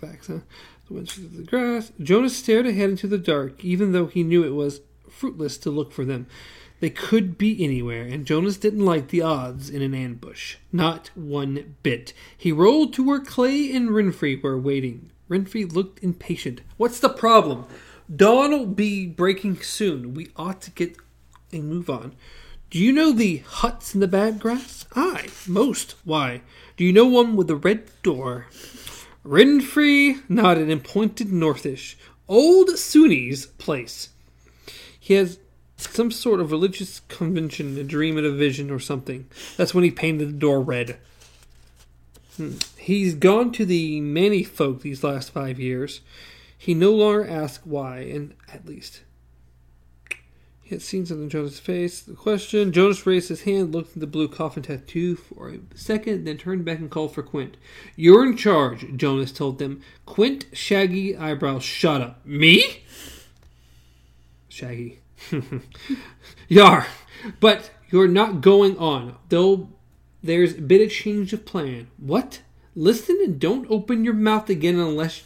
vaqs, 0.00 0.28
huh? 0.28 0.38
The 0.86 0.94
wind 0.94 1.10
through 1.10 1.30
the 1.30 1.42
grass. 1.42 1.90
Jonas 1.98 2.36
stared 2.36 2.68
ahead 2.68 2.90
into 2.90 3.08
the 3.08 3.18
dark, 3.18 3.64
even 3.64 3.90
though 3.90 4.06
he 4.06 4.22
knew 4.22 4.44
it 4.44 4.54
was 4.54 4.82
fruitless 5.10 5.58
to 5.58 5.70
look 5.72 5.90
for 5.90 6.04
them. 6.04 6.28
They 6.78 6.90
could 6.90 7.36
be 7.36 7.64
anywhere, 7.64 8.02
and 8.02 8.24
Jonas 8.24 8.56
didn't 8.56 8.84
like 8.84 9.08
the 9.08 9.22
odds 9.22 9.68
in 9.68 9.82
an 9.82 9.94
ambush. 9.94 10.58
Not 10.70 11.10
one 11.16 11.74
bit. 11.82 12.12
He 12.38 12.52
rolled 12.52 12.92
to 12.92 13.04
where 13.04 13.18
Clay 13.18 13.72
and 13.72 13.90
Renfrew 13.90 14.38
were 14.44 14.56
waiting. 14.56 15.10
Renfrew 15.28 15.66
looked 15.66 16.04
impatient. 16.04 16.60
What's 16.76 17.00
the 17.00 17.08
problem? 17.08 17.66
Dawn'll 18.14 18.66
be 18.66 19.06
breaking 19.06 19.62
soon. 19.62 20.14
We 20.14 20.30
ought 20.36 20.60
to 20.62 20.70
get 20.70 20.96
a 21.52 21.60
move 21.60 21.90
on. 21.90 22.14
Do 22.70 22.78
you 22.78 22.92
know 22.92 23.12
the 23.12 23.38
huts 23.38 23.94
in 23.94 24.00
the 24.00 24.08
bad 24.08 24.38
grass? 24.38 24.86
Aye, 24.94 25.28
most. 25.46 25.94
Why? 26.04 26.42
Do 26.76 26.84
you 26.84 26.92
know 26.92 27.06
one 27.06 27.36
with 27.36 27.50
a 27.50 27.56
red 27.56 27.84
door? 28.02 28.46
Renfrew 29.24 30.22
nodded 30.28 30.70
and 30.70 30.84
pointed 30.84 31.28
northish. 31.28 31.96
Old 32.28 32.70
Sunni's 32.78 33.46
place. 33.46 34.10
He 34.98 35.14
has 35.14 35.38
some 35.76 36.10
sort 36.10 36.40
of 36.40 36.50
religious 36.50 37.00
convention, 37.08 37.78
a 37.78 37.84
dream 37.84 38.16
and 38.16 38.26
a 38.26 38.32
vision 38.32 38.70
or 38.70 38.78
something. 38.78 39.26
That's 39.56 39.74
when 39.74 39.84
he 39.84 39.90
painted 39.90 40.28
the 40.28 40.32
door 40.32 40.60
red. 40.60 40.98
Hmm. 42.36 42.54
He's 42.76 43.14
gone 43.14 43.52
to 43.52 43.64
the 43.64 44.00
many 44.00 44.42
folk 44.42 44.82
these 44.82 45.04
last 45.04 45.32
five 45.32 45.58
years. 45.58 46.00
He 46.66 46.74
no 46.74 46.90
longer 46.90 47.24
asked 47.24 47.64
why, 47.64 47.98
and 47.98 48.34
at 48.52 48.66
least. 48.66 49.02
He 50.60 50.70
had 50.70 50.82
seen 50.82 51.06
something 51.06 51.26
in 51.26 51.30
Jonas' 51.30 51.60
face. 51.60 52.00
The 52.00 52.14
question. 52.14 52.72
Jonas 52.72 53.06
raised 53.06 53.28
his 53.28 53.42
hand, 53.42 53.72
looked 53.72 53.92
at 53.92 54.00
the 54.00 54.06
blue 54.08 54.26
coffin 54.26 54.64
tattoo 54.64 55.14
for 55.14 55.48
a 55.48 55.60
second, 55.76 56.24
then 56.24 56.38
turned 56.38 56.64
back 56.64 56.80
and 56.80 56.90
called 56.90 57.14
for 57.14 57.22
Quint. 57.22 57.56
You're 57.94 58.26
in 58.26 58.36
charge, 58.36 58.84
Jonas 58.96 59.30
told 59.30 59.60
them. 59.60 59.80
Quint, 60.06 60.46
shaggy 60.52 61.16
eyebrows 61.16 61.62
shut 61.62 62.00
up. 62.00 62.26
Me? 62.26 62.82
Shaggy. 64.48 64.98
Yar, 66.48 66.88
but 67.38 67.70
you're 67.90 68.08
not 68.08 68.40
going 68.40 68.76
on, 68.78 69.14
though 69.28 69.68
there's 70.20 70.58
a 70.58 70.62
bit 70.62 70.82
of 70.82 70.90
change 70.90 71.32
of 71.32 71.44
plan. 71.44 71.86
What? 71.96 72.40
Listen 72.74 73.20
and 73.22 73.38
don't 73.38 73.70
open 73.70 74.04
your 74.04 74.14
mouth 74.14 74.50
again 74.50 74.80
unless 74.80 75.22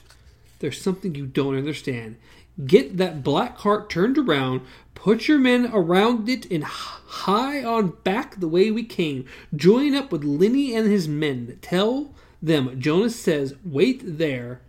there's 0.61 0.81
something 0.81 1.15
you 1.15 1.27
don't 1.27 1.57
understand. 1.57 2.17
Get 2.65 2.97
that 2.99 3.23
black 3.23 3.57
cart 3.57 3.91
turned 3.91 4.19
around, 4.19 4.63
put 4.95 5.29
your 5.29 5.39
men 5.39 5.71
around 5.73 6.29
it, 6.29 6.51
and 6.51 6.65
high 6.65 7.65
on 7.65 7.97
back 8.05 8.39
the 8.39 8.49
way 8.49 8.71
we 8.71 8.85
came. 8.85 9.25
Join 9.55 9.95
up 9.95 10.13
with 10.13 10.23
Lengyll 10.23 10.77
and 10.77 10.91
his 10.91 11.09
men. 11.09 11.59
Tell 11.63 12.15
them 12.43 12.79
Jonas 12.81 13.19
says, 13.19 13.55
wait 13.65 14.03
there, 14.05 14.61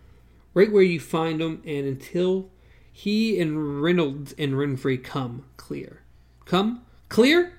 right 0.53 0.71
where 0.71 0.83
you 0.83 0.99
find 0.99 1.41
them, 1.41 1.61
and 1.65 1.85
until 1.85 2.49
he 2.91 3.39
and 3.39 3.81
Reynolds 3.81 4.33
and 4.37 4.57
Renfrew 4.57 4.97
come 4.97 5.45
clear. 5.57 6.01
Come 6.45 6.83
clear? 7.09 7.53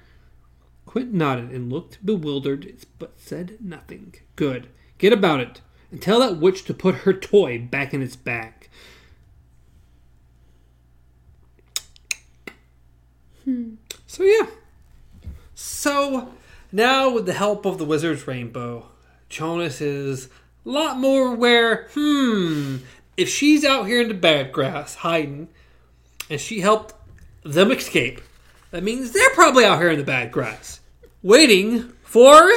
Quint 0.87 1.13
nodded 1.13 1.51
and 1.51 1.73
looked 1.73 2.05
bewildered, 2.05 2.75
but 2.99 3.19
said 3.19 3.59
nothing. 3.61 4.15
Good. 4.37 4.69
Get 4.99 5.13
about 5.13 5.41
it, 5.41 5.61
and 5.93 6.01
tell 6.01 6.21
that 6.21 6.39
witch 6.39 6.65
to 6.65 6.75
put 6.75 6.97
her 6.97 7.13
toy 7.13 7.59
back 7.59 7.93
in 7.95 8.03
its 8.03 8.17
bag. 8.17 8.69
Hmm. 13.45 13.75
So 14.07 14.25
yeah. 14.25 14.47
So 15.55 16.33
now 16.73 17.11
with 17.11 17.27
the 17.27 17.35
help 17.35 17.67
of 17.67 17.79
the 17.79 17.85
wizard's 17.85 18.27
rainbow, 18.27 18.87
Jonas 19.29 19.81
is 19.81 20.29
a 20.65 20.69
lot 20.69 20.99
more 20.99 21.35
aware. 21.35 21.89
Hmm. 21.93 22.79
If 23.17 23.29
she's 23.29 23.65
out 23.65 23.87
here 23.87 24.01
in 24.01 24.09
the 24.09 24.15
bad 24.15 24.53
grass 24.53 24.95
hiding, 24.97 25.49
and 26.31 26.41
she 26.41 26.61
helped 26.61 26.95
them 27.43 27.71
escape, 27.71 28.23
that 28.71 28.83
means 28.83 29.13
they're 29.13 29.35
probably 29.35 29.67
out 29.67 29.79
here 29.79 29.91
in 29.91 29.99
the 29.99 30.05
bad 30.05 30.33
grass, 30.33 30.81
waiting 31.23 31.93
for 32.03 32.51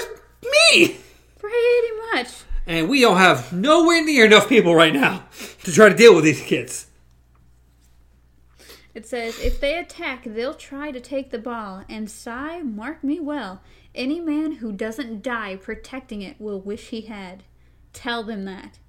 me. 0.71 0.95
Pretty 1.37 1.91
much. 2.13 2.44
And 2.67 2.89
we 2.89 3.01
don't 3.01 3.17
have 3.17 3.53
nowhere 3.53 4.03
near 4.03 4.25
enough 4.25 4.49
people 4.49 4.73
right 4.73 4.93
now 4.93 5.25
to 5.63 5.71
try 5.71 5.89
to 5.89 5.95
deal 5.95 6.15
with 6.15 6.23
these 6.23 6.41
kids. 6.41 6.87
It 8.95 9.05
says, 9.05 9.39
if 9.39 9.59
they 9.59 9.77
attack, 9.77 10.23
they'll 10.23 10.53
try 10.53 10.91
to 10.91 11.01
take 11.01 11.29
the 11.29 11.37
ball, 11.37 11.83
and 11.89 12.09
Sai, 12.09 12.61
mark 12.61 13.03
me 13.03 13.19
well, 13.19 13.61
any 13.93 14.21
man 14.21 14.53
who 14.53 14.71
doesn't 14.71 15.21
die 15.21 15.57
protecting 15.57 16.21
it 16.21 16.39
will 16.39 16.61
wish 16.61 16.89
he 16.89 17.01
had. 17.01 17.43
Tell 17.91 18.23
them 18.23 18.45
that. 18.45 18.79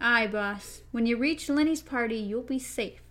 Aye, 0.00 0.26
boss. 0.26 0.82
When 0.90 1.06
you 1.06 1.16
reach 1.16 1.46
Lengyll's 1.46 1.80
party, 1.80 2.16
you'll 2.16 2.42
be 2.42 2.58
safe. 2.58 3.02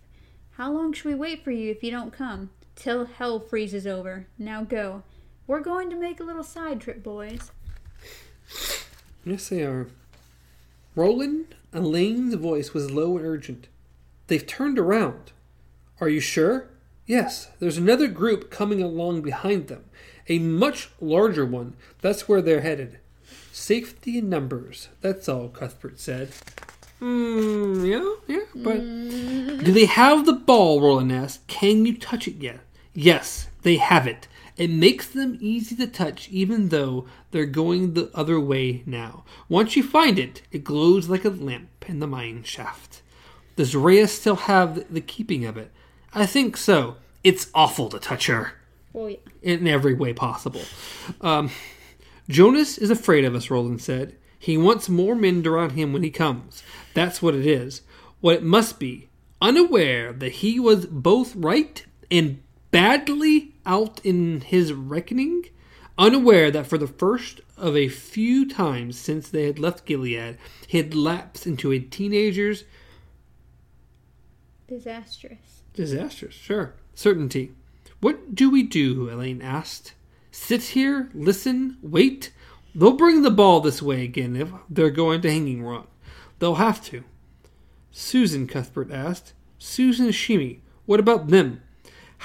How 0.52 0.70
long 0.70 0.92
should 0.92 1.06
we 1.06 1.14
wait 1.14 1.42
for 1.42 1.50
you 1.50 1.70
if 1.70 1.82
you 1.82 1.90
don't 1.90 2.12
come? 2.12 2.50
Till 2.76 3.06
hell 3.06 3.40
freezes 3.40 3.86
over. 3.86 4.26
Now 4.38 4.64
go. 4.64 5.02
We're 5.46 5.60
going 5.60 5.88
to 5.88 5.96
make 5.96 6.20
a 6.20 6.24
little 6.24 6.44
side 6.44 6.82
trip, 6.82 7.02
boys. 7.02 7.50
Yes, 9.24 9.48
they 9.48 9.62
are. 9.62 9.88
Roland 10.94 11.54
Alain's 11.72 12.34
voice 12.34 12.74
was 12.74 12.90
low 12.90 13.16
and 13.16 13.26
urgent. 13.26 13.68
They've 14.26 14.46
turned 14.46 14.78
around. 14.78 15.32
Are 16.00 16.08
you 16.08 16.20
sure? 16.20 16.68
Yes, 17.06 17.50
there's 17.58 17.78
another 17.78 18.08
group 18.08 18.50
coming 18.50 18.82
along 18.82 19.22
behind 19.22 19.68
them. 19.68 19.84
A 20.28 20.38
much 20.38 20.90
larger 21.00 21.44
one. 21.44 21.74
That's 22.00 22.28
where 22.28 22.42
they're 22.42 22.60
headed. 22.60 22.98
Safety 23.52 24.18
in 24.18 24.28
numbers. 24.28 24.88
That's 25.00 25.28
all, 25.28 25.48
Cuthbert 25.48 25.98
said. 25.98 26.30
Hmm, 26.98 27.84
yeah, 27.84 28.14
yeah, 28.28 28.44
but. 28.54 28.78
Do 28.78 29.72
they 29.72 29.86
have 29.86 30.24
the 30.24 30.32
ball, 30.32 30.80
Roland 30.80 31.12
asked. 31.12 31.46
Can 31.48 31.84
you 31.84 31.96
touch 31.96 32.28
it 32.28 32.36
yet? 32.36 32.60
Yes, 32.94 33.48
they 33.62 33.76
have 33.76 34.06
it. 34.06 34.28
It 34.56 34.70
makes 34.70 35.06
them 35.08 35.38
easy 35.40 35.74
to 35.76 35.86
touch 35.86 36.28
even 36.30 36.68
though 36.68 37.06
they're 37.30 37.46
going 37.46 37.94
the 37.94 38.10
other 38.14 38.38
way 38.38 38.82
now. 38.86 39.24
Once 39.48 39.76
you 39.76 39.82
find 39.82 40.18
it, 40.18 40.42
it 40.50 40.62
glows 40.64 41.08
like 41.08 41.24
a 41.24 41.30
lamp 41.30 41.88
in 41.88 42.00
the 42.00 42.06
mine 42.06 42.42
shaft. 42.44 43.02
Does 43.56 43.74
Rhea 43.74 44.06
still 44.08 44.36
have 44.36 44.84
the 44.92 45.00
keeping 45.00 45.44
of 45.44 45.56
it? 45.56 45.70
I 46.14 46.26
think 46.26 46.56
so. 46.56 46.96
It's 47.24 47.50
awful 47.54 47.88
to 47.90 47.98
touch 47.98 48.26
her 48.26 48.54
Well, 48.92 49.10
yeah. 49.10 49.16
in 49.42 49.66
every 49.66 49.94
way 49.94 50.12
possible. 50.12 50.62
Um, 51.20 51.50
Jonas 52.28 52.78
is 52.78 52.90
afraid 52.90 53.24
of 53.24 53.34
us, 53.34 53.50
Roland 53.50 53.80
said. 53.80 54.16
He 54.38 54.56
wants 54.58 54.88
more 54.88 55.14
men 55.14 55.46
around 55.46 55.70
him 55.70 55.92
when 55.92 56.02
he 56.02 56.10
comes. 56.10 56.62
That's 56.94 57.22
what 57.22 57.34
it 57.34 57.46
is. 57.46 57.82
What 58.20 58.36
it 58.36 58.42
must 58.42 58.78
be. 58.78 59.08
Unaware 59.40 60.12
that 60.12 60.32
he 60.32 60.58
was 60.60 60.86
both 60.86 61.34
right 61.36 61.84
and 62.10 62.42
badly 62.70 63.51
out 63.66 64.00
in 64.04 64.40
his 64.40 64.72
reckoning. 64.72 65.46
Unaware 65.98 66.50
that 66.50 66.66
for 66.66 66.78
the 66.78 66.86
first 66.86 67.40
of 67.56 67.76
a 67.76 67.88
few 67.88 68.48
times 68.48 68.98
since 68.98 69.28
they 69.28 69.44
had 69.44 69.58
left 69.58 69.84
Gilead, 69.84 70.38
he 70.66 70.78
had 70.78 70.94
lapsed 70.94 71.46
into 71.46 71.72
a 71.72 71.78
teenager's 71.78 72.64
Disastrous. 74.72 75.62
Disastrous, 75.74 76.34
sure. 76.34 76.74
Certainty. 76.94 77.52
What 78.00 78.34
do 78.34 78.48
we 78.48 78.62
do? 78.62 79.10
Alain 79.10 79.42
asked. 79.42 79.92
Sit 80.30 80.62
here, 80.62 81.10
listen, 81.12 81.76
wait. 81.82 82.32
They'll 82.74 82.92
bring 82.92 83.20
the 83.20 83.30
ball 83.30 83.60
this 83.60 83.82
way 83.82 84.02
again 84.02 84.34
if 84.34 84.50
they're 84.70 84.88
going 84.88 85.20
to 85.22 85.30
Hanging 85.30 85.62
Rock. 85.62 85.88
They'll 86.38 86.54
have 86.54 86.82
to. 86.86 87.04
Susan, 87.90 88.46
Cuthbert 88.46 88.90
asked. 88.90 89.34
Susan 89.58 90.08
Sheemie, 90.08 90.60
what 90.86 91.00
about 91.00 91.28
them? 91.28 91.60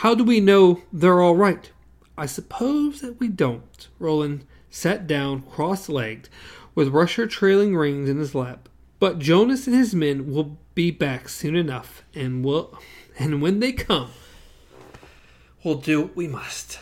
How 0.02 0.14
do 0.14 0.24
we 0.24 0.40
know 0.40 0.84
they're 0.94 1.24
all 1.24 1.36
right? 1.36 1.72
I 2.16 2.28
suppose 2.28 3.02
that 3.02 3.20
we 3.20 3.28
don't. 3.28 3.88
Roland 3.98 4.46
sat 4.70 5.08
down 5.08 5.42
cross 5.42 5.90
legged, 5.90 6.30
with 6.76 6.90
Rusher 6.90 7.26
trailing 7.26 7.76
rings 7.76 8.08
in 8.08 8.20
his 8.20 8.36
lap. 8.36 8.70
But 9.00 9.18
Jonas 9.18 9.66
and 9.66 9.76
his 9.76 9.96
men 9.96 10.32
will 10.32 10.60
be 10.76 10.92
back 10.92 11.30
soon 11.30 11.56
enough, 11.56 12.04
and 12.14 12.46
will 12.46 12.78
and 13.18 13.42
when 13.42 13.60
they 13.60 13.72
come, 13.72 14.12
we'll 15.64 15.76
do 15.76 16.02
what 16.04 16.16
we 16.16 16.28
must. 16.28 16.80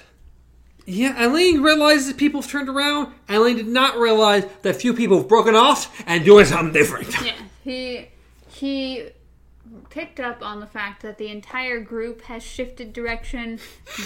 Yeah, 0.85 1.15
Alain 1.25 1.61
realizes 1.61 2.11
people 2.11 2.41
have 2.41 2.51
turned 2.51 2.67
around. 2.67 3.13
Alain 3.29 3.55
did 3.55 3.69
not 3.69 3.97
realize 3.97 4.45
that 4.63 4.75
few 4.75 4.93
people 4.93 5.19
have 5.19 5.29
broken 5.29 5.55
off 5.55 6.03
and 6.05 6.25
doing 6.25 6.43
something 6.43 6.73
different. 6.73 7.07
Yeah, 7.23 7.31
he 7.63 8.09
he 8.49 9.07
picked 9.95 10.19
up 10.19 10.43
on 10.43 10.59
the 10.59 10.67
fact 10.67 11.01
that 11.01 11.17
the 11.17 11.29
entire 11.29 11.79
group 11.79 12.23
has 12.23 12.43
shifted 12.43 12.91
direction, 12.91 13.57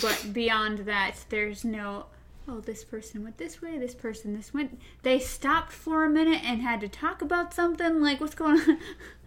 but 0.03 0.27
beyond 0.31 0.79
that, 0.79 1.15
there's 1.29 1.65
no. 1.65 2.05
Oh, 2.47 2.59
this 2.59 2.83
person 2.83 3.23
went 3.23 3.37
this 3.37 3.59
way. 3.59 3.77
This 3.79 3.95
person 3.95 4.35
this 4.35 4.53
went. 4.53 4.79
They 5.01 5.19
stopped 5.19 5.71
for 5.71 6.03
a 6.03 6.09
minute 6.09 6.43
and 6.43 6.61
had 6.61 6.79
to 6.81 6.87
talk 6.87 7.23
about 7.23 7.55
something. 7.55 8.01
Like, 8.01 8.21
what's 8.21 8.35
going 8.35 8.59
on? 8.61 8.77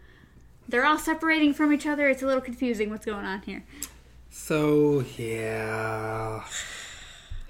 They're 0.68 0.86
all 0.86 0.98
separating 0.98 1.52
from 1.52 1.72
each 1.72 1.86
other. 1.86 2.08
It's 2.08 2.22
a 2.22 2.26
little 2.26 2.40
confusing. 2.40 2.90
What's 2.90 3.06
going 3.06 3.26
on 3.26 3.42
here? 3.42 3.64
So 4.30 5.04
yeah, 5.18 6.44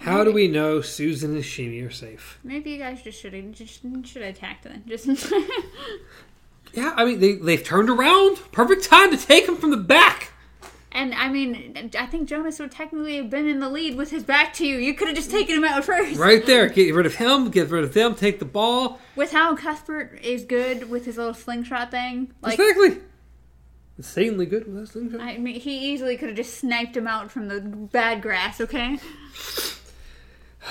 how 0.01 0.25
do 0.25 0.33
we 0.33 0.49
know 0.49 0.81
Susan 0.81 1.35
and 1.35 1.45
Sheemie 1.45 1.87
are 1.87 1.91
safe? 1.91 2.39
Maybe 2.43 2.71
you 2.71 2.79
guys 2.79 3.03
just 3.03 3.21
should 3.21 3.35
have 3.35 3.53
just 3.53 3.83
should 3.83 4.23
have 4.23 4.35
attacked 4.35 4.65
them. 4.65 4.83
Just 4.87 5.07
Yeah, 6.73 6.93
I 6.97 7.05
mean 7.05 7.21
they 7.21 7.35
they've 7.35 7.63
turned 7.63 7.91
around. 7.91 8.39
Perfect 8.53 8.85
time 8.85 9.11
to 9.11 9.17
take 9.17 9.47
him 9.47 9.57
from 9.57 9.71
the 9.71 9.77
back. 9.77 10.33
and 10.91 11.15
I 11.15 11.29
mean, 11.29 11.91
I 11.99 12.07
think 12.07 12.29
Jonas 12.29 12.59
would 12.59 12.71
technically 12.71 13.17
have 13.17 13.31
been 13.31 13.47
in 13.49 13.61
the 13.61 13.69
lead 13.69 13.97
with 13.97 14.11
his 14.11 14.25
back 14.25 14.53
to 14.55 14.67
you. 14.67 14.77
You 14.79 14.95
could 14.95 15.09
have 15.09 15.17
just 15.17 15.31
taken 15.31 15.57
him 15.57 15.65
out 15.65 15.85
first. 15.85 16.19
Right 16.19 16.45
there. 16.45 16.69
Get 16.69 16.95
rid 16.95 17.07
of 17.07 17.15
him. 17.17 17.51
Get 17.51 17.69
rid 17.71 17.85
of 17.85 17.95
them. 17.95 18.15
Take 18.15 18.39
the 18.39 18.45
ball. 18.45 19.01
With 19.17 19.33
how 19.33 19.55
Cuthbert 19.57 20.21
is 20.23 20.45
good 20.45 20.89
with 20.91 21.05
his 21.05 21.17
little 21.17 21.35
slingshot 21.35 21.91
thing, 21.91 22.33
like 22.43 22.59
exactly. 22.59 22.99
Insanely 23.99 24.47
good 24.47 24.67
with 24.67 24.77
that 24.77 24.87
slingshot. 24.89 25.21
I 25.21 25.37
mean, 25.39 25.61
he 25.61 25.93
easily 25.93 26.17
could 26.17 26.29
have 26.29 26.37
just 26.37 26.59
sniped 26.59 26.97
him 26.97 27.07
out 27.07 27.31
from 27.31 27.49
the 27.49 27.61
bad 27.61 28.23
grass. 28.23 28.61
Okay, 28.61 28.99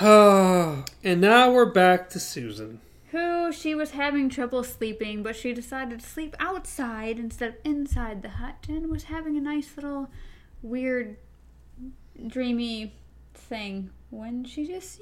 and 0.00 1.20
now 1.20 1.52
we're 1.52 1.64
back 1.66 2.10
to 2.10 2.18
Susan. 2.20 2.80
Who 3.12 3.52
she 3.52 3.74
was 3.74 3.90
having 3.92 4.28
trouble 4.30 4.64
sleeping, 4.64 5.22
but 5.22 5.36
she 5.36 5.52
decided 5.52 6.00
to 6.00 6.06
sleep 6.06 6.34
outside 6.40 7.18
instead 7.18 7.50
of 7.50 7.54
inside 7.64 8.22
the 8.22 8.30
hut, 8.30 8.64
and 8.68 8.90
was 8.90 9.04
having 9.04 9.36
a 9.36 9.40
nice 9.40 9.70
little 9.76 10.10
weird, 10.62 11.16
dreamy 12.26 12.94
thing 13.34 13.90
when 14.10 14.44
she 14.44 14.66
just 14.66 14.98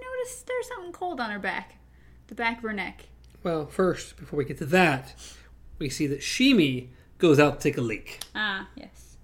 noticed 0.00 0.46
there's 0.46 0.68
something 0.68 0.92
cold 0.92 1.20
on 1.20 1.30
her 1.30 1.38
back, 1.38 1.74
the 2.28 2.34
back 2.34 2.58
of 2.58 2.62
her 2.62 2.72
neck. 2.72 3.04
Well, 3.42 3.66
first, 3.66 4.16
before 4.16 4.38
we 4.38 4.44
get 4.44 4.58
to 4.58 4.66
that, 4.66 5.14
we 5.78 5.90
see 5.90 6.06
that 6.06 6.20
Sheemie 6.20 6.88
goes 7.18 7.38
out 7.38 7.60
to 7.60 7.68
take 7.68 7.76
a 7.76 7.82
leak. 7.82 8.20
Ah, 8.34 8.68
yes, 8.76 9.16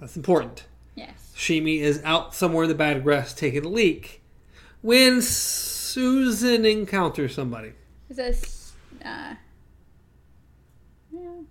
That's 0.00 0.16
important. 0.16 0.64
yes. 0.96 1.32
Sheemie 1.36 1.80
is 1.80 2.02
out 2.04 2.34
somewhere 2.34 2.64
in 2.64 2.68
the 2.68 2.74
bad 2.74 3.02
grass 3.02 3.32
taking 3.32 3.64
a 3.64 3.68
leak 3.68 4.20
when 4.82 5.22
Susan 5.92 6.64
encounters 6.64 7.34
somebody. 7.34 7.74
It 8.08 8.16
says, 8.16 8.72
uh, 9.04 9.34
yeah. 11.12 11.42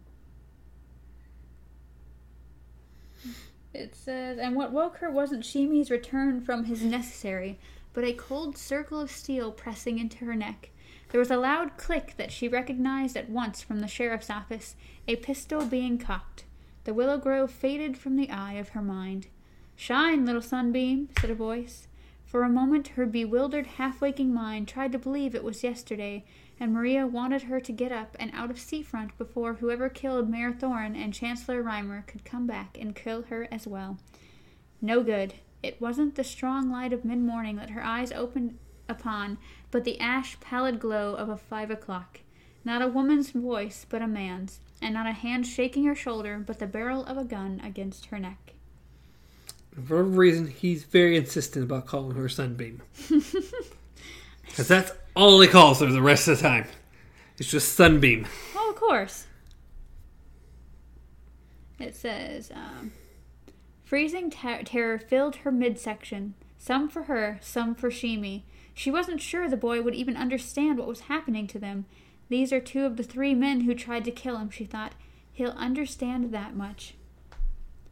It 3.71 3.95
says, 3.95 4.39
and 4.39 4.55
what 4.55 4.71
woke 4.71 4.97
her 4.97 5.11
wasn't 5.11 5.45
Sheemie's 5.45 5.91
return 5.91 6.41
from 6.41 6.65
his 6.65 6.81
necessary, 6.81 7.59
but 7.93 8.03
a 8.03 8.13
cold 8.13 8.57
circle 8.57 8.99
of 8.99 9.11
steel 9.11 9.51
pressing 9.51 9.99
into 9.99 10.25
her 10.25 10.35
neck. 10.35 10.71
There 11.09 11.19
was 11.19 11.29
a 11.29 11.37
loud 11.37 11.77
click 11.77 12.15
that 12.17 12.31
she 12.31 12.47
recognized 12.47 13.15
at 13.15 13.29
once 13.29 13.61
from 13.61 13.79
the 13.79 13.87
sheriff's 13.87 14.31
office, 14.31 14.75
a 15.07 15.17
pistol 15.17 15.67
being 15.67 15.99
cocked. 15.99 16.45
The 16.85 16.95
willow 16.95 17.19
grove 17.19 17.51
faded 17.51 17.95
from 17.95 18.15
the 18.15 18.31
eye 18.31 18.53
of 18.53 18.69
her 18.69 18.81
mind. 18.81 19.27
Shine, 19.75 20.25
little 20.25 20.41
sunbeam, 20.41 21.09
said 21.19 21.29
a 21.29 21.35
voice. 21.35 21.87
For 22.31 22.43
a 22.43 22.49
moment, 22.49 22.87
her 22.95 23.05
bewildered, 23.05 23.67
half 23.67 23.99
waking 23.99 24.33
mind 24.33 24.69
tried 24.69 24.93
to 24.93 24.97
believe 24.97 25.35
it 25.35 25.43
was 25.43 25.65
yesterday, 25.65 26.23
and 26.61 26.71
Maria 26.71 27.05
wanted 27.05 27.41
her 27.41 27.59
to 27.59 27.73
get 27.73 27.91
up 27.91 28.15
and 28.21 28.31
out 28.33 28.49
of 28.49 28.57
seafront 28.57 29.17
before 29.17 29.55
whoever 29.55 29.89
killed 29.89 30.29
Mayor 30.29 30.53
Thorin 30.53 30.95
and 30.95 31.13
Chancellor 31.13 31.61
Rimer 31.61 32.05
could 32.07 32.23
come 32.23 32.47
back 32.47 32.77
and 32.79 32.95
kill 32.95 33.23
her 33.23 33.49
as 33.51 33.67
well. 33.67 33.97
No 34.81 35.03
good. 35.03 35.33
It 35.61 35.81
wasn't 35.81 36.15
the 36.15 36.23
strong 36.23 36.71
light 36.71 36.93
of 36.93 37.03
mid 37.03 37.19
morning 37.19 37.57
that 37.57 37.71
her 37.71 37.83
eyes 37.83 38.13
opened 38.13 38.57
upon, 38.87 39.37
but 39.69 39.83
the 39.83 39.99
ash 39.99 40.39
pallid 40.39 40.79
glow 40.79 41.13
of 41.13 41.27
a 41.27 41.35
five 41.35 41.69
o'clock. 41.69 42.21
Not 42.63 42.81
a 42.81 42.87
woman's 42.87 43.31
voice, 43.31 43.85
but 43.89 44.01
a 44.01 44.07
man's, 44.07 44.61
and 44.81 44.93
not 44.93 45.05
a 45.05 45.11
hand 45.11 45.47
shaking 45.47 45.83
her 45.83 45.95
shoulder, 45.95 46.39
but 46.39 46.59
the 46.59 46.65
barrel 46.65 47.03
of 47.03 47.17
a 47.17 47.25
gun 47.25 47.59
against 47.61 48.05
her 48.05 48.19
neck. 48.19 48.50
For 49.73 49.95
whatever 49.95 50.03
reason, 50.03 50.47
he's 50.47 50.83
very 50.83 51.15
insistent 51.15 51.65
about 51.65 51.85
calling 51.85 52.15
her 52.15 52.29
Sunbeam. 52.29 52.81
Because 54.51 54.67
that's 54.67 54.91
all 55.15 55.39
he 55.39 55.47
calls 55.47 55.79
her 55.79 55.85
the 55.85 56.01
rest 56.01 56.27
of 56.27 56.37
the 56.37 56.43
time. 56.43 56.67
It's 57.37 57.49
just 57.49 57.73
Sunbeam. 57.73 58.27
Oh, 58.53 58.71
of 58.71 58.75
course. 58.75 59.25
It 61.79 61.95
says, 61.95 62.51
um, 62.53 62.91
freezing 63.85 64.29
ter- 64.29 64.63
terror 64.63 64.99
filled 64.99 65.37
her 65.37 65.51
midsection. 65.51 66.35
Some 66.57 66.89
for 66.89 67.03
her, 67.03 67.39
some 67.41 67.73
for 67.73 67.89
Sheemie. 67.89 68.43
She 68.73 68.91
wasn't 68.91 69.21
sure 69.21 69.49
the 69.49 69.57
boy 69.57 69.81
would 69.81 69.95
even 69.95 70.17
understand 70.17 70.77
what 70.77 70.87
was 70.87 71.01
happening 71.01 71.47
to 71.47 71.59
them. 71.59 71.85
These 72.27 72.51
are 72.51 72.59
two 72.59 72.85
of 72.85 72.97
the 72.97 73.03
three 73.03 73.33
men 73.33 73.61
who 73.61 73.73
tried 73.73 74.03
to 74.05 74.11
kill 74.11 74.37
him, 74.37 74.49
she 74.49 74.65
thought. 74.65 74.95
He'll 75.31 75.51
understand 75.51 76.31
that 76.33 76.55
much. 76.55 76.93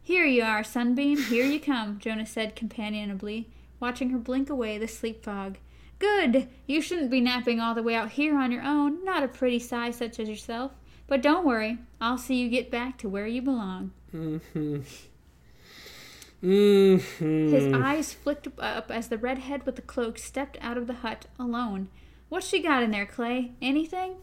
Here 0.10 0.26
you 0.26 0.42
are, 0.42 0.64
Sunbeam. 0.64 1.22
Here 1.22 1.46
you 1.46 1.60
come, 1.60 2.00
Jonas 2.00 2.32
said 2.32 2.56
companionably, 2.56 3.48
watching 3.80 4.10
her 4.10 4.18
blink 4.18 4.50
away 4.50 4.80
the 4.80 4.88
sleep 4.88 5.24
fog. 5.24 5.60
Good! 6.00 6.48
You 6.66 6.82
shouldn't 6.82 7.12
be 7.12 7.22
napping 7.22 7.60
all 7.60 7.76
the 7.76 7.84
way 7.84 7.94
out 7.94 8.14
here 8.14 8.36
on 8.36 8.52
your 8.52 8.64
own, 8.64 9.06
not 9.06 9.22
a 9.22 9.28
pretty 9.28 9.60
size 9.60 9.98
such 9.98 10.20
as 10.20 10.28
yourself. 10.28 10.72
But 11.06 11.22
don't 11.22 11.46
worry, 11.46 11.78
I'll 12.02 12.18
see 12.18 12.38
you 12.38 12.50
get 12.50 12.72
back 12.72 12.98
to 12.98 13.08
where 13.08 13.28
you 13.28 13.44
belong. 13.44 13.92
Mm-hmm. 14.12 14.78
Mm-hmm. 16.44 17.54
His 17.54 17.72
eyes 17.72 18.12
flicked 18.12 18.48
up 18.58 18.90
as 18.90 19.10
the 19.10 19.18
redhead 19.20 19.68
with 19.68 19.76
the 19.76 19.84
cloak 19.84 20.18
stepped 20.18 20.58
out 20.60 20.76
of 20.76 20.88
the 20.88 20.94
hut, 20.94 21.28
alone. 21.38 21.88
What's 22.30 22.48
she 22.48 22.64
got 22.64 22.82
in 22.82 22.90
there, 22.90 23.06
Clay? 23.06 23.52
Anything? 23.62 24.16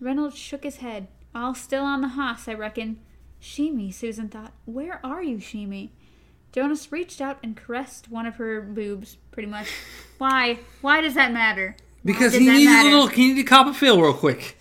Reynolds 0.00 0.36
shook 0.36 0.64
his 0.64 0.76
head. 0.76 1.08
All 1.34 1.54
still 1.54 1.84
on 1.84 2.02
the 2.02 2.08
hoss, 2.08 2.46
I 2.46 2.52
reckon. 2.52 3.00
Sheemie, 3.40 3.92
Susan 3.92 4.28
thought. 4.28 4.52
Where 4.64 5.04
are 5.04 5.22
you, 5.22 5.38
Sheemie? 5.38 5.90
Jonas 6.52 6.90
reached 6.90 7.20
out 7.20 7.38
and 7.42 7.56
caressed 7.56 8.10
one 8.10 8.26
of 8.26 8.36
her 8.36 8.60
boobs, 8.60 9.16
pretty 9.30 9.48
much. 9.48 9.68
Why? 10.18 10.58
Why 10.80 11.00
does 11.00 11.14
that 11.14 11.32
matter? 11.32 11.76
Because 12.04 12.34
he 12.34 12.48
needs 12.48 12.70
a 12.70 12.82
little, 12.84 13.06
he 13.06 13.28
needs 13.28 13.40
a 13.40 13.44
cop 13.44 13.66
a 13.66 13.74
feel 13.74 14.00
real 14.00 14.14
quick. 14.14 14.58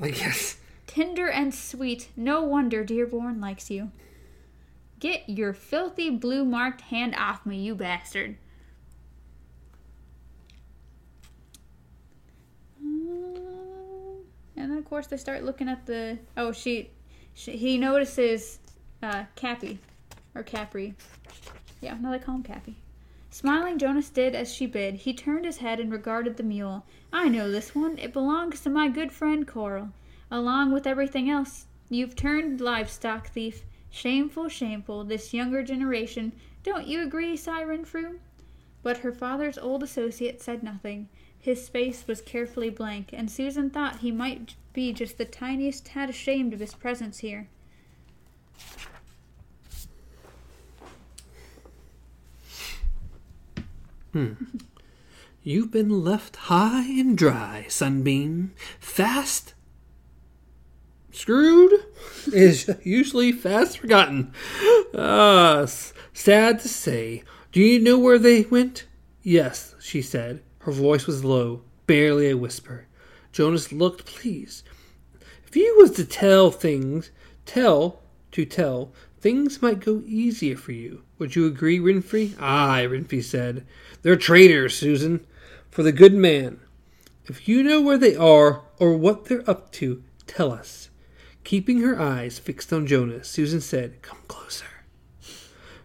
I 0.00 0.10
guess. 0.10 0.56
Tender 0.86 1.28
and 1.28 1.54
sweet. 1.54 2.08
No 2.16 2.42
wonder 2.42 2.84
Dearborn 2.84 3.40
likes 3.40 3.70
you. 3.70 3.90
Get 5.00 5.28
your 5.28 5.52
filthy 5.52 6.10
blue 6.10 6.44
marked 6.44 6.80
hand 6.82 7.14
off 7.16 7.44
me, 7.46 7.58
you 7.58 7.74
bastard. 7.74 8.36
Um, 12.80 14.24
And 14.56 14.72
then, 14.72 14.78
of 14.78 14.84
course, 14.84 15.06
they 15.06 15.16
start 15.16 15.44
looking 15.44 15.68
at 15.68 15.86
the. 15.86 16.18
Oh, 16.36 16.50
she. 16.52 16.90
He 17.38 17.78
notices 17.78 18.58
uh, 19.02 19.24
Capi. 19.36 19.78
Or 20.34 20.42
Capri. 20.42 20.94
Yeah, 21.80 21.96
no, 22.00 22.10
they 22.10 22.18
call 22.18 22.36
him 22.36 22.42
Capi. 22.42 22.76
Smiling, 23.30 23.78
Jonas 23.78 24.10
did 24.10 24.34
as 24.34 24.52
she 24.52 24.66
bid. 24.66 24.94
He 24.96 25.14
turned 25.14 25.44
his 25.44 25.58
head 25.58 25.78
and 25.78 25.92
regarded 25.92 26.36
the 26.36 26.42
mule. 26.42 26.84
I 27.12 27.28
know 27.28 27.50
this 27.50 27.74
one. 27.74 27.96
It 27.98 28.12
belongs 28.12 28.60
to 28.60 28.70
my 28.70 28.88
good 28.88 29.12
friend 29.12 29.46
Coral. 29.46 29.90
Along 30.30 30.72
with 30.72 30.86
everything 30.86 31.30
else, 31.30 31.66
you've 31.88 32.16
turned 32.16 32.60
livestock 32.60 33.28
thief. 33.28 33.64
Shameful, 33.90 34.48
shameful, 34.48 35.04
this 35.04 35.32
younger 35.32 35.62
generation. 35.62 36.32
Don't 36.64 36.86
you 36.86 37.02
agree, 37.02 37.36
Sai 37.36 37.62
Renfrew? 37.62 38.18
But 38.82 38.98
her 38.98 39.12
father's 39.12 39.58
old 39.58 39.82
associate 39.82 40.42
said 40.42 40.62
nothing. 40.62 41.08
His 41.38 41.68
face 41.68 42.06
was 42.06 42.20
carefully 42.20 42.70
blank, 42.70 43.10
and 43.12 43.30
Susan 43.30 43.70
thought 43.70 44.00
he 44.00 44.10
might 44.10 44.56
be 44.78 44.92
just 44.92 45.18
the 45.18 45.24
tiniest 45.24 45.86
tad 45.86 46.08
ashamed 46.08 46.54
of 46.54 46.60
his 46.60 46.72
presence 46.72 47.18
here. 47.18 47.48
You've 55.42 55.70
been 55.70 56.04
left 56.04 56.36
high 56.36 56.84
and 56.84 57.18
dry, 57.18 57.66
Sunbeam. 57.68 58.52
Fast 58.78 59.54
screwed 61.10 61.72
is 62.32 62.70
usually 62.84 63.32
fast 63.32 63.78
forgotten. 63.78 64.32
Ah, 64.94 65.62
s- 65.62 65.92
sad 66.12 66.60
to 66.60 66.68
say. 66.68 67.24
Do 67.50 67.60
you 67.60 67.80
know 67.80 67.98
where 67.98 68.18
they 68.18 68.42
went? 68.42 68.86
Yes, 69.22 69.74
she 69.80 70.02
said. 70.02 70.42
Her 70.60 70.72
voice 70.72 71.06
was 71.08 71.24
low, 71.24 71.62
barely 71.86 72.30
a 72.30 72.36
whisper. 72.36 72.87
Jonas 73.38 73.70
looked 73.70 74.04
pleased. 74.04 74.64
If 75.46 75.54
you 75.54 75.76
was 75.78 75.92
to 75.92 76.04
tell 76.04 76.50
things, 76.50 77.12
tell, 77.46 78.00
to 78.32 78.44
tell, 78.44 78.90
things 79.20 79.62
might 79.62 79.78
go 79.78 80.02
easier 80.04 80.56
for 80.56 80.72
you. 80.72 81.04
Would 81.20 81.36
you 81.36 81.46
agree, 81.46 81.78
Renfrew? 81.78 82.30
Aye, 82.40 82.82
Renfrew 82.82 83.22
said. 83.22 83.64
They're 84.02 84.16
traitors, 84.16 84.76
Susan, 84.76 85.24
for 85.70 85.84
the 85.84 85.92
good 85.92 86.14
man. 86.14 86.58
If 87.26 87.46
you 87.46 87.62
know 87.62 87.80
where 87.80 87.96
they 87.96 88.16
are 88.16 88.62
or 88.80 88.96
what 88.96 89.26
they're 89.26 89.48
up 89.48 89.70
to, 89.74 90.02
tell 90.26 90.50
us. 90.50 90.90
Keeping 91.44 91.80
her 91.82 91.96
eyes 91.96 92.40
fixed 92.40 92.72
on 92.72 92.88
Jonas, 92.88 93.28
Susan 93.28 93.60
said, 93.60 94.02
Come 94.02 94.18
closer. 94.26 94.66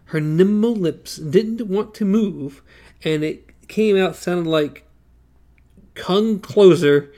Her 0.06 0.20
nimble 0.20 0.74
lips 0.74 1.18
didn't 1.18 1.68
want 1.68 1.94
to 1.94 2.04
move, 2.04 2.62
and 3.04 3.22
it 3.22 3.68
came 3.68 3.96
out 3.96 4.16
sounding 4.16 4.50
like 4.50 4.88
come 5.94 6.40
closer. 6.40 7.12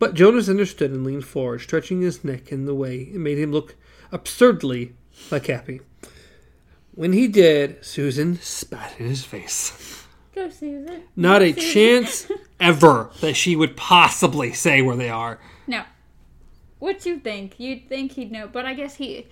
But 0.00 0.14
Jonas 0.14 0.48
understood 0.48 0.90
and 0.90 1.04
leaned 1.04 1.26
forward, 1.26 1.60
stretching 1.60 2.00
his 2.00 2.24
neck 2.24 2.50
in 2.50 2.64
the 2.64 2.74
way 2.74 3.02
it 3.02 3.16
made 3.16 3.38
him 3.38 3.52
look 3.52 3.76
absurdly 4.10 4.94
like 5.30 5.44
Capi. 5.44 5.82
When 6.94 7.12
he 7.12 7.28
did, 7.28 7.84
Susan 7.84 8.38
spat 8.40 8.98
in 8.98 9.06
his 9.06 9.24
face. 9.24 10.06
Go, 10.34 10.48
Susan. 10.48 11.02
Not 11.14 11.42
a 11.42 11.52
Susan. 11.52 11.72
chance 11.72 12.32
ever 12.60 13.10
that 13.20 13.34
she 13.34 13.54
would 13.54 13.76
possibly 13.76 14.52
say 14.54 14.80
where 14.80 14.96
they 14.96 15.10
are. 15.10 15.38
No. 15.66 15.84
What 16.78 17.04
you 17.04 17.18
think? 17.18 17.60
You'd 17.60 17.88
think 17.88 18.12
he'd 18.12 18.32
know, 18.32 18.48
but 18.48 18.64
I 18.64 18.72
guess 18.72 18.94
he 18.96 19.26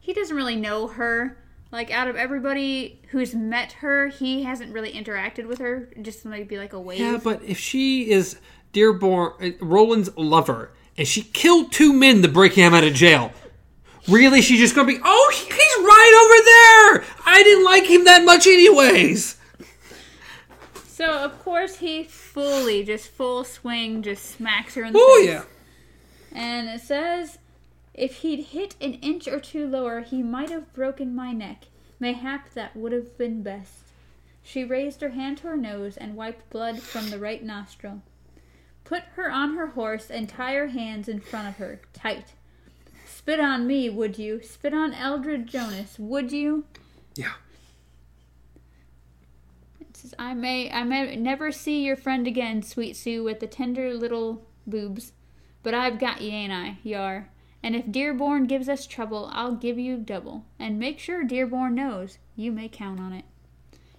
he 0.00 0.12
doesn't 0.12 0.36
really 0.36 0.56
know 0.56 0.86
her. 0.86 1.38
Like 1.72 1.90
out 1.90 2.08
of 2.08 2.16
everybody 2.16 3.00
who's 3.10 3.34
met 3.34 3.72
her, 3.74 4.08
he 4.08 4.42
hasn't 4.42 4.72
really 4.74 4.92
interacted 4.92 5.46
with 5.46 5.60
her. 5.60 5.88
Just 6.02 6.26
maybe 6.26 6.58
like 6.58 6.74
a 6.74 6.80
wave. 6.80 6.98
Yeah, 7.00 7.18
but 7.22 7.42
if 7.42 7.58
she 7.58 8.10
is 8.10 8.36
Dearborn, 8.72 9.32
uh, 9.42 9.64
Roland's 9.64 10.16
lover, 10.16 10.70
and 10.96 11.06
she 11.06 11.22
killed 11.22 11.72
two 11.72 11.92
men 11.92 12.22
to 12.22 12.28
break 12.28 12.52
him 12.54 12.74
out 12.74 12.84
of 12.84 12.94
jail, 12.94 13.32
really, 14.08 14.40
she's 14.42 14.60
just 14.60 14.74
gonna 14.74 14.86
be, 14.88 14.98
oh, 15.02 15.30
he's 15.34 15.84
right 15.84 17.00
over 17.02 17.04
there. 17.04 17.16
I 17.26 17.42
didn't 17.42 17.64
like 17.64 17.84
him 17.84 18.04
that 18.04 18.24
much, 18.24 18.46
anyways. 18.46 19.36
So 20.86 21.06
of 21.06 21.38
course 21.42 21.76
he 21.76 22.04
fully, 22.04 22.84
just 22.84 23.08
full 23.08 23.44
swing, 23.44 24.02
just 24.02 24.24
smacks 24.24 24.74
her 24.74 24.84
in 24.84 24.92
the 24.92 24.98
Oh 25.00 25.18
face. 25.20 25.28
yeah. 25.30 25.44
And 26.32 26.68
it 26.68 26.82
says, 26.82 27.38
if 27.94 28.16
he'd 28.16 28.44
hit 28.44 28.76
an 28.80 28.94
inch 28.94 29.26
or 29.26 29.40
two 29.40 29.66
lower, 29.66 30.00
he 30.02 30.22
might 30.22 30.50
have 30.50 30.72
broken 30.74 31.14
my 31.14 31.32
neck. 31.32 31.64
Mayhap 31.98 32.52
that 32.54 32.76
would 32.76 32.92
have 32.92 33.16
been 33.18 33.42
best. 33.42 33.72
She 34.42 34.64
raised 34.64 35.00
her 35.00 35.10
hand 35.10 35.38
to 35.38 35.48
her 35.48 35.56
nose 35.56 35.96
and 35.96 36.16
wiped 36.16 36.48
blood 36.50 36.80
from 36.80 37.10
the 37.10 37.18
right 37.18 37.42
nostril. 37.42 38.02
Put 38.90 39.04
her 39.14 39.30
on 39.30 39.54
her 39.54 39.68
horse 39.68 40.10
and 40.10 40.28
tie 40.28 40.54
her 40.54 40.66
hands 40.66 41.06
in 41.06 41.20
front 41.20 41.46
of 41.46 41.58
her, 41.58 41.80
tight. 41.92 42.32
Spit 43.06 43.38
on 43.38 43.64
me, 43.64 43.88
would 43.88 44.18
you? 44.18 44.42
Spit 44.42 44.74
on 44.74 44.92
Eldred 44.92 45.46
Jonas, 45.46 45.96
would 45.96 46.32
you? 46.32 46.64
Yeah. 47.14 47.34
It 49.78 49.96
says, 49.96 50.12
I 50.18 50.34
may 50.34 50.72
I 50.72 50.82
may 50.82 51.14
never 51.14 51.52
see 51.52 51.84
your 51.84 51.94
friend 51.94 52.26
again, 52.26 52.64
sweet 52.64 52.96
Sue, 52.96 53.22
with 53.22 53.38
the 53.38 53.46
tender 53.46 53.94
little 53.94 54.44
boobs. 54.66 55.12
But 55.62 55.72
I've 55.72 56.00
got 56.00 56.20
ye, 56.20 56.30
ain't 56.30 56.52
I, 56.52 56.78
yar? 56.82 57.28
And 57.62 57.76
if 57.76 57.92
Dearborn 57.92 58.48
gives 58.48 58.68
us 58.68 58.88
trouble, 58.88 59.30
I'll 59.32 59.54
give 59.54 59.78
you 59.78 59.98
double. 59.98 60.46
And 60.58 60.80
make 60.80 60.98
sure 60.98 61.22
Dearborn 61.22 61.76
knows. 61.76 62.18
You 62.34 62.50
may 62.50 62.68
count 62.68 62.98
on 62.98 63.12
it. 63.12 63.26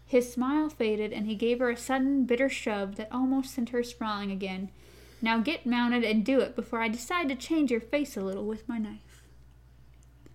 His 0.06 0.34
smile 0.34 0.68
faded, 0.68 1.14
and 1.14 1.28
he 1.28 1.36
gave 1.36 1.60
her 1.60 1.70
a 1.70 1.78
sudden, 1.78 2.26
bitter 2.26 2.50
shove 2.50 2.98
that 2.98 3.08
almost 3.10 3.54
sent 3.54 3.70
her 3.70 3.84
sprawling 3.84 4.30
again. 4.30 4.70
Now 5.22 5.40
get 5.40 5.66
mounted 5.66 6.04
and 6.04 6.26
do 6.26 6.40
it 6.40 6.56
before 6.56 6.82
I 6.82 6.88
decide 6.88 7.30
to 7.30 7.36
change 7.36 7.72
your 7.72 7.82
face 7.82 8.18
a 8.18 8.22
little 8.22 8.46
with 8.46 8.68
my 8.68 8.78
knife. 8.78 9.24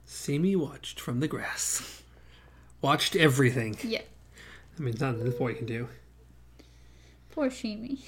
Sheemie 0.07 0.57
watched 0.57 1.01
from 1.01 1.21
the 1.21 1.29
grass. 1.29 2.03
Watched 2.81 3.17
everything. 3.17 3.77
Yeah, 3.83 4.03
I 4.79 4.83
mean, 4.83 4.95
not 5.01 5.19
this 5.19 5.35
boy 5.35 5.55
can 5.55 5.67
do. 5.67 5.89
poor 7.31 7.49
Sheemie. 7.49 7.99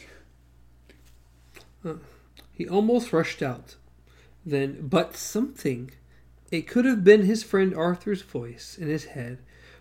He 2.52 2.68
almost 2.68 3.12
rushed 3.12 3.42
out. 3.42 3.76
Then, 4.44 4.86
but 4.86 5.16
something, 5.16 5.90
it 6.50 6.68
could 6.68 6.84
have 6.84 7.02
been 7.02 7.22
his 7.22 7.42
friend 7.42 7.74
Arthur's 7.74 8.22
voice 8.22 8.76
in 8.78 8.88
his 8.88 9.06
head, 9.06 9.38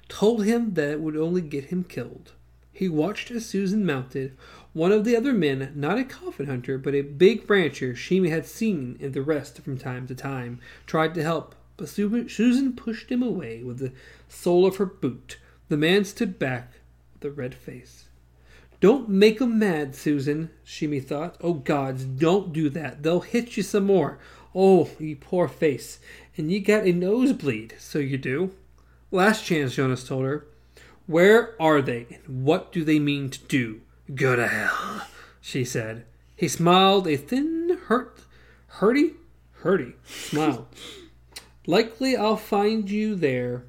told 0.09 0.45
him 0.45 0.73
that 0.73 0.91
it 0.91 0.99
would 1.01 1.17
only 1.17 1.41
get 1.41 1.65
him 1.65 1.83
killed. 1.83 2.33
He 2.71 2.87
watched 2.89 3.31
as 3.31 3.45
Susan 3.45 3.85
mounted. 3.85 4.37
One 4.73 4.91
of 4.91 5.05
the 5.05 5.15
other 5.15 5.33
men, 5.33 5.71
not 5.75 5.97
a 5.97 6.03
coffin 6.03 6.45
hunter, 6.45 6.77
but 6.77 6.93
a 6.93 7.01
big 7.01 7.47
brancher 7.47 7.95
Sheemie 7.95 8.29
had 8.29 8.45
seen 8.45 8.95
in 8.99 9.13
the 9.13 9.21
rest 9.21 9.59
from 9.61 9.77
time 9.77 10.05
to 10.07 10.15
time, 10.15 10.59
tried 10.85 11.15
to 11.15 11.23
help, 11.23 11.55
but 11.77 11.89
Susan 11.89 12.73
pushed 12.73 13.11
him 13.11 13.23
away 13.23 13.63
with 13.63 13.79
the 13.79 13.91
sole 14.27 14.65
of 14.65 14.77
her 14.77 14.85
boot. 14.85 15.37
The 15.69 15.77
man 15.77 16.05
stood 16.05 16.37
back 16.37 16.73
with 17.13 17.25
a 17.25 17.31
red 17.31 17.55
face. 17.55 18.05
Don't 18.79 19.09
make 19.09 19.41
'em 19.41 19.57
mad, 19.57 19.95
Susan, 19.95 20.51
Sheemie 20.63 21.03
thought. 21.03 21.37
Oh, 21.41 21.53
gods, 21.53 22.03
don't 22.03 22.53
do 22.53 22.69
that. 22.69 23.01
They'll 23.01 23.21
hit 23.21 23.57
you 23.57 23.63
some 23.63 23.85
more. 23.85 24.19
Oh, 24.53 24.89
you 24.99 25.15
poor 25.15 25.47
face. 25.47 25.99
And 26.35 26.51
you 26.51 26.59
got 26.59 26.85
a 26.85 26.91
nosebleed, 26.91 27.73
so 27.79 27.97
you 27.97 28.19
do. 28.19 28.51
Last 29.09 29.45
chance, 29.45 29.73
Jonas 29.75 30.03
told 30.03 30.25
her. 30.25 30.45
Where 31.07 31.59
are 31.59 31.81
they, 31.81 32.05
and 32.11 32.43
what 32.43 32.71
do 32.71 32.83
they 32.83 32.99
mean 32.99 33.29
to 33.29 33.39
do? 33.45 33.81
Go 34.13 34.35
to 34.35 34.47
hell, 34.47 35.07
she 35.41 35.65
said. 35.65 36.05
He 36.35 36.47
smiled 36.47 37.07
a 37.07 37.17
thin, 37.17 37.77
hurt, 37.87 38.19
hurty, 38.79 39.13
hurty 39.63 39.93
smile. 40.05 40.67
Likely 41.67 42.15
I'll 42.15 42.37
find 42.37 42.89
you 42.89 43.15
there 43.15 43.65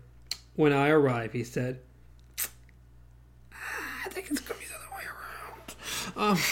when 0.54 0.72
I 0.72 0.88
arrive, 0.90 1.32
he 1.32 1.42
said. 1.42 1.80
I 3.52 4.08
think 4.10 4.30
it's 4.30 4.40
going 4.40 4.60
to 4.60 4.66
be 4.66 4.70
the 4.70 4.76
other 4.76 4.96
way 4.96 5.04
around. 5.04 6.34
Um, 6.34 6.38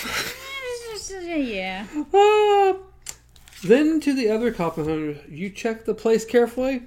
Yeah. 1.19 1.87
uh, 2.13 2.75
then 3.65 4.01
to 4.01 4.13
the 4.15 4.29
other 4.31 4.53
coffin 4.53 4.85
hunters, 4.85 5.19
you 5.29 5.51
check 5.51 5.85
the 5.85 5.95
place 5.95 6.25
carefully. 6.25 6.83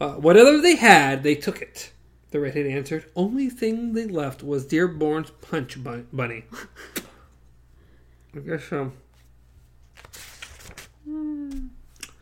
Uh, 0.00 0.12
whatever 0.14 0.58
they 0.58 0.76
had, 0.76 1.22
they 1.22 1.34
took 1.34 1.60
it. 1.60 1.92
The 2.30 2.40
redhead 2.40 2.66
answered. 2.66 3.06
Only 3.16 3.48
thing 3.48 3.92
they 3.94 4.06
left 4.06 4.42
was 4.42 4.64
Dearborn's 4.64 5.30
punch 5.30 5.82
bun- 5.82 6.06
bunny. 6.12 6.44
I 8.34 8.38
guess 8.38 8.64
so. 8.64 8.92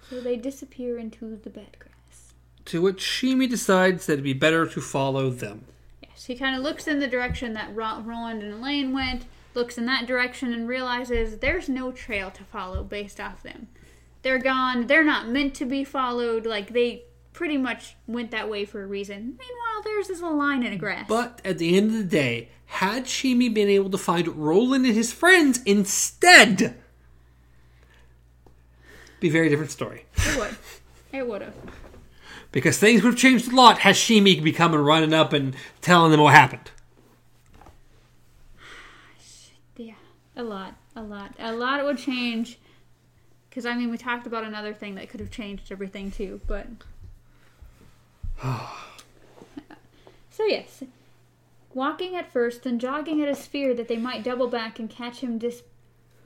So 0.09 0.21
they 0.21 0.37
disappear 0.37 0.99
into 0.99 1.37
the 1.37 1.51
bed 1.51 1.77
grass. 1.79 2.33
To 2.67 2.81
which 2.81 3.03
Sheemie 3.03 3.49
decides 3.49 4.07
that 4.07 4.15
it'd 4.15 4.25
be 4.25 4.33
better 4.33 4.67
to 4.67 4.81
follow 4.81 5.29
them. 5.31 5.65
Yes, 6.03 6.25
he 6.25 6.35
kind 6.35 6.57
of 6.57 6.63
looks 6.63 6.87
in 6.87 6.99
the 6.99 7.07
direction 7.07 7.53
that 7.53 7.75
Ro- 7.75 8.01
Roland 8.01 8.43
and 8.43 8.55
Alain 8.55 8.95
went, 8.95 9.27
looks 9.55 9.77
in 9.77 9.85
that 9.87 10.07
direction, 10.07 10.53
and 10.55 10.67
realizes 10.67 11.39
there's 11.39 11.69
no 11.69 11.93
trail 11.93 12.31
to 12.31 12.45
follow 12.45 12.83
based 12.83 13.21
off 13.21 13.43
them. 13.43 13.69
They're 14.23 14.39
gone. 14.39 14.87
They're 14.87 15.05
not 15.05 15.29
meant 15.29 15.55
to 15.57 15.67
be 15.67 15.85
followed. 15.85 16.47
Like, 16.47 16.73
they 16.73 17.03
pretty 17.39 17.57
much 17.57 17.95
went 18.09 18.33
that 18.33 18.51
way 18.51 18.65
for 18.65 18.83
a 18.83 18.87
reason. 18.89 19.17
Meanwhile, 19.17 19.83
there's 19.85 20.09
this 20.09 20.21
little 20.21 20.37
line 20.37 20.65
in 20.65 20.73
the 20.73 20.77
grass. 20.77 21.07
But 21.09 21.41
at 21.45 21.59
the 21.59 21.77
end 21.77 21.87
of 21.87 21.93
the 21.93 22.03
day, 22.03 22.49
had 22.67 23.05
Sheemie 23.05 23.55
been 23.55 23.69
able 23.69 23.91
to 23.91 23.97
find 23.97 24.27
Roland 24.27 24.85
and 24.85 24.93
his 24.93 25.13
friends 25.13 25.63
instead, 25.63 26.75
be 29.21 29.29
a 29.29 29.31
very 29.31 29.49
different 29.49 29.71
story. 29.71 30.07
it 30.17 30.37
would. 30.37 30.57
It 31.13 31.29
would 31.29 31.43
have. 31.43 31.55
Because 32.51 32.77
things 32.77 33.05
would 33.05 33.11
have 33.13 33.21
changed 33.21 33.53
a 33.53 33.55
lot 33.55 33.79
had 33.79 33.95
Sheemie 33.95 34.43
become 34.43 34.75
and 34.75 34.85
running 34.85 35.15
up 35.15 35.33
and 35.33 35.55
telling 35.81 36.11
them 36.11 36.21
what 36.21 36.35
happened. 36.35 36.73
Yeah, 39.77 39.95
a 40.37 40.43
lot, 40.43 40.75
a 40.97 41.03
lot, 41.03 41.35
a 41.39 41.53
lot 41.53 41.85
would 41.85 41.99
change. 41.99 42.59
Because 43.49 43.65
I 43.65 43.77
mean, 43.77 43.93
we 43.93 43.97
talked 43.97 44.27
about 44.27 44.43
another 44.43 44.75
thing 44.75 44.97
that 44.97 45.09
could 45.09 45.21
have 45.21 45.31
changed 45.31 45.71
everything 45.71 46.11
too, 46.11 46.41
but. 46.49 46.67
so 50.31 50.45
yes, 50.45 50.83
walking 51.75 52.15
at 52.15 52.33
first, 52.33 52.63
then 52.63 52.79
jogging 52.79 53.23
at 53.23 53.29
his 53.29 53.47
fear 53.47 53.75
that 53.75 53.89
they 53.89 53.97
might 53.97 54.25
double 54.25 54.49
back 54.49 54.79
and 54.79 54.89
catch 54.89 55.21
him 55.21 55.39
dis- 55.39 55.63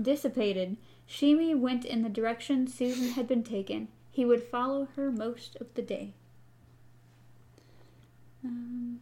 dissipated, 0.00 0.76
Sheemie 1.08 1.58
went 1.58 1.84
in 1.84 2.02
the 2.02 2.08
direction 2.08 2.66
Susan 2.66 3.10
had 3.10 3.26
been 3.28 3.42
taken. 3.42 3.88
He 4.10 4.24
would 4.24 4.42
follow 4.42 4.88
her 4.96 5.10
most 5.10 5.56
of 5.60 5.72
the 5.74 5.82
day. 5.82 6.12
Um, 8.44 9.00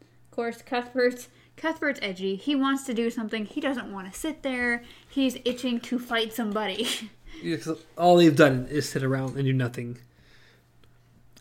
of 0.00 0.30
course, 0.30 0.62
Cuthbert's 0.62 1.28
Cuthbert's 1.56 1.98
edgy. 2.02 2.36
He 2.36 2.54
wants 2.54 2.84
to 2.84 2.94
do 2.94 3.10
something. 3.10 3.44
He 3.44 3.60
doesn't 3.60 3.92
want 3.92 4.12
to 4.12 4.18
sit 4.18 4.42
there. 4.42 4.84
He's 5.08 5.38
itching 5.44 5.80
to 5.80 5.98
fight 5.98 6.32
somebody. 6.32 6.88
All 7.96 8.16
they've 8.16 8.34
done 8.34 8.66
is 8.70 8.88
sit 8.88 9.02
around 9.02 9.36
and 9.36 9.44
do 9.44 9.52
nothing. 9.52 9.98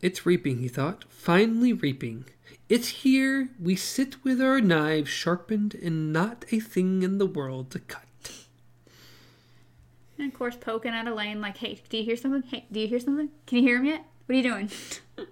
It's 0.01 0.25
reaping, 0.25 0.59
he 0.59 0.67
thought. 0.67 1.05
Finally 1.09 1.73
reaping. 1.73 2.25
It's 2.69 2.87
here 2.89 3.49
we 3.59 3.75
sit 3.75 4.23
with 4.23 4.41
our 4.41 4.59
knives 4.59 5.09
sharpened 5.09 5.73
and 5.75 6.11
not 6.11 6.45
a 6.51 6.59
thing 6.59 7.01
in 7.01 7.17
the 7.17 7.25
world 7.25 7.71
to 7.71 7.79
cut. 7.79 8.03
and 10.17 10.31
of 10.31 10.37
course, 10.37 10.55
poking 10.55 10.91
at 10.91 11.07
Alain 11.07 11.39
like, 11.41 11.57
"Hey, 11.57 11.81
do 11.89 11.97
you 11.97 12.03
hear 12.03 12.15
something? 12.17 12.43
Hey, 12.43 12.65
do 12.71 12.79
you 12.79 12.87
hear 12.87 12.99
something? 12.99 13.29
Can 13.45 13.59
you 13.59 13.63
hear 13.63 13.77
him 13.77 13.85
yet? 13.85 14.05
What 14.25 14.33
are 14.33 14.37
you 14.37 14.43
doing?" 14.43 14.71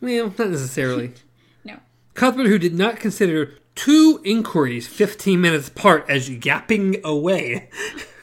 Well, 0.00 0.32
not 0.38 0.50
necessarily. 0.50 1.12
no. 1.64 1.80
Cuthbert, 2.14 2.46
who 2.46 2.58
did 2.58 2.74
not 2.74 3.00
consider 3.00 3.54
two 3.74 4.20
inquiries 4.24 4.86
15 4.86 5.40
minutes 5.40 5.66
apart 5.66 6.06
as 6.08 6.30
yapping 6.30 7.00
away. 7.04 7.68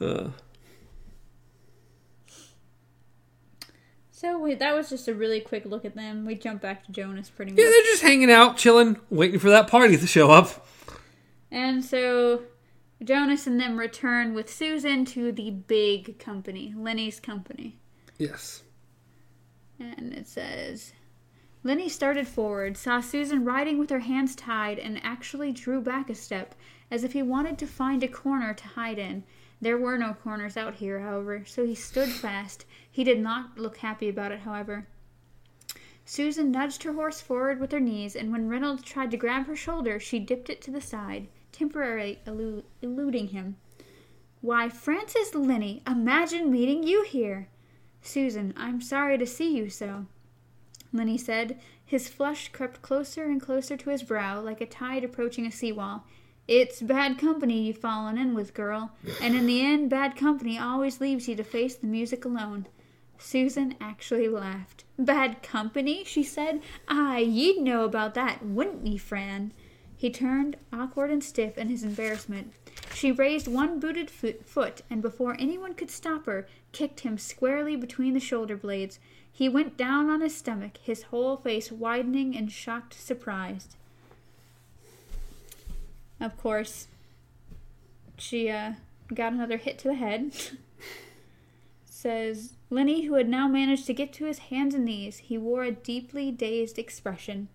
uh, 0.00 0.28
So 4.18 4.36
we, 4.36 4.56
that 4.56 4.74
was 4.74 4.90
just 4.90 5.06
a 5.06 5.14
really 5.14 5.38
quick 5.38 5.64
look 5.64 5.84
at 5.84 5.94
them. 5.94 6.26
We 6.26 6.34
jump 6.34 6.60
back 6.60 6.84
to 6.86 6.90
Jonas 6.90 7.30
pretty 7.30 7.52
much. 7.52 7.60
yeah, 7.60 7.66
they're 7.70 7.82
just 7.82 8.02
hanging 8.02 8.32
out, 8.32 8.56
chilling, 8.56 8.96
waiting 9.10 9.38
for 9.38 9.48
that 9.48 9.68
party 9.68 9.96
to 9.96 10.06
show 10.08 10.32
up. 10.32 10.66
And 11.52 11.84
so 11.84 12.42
Jonas 13.00 13.46
and 13.46 13.60
them 13.60 13.78
return 13.78 14.34
with 14.34 14.52
Susan 14.52 15.04
to 15.04 15.30
the 15.30 15.52
big 15.52 16.18
company, 16.18 16.74
Lengyll's 16.76 17.20
company. 17.20 17.78
Yes. 18.18 18.64
And 19.78 20.12
it 20.12 20.26
says 20.26 20.94
Lengyll 21.64 21.88
started 21.88 22.26
forward, 22.26 22.76
saw 22.76 23.00
Susan 23.00 23.44
riding 23.44 23.78
with 23.78 23.90
her 23.90 24.00
hands 24.00 24.34
tied, 24.34 24.80
and 24.80 25.00
actually 25.04 25.52
drew 25.52 25.80
back 25.80 26.10
a 26.10 26.14
step, 26.16 26.56
as 26.90 27.04
if 27.04 27.12
he 27.12 27.22
wanted 27.22 27.56
to 27.58 27.68
find 27.68 28.02
a 28.02 28.08
corner 28.08 28.52
to 28.52 28.66
hide 28.66 28.98
in. 28.98 29.22
There 29.60 29.78
were 29.78 29.98
no 29.98 30.14
corners 30.14 30.56
out 30.56 30.76
here, 30.76 31.00
however, 31.00 31.44
so 31.46 31.66
he 31.66 31.74
stood 31.74 32.08
fast. 32.08 32.64
He 32.90 33.04
did 33.04 33.20
not 33.20 33.58
look 33.58 33.78
happy 33.78 34.08
about 34.08 34.32
it, 34.32 34.40
however. 34.40 34.86
Susan 36.04 36.50
nudged 36.50 36.84
her 36.84 36.92
horse 36.92 37.20
forward 37.20 37.60
with 37.60 37.72
her 37.72 37.80
knees, 37.80 38.16
and 38.16 38.32
when 38.32 38.48
Reynolds 38.48 38.82
tried 38.82 39.10
to 39.10 39.16
grab 39.16 39.46
her 39.46 39.56
shoulder, 39.56 40.00
she 40.00 40.18
dipped 40.18 40.48
it 40.48 40.62
to 40.62 40.70
the 40.70 40.80
side, 40.80 41.28
temporarily 41.52 42.20
elu- 42.26 42.64
eluding 42.80 43.28
him. 43.28 43.56
Why, 44.40 44.68
Francis 44.68 45.32
Lengyll, 45.34 45.82
imagine 45.86 46.50
meeting 46.50 46.82
you 46.82 47.02
here! 47.02 47.48
Susan, 48.00 48.54
I'm 48.56 48.80
sorry 48.80 49.18
to 49.18 49.26
see 49.26 49.56
you 49.56 49.68
so. 49.68 50.06
Lengyll 50.94 51.18
said. 51.18 51.60
His 51.84 52.08
flush 52.08 52.50
crept 52.50 52.82
closer 52.82 53.24
and 53.24 53.40
closer 53.40 53.76
to 53.76 53.90
his 53.90 54.02
brow, 54.02 54.40
like 54.40 54.60
a 54.60 54.66
tide 54.66 55.04
approaching 55.04 55.46
a 55.46 55.50
seawall. 55.50 56.04
It's 56.48 56.80
bad 56.80 57.18
company 57.18 57.64
you've 57.66 57.76
fallen 57.76 58.16
in 58.16 58.34
with, 58.34 58.54
girl, 58.54 58.92
and 59.20 59.34
in 59.34 59.44
the 59.44 59.60
end, 59.60 59.90
bad 59.90 60.16
company 60.16 60.58
always 60.58 60.98
leaves 60.98 61.28
you 61.28 61.36
to 61.36 61.44
face 61.44 61.76
the 61.76 61.86
music 61.86 62.24
alone. 62.24 62.66
Susan 63.18 63.74
actually 63.82 64.28
laughed. 64.28 64.84
Bad 64.98 65.42
company? 65.42 66.04
she 66.04 66.22
said. 66.22 66.62
Aye, 66.88 67.18
you'd 67.18 67.60
know 67.60 67.84
about 67.84 68.14
that, 68.14 68.42
wouldn't 68.42 68.86
ye, 68.86 68.96
Fran? 68.96 69.52
He 69.94 70.08
turned, 70.08 70.56
awkward 70.72 71.10
and 71.10 71.22
stiff 71.22 71.58
in 71.58 71.68
his 71.68 71.84
embarrassment. 71.84 72.54
She 72.94 73.12
raised 73.12 73.46
one 73.46 73.78
booted 73.78 74.10
foot, 74.10 74.80
and 74.88 75.02
before 75.02 75.36
anyone 75.38 75.74
could 75.74 75.90
stop 75.90 76.24
her, 76.24 76.46
kicked 76.72 77.00
him 77.00 77.18
squarely 77.18 77.76
between 77.76 78.14
the 78.14 78.20
shoulder 78.20 78.56
blades. 78.56 78.98
He 79.30 79.50
went 79.50 79.76
down 79.76 80.08
on 80.08 80.22
his 80.22 80.34
stomach, 80.34 80.78
his 80.78 81.02
whole 81.02 81.36
face 81.36 81.70
widening 81.70 82.32
in 82.32 82.48
shocked 82.48 82.94
surprise. 82.94 83.76
Of 86.20 86.36
course, 86.36 86.88
she 88.16 88.50
uh, 88.50 88.72
got 89.14 89.32
another 89.32 89.56
hit 89.56 89.78
to 89.78 89.88
the 89.88 89.94
head. 89.94 90.32
Says 91.84 92.54
Lengyll, 92.70 93.06
who 93.06 93.14
had 93.14 93.28
now 93.28 93.48
managed 93.48 93.86
to 93.86 93.94
get 93.94 94.12
to 94.14 94.26
his 94.26 94.38
hands 94.38 94.74
and 94.74 94.84
knees, 94.84 95.18
he 95.18 95.38
wore 95.38 95.64
a 95.64 95.72
deeply 95.72 96.30
dazed 96.30 96.78
expression. 96.78 97.48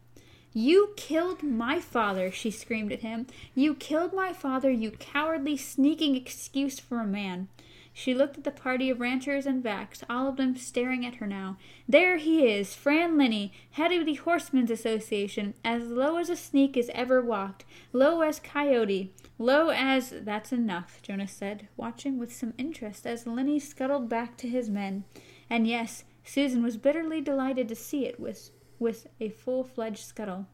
You 0.54 0.94
killed 0.96 1.42
my 1.42 1.80
father, 1.80 2.32
she 2.32 2.52
screamed 2.52 2.92
at 2.92 3.02
him. 3.02 3.26
You 3.56 3.74
killed 3.74 4.14
my 4.14 4.34
father, 4.34 4.70
you 4.70 4.92
cowardly, 4.92 5.58
sneaking 5.58 6.16
excuse 6.16 6.80
for 6.80 7.00
a 7.00 7.08
man. 7.08 7.48
She 7.96 8.16
looked 8.16 8.40
at 8.40 8.44
the 8.44 8.52
party 8.52 8.90
of 8.90 9.00
ranchers 9.00 9.46
and 9.46 9.64
vaqs, 9.64 10.04
all 10.10 10.28
of 10.28 10.36
them 10.36 10.56
staring 10.56 11.06
at 11.06 11.16
her 11.16 11.28
now. 11.28 11.58
There 11.88 12.18
he 12.18 12.48
is, 12.48 12.74
Fran 12.74 13.18
Lengyll, 13.18 13.52
head 13.72 13.92
of 13.92 14.08
the 14.08 14.16
Horsemen's 14.16 14.72
Association, 14.72 15.54
as 15.64 15.88
low 15.88 16.18
as 16.18 16.30
a 16.30 16.36
sneak 16.36 16.76
is 16.76 16.90
ever 16.96 17.22
walked, 17.22 17.66
low 17.94 18.22
as 18.22 18.40
coyote, 18.40 19.14
low 19.38 19.70
as 19.70 20.12
that's 20.22 20.52
enough, 20.52 21.02
Jonas 21.04 21.32
said, 21.32 21.68
watching 21.78 22.18
with 22.18 22.34
some 22.34 22.56
interest 22.58 23.06
as 23.06 23.26
Lengyll 23.26 23.62
scuttled 23.62 24.10
back 24.10 24.38
to 24.38 24.50
his 24.50 24.72
men. 24.72 25.04
And 25.48 25.68
yes, 25.68 26.04
Susan 26.24 26.64
was 26.64 26.78
bitterly 26.78 27.22
delighted 27.22 27.68
to 27.70 27.76
see 27.76 28.06
it 28.06 28.20
with 28.20 28.50
with 28.80 29.08
a 29.20 29.30
full 29.30 29.64
fledged 29.64 30.04
scuttle. 30.04 30.48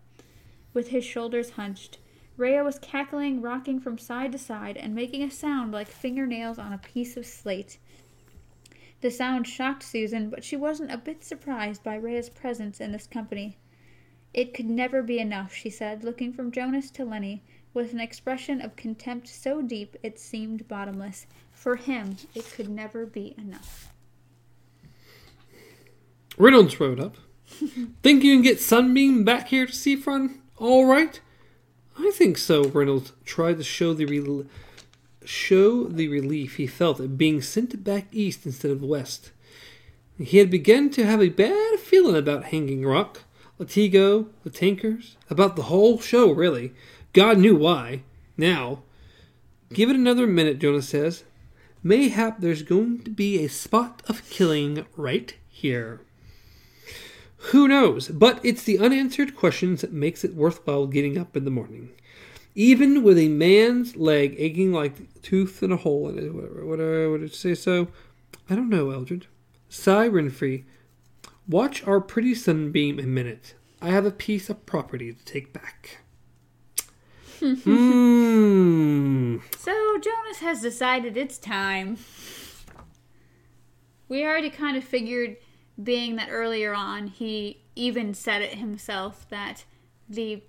With 0.74 0.90
his 0.90 1.04
shoulders 1.04 1.52
hunched, 1.52 1.98
Rhea 2.40 2.64
was 2.64 2.80
cackling, 2.80 3.42
rocking 3.42 3.82
from 3.82 3.98
side 3.98 4.32
to 4.32 4.38
side, 4.38 4.78
and 4.78 4.96
making 4.96 5.24
a 5.24 5.30
sound 5.30 5.74
like 5.74 5.90
fingernails 5.90 6.58
on 6.58 6.72
a 6.72 6.78
piece 6.78 7.18
of 7.18 7.26
slate. 7.26 7.78
The 9.02 9.12
sound 9.12 9.46
shocked 9.46 9.84
Susan, 9.84 10.30
but 10.30 10.46
she 10.46 10.56
wasn't 10.56 10.92
a 10.92 10.98
bit 10.98 11.24
surprised 11.24 11.84
by 11.84 11.96
Rhea's 11.96 12.30
presence 12.30 12.80
in 12.80 12.94
this 12.94 13.08
company. 13.08 13.58
It 14.34 14.54
could 14.54 14.70
never 14.70 15.04
be 15.04 15.20
enough, 15.20 15.54
she 15.54 15.70
said, 15.70 16.04
looking 16.06 16.32
from 16.32 16.52
Jonas 16.52 16.90
to 16.92 17.04
Lengyll, 17.04 17.42
with 17.74 17.92
an 17.92 18.00
expression 18.00 18.62
of 18.62 18.76
contempt 18.78 19.28
so 19.28 19.62
deep 19.62 19.98
it 20.02 20.18
seemed 20.18 20.68
bottomless. 20.68 21.28
For 21.52 21.76
him, 21.76 22.18
it 22.34 22.50
could 22.52 22.70
never 22.70 23.06
be 23.06 23.36
enough. 23.38 23.92
Reynolds 26.38 26.80
rode 26.80 27.02
up. 27.02 27.18
think 28.02 28.24
you 28.24 28.34
can 28.34 28.44
get 28.44 28.62
Sunbeam 28.62 29.26
back 29.26 29.50
here 29.50 29.66
to 29.66 29.74
Seafront 29.74 30.40
all 30.56 30.86
right? 30.86 31.20
I 32.00 32.12
think 32.12 32.38
so. 32.38 32.64
Reynolds 32.64 33.12
tried 33.26 33.58
to 33.58 33.64
show 33.64 33.94
the 33.94 34.06
rel- 34.06 34.46
show 35.26 35.84
the 35.84 36.08
relief 36.08 36.56
he 36.56 36.66
felt 36.66 37.00
at 37.00 37.18
being 37.18 37.42
sent 37.42 37.84
back 37.84 38.08
east 38.12 38.46
instead 38.46 38.72
of 38.72 38.82
west. 38.82 39.32
He 40.18 40.38
had 40.38 40.50
begun 40.50 40.90
to 40.92 41.06
have 41.06 41.22
a 41.22 41.30
bad 41.30 41.80
feeling 41.80 42.16
about 42.16 42.46
Hanging 42.46 42.86
Rock, 42.86 43.24
Latigo, 43.60 44.28
the 44.44 44.50
Tankers, 44.50 45.18
about 45.30 45.56
the 45.56 45.64
whole 45.64 46.00
show, 46.00 46.32
really. 46.32 46.74
God 47.14 47.38
knew 47.38 47.56
why. 47.56 48.04
Now, 48.38 48.84
give 49.74 49.90
it 49.90 49.96
another 49.96 50.26
minute, 50.26 50.60
Jonas 50.60 50.90
says. 50.90 51.24
Mayhap 51.84 52.40
there's 52.40 52.64
going 52.64 53.04
to 53.04 53.10
be 53.10 53.44
a 53.44 53.50
spot 53.50 54.02
of 54.08 54.28
killing 54.30 54.86
right 54.96 55.36
here. 55.50 56.02
Who 57.40 57.68
knows? 57.68 58.10
But 58.10 58.40
it's 58.44 58.64
the 58.64 58.80
unanswered 58.80 59.36
questions 59.36 59.82
that 59.82 59.94
makes 59.94 60.24
it 60.24 60.36
worthwhile 60.36 60.88
getting 60.88 61.18
up 61.18 61.38
in 61.38 61.46
the 61.46 61.52
morning. 61.52 61.90
Even 62.54 63.04
with 63.04 63.18
a 63.18 63.30
man's 63.30 63.96
leg 63.96 64.36
aching 64.38 64.74
like 64.74 65.00
a 65.00 65.20
tooth 65.20 65.64
in 65.64 65.72
a 65.72 65.78
hole 65.78 66.10
in 66.10 66.18
it, 66.18 66.34
whatever, 66.34 66.66
whatever, 66.66 67.10
would 67.12 67.24
it 67.24 67.34
say 67.34 67.56
so? 67.56 67.88
I 68.50 68.56
don't 68.56 68.70
know, 68.70 68.92
Eldred. 68.92 69.28
Sai, 69.70 70.08
Renfrew. 70.08 70.64
Watch 71.48 71.86
our 71.88 72.02
pretty 72.02 72.36
sunbeam 72.36 73.00
a 73.00 73.04
minute. 73.04 73.56
I 73.82 73.90
have 73.90 74.06
a 74.06 74.12
piece 74.12 74.50
of 74.50 74.66
property 74.66 75.14
to 75.14 75.26
take 75.26 75.54
back. 75.54 76.00
Hmm. 77.40 79.38
So 79.58 79.98
Jonas 80.00 80.40
has 80.40 80.62
decided 80.62 81.16
it's 81.16 81.38
time. 81.38 81.98
We 84.10 84.26
already 84.26 84.50
kind 84.50 84.76
of 84.76 84.84
figured, 84.84 85.38
being 85.82 86.16
that 86.18 86.30
earlier 86.30 86.74
on 86.74 87.08
he 87.08 87.62
even 87.76 88.14
said 88.14 88.42
it 88.42 88.56
himself 88.56 89.26
that 89.30 89.64
the 90.10 90.42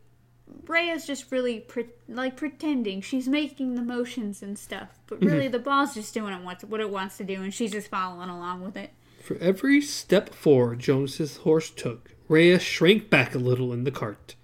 Rhea's 0.66 1.06
just 1.06 1.30
really 1.30 1.60
pre- 1.60 1.90
like 2.08 2.36
pretending. 2.36 3.00
She's 3.00 3.28
making 3.28 3.76
the 3.76 3.82
motions 3.82 4.42
and 4.42 4.58
stuff, 4.58 4.98
but 5.06 5.20
mhm. 5.20 5.30
really 5.30 5.48
the 5.48 5.58
ball's 5.58 5.94
just 5.94 6.12
doing 6.12 6.44
what 6.44 6.64
what 6.64 6.80
it 6.80 6.90
wants 6.90 7.16
to 7.18 7.24
do, 7.24 7.42
and 7.42 7.54
she's 7.54 7.72
just 7.72 7.88
following 7.88 8.28
along 8.28 8.62
with 8.62 8.76
it. 8.76 8.90
For 9.22 9.36
every 9.36 9.80
step 9.80 10.34
forward 10.34 10.80
Jonas's 10.80 11.38
horse 11.38 11.70
took, 11.70 12.14
Rhea 12.28 12.58
shrank 12.58 13.10
back 13.10 13.34
a 13.34 13.38
little 13.38 13.72
in 13.72 13.84
the 13.84 13.90
cart. 13.90 14.34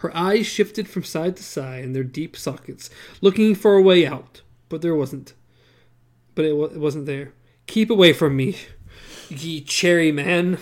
Her 0.00 0.14
eyes 0.14 0.46
shifted 0.46 0.88
from 0.88 1.04
side 1.04 1.36
to 1.36 1.42
side 1.42 1.84
in 1.84 1.92
their 1.92 2.04
deep 2.04 2.36
sockets, 2.36 2.90
looking 3.20 3.54
for 3.54 3.76
a 3.76 3.82
way 3.82 4.06
out, 4.06 4.42
but 4.68 4.82
there 4.82 4.94
wasn't. 4.94 5.32
But 6.34 6.44
it, 6.44 6.52
wa- 6.54 6.66
it 6.66 6.78
wasn't 6.78 7.06
there. 7.06 7.32
Keep 7.66 7.88
away 7.88 8.12
from 8.12 8.36
me, 8.36 8.56
ye 9.30 9.60
cherry 9.60 10.12
man, 10.12 10.58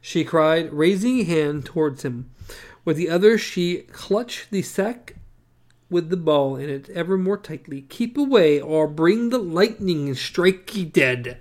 she 0.00 0.24
cried, 0.24 0.72
raising 0.72 1.20
a 1.20 1.24
hand 1.24 1.64
towards 1.64 2.04
him. 2.04 2.30
With 2.84 2.96
the 2.96 3.08
other, 3.08 3.36
she 3.38 3.78
clutched 3.92 4.50
the 4.50 4.62
sack 4.62 5.14
with 5.90 6.10
the 6.10 6.16
ball 6.16 6.56
in 6.56 6.68
it 6.68 6.88
ever 6.90 7.16
more 7.16 7.38
tightly. 7.38 7.82
Keep 7.82 8.16
away, 8.18 8.60
or 8.60 8.88
bring 8.88 9.30
the 9.30 9.38
lightning 9.38 10.08
and 10.08 10.16
strike 10.16 10.74
ye 10.74 10.84
dead, 10.84 11.38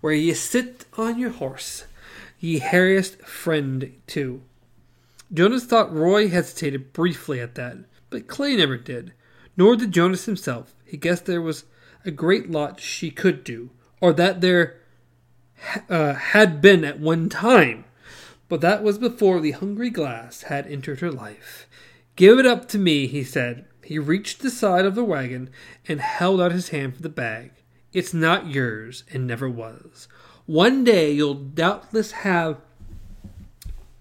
where 0.00 0.12
ye 0.12 0.32
sit 0.34 0.84
on 0.96 1.18
your 1.18 1.30
horse, 1.30 1.84
ye 2.38 2.58
harassed 2.58 3.20
friend 3.22 3.92
too. 4.06 4.42
Jonas 5.32 5.64
thought 5.64 5.94
Roy 5.94 6.28
hesitated 6.28 6.92
briefly 6.92 7.40
at 7.40 7.54
that, 7.56 7.78
but 8.10 8.26
Clay 8.26 8.56
never 8.56 8.76
did. 8.76 9.12
Nor 9.56 9.76
did 9.76 9.92
Jonas 9.92 10.24
himself. 10.24 10.74
He 10.84 10.96
guessed 10.96 11.26
there 11.26 11.42
was 11.42 11.64
a 12.04 12.10
great 12.10 12.50
lot 12.50 12.80
she 12.80 13.10
could 13.10 13.42
do, 13.42 13.70
or 14.00 14.12
that 14.12 14.40
there 14.40 14.80
uh, 15.88 16.14
had 16.14 16.60
been 16.60 16.84
at 16.84 17.00
one 17.00 17.28
time. 17.28 17.84
But 18.48 18.60
that 18.62 18.82
was 18.82 18.98
before 18.98 19.40
the 19.40 19.52
hungry 19.52 19.90
glass 19.90 20.42
had 20.42 20.66
entered 20.66 21.00
her 21.00 21.12
life. 21.12 21.66
Give 22.16 22.38
it 22.38 22.46
up 22.46 22.66
to 22.68 22.78
me, 22.78 23.06
he 23.06 23.22
said. 23.22 23.66
He 23.84 23.98
reached 23.98 24.40
the 24.40 24.50
side 24.50 24.84
of 24.84 24.94
the 24.94 25.04
wagon 25.04 25.50
and 25.86 26.00
held 26.00 26.40
out 26.40 26.52
his 26.52 26.70
hand 26.70 26.96
for 26.96 27.02
the 27.02 27.08
bag. 27.08 27.52
It's 27.92 28.12
not 28.12 28.48
yours, 28.48 29.04
and 29.12 29.26
never 29.26 29.48
was. 29.48 30.08
One 30.46 30.84
day 30.84 31.12
you'll 31.12 31.34
doubtless 31.34 32.12
have 32.12 32.58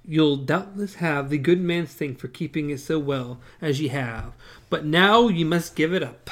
you'll 0.05 0.37
doubtless 0.37 0.95
have 0.95 1.29
the 1.29 1.37
good 1.37 1.59
man's 1.59 1.93
thank 1.93 2.17
for 2.17 2.29
keeping 2.29 2.69
it 2.69 2.79
so 2.79 2.97
well 2.97 3.39
as 3.61 3.81
ye 3.81 3.89
have. 3.89 4.31
But 4.69 4.85
now 4.85 5.27
you 5.27 5.45
must 5.45 5.75
give 5.75 5.93
it 5.93 6.01
up. 6.01 6.29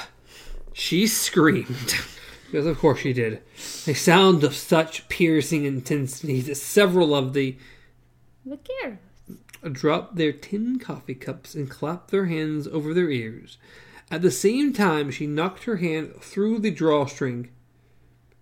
She 0.72 1.08
screamed. 1.08 1.96
because 2.56 2.68
of 2.68 2.80
course 2.80 3.00
she 3.00 3.12
did. 3.12 3.42
A 3.86 3.94
sound 3.94 4.46
of 4.46 4.56
such 4.56 5.10
piercing 5.10 5.66
intensity 5.66 6.40
that 6.40 6.56
several 6.56 7.14
of 7.14 7.34
the 7.34 7.58
Look 8.46 8.66
here. 8.80 9.02
dropped 9.74 10.16
their 10.16 10.32
tin 10.32 10.80
coffee 10.80 11.16
cups 11.16 11.54
and 11.54 11.70
clapped 11.70 12.12
their 12.12 12.28
hands 12.28 12.66
over 12.66 12.94
their 12.94 13.10
ears. 13.10 13.58
At 14.10 14.22
the 14.22 14.32
same 14.32 14.72
time, 14.72 15.12
she 15.12 15.28
knocked 15.28 15.66
her 15.66 15.76
hand 15.76 16.22
through 16.22 16.60
the 16.60 16.72
drawstring. 16.72 17.50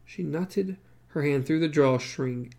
She 0.05 0.21
knotted 0.21 0.77
her 1.07 1.23
hand 1.23 1.47
through 1.47 1.61
the 1.61 1.67
drawstring 1.67 2.53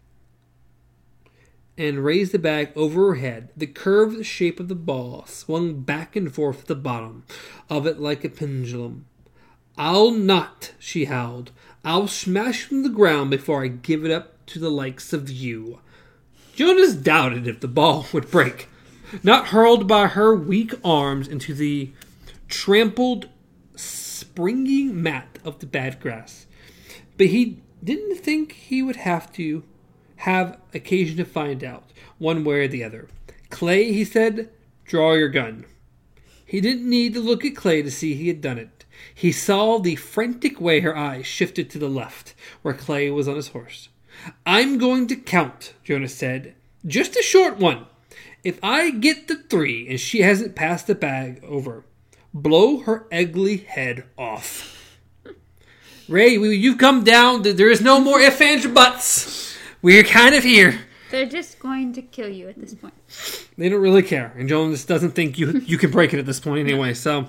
and 1.79 2.05
raised 2.05 2.33
the 2.33 2.41
bag 2.41 2.73
over 2.75 3.11
her 3.11 3.21
head. 3.21 3.51
The 3.57 3.69
curved 3.69 4.27
shape 4.27 4.59
of 4.59 4.67
the 4.67 4.75
ball 4.75 5.25
swung 5.27 5.83
back 5.83 6.17
and 6.17 6.35
forth 6.35 6.63
at 6.63 6.67
the 6.67 6.75
bottom 6.75 7.23
of 7.71 7.87
it 7.87 8.01
like 8.01 8.25
a 8.25 8.29
pendulum. 8.29 9.07
I'll 9.77 10.13
not, 10.13 10.73
she 10.79 11.07
howled. 11.07 11.51
I'll 11.85 12.09
smash 12.09 12.63
from 12.63 12.83
the 12.83 12.89
ground 12.89 13.31
before 13.31 13.65
I 13.65 13.69
give 13.69 14.05
it 14.05 14.11
up 14.11 14.47
to 14.47 14.59
the 14.59 14.71
likes 14.71 15.13
of 15.13 15.31
you. 15.31 15.81
Jonas 16.55 16.95
doubted 16.95 17.49
if 17.49 17.61
the 17.61 17.69
ball 17.69 18.07
would 18.13 18.31
break, 18.31 18.69
not 19.23 19.49
hurled 19.49 19.89
by 19.89 20.07
her 20.07 20.35
weak 20.35 20.75
arms 20.85 21.27
into 21.27 21.55
the 21.55 21.91
trampled, 22.49 23.29
springing 23.75 25.03
mat 25.03 25.39
of 25.45 25.59
the 25.59 25.67
bad 25.67 26.01
grass. 26.01 26.47
But 27.19 27.29
he 27.29 27.61
didn't 27.83 28.17
think 28.17 28.53
he 28.53 28.83
would 28.83 28.97
have 28.97 29.33
to 29.35 29.65
have 30.17 30.59
occasion 30.73 31.17
to 31.19 31.25
find 31.25 31.63
out, 31.63 31.91
one 32.19 32.45
way 32.45 32.61
or 32.61 32.69
the 32.69 32.85
other. 32.85 33.09
Clay, 33.51 33.93
he 33.93 34.05
said, 34.05 34.51
draw 34.85 35.15
your 35.15 35.29
gun. 35.29 35.67
He 36.47 36.61
didn't 36.61 36.89
need 36.89 37.15
to 37.15 37.21
look 37.21 37.45
at 37.45 37.57
Clay 37.57 37.83
to 37.83 37.91
see 37.91 38.15
he 38.15 38.29
had 38.29 38.41
done 38.41 38.59
it. 38.59 38.74
He 39.13 39.33
saw 39.33 39.79
the 39.79 39.97
frantic 39.97 40.61
way 40.61 40.81
her 40.81 40.97
eyes 40.97 41.27
shifted 41.27 41.71
to 41.71 41.79
the 41.79 41.89
left, 41.89 42.35
where 42.63 42.75
Clay 42.75 43.11
was 43.11 43.27
on 43.29 43.37
his 43.37 43.49
horse. 43.49 43.89
I'm 44.47 44.79
going 44.79 45.07
to 45.09 45.17
count, 45.17 45.75
Jonas 45.83 46.15
said. 46.15 46.55
Just 46.87 47.17
a 47.17 47.23
short 47.23 47.59
one. 47.59 47.87
If 48.43 48.59
I 48.63 48.91
get 48.91 49.27
the 49.27 49.37
three 49.37 49.89
and 49.89 49.99
she 49.99 50.21
hasn't 50.21 50.55
passed 50.55 50.87
the 50.87 50.95
bag 50.95 51.43
over, 51.45 51.85
blow 52.33 52.81
her 52.81 53.07
ugly 53.13 53.59
head 53.59 54.05
off. 54.19 54.99
Ray, 56.09 56.35
you've 56.35 56.79
come 56.79 57.03
down. 57.03 57.43
There 57.43 57.71
is 57.71 57.81
no 57.81 57.99
more 58.01 58.21
ifs, 58.21 58.41
ands, 58.41 58.67
or 58.67 58.69
buts. 58.69 59.57
We're 59.81 60.05
kind 60.05 60.35
of 60.35 60.45
here. 60.45 60.81
They're 61.11 61.27
just 61.27 61.59
going 61.59 61.93
to 61.95 62.03
kill 62.03 62.29
you 62.29 62.49
at 62.49 62.61
this 62.61 62.75
point. 62.75 62.95
They 63.57 63.69
don't 63.69 63.81
really 63.81 64.03
care, 64.03 64.35
and 64.37 64.49
Jonas 64.49 64.85
doesn't 64.85 65.13
think 65.13 65.39
you 65.39 65.61
you 65.61 65.79
can 65.79 65.91
break 65.91 66.13
it 66.13 66.19
at 66.19 66.27
this 66.27 66.41
point 66.41 66.69
anyway. 66.69 66.93
So, 66.93 67.29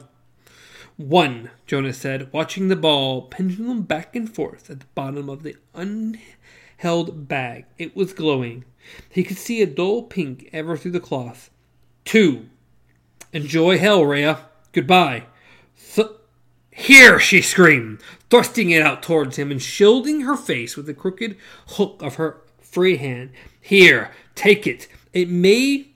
one, 0.97 1.51
Jonas 1.65 1.97
said, 1.97 2.31
watching 2.31 2.69
the 2.69 2.75
ball 2.75 3.23
pendulum 3.23 3.81
back 3.81 4.15
and 4.15 4.33
forth 4.33 4.69
at 4.69 4.79
the 4.79 4.85
bottom 4.95 5.29
of 5.29 5.43
the 5.43 5.57
unheld 5.73 7.27
bag. 7.27 7.65
It 7.77 7.95
was 7.95 8.13
glowing. 8.13 8.63
He 9.09 9.23
could 9.23 9.37
see 9.37 9.61
a 9.61 9.67
dull 9.67 10.03
pink 10.03 10.49
ever 10.53 10.77
through 10.77 10.91
the 10.91 10.99
cloth. 10.99 11.49
Two, 12.05 12.45
enjoy 13.33 13.77
hell, 13.77 14.05
Rhea. 14.05 14.45
Goodbye. 14.71 15.25
Th- 15.95 16.07
here, 16.71 17.19
she 17.19 17.41
screamed, 17.41 18.01
thrusting 18.29 18.69
it 18.69 18.81
out 18.81 19.01
towards 19.01 19.37
him 19.37 19.51
and 19.51 19.61
shielding 19.61 20.21
her 20.21 20.35
face 20.35 20.77
with 20.77 20.85
the 20.85 20.93
crooked 20.93 21.37
hook 21.69 22.01
of 22.01 22.15
her 22.15 22.41
free 22.59 22.97
hand. 22.97 23.31
Here, 23.59 24.11
take 24.35 24.67
it. 24.67 24.87
It 25.13 25.29
may, 25.29 25.87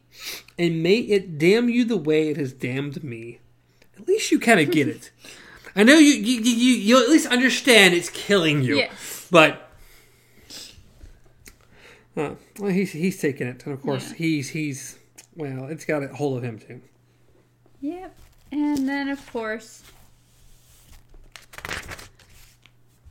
and 0.58 0.82
may 0.82 0.98
it 0.98 1.38
damn 1.38 1.70
you 1.70 1.86
the 1.86 1.98
way 1.98 2.30
it 2.30 2.38
has 2.38 2.54
damned 2.54 3.04
me. 3.04 3.39
At 4.10 4.14
least 4.14 4.32
you 4.32 4.40
kind 4.40 4.60
of 4.60 4.72
get 4.72 4.88
it. 4.88 5.12
I 5.76 5.84
know 5.84 5.94
you, 5.94 6.14
you, 6.14 6.42
you, 6.42 6.74
you 6.74 7.04
at 7.04 7.10
least 7.10 7.28
understand 7.28 7.94
it's 7.94 8.10
killing 8.10 8.64
you. 8.64 8.78
Yes. 8.78 9.28
But, 9.30 9.70
uh, 12.18 12.32
well, 12.58 12.72
he's 12.72 12.92
he's 12.92 13.22
taking 13.22 13.46
it, 13.46 13.64
and 13.66 13.74
of 13.76 13.84
course 13.84 14.10
Yeah. 14.10 14.16
he's 14.18 14.50
he's 14.50 14.98
well, 15.36 15.66
it's 15.66 15.86
got 15.86 16.02
a 16.02 16.08
hold 16.08 16.38
of 16.40 16.44
him 16.44 16.58
too. 16.58 16.82
Yep. 17.82 18.18
And 18.52 18.90
then, 18.90 19.10
of 19.10 19.32
course, 19.32 19.84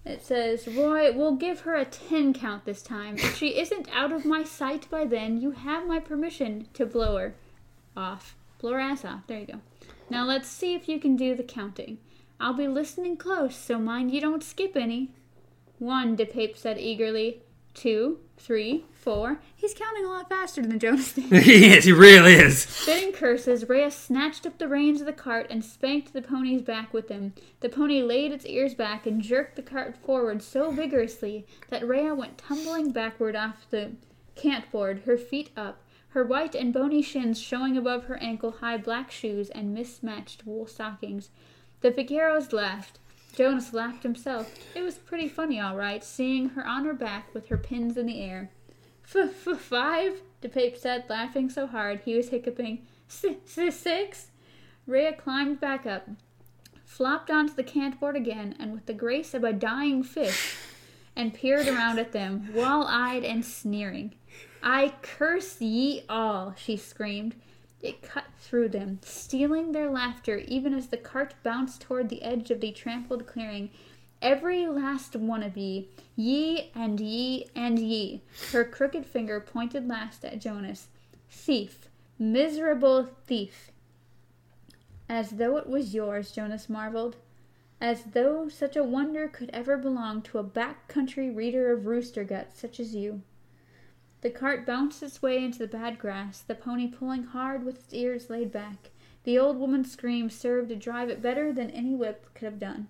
it 0.05 0.20
says, 0.24 0.66
Roy, 0.66 1.12
we'll 1.12 1.36
give 1.36 1.61
her 1.61 1.76
a 1.76 1.84
10 1.84 2.34
count 2.34 2.64
this 2.64 2.82
time. 2.82 3.14
If 3.18 3.36
she 3.36 3.57
isn't 3.57 3.88
out 3.92 4.11
of 4.11 4.24
my 4.24 4.42
sight 4.42 4.90
by 4.90 5.05
then, 5.05 5.40
you 5.40 5.53
have 5.53 5.86
my 5.86 6.01
permission 6.01 6.66
to 6.74 6.84
blow 6.84 7.18
her 7.18 7.34
off. 7.96 8.34
Blow 8.59 8.72
her 8.72 8.80
ass 8.80 9.05
off. 9.05 9.20
There 9.28 9.38
you 9.38 9.46
go. 9.46 9.61
Now 10.11 10.24
let's 10.24 10.48
see 10.48 10.74
if 10.74 10.88
you 10.88 10.98
can 10.98 11.16
do 11.16 11.34
the 11.34 11.42
counting. 11.42 11.98
I'll 12.40 12.54
be 12.54 12.68
listening 12.68 13.16
close, 13.16 13.56
so 13.56 13.78
mind 13.78 14.12
you 14.12 14.20
don't 14.20 14.42
skip 14.42 14.76
any. 14.76 15.11
One, 15.78 16.16
DePape 16.16 16.56
said 16.56 16.78
eagerly. 16.78 17.42
Two, 17.74 18.18
three, 18.36 18.84
four. 18.92 19.40
He's 19.54 19.74
counting 19.74 20.04
a 20.04 20.09
lot 20.09 20.28
faster 20.28 20.62
than 20.62 20.78
Jonas 20.80 21.12
did. 21.14 21.42
he 21.42 21.66
is, 21.76 21.84
he 21.84 21.92
really 21.92 22.34
is. 22.34 22.62
Spitting 22.62 23.12
curses, 23.12 23.68
Rhea 23.68 23.90
snatched 23.90 24.46
up 24.46 24.59
the 24.59 24.66
reins 24.66 25.00
of 25.00 25.06
the 25.06 25.12
cart 25.12 25.46
and 25.50 25.64
spanked 25.64 26.12
the 26.12 26.22
pony's 26.22 26.62
back 26.62 26.92
with 26.92 27.06
them. 27.09 27.34
The 27.61 27.68
pony 27.68 28.02
laid 28.02 28.32
its 28.32 28.46
ears 28.46 28.74
back 28.74 29.06
and 29.06 29.22
jerked 29.22 29.54
the 29.56 29.62
cart 29.62 29.96
forward 29.96 30.42
so 30.42 30.70
vigorously 30.72 31.46
that 31.70 31.86
Rhea 31.86 32.14
went 32.14 32.38
tumbling 32.38 32.90
backward 32.90 33.36
off 33.36 33.66
the 33.70 33.92
cantboard, 34.34 35.02
her 35.04 35.16
feet 35.18 35.50
up, 35.56 35.82
her 36.09 36.24
white 36.24 36.54
and 36.54 36.72
bony 36.72 37.02
shins 37.02 37.40
showing 37.40 37.76
above 37.76 38.04
her 38.04 38.16
ankle 38.22 38.52
high 38.61 38.78
black 38.78 39.11
shoes 39.11 39.50
and 39.50 39.74
mismatched 39.74 40.46
wool 40.46 40.66
stockings. 40.66 41.30
The 41.80 41.90
vaqueros 41.90 42.52
laughed. 42.52 42.98
Jonas 43.34 43.72
laughed 43.72 44.02
himself. 44.02 44.52
It 44.74 44.82
was 44.82 44.96
pretty 44.96 45.28
funny, 45.28 45.61
all 45.61 45.76
right, 45.76 46.02
seeing 46.02 46.50
her 46.50 46.66
on 46.66 46.84
her 46.86 46.94
back 46.94 47.32
with 47.34 47.48
her 47.48 47.59
pins 47.59 47.96
in 47.96 48.06
the 48.06 48.20
air. 48.22 48.50
F-f-five? 49.04 50.22
DePape 50.42 50.76
said, 50.76 51.04
laughing 51.09 51.50
so 51.50 51.66
hard 51.66 52.00
he 52.04 52.16
was 52.16 52.30
hiccuping. 52.30 52.86
S-s-six? 53.09 54.28
Rhea 54.86 55.12
climbed 55.12 55.61
back 55.61 55.86
up, 55.86 56.09
flopped 56.84 57.30
onto 57.30 57.54
the 57.54 57.62
cantboard 57.62 58.16
again, 58.16 58.56
and 58.59 58.72
with 58.72 58.86
the 58.86 58.94
grace 58.94 59.34
of 59.34 59.44
a 59.44 59.52
dying 59.52 60.02
fish, 60.02 60.56
and 61.14 61.34
peered 61.34 61.68
around 61.68 61.98
at 61.98 62.12
them, 62.12 62.52
wall-eyed 62.54 63.24
and 63.24 63.44
sneering. 63.44 64.14
I 64.62 64.94
curse 65.02 65.61
ye 65.61 66.02
all, 66.09 66.54
she 66.56 66.76
screamed. 66.76 67.36
It 67.80 68.02
cut 68.02 68.24
through 68.38 68.70
them, 68.70 68.98
stealing 69.02 69.72
their 69.72 69.88
laughter 69.88 70.38
even 70.38 70.74
as 70.74 70.88
the 70.88 70.96
cart 70.96 71.34
bounced 71.42 71.80
toward 71.80 72.09
the 72.09 72.22
edge 72.22 72.50
of 72.50 72.61
the 72.61 72.72
trampled 72.72 73.26
clearing. 73.26 73.70
Every 74.20 74.66
last 74.66 75.14
one 75.14 75.44
of 75.44 75.56
ye, 75.56 75.88
ye 76.16 76.72
and 76.74 76.98
ye 76.98 77.46
and 77.54 77.78
ye. 77.78 78.22
Her 78.50 78.64
crooked 78.64 79.06
finger 79.06 79.38
pointed 79.38 79.86
last 79.86 80.24
at 80.24 80.40
Jonas. 80.40 80.88
Thief, 81.30 81.88
miserable 82.18 83.11
thief. 83.26 83.70
As 85.09 85.30
though 85.30 85.56
it 85.56 85.68
was 85.68 85.94
yours, 85.94 86.32
Jonas 86.32 86.68
marveled. 86.68 87.16
As 87.80 88.02
though 88.12 88.48
such 88.48 88.74
a 88.74 88.82
wonder 88.82 89.28
could 89.28 89.50
ever 89.52 89.76
belong 89.76 90.20
to 90.22 90.38
a 90.38 90.42
back 90.42 90.88
country 90.88 91.30
reader 91.30 91.70
of 91.70 91.86
rooster 91.86 92.24
guts 92.24 92.59
such 92.59 92.80
as 92.80 92.96
you. 92.96 93.22
The 94.21 94.31
cart 94.31 94.66
bounced 94.66 95.03
its 95.03 95.23
way 95.23 95.43
into 95.45 95.59
the 95.59 95.66
bad 95.66 95.99
grass, 95.99 96.41
the 96.41 96.55
pony 96.55 96.89
pulling 96.89 97.25
hard 97.25 97.64
with 97.64 97.77
its 97.77 97.95
ears 97.95 98.29
laid 98.29 98.51
back. 98.51 98.91
The 99.25 99.39
old 99.39 99.59
woman's 99.59 99.93
scream 99.93 100.29
served 100.31 100.71
to 100.71 100.77
drive 100.77 101.09
it 101.09 101.23
better 101.23 101.53
than 101.53 101.71
any 101.71 101.95
whip 101.95 102.27
could 102.35 102.47
have 102.47 102.59
done. 102.59 102.89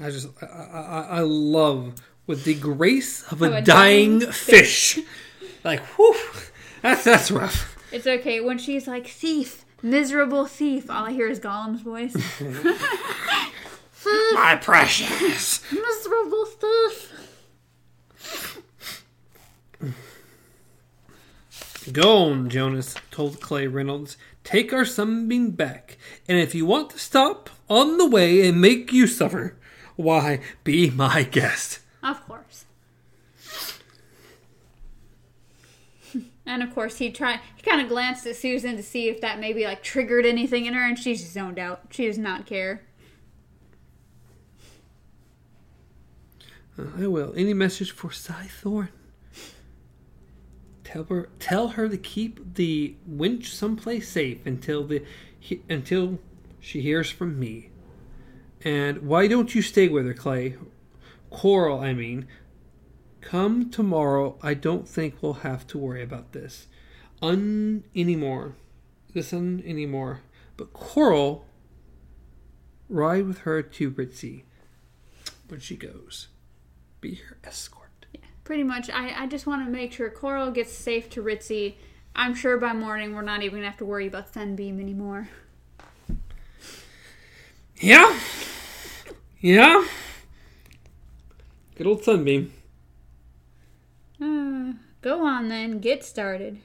I 0.00 0.10
just 0.10 0.28
I, 0.42 0.46
I, 0.46 1.00
I 1.18 1.20
love 1.20 1.94
with 2.26 2.44
the 2.44 2.54
grace 2.54 3.30
of 3.32 3.42
a, 3.42 3.52
a 3.54 3.62
dying, 3.62 4.20
dying 4.20 4.32
fish. 4.32 4.98
like 5.64 5.80
whew, 5.96 6.16
that's 6.82 7.04
that's 7.04 7.30
rough. 7.30 7.76
It's 7.92 8.06
okay 8.06 8.40
when 8.40 8.58
she's 8.58 8.86
like, 8.86 9.08
thief, 9.08 9.64
miserable 9.82 10.46
thief. 10.46 10.88
All 10.88 11.06
I 11.06 11.12
hear 11.12 11.28
is 11.28 11.40
Gollum's 11.40 11.82
voice. 11.82 12.14
My 14.34 14.56
precious. 14.56 15.64
miserable 15.72 16.46
thief. 16.46 17.19
Go 21.92 22.24
on, 22.24 22.50
Jonas 22.50 22.94
told 23.10 23.40
Clay 23.40 23.66
Reynolds. 23.66 24.16
Take 24.44 24.72
our 24.72 24.84
sunbeam 24.84 25.50
back, 25.50 25.96
and 26.28 26.38
if 26.38 26.54
you 26.54 26.66
want 26.66 26.90
to 26.90 26.98
stop 26.98 27.50
on 27.68 27.96
the 27.96 28.08
way 28.08 28.46
and 28.46 28.60
make 28.60 28.92
you 28.92 29.06
suffer, 29.06 29.56
why 29.96 30.40
be 30.64 30.90
my 30.90 31.22
guest. 31.22 31.80
Of 32.02 32.24
course. 32.26 32.64
And 36.46 36.62
of 36.62 36.74
course, 36.74 36.98
he 36.98 37.10
tried. 37.10 37.40
He 37.56 37.62
kind 37.62 37.80
of 37.80 37.88
glanced 37.88 38.26
at 38.26 38.34
Susan 38.34 38.76
to 38.76 38.82
see 38.82 39.08
if 39.08 39.20
that 39.20 39.38
maybe 39.38 39.64
like 39.64 39.82
triggered 39.82 40.26
anything 40.26 40.66
in 40.66 40.74
her, 40.74 40.84
and 40.84 40.98
she's 40.98 41.30
zoned 41.30 41.58
out. 41.58 41.82
She 41.90 42.06
does 42.06 42.18
not 42.18 42.44
care. 42.44 42.82
Uh, 46.78 46.86
I 46.98 47.06
will. 47.06 47.32
Any 47.36 47.54
message 47.54 47.92
for 47.92 48.10
Sai 48.10 48.48
Thorin? 48.62 48.88
Tell 50.90 51.04
her, 51.04 51.28
tell 51.38 51.68
her 51.68 51.88
to 51.88 51.96
keep 51.96 52.56
the 52.56 52.96
winch 53.06 53.54
someplace 53.54 54.08
safe 54.08 54.44
until 54.44 54.84
the 54.84 55.04
he, 55.38 55.62
until 55.68 56.18
she 56.58 56.80
hears 56.80 57.08
from 57.08 57.38
me. 57.38 57.70
And 58.64 59.02
why 59.02 59.28
don't 59.28 59.54
you 59.54 59.62
stay 59.62 59.86
with 59.86 60.04
her, 60.04 60.14
Clay? 60.14 60.56
Coral, 61.30 61.78
I 61.78 61.94
mean. 61.94 62.26
Come 63.20 63.70
tomorrow. 63.70 64.36
I 64.42 64.54
don't 64.54 64.88
think 64.88 65.22
we'll 65.22 65.44
have 65.44 65.64
to 65.68 65.78
worry 65.78 66.02
about 66.02 66.32
this, 66.32 66.66
un 67.22 67.84
anymore. 67.94 68.56
This 69.14 69.32
un 69.32 69.62
anymore. 69.64 70.22
But 70.56 70.72
Coral, 70.72 71.46
ride 72.88 73.28
with 73.28 73.38
her 73.40 73.62
to 73.62 73.92
Ritzy 73.92 74.42
when 75.46 75.60
she 75.60 75.76
goes. 75.76 76.26
Be 77.00 77.14
her 77.14 77.38
escort. 77.44 77.79
Pretty 78.50 78.64
much. 78.64 78.90
I, 78.90 79.14
I 79.16 79.26
just 79.28 79.46
want 79.46 79.64
to 79.64 79.70
make 79.70 79.92
sure 79.92 80.10
Coral 80.10 80.50
gets 80.50 80.72
safe 80.72 81.08
to 81.10 81.22
Ritzy. 81.22 81.74
I'm 82.16 82.34
sure 82.34 82.58
by 82.58 82.72
morning 82.72 83.14
we're 83.14 83.22
not 83.22 83.44
even 83.44 83.60
gonna 83.60 83.70
have 83.70 83.78
to 83.78 83.84
worry 83.84 84.08
about 84.08 84.34
Sunbeam 84.34 84.80
anymore. 84.80 85.28
Yeah. 87.76 88.18
Yeah. 89.38 89.86
Good 91.76 91.86
old 91.86 92.02
Sunbeam. 92.02 92.52
Uh, 94.20 94.72
go 95.00 95.24
on 95.24 95.48
then, 95.48 95.78
get 95.78 96.02
started. 96.02 96.58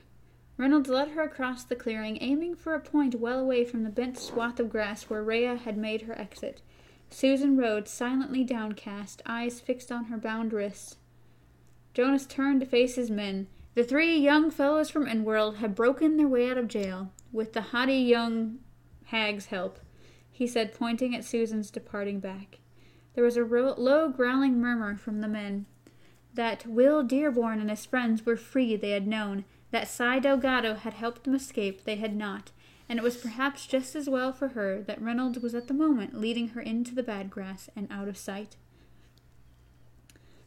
Reynolds 0.57 0.89
led 0.89 1.09
her 1.09 1.21
across 1.21 1.63
the 1.63 1.75
clearing, 1.75 2.17
aiming 2.19 2.55
for 2.55 2.73
a 2.73 2.79
point 2.79 3.13
well 3.13 3.39
away 3.39 3.63
from 3.63 3.83
the 3.83 3.91
bent 3.91 4.17
swath 4.17 4.59
of 4.59 4.71
grass 4.71 5.03
where 5.03 5.21
Rhea 5.21 5.55
had 5.57 5.77
made 5.77 6.01
her 6.01 6.19
exit. 6.19 6.63
Susan 7.11 7.55
rode 7.55 7.87
silently 7.87 8.43
downcast, 8.43 9.21
eyes 9.27 9.59
fixed 9.59 9.91
on 9.91 10.05
her 10.05 10.17
bound 10.17 10.51
wrists. 10.51 10.95
Jonas 11.95 12.25
turned 12.25 12.59
to 12.59 12.65
face 12.65 12.95
his 12.95 13.09
men. 13.09 13.47
The 13.73 13.83
three 13.83 14.17
young 14.17 14.51
fellows 14.51 14.89
from 14.89 15.05
Inworld 15.05 15.57
had 15.57 15.73
broken 15.73 16.17
their 16.17 16.27
way 16.27 16.49
out 16.49 16.57
of 16.57 16.67
jail, 16.67 17.13
with 17.31 17.53
the 17.53 17.61
haughty 17.61 17.95
young 17.95 18.59
hag's 19.05 19.45
help, 19.45 19.79
he 20.29 20.45
said, 20.45 20.73
pointing 20.73 21.15
at 21.15 21.23
Susan's 21.23 21.71
departing 21.71 22.19
back. 22.19 22.59
There 23.13 23.23
was 23.23 23.37
a 23.37 23.45
ro- 23.45 23.75
low 23.77 24.09
growling 24.09 24.59
murmur 24.59 24.97
from 24.97 25.21
the 25.21 25.29
men. 25.29 25.67
That 26.33 26.67
Will 26.67 27.01
Dearborn 27.01 27.61
and 27.61 27.69
his 27.69 27.85
friends 27.85 28.25
were 28.25 28.35
free 28.35 28.75
they 28.75 28.89
had 28.89 29.07
known, 29.07 29.45
that 29.71 29.87
Sai 29.87 30.19
Delgado 30.19 30.73
had 30.73 30.95
helped 30.95 31.23
them 31.23 31.33
escape 31.33 31.85
they 31.85 31.95
had 31.95 32.13
not, 32.13 32.51
and 32.89 32.99
it 32.99 33.03
was 33.03 33.15
perhaps 33.15 33.65
just 33.65 33.95
as 33.95 34.09
well 34.09 34.33
for 34.33 34.49
her 34.49 34.81
that 34.81 35.01
Reynolds 35.01 35.39
was 35.39 35.55
at 35.55 35.69
the 35.69 35.73
moment 35.73 36.19
leading 36.19 36.49
her 36.49 36.61
into 36.61 36.93
the 36.93 37.03
bad 37.03 37.29
grass 37.29 37.69
and 37.73 37.87
out 37.89 38.09
of 38.09 38.17
sight. 38.17 38.57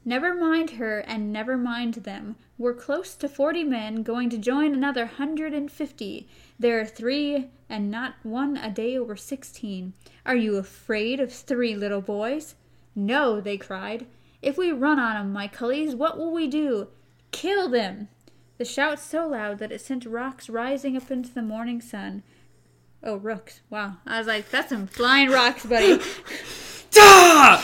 Never 0.09 0.35
mind 0.35 0.71
her 0.71 1.01
and 1.01 1.31
never 1.35 1.59
mind 1.59 1.93
them. 1.97 2.37
We're 2.57 2.73
close 2.73 3.15
to 3.17 3.29
forty 3.29 3.63
men 3.63 4.03
going 4.03 4.31
to 4.31 4.39
join 4.39 4.73
another 4.73 5.05
hundred 5.05 5.53
and 5.53 5.71
fifty. 5.71 6.27
There 6.59 6.81
are 6.81 6.87
three 6.87 7.51
and 7.69 7.91
not 7.91 8.15
one 8.23 8.57
a 8.57 8.71
day 8.71 8.97
over 8.97 9.17
sixteen. 9.17 9.93
Are 10.25 10.35
you 10.35 10.57
afraid 10.57 11.21
of 11.21 11.31
three 11.31 11.77
little 11.77 12.01
boys? 12.01 12.55
No, 12.95 13.39
they 13.39 13.59
cried. 13.59 14.07
If 14.41 14.57
we 14.57 14.73
run 14.73 14.99
on 14.99 15.15
'em, 15.15 15.31
my 15.31 15.47
cullies, 15.47 15.95
what 15.95 16.17
will 16.17 16.33
we 16.33 16.47
do? 16.47 16.89
Kill 17.31 17.69
them! 17.69 18.09
The 18.57 18.65
shout 18.65 18.99
so 18.99 19.29
loud 19.29 19.59
that 19.59 19.73
it 19.73 19.83
sent 19.83 20.07
rocks 20.07 20.49
rising 20.49 20.97
up 20.97 21.11
into 21.11 21.35
the 21.35 21.43
morning 21.43 21.83
sun. 21.83 22.23
Oh, 23.03 23.17
rooks. 23.17 23.61
Wow. 23.69 23.99
I 24.07 24.17
was 24.17 24.27
like, 24.27 24.49
that's 24.49 24.71
some 24.71 24.87
flying 24.87 25.29
rocks, 25.29 25.67
buddy. 25.67 26.01
Ah! 27.01 27.63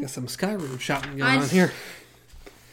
Got 0.00 0.10
some 0.10 0.26
Skyrim 0.26 0.78
shopping 0.80 1.16
going 1.18 1.22
I- 1.30 1.36
on 1.42 1.48
here. 1.48 1.72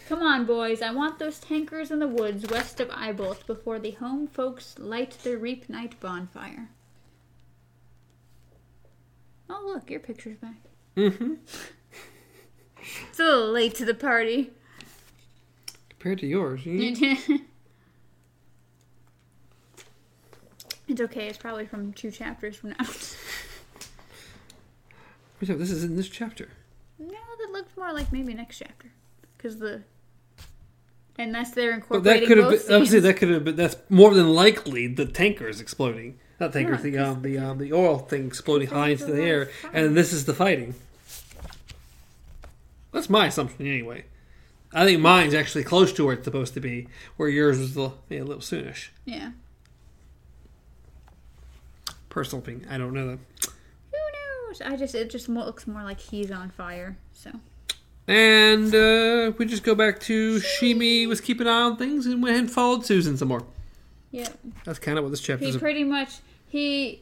Come 0.10 0.22
on, 0.22 0.46
boys. 0.46 0.82
I 0.82 0.92
want 0.94 1.18
those 1.18 1.40
tankers 1.40 1.90
in 1.90 2.00
the 2.00 2.08
woods 2.08 2.46
west 2.50 2.80
of 2.82 2.90
Eyebolt 2.90 3.46
before 3.48 3.80
the 3.80 3.92
home 3.92 4.28
folks 4.28 4.78
light 4.78 5.18
their 5.24 5.38
Reap 5.38 5.70
Night 5.70 5.98
bonfire. 6.02 6.70
Oh, 9.50 9.64
look, 9.66 9.90
your 9.90 10.02
picture's 10.02 10.38
back. 10.38 10.56
Mm-hmm. 10.98 11.36
It's 13.10 13.20
a 13.20 13.24
little 13.24 13.52
late 13.52 13.76
to 13.76 13.86
the 13.86 13.94
party. 13.94 14.52
Compared 15.90 16.20
to 16.20 16.28
yours, 16.28 16.66
you- 16.66 17.40
it's 20.88 21.00
okay. 21.02 21.28
It's 21.28 21.38
probably 21.38 21.66
from 21.66 21.94
two 21.94 22.12
chapters 22.12 22.58
from 22.58 22.72
now. 22.72 22.86
So 25.46 25.56
this 25.56 25.72
is 25.72 25.84
in 25.84 25.98
this 25.98 26.08
chapter. 26.08 26.48
No, 27.08 27.20
that 27.40 27.52
looks 27.52 27.76
more 27.78 27.94
like 27.94 28.12
maybe 28.12 28.34
next 28.34 28.60
chapter. 28.60 28.92
Because 29.38 29.60
the. 29.60 29.84
Unless 31.18 31.52
they're 31.52 31.84
But 31.88 32.04
that 32.06 32.26
could 32.26 32.40
have 32.40 32.50
been. 32.50 32.74
Obviously, 32.74 33.00
that 33.02 33.18
could 33.18 33.30
have 33.30 33.44
been. 33.44 33.56
That's 33.56 33.76
more 33.90 34.14
than 34.14 34.30
likely 34.30 34.88
the 34.88 35.06
tanker 35.06 35.48
is 35.48 35.62
exploding. 35.62 36.20
Not 36.40 36.54
tankers, 36.54 36.84
Yeah, 36.84 36.92
the 36.92 36.98
um, 36.98 37.22
the 37.22 37.38
um, 37.38 37.58
the 37.60 37.74
oil 37.74 38.00
thing 38.00 38.26
exploding 38.26 38.70
high 38.70 38.90
into 38.90 39.06
the 39.06 39.22
air, 39.22 39.50
and 39.72 39.96
this 39.96 40.12
is 40.12 40.26
the 40.26 40.34
fighting. 40.34 40.74
That's 42.92 43.10
my 43.10 43.28
assumption, 43.28 43.68
anyway. 43.68 44.06
I 44.72 44.86
think 44.86 45.02
mine's 45.02 45.34
actually 45.34 45.64
close 45.64 45.94
to 45.94 46.06
where 46.06 46.16
it's 46.16 46.24
supposed 46.24 46.54
to 46.56 46.60
be, 46.60 46.88
where 47.18 47.30
yours 47.30 47.60
was 47.60 47.78
a, 47.78 47.92
yeah, 48.10 48.22
a 48.22 48.24
little 48.24 48.42
soonish. 48.42 48.90
Yeah. 49.06 49.32
Personal 52.10 52.42
opinion, 52.44 52.68
I 52.70 52.78
don't 52.78 52.94
know 52.94 53.08
that. 53.08 53.20
I 54.62 54.76
just. 54.76 54.96
It 54.96 55.10
just 55.10 55.30
looks 55.30 55.68
more 55.68 55.84
like 55.84 56.00
he's 56.00 56.32
on 56.32 56.50
fire, 56.52 56.98
so. 57.14 57.32
And 58.08 58.74
uh, 58.76 59.32
we 59.38 59.46
just 59.46 59.64
go 59.64 59.76
back 59.76 60.00
to 60.02 60.36
Sheemie 60.40 61.08
was 61.08 61.22
keeping 61.22 61.48
an 61.48 61.54
eye 61.54 61.62
on 61.62 61.78
things 61.78 62.06
and 62.06 62.22
went 62.22 62.36
and 62.38 62.52
followed 62.52 62.86
Susan 62.86 63.16
some 63.16 63.30
more. 63.30 63.46
Yeah. 64.12 64.28
That's 64.66 64.78
kind 64.80 64.98
of 64.98 65.06
what 65.06 65.12
this 65.12 65.22
chapter 65.22 65.46
He 65.46 65.52
is. 65.52 65.58
pretty 65.58 65.84
much 65.86 66.18
he 66.50 67.02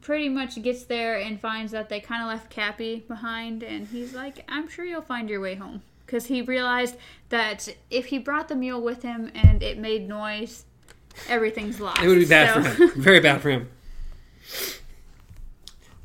pretty 0.00 0.28
much 0.28 0.60
gets 0.62 0.84
there 0.84 1.20
and 1.20 1.40
finds 1.40 1.70
that 1.72 1.88
they 1.88 2.00
kind 2.00 2.22
of 2.22 2.28
left 2.28 2.50
Capi 2.50 3.04
behind, 3.06 3.62
and 3.62 3.86
he's 3.86 4.14
like, 4.14 4.44
"I'm 4.48 4.68
sure 4.68 4.84
you'll 4.84 5.00
find 5.02 5.30
your 5.30 5.40
way 5.40 5.54
home." 5.54 5.82
Because 6.06 6.26
he 6.26 6.42
realized 6.42 6.96
that 7.30 7.68
if 7.90 8.06
he 8.06 8.18
brought 8.18 8.48
the 8.48 8.54
mule 8.54 8.82
with 8.82 9.02
him 9.02 9.30
and 9.34 9.62
it 9.62 9.78
made 9.78 10.06
noise, 10.08 10.64
everything's 11.28 11.80
lost. 11.80 12.02
It 12.02 12.08
would 12.08 12.18
be 12.18 12.26
bad 12.26 12.52
So- 12.52 12.62
for 12.70 12.82
him. 12.94 13.00
Very 13.02 13.20
bad 13.20 13.40
for 13.40 13.50
him. 13.50 13.68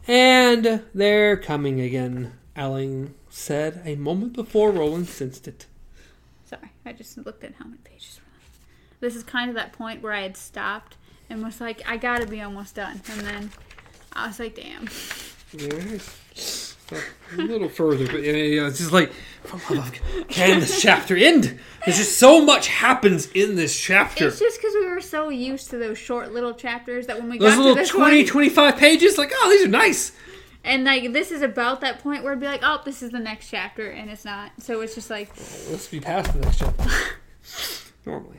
And 0.09 0.81
they're 0.95 1.37
coming 1.37 1.79
again, 1.79 2.33
Alain 2.55 3.13
said 3.29 3.83
a 3.85 3.95
moment 3.95 4.33
before 4.33 4.71
Roland 4.71 5.07
sensed 5.07 5.47
it. 5.47 5.67
Sorry, 6.45 6.71
I 6.83 6.93
just 6.93 7.15
looked 7.19 7.43
at 7.43 7.53
how 7.59 7.65
many 7.65 7.77
pages 7.83 8.19
were 8.19 8.33
left. 8.33 9.01
This 9.01 9.15
is 9.15 9.21
kind 9.21 9.51
of 9.51 9.55
that 9.55 9.71
point 9.71 10.01
where 10.01 10.13
I 10.13 10.21
had 10.21 10.35
stopped 10.35 10.97
and 11.29 11.43
was 11.43 11.61
like, 11.61 11.87
I 11.87 11.97
gotta 11.97 12.25
be 12.25 12.41
almost 12.41 12.73
done. 12.73 13.01
And 13.07 13.21
then 13.21 13.51
I 14.11 14.25
was 14.25 14.39
like, 14.39 14.55
damn. 14.55 14.89
Yeah, 15.53 15.99
it's 16.31 16.68
a 16.91 17.41
little 17.41 17.69
further, 17.69 18.05
but 18.05 18.23
yeah, 18.23 18.67
it's 18.67 18.79
just 18.79 18.91
like 18.91 19.11
can 20.27 20.59
this 20.59 20.81
chapter 20.81 21.15
end? 21.15 21.59
There's 21.85 21.97
just 21.97 22.17
so 22.17 22.43
much 22.43 22.67
happens 22.67 23.31
in 23.31 23.55
this 23.55 23.79
chapter. 23.79 24.27
It's 24.27 24.39
just 24.39 24.59
because 24.59 24.73
we 24.75 24.87
were 24.87 25.01
so 25.01 25.29
used 25.29 25.69
to 25.71 25.77
those 25.77 25.97
short 25.97 26.33
little 26.33 26.53
chapters 26.53 27.07
that 27.07 27.17
when 27.17 27.29
we 27.29 27.37
Those 27.37 27.51
got 27.51 27.55
to 27.55 27.61
little 27.61 27.75
this 27.75 27.89
20, 27.89 28.17
one, 28.17 28.25
25 28.25 28.77
pages, 28.77 29.17
like, 29.17 29.31
oh, 29.33 29.49
these 29.49 29.65
are 29.65 29.69
nice. 29.69 30.11
and 30.63 30.83
like 30.83 31.13
this 31.13 31.31
is 31.31 31.41
about 31.41 31.81
that 31.81 31.99
point 32.03 32.23
where 32.23 32.33
it'd 32.33 32.41
be 32.41 32.47
like, 32.47 32.61
oh, 32.63 32.81
this 32.85 33.01
is 33.01 33.11
the 33.11 33.19
next 33.19 33.49
chapter, 33.49 33.89
and 33.89 34.09
it's 34.09 34.25
not. 34.25 34.51
So 34.59 34.81
it's 34.81 34.95
just 34.95 35.09
like, 35.09 35.29
Let's 35.69 35.87
be 35.87 35.99
past 35.99 36.33
the 36.33 36.39
next 36.39 36.59
chapter. 36.59 36.89
Normally. 38.05 38.37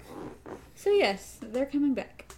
so 0.74 0.90
yes, 0.90 1.38
they're 1.40 1.66
coming 1.66 1.94
back. 1.94 2.29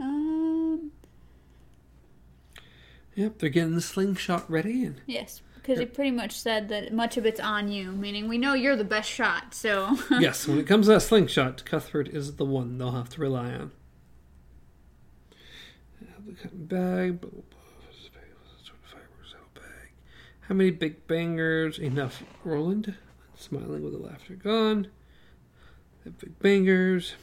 Um. 0.00 0.92
Yep, 3.14 3.38
they're 3.38 3.48
getting 3.50 3.74
the 3.74 3.80
slingshot 3.80 4.48
ready, 4.48 4.84
and 4.84 5.00
Yes, 5.06 5.42
because 5.56 5.80
it 5.80 5.92
pretty 5.92 6.12
much 6.12 6.32
said 6.38 6.68
that 6.68 6.92
much 6.92 7.16
of 7.16 7.26
it's 7.26 7.40
on 7.40 7.68
you, 7.68 7.90
meaning 7.90 8.28
we 8.28 8.38
know 8.38 8.54
you're 8.54 8.76
the 8.76 8.84
best 8.84 9.10
shot. 9.10 9.54
So 9.54 9.96
yes, 10.20 10.46
when 10.46 10.58
it 10.58 10.66
comes 10.66 10.86
to 10.86 10.92
that 10.92 11.00
slingshot, 11.00 11.64
Cuthbert 11.64 12.08
is 12.08 12.36
the 12.36 12.44
one 12.44 12.78
they'll 12.78 12.92
have 12.92 13.08
to 13.10 13.20
rely 13.20 13.52
on. 13.52 13.72
Bag. 16.52 17.26
How 20.42 20.54
many 20.54 20.70
big 20.70 21.06
bangers? 21.06 21.78
Enough, 21.78 22.22
Roland. 22.44 22.94
Smiling 23.34 23.82
with 23.82 23.92
the 23.92 23.98
laughter 23.98 24.34
gone. 24.34 24.88
The 26.04 26.10
big 26.10 26.38
bangers. 26.38 27.14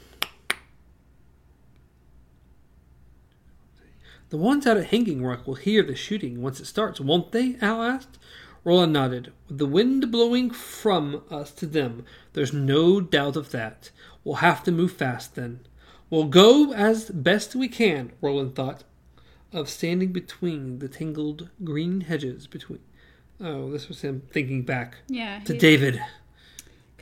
The 4.35 4.41
ones 4.41 4.67
out 4.67 4.75
at 4.75 4.87
Hanging 4.87 5.23
Rock 5.23 5.47
will 5.47 5.55
hear 5.55 5.81
the 5.81 5.95
shooting 5.95 6.41
once 6.41 6.59
it 6.59 6.65
starts, 6.65 6.99
won't 6.99 7.31
they? 7.31 7.55
Al 7.61 7.81
asked. 7.81 8.19
Roland 8.65 8.91
nodded. 8.91 9.31
With 9.47 9.59
the 9.59 9.65
wind 9.65 10.11
blowing 10.11 10.49
from 10.49 11.23
us 11.31 11.51
to 11.51 11.65
them, 11.65 12.03
there's 12.33 12.51
no 12.51 12.99
doubt 12.99 13.37
of 13.37 13.51
that. 13.51 13.91
We'll 14.25 14.43
have 14.43 14.61
to 14.65 14.73
move 14.73 14.91
fast 14.91 15.35
then. 15.35 15.61
We'll 16.09 16.25
go 16.25 16.73
as 16.73 17.09
best 17.11 17.55
we 17.55 17.69
can, 17.69 18.11
Roland 18.19 18.55
thought, 18.55 18.83
of 19.53 19.69
standing 19.69 20.11
between 20.11 20.79
the 20.79 20.89
tangled 20.89 21.47
green 21.63 22.01
hedges 22.01 22.45
between. 22.45 22.81
Oh, 23.39 23.71
this 23.71 23.87
was 23.87 24.01
him 24.01 24.23
thinking 24.33 24.63
back 24.63 24.97
yeah, 25.07 25.39
to 25.45 25.57
David. 25.57 26.01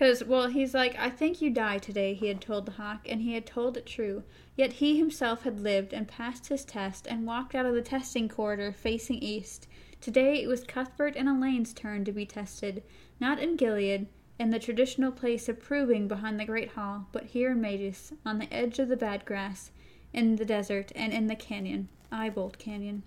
Because, 0.04 0.26
well, 0.26 0.48
he's 0.48 0.74
like, 0.74 1.00
I 1.00 1.10
think 1.10 1.42
you 1.42 1.50
die 1.50 1.78
today, 1.78 2.14
he 2.14 2.28
had 2.28 2.42
told 2.42 2.66
the 2.66 2.74
hawk, 2.74 3.08
and 3.08 3.22
he 3.22 3.36
had 3.36 3.46
told 3.46 3.78
it 3.78 3.86
true. 3.86 4.24
Yet 4.58 4.74
he 4.74 4.98
himself 4.98 5.44
had 5.44 5.62
lived 5.62 5.94
and 5.94 6.10
passed 6.10 6.48
his 6.48 6.66
test 6.66 7.08
and 7.08 7.26
walked 7.26 7.56
out 7.56 7.66
of 7.66 7.74
the 7.74 7.82
testing 7.82 8.28
corridor 8.28 8.74
facing 8.74 9.20
east. 9.20 9.66
Today 10.02 10.44
it 10.44 10.48
was 10.48 10.66
Cuthbert 10.66 11.16
and 11.16 11.30
Alain's 11.30 11.72
turn 11.72 12.04
to 12.04 12.12
be 12.12 12.26
tested, 12.26 12.84
not 13.22 13.40
in 13.40 13.56
Gilead, 13.56 14.08
in 14.38 14.50
the 14.50 14.60
traditional 14.60 15.10
place 15.10 15.48
of 15.48 15.62
proving 15.62 16.10
behind 16.10 16.38
the 16.38 16.44
Great 16.44 16.72
Hall, 16.72 17.08
but 17.14 17.28
here 17.28 17.52
in 17.52 17.62
Mejis, 17.62 18.12
on 18.26 18.40
the 18.40 18.54
edge 18.54 18.80
of 18.80 18.90
the 18.90 18.98
bad 18.98 19.24
grass, 19.24 19.72
in 20.12 20.36
the 20.36 20.44
desert, 20.44 20.92
and 20.98 21.14
in 21.14 21.28
the 21.28 21.36
canyon, 21.38 21.88
Eyebolt 22.12 22.58
Canyon. 22.58 23.04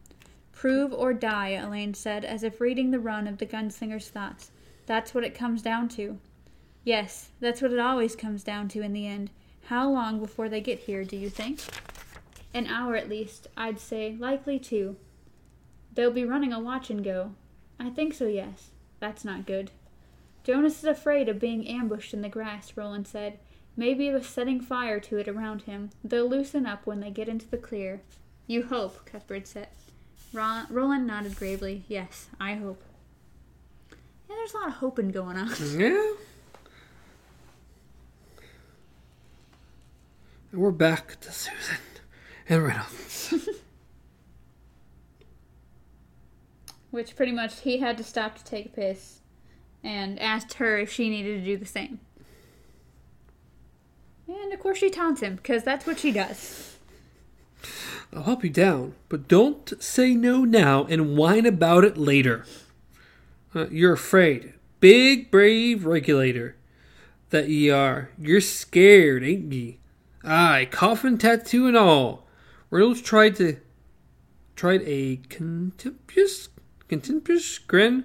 Prove 0.51 0.94
or 0.94 1.12
die, 1.12 1.51
Alain 1.51 1.93
said, 1.93 2.24
as 2.24 2.43
if 2.43 2.59
reading 2.59 2.90
the 2.90 2.98
run 2.98 3.27
of 3.27 3.36
the 3.36 3.44
gunslinger's 3.44 4.09
thoughts. 4.09 4.51
That's 4.86 5.12
what 5.12 5.24
it 5.24 5.35
comes 5.35 5.60
down 5.60 5.90
to. 5.90 6.18
Yes, 6.86 7.30
that's 7.40 7.60
what 7.60 7.72
it 7.72 7.80
always 7.80 8.14
comes 8.14 8.44
down 8.44 8.68
to 8.68 8.80
in 8.80 8.92
the 8.92 9.08
end. 9.08 9.30
How 9.64 9.90
long 9.90 10.20
before 10.20 10.48
they 10.48 10.60
get 10.60 10.78
here, 10.78 11.02
do 11.02 11.16
you 11.16 11.28
think? 11.28 11.58
An 12.54 12.68
hour 12.68 12.94
at 12.94 13.08
least, 13.08 13.48
I'd 13.56 13.80
say. 13.80 14.14
Likely 14.20 14.60
two. 14.60 14.94
They'll 15.92 16.12
be 16.12 16.24
running 16.24 16.52
a 16.52 16.60
watch 16.60 16.88
and 16.88 17.02
go. 17.02 17.32
I 17.80 17.90
think 17.90 18.14
so, 18.14 18.28
yes. 18.28 18.70
That's 19.00 19.24
not 19.24 19.46
good. 19.46 19.72
Jonas 20.44 20.78
is 20.78 20.84
afraid 20.84 21.28
of 21.28 21.40
being 21.40 21.66
ambushed 21.66 22.14
in 22.14 22.22
the 22.22 22.28
grass, 22.28 22.76
Roland 22.76 23.08
said. 23.08 23.40
Maybe 23.76 24.08
of 24.10 24.24
setting 24.24 24.60
fire 24.60 25.00
to 25.00 25.16
it 25.16 25.26
around 25.26 25.62
him. 25.62 25.90
They'll 26.04 26.30
loosen 26.30 26.66
up 26.66 26.86
when 26.86 27.00
they 27.00 27.10
get 27.10 27.28
into 27.28 27.48
the 27.48 27.58
clear. 27.58 28.02
You 28.46 28.62
hope, 28.62 29.04
Cuthbert 29.06 29.48
said. 29.48 29.70
Ro- 30.32 30.66
Roland 30.70 31.08
nodded 31.08 31.34
gravely. 31.34 31.82
Yes, 31.88 32.28
I 32.38 32.54
hope. 32.54 32.80
Yeah, 33.90 34.36
there's 34.36 34.54
a 34.54 34.58
lot 34.58 34.68
of 34.68 34.74
hoping 34.74 35.08
going 35.08 35.36
on. 35.36 35.50
Yeah. 35.76 36.12
And 40.56 40.64
we're 40.64 40.70
back 40.70 41.20
to 41.20 41.30
Susan 41.30 41.76
and 42.48 42.64
Reynolds. 42.64 43.34
Which 46.90 47.14
pretty 47.14 47.32
much 47.32 47.60
he 47.60 47.76
had 47.76 47.98
to 47.98 48.02
stop 48.02 48.38
to 48.38 48.44
take 48.44 48.64
a 48.64 48.68
piss 48.70 49.20
and 49.84 50.18
asked 50.18 50.54
her 50.54 50.78
if 50.78 50.90
she 50.90 51.10
needed 51.10 51.40
to 51.40 51.44
do 51.44 51.58
the 51.58 51.66
same. 51.66 52.00
And 54.26 54.50
of 54.50 54.58
course 54.58 54.78
she 54.78 54.88
taunts 54.88 55.20
him, 55.20 55.36
because 55.36 55.62
that's 55.62 55.86
what 55.86 55.98
she 55.98 56.10
does. 56.10 56.78
I'll 58.14 58.22
help 58.22 58.42
you 58.42 58.48
down, 58.48 58.94
but 59.10 59.28
don't 59.28 59.74
say 59.78 60.14
no 60.14 60.44
now 60.44 60.86
and 60.86 61.18
whine 61.18 61.44
about 61.44 61.84
it 61.84 61.98
later. 61.98 62.46
Uh, 63.54 63.68
you're 63.68 63.92
afraid. 63.92 64.54
Big, 64.80 65.30
brave 65.30 65.84
regulator 65.84 66.56
that 67.28 67.50
ye 67.50 67.68
are. 67.68 68.08
You're 68.18 68.40
scared, 68.40 69.22
ain't 69.22 69.52
ye? 69.52 69.80
Aye, 70.28 70.66
coffin 70.72 71.18
tattoo 71.18 71.68
and 71.68 71.76
all. 71.76 72.26
Reynolds 72.68 73.00
tried 73.00 73.36
to 73.36 73.58
tried 74.56 74.82
a 74.84 75.20
contemptuous 75.28 76.48
contemptuous 76.88 77.58
grin. 77.58 78.04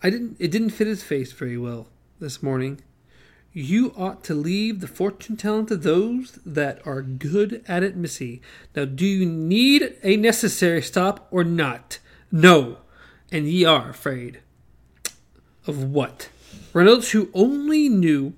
I 0.00 0.10
didn't 0.10 0.36
it 0.38 0.52
didn't 0.52 0.70
fit 0.70 0.86
his 0.86 1.02
face 1.02 1.32
very 1.32 1.58
well 1.58 1.88
this 2.20 2.40
morning. 2.40 2.82
You 3.52 3.92
ought 3.96 4.22
to 4.24 4.34
leave 4.34 4.80
the 4.80 4.86
fortune 4.86 5.36
telling 5.36 5.66
to 5.66 5.76
those 5.76 6.38
that 6.46 6.86
are 6.86 7.02
good 7.02 7.64
at 7.66 7.82
it, 7.82 7.96
Missy. 7.96 8.42
Now, 8.76 8.84
do 8.84 9.06
you 9.06 9.26
need 9.26 9.96
a 10.04 10.16
necessary 10.16 10.82
stop 10.82 11.26
or 11.30 11.42
not? 11.42 11.98
No. 12.30 12.78
And 13.32 13.48
ye 13.48 13.64
are 13.64 13.88
afraid. 13.88 14.40
Of 15.66 15.82
what? 15.82 16.28
Reynolds, 16.74 17.12
who 17.12 17.30
only 17.32 17.88
knew 17.88 18.34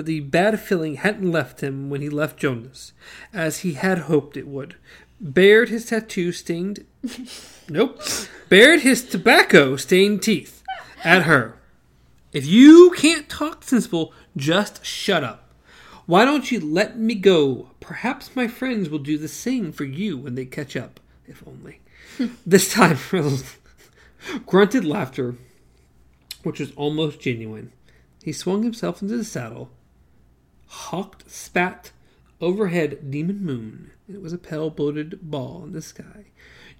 that 0.00 0.06
the 0.06 0.20
bad 0.20 0.58
feeling 0.58 0.94
hadn't 0.94 1.30
left 1.30 1.60
him 1.60 1.90
when 1.90 2.00
he 2.00 2.08
left 2.08 2.38
Jonas, 2.38 2.94
as 3.34 3.58
he 3.58 3.74
had 3.74 3.98
hoped 3.98 4.34
it 4.34 4.48
would, 4.48 4.76
bared 5.20 5.68
his 5.68 5.84
tattoo 5.84 6.32
stained. 6.32 6.86
nope. 7.68 8.00
Bared 8.48 8.80
his 8.80 9.04
tobacco 9.04 9.76
stained 9.76 10.22
teeth 10.22 10.62
at 11.04 11.24
her. 11.24 11.58
If 12.32 12.46
you 12.46 12.94
can't 12.96 13.28
talk 13.28 13.62
sensible, 13.62 14.14
just 14.38 14.86
shut 14.86 15.22
up. 15.22 15.50
Why 16.06 16.24
don't 16.24 16.50
you 16.50 16.60
let 16.60 16.98
me 16.98 17.14
go? 17.14 17.72
Perhaps 17.80 18.34
my 18.34 18.48
friends 18.48 18.88
will 18.88 19.00
do 19.00 19.18
the 19.18 19.28
same 19.28 19.70
for 19.70 19.84
you 19.84 20.16
when 20.16 20.34
they 20.34 20.46
catch 20.46 20.76
up, 20.76 20.98
if 21.26 21.46
only. 21.46 21.80
this 22.46 22.72
time, 22.72 22.96
grunted 24.46 24.86
laughter, 24.86 25.34
which 26.42 26.58
was 26.58 26.72
almost 26.72 27.20
genuine. 27.20 27.72
He 28.22 28.32
swung 28.32 28.62
himself 28.62 29.00
into 29.00 29.16
the 29.16 29.24
saddle, 29.24 29.70
hawked 30.70 31.28
spat 31.28 31.90
overhead 32.40 33.10
demon 33.10 33.44
moon. 33.44 33.90
It 34.08 34.22
was 34.22 34.32
a 34.32 34.38
pale 34.38 34.70
bloated 34.70 35.18
ball 35.20 35.62
in 35.64 35.72
the 35.72 35.82
sky. 35.82 36.26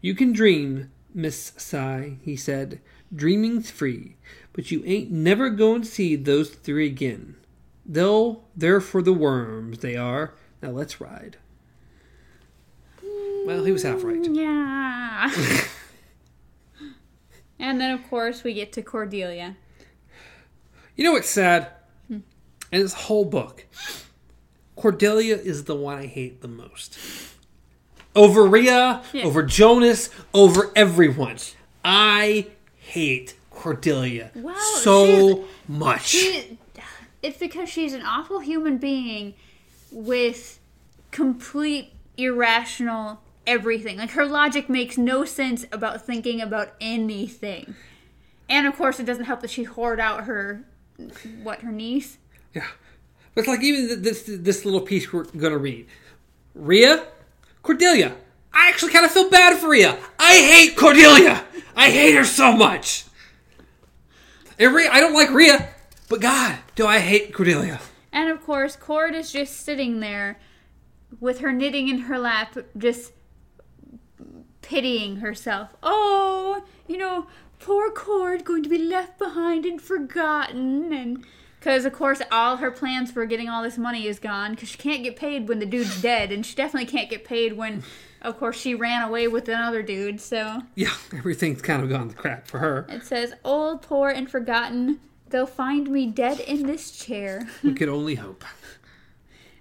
You 0.01 0.15
can 0.15 0.33
dream, 0.33 0.91
Miss 1.13 1.53
Sigh, 1.57 2.17
he 2.23 2.37
said. 2.37 2.81
Dreaming's 3.15 3.71
free, 3.71 4.17
but 4.53 4.71
you 4.71 4.83
ain't 4.87 5.11
never 5.11 5.51
goin' 5.51 5.83
to 5.83 5.89
see 5.89 6.15
those 6.15 6.51
three 6.51 6.87
again. 6.87 7.35
They'll 7.85 8.45
they're 8.57 8.81
for 8.81 9.03
the 9.03 9.13
worms, 9.13 9.81
they 9.81 9.97
are. 9.97 10.35
Now 10.63 10.71
let's 10.71 11.01
ride. 11.01 11.39
Well, 13.45 13.65
he 13.65 13.73
was 13.73 13.83
half 13.83 14.05
right. 14.05 14.23
Mm, 14.23 14.37
yeah. 14.37 15.35
and 17.59 17.81
then, 17.81 17.91
of 17.91 18.09
course, 18.09 18.45
we 18.45 18.55
get 18.55 18.73
to 18.75 18.83
Cordelia. 18.83 19.57
You 20.95 21.05
know 21.05 21.13
what's 21.13 21.31
sad? 21.31 21.73
In 22.73 22.81
this 22.83 22.93
whole 22.95 23.25
book, 23.25 23.67
Cordelia 24.77 25.37
is 25.37 25.65
the 25.65 25.75
one 25.75 25.99
I 25.99 26.07
hate 26.07 26.41
the 26.41 26.49
most. 26.49 26.99
Over 28.15 28.45
Rhea, 28.45 29.03
Yeah. 29.13 29.25
over 29.25 29.43
Jonas, 29.43 30.11
over 30.35 30.71
everyone. 30.77 31.37
I 31.85 32.47
hate 32.79 33.35
Cordelia 33.51 34.31
Well, 34.35 34.57
so 34.79 35.45
much. 35.69 36.07
She, 36.07 36.59
it's 37.23 37.39
because 37.39 37.69
she's 37.69 37.93
an 37.93 38.03
awful 38.03 38.41
human 38.41 38.79
being 38.79 39.35
with 39.91 40.59
complete 41.11 41.93
irrational 42.17 43.21
everything. 43.47 43.97
Like 43.99 44.11
her 44.11 44.27
logic 44.27 44.69
makes 44.69 44.97
no 44.97 45.25
sense 45.25 45.67
about 45.73 46.03
thinking 46.07 46.41
about 46.41 46.73
anything. 46.81 47.75
And 48.49 48.67
of 48.67 48.77
course, 48.77 48.99
it 49.01 49.05
doesn't 49.07 49.25
help 49.25 49.41
that 49.41 49.51
she 49.51 49.65
hoard 49.65 50.01
out 50.01 50.25
her 50.25 50.65
what 51.43 51.61
her 51.61 51.73
niece. 51.73 52.19
Yeah, 52.55 52.67
but 53.35 53.43
it's 53.43 53.49
like 53.49 53.63
even 53.63 54.03
this 54.03 54.25
this 54.27 54.65
little 54.65 54.81
piece 54.81 55.13
we're 55.13 55.25
gonna 55.25 55.59
read. 55.59 55.87
Rhea, 56.55 57.07
Cordelia, 57.63 58.17
I 58.53 58.69
actually 58.69 58.93
kind 58.93 59.05
of 59.05 59.13
feel 59.13 59.31
bad 59.31 59.59
for 59.59 59.71
Rhea. 59.71 59.99
I 60.19 60.37
hate 60.37 60.77
Cordelia. 60.77 61.45
I 61.77 61.91
hate 61.91 62.15
her 62.15 62.25
so 62.25 62.53
much. 62.53 63.05
And 64.59 64.75
Rhea, 64.75 64.91
I 64.91 65.01
don't 65.01 65.15
like 65.15 65.31
Rhea, 65.31 65.71
but 66.09 66.21
God, 66.21 66.59
do 66.75 66.87
I 66.87 66.99
hate 66.99 67.33
Cordelia. 67.33 67.81
And 68.13 68.29
of 68.31 68.45
course, 68.45 68.77
Cord 68.77 69.15
is 69.15 69.33
just 69.33 69.61
sitting 69.61 70.01
there 70.01 70.39
with 71.21 71.39
her 71.41 71.53
knitting 71.53 71.89
in 71.89 72.01
her 72.01 72.19
lap, 72.19 72.57
just 72.77 73.13
pitying 74.63 75.17
herself. 75.17 75.71
Oh, 75.83 76.65
you 76.87 76.99
know, 76.99 77.27
poor 77.59 77.91
Cord 77.91 78.45
going 78.45 78.63
to 78.63 78.69
be 78.69 78.79
left 78.79 79.19
behind 79.19 79.65
and 79.65 79.81
forgotten. 79.81 80.93
And 80.93 81.25
because, 81.61 81.85
of 81.85 81.93
course, 81.93 82.23
all 82.33 82.57
her 82.57 82.71
plans 82.71 83.13
for 83.13 83.27
getting 83.27 83.51
all 83.51 83.63
this 83.63 83.77
money 83.77 84.07
is 84.07 84.19
gone 84.19 84.53
because 84.53 84.71
she 84.71 84.79
can't 84.79 85.05
get 85.05 85.15
paid 85.15 85.47
when 85.47 85.59
the 85.59 85.67
dude's 85.67 86.01
dead. 86.03 86.33
And 86.33 86.45
she 86.45 86.55
definitely 86.55 86.91
can't 86.91 87.11
get 87.11 87.23
paid 87.23 87.53
when, 87.53 87.83
of 88.23 88.39
course, 88.39 88.59
she 88.59 88.75
ran 88.75 89.07
away 89.07 89.29
with 89.29 89.47
another 89.47 89.83
dude. 89.83 90.23
So 90.23 90.63
Yeah, 90.75 90.95
everything's 91.13 91.61
kind 91.61 91.83
of 91.83 91.91
gone 91.91 92.09
to 92.09 92.17
crap 92.17 92.47
for 92.47 92.59
her. 92.59 92.87
it 92.89 93.05
says, 93.05 93.35
Old, 93.45 93.83
poor, 93.83 94.09
and 94.09 94.29
forgotten. 94.31 95.01
They'll 95.29 95.47
find 95.47 95.89
me 95.91 96.07
dead 96.07 96.41
in 96.41 96.67
this 96.67 96.91
chair. 96.91 97.47
We 97.63 97.75
could 97.75 97.89
only 97.89 98.17
hope. 98.17 98.43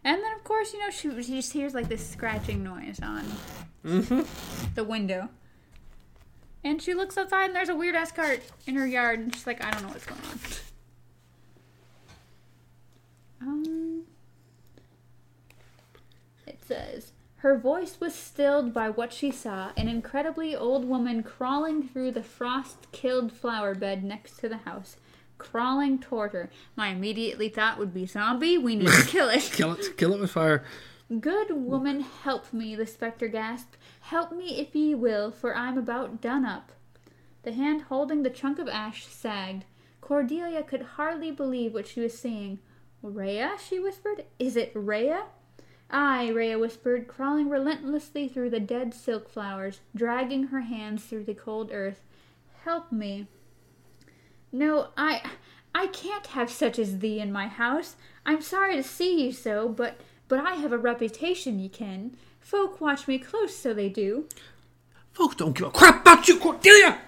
And 0.03 0.23
then, 0.23 0.33
of 0.33 0.43
course, 0.45 0.73
you 0.73 0.79
know, 0.79 0.89
she, 0.89 1.09
she 1.21 1.35
just 1.35 1.51
hears 1.51 1.73
like 1.73 1.89
this 1.89 2.09
scratching 2.09 2.63
noise 2.63 2.99
on 3.03 3.25
mm-hmm. 3.85 4.21
the 4.73 4.83
window. 4.85 5.29
And 6.63 6.81
she 6.81 6.93
looks 6.93 7.17
outside 7.17 7.47
and 7.47 7.55
there's 7.55 7.69
a 7.69 7.75
weird 7.75 7.95
ass 7.95 8.11
cart 8.11 8.41
in 8.65 8.75
her 8.75 8.87
yard. 8.87 9.19
And 9.19 9.35
she's 9.35 9.45
like, 9.45 9.63
I 9.63 9.69
don't 9.69 9.83
know 9.83 9.89
what's 9.89 10.05
going 10.05 10.21
on. 10.21 10.39
Um, 13.41 14.03
it 16.45 16.59
says, 16.65 17.11
her 17.37 17.57
voice 17.57 17.99
was 18.01 18.13
stilled 18.13 18.73
by 18.73 18.89
what 18.89 19.13
she 19.13 19.31
saw 19.31 19.71
an 19.77 19.87
incredibly 19.87 20.53
old 20.55 20.83
woman 20.83 21.23
crawling 21.23 21.87
through 21.87 22.11
the 22.11 22.23
frost 22.23 22.91
killed 22.91 23.31
flower 23.31 23.73
bed 23.73 24.03
next 24.03 24.39
to 24.39 24.49
the 24.49 24.57
house. 24.57 24.97
Crawling 25.37 25.99
toward 25.99 26.33
her. 26.33 26.49
My 26.75 26.89
immediately 26.89 27.47
thought 27.47 27.77
would 27.79 27.93
be 27.93 28.05
zombie. 28.05 28.57
We 28.57 28.75
need 28.75 28.89
to 28.89 29.05
kill 29.05 29.29
it. 29.29 29.43
Kill 29.53 29.71
it, 29.71 29.95
kill 29.95 30.13
it 30.13 30.19
with 30.19 30.31
fire. 30.31 30.65
Good 31.21 31.51
woman, 31.51 32.01
help 32.01 32.51
me, 32.51 32.75
the 32.75 32.85
spectre 32.85 33.29
gasped. 33.29 33.77
Help 34.01 34.33
me 34.33 34.59
if 34.59 34.75
ye 34.75 34.93
will, 34.93 35.31
for 35.31 35.55
I'm 35.55 35.77
about 35.77 36.19
done 36.19 36.43
up. 36.43 36.73
The 37.43 37.53
hand 37.53 37.83
holding 37.83 38.23
the 38.23 38.29
chunk 38.29 38.59
of 38.59 38.67
ash 38.67 39.07
sagged. 39.07 39.63
Cordelia 40.01 40.61
could 40.61 40.81
hardly 40.81 41.31
believe 41.31 41.73
what 41.73 41.87
she 41.87 42.01
was 42.01 42.17
seeing. 42.17 42.59
Rhea? 43.01 43.55
she 43.67 43.79
whispered. 43.79 44.25
Is 44.37 44.55
it 44.55 44.71
Rhea? 44.73 45.23
Aye, 45.91 46.29
Rhea 46.29 46.59
whispered, 46.59 47.07
crawling 47.07 47.49
relentlessly 47.49 48.27
through 48.27 48.51
the 48.51 48.59
dead 48.59 48.93
silk 48.93 49.29
flowers, 49.29 49.79
dragging 49.95 50.47
her 50.47 50.61
hands 50.61 51.03
through 51.03 51.23
the 51.23 51.33
cold 51.33 51.71
earth. 51.73 52.01
Help 52.63 52.91
me. 52.91 53.27
No, 54.51 54.89
I 54.97 55.21
I 55.73 55.87
can't 55.87 56.27
have 56.27 56.51
such 56.51 56.77
as 56.77 56.99
thee 56.99 57.19
in 57.19 57.31
my 57.31 57.47
house. 57.47 57.95
I'm 58.25 58.41
sorry 58.41 58.75
to 58.75 58.83
see 58.83 59.23
you 59.25 59.31
so, 59.31 59.69
but 59.69 59.99
but 60.27 60.39
I 60.39 60.55
have 60.55 60.71
a 60.71 60.77
reputation, 60.77 61.59
ye 61.59 61.69
ken. 61.69 62.15
Folk 62.39 62.79
watch 62.79 63.07
me 63.07 63.17
close, 63.17 63.55
so 63.55 63.73
they 63.73 63.89
do. 63.89 64.27
Folk 65.13 65.37
don't 65.37 65.57
give 65.57 65.67
a 65.67 65.71
crap 65.71 66.01
about 66.01 66.27
you, 66.27 66.37
Cordelia. 66.39 66.99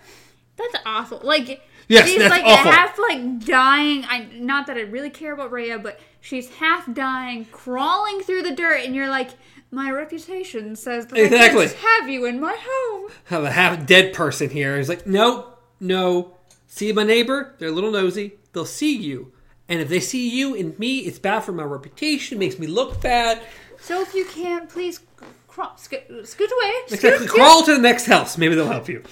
That's 0.58 0.84
awful. 0.86 1.22
Like 1.24 1.62
Yes, 1.92 2.08
she's 2.08 2.20
that's 2.20 2.32
like 2.32 2.44
awful. 2.46 2.72
half 2.72 2.98
like 3.00 3.46
dying. 3.46 4.06
I 4.08 4.28
not 4.34 4.68
that 4.68 4.78
I 4.78 4.82
really 4.82 5.10
care 5.10 5.34
about 5.34 5.52
Rhea, 5.52 5.78
but 5.80 6.00
she's 6.22 6.50
half 6.50 6.92
dying, 6.94 7.46
crawling 7.52 8.22
through 8.22 8.44
the 8.44 8.56
dirt, 8.56 8.82
and 8.86 8.96
you're 8.96 9.10
like, 9.10 9.30
my 9.72 9.92
reputation 9.92 10.76
says 10.76 11.08
that 11.08 11.18
Exactly. 11.18 11.66
I 11.66 11.68
can't 11.70 11.78
have 12.02 12.10
you 12.10 12.26
in 12.26 12.40
my 12.40 12.56
home. 12.60 13.12
Have 13.26 13.44
a 13.44 13.52
half 13.52 13.86
dead 13.86 14.14
person 14.14 14.50
here. 14.50 14.78
He's 14.78 14.90
like, 14.90 15.06
no, 15.08 15.54
no. 15.80 16.38
See 16.68 16.92
my 16.94 17.04
neighbor? 17.04 17.56
They're 17.60 17.70
a 17.70 17.72
little 17.74 17.92
nosy. 17.92 18.34
They'll 18.54 18.66
see 18.66 18.96
you. 18.96 19.32
And 19.68 19.80
if 19.82 19.88
they 19.90 20.00
see 20.02 20.30
you 20.30 20.56
and 20.56 20.78
me, 20.80 21.00
it's 21.00 21.20
bad 21.20 21.42
for 21.42 21.52
my 21.54 21.64
reputation, 21.64 22.38
makes 22.40 22.60
me 22.60 22.68
look 22.68 23.02
bad. 23.02 23.42
So 23.80 24.02
if 24.02 24.14
you 24.14 24.26
can, 24.26 24.68
please 24.68 25.00
crawl, 25.48 25.76
scoot, 25.78 26.02
scoot 26.28 26.52
away. 26.52 26.74
Scoot, 26.88 26.94
Exactly. 26.94 27.28
scoot. 27.28 27.36
Crawl 27.40 27.64
to 27.64 27.74
the 27.76 27.82
next 27.82 28.06
house. 28.06 28.38
Maybe 28.38 28.56
they'll 28.56 28.68
help 28.68 28.88
you. 28.90 29.04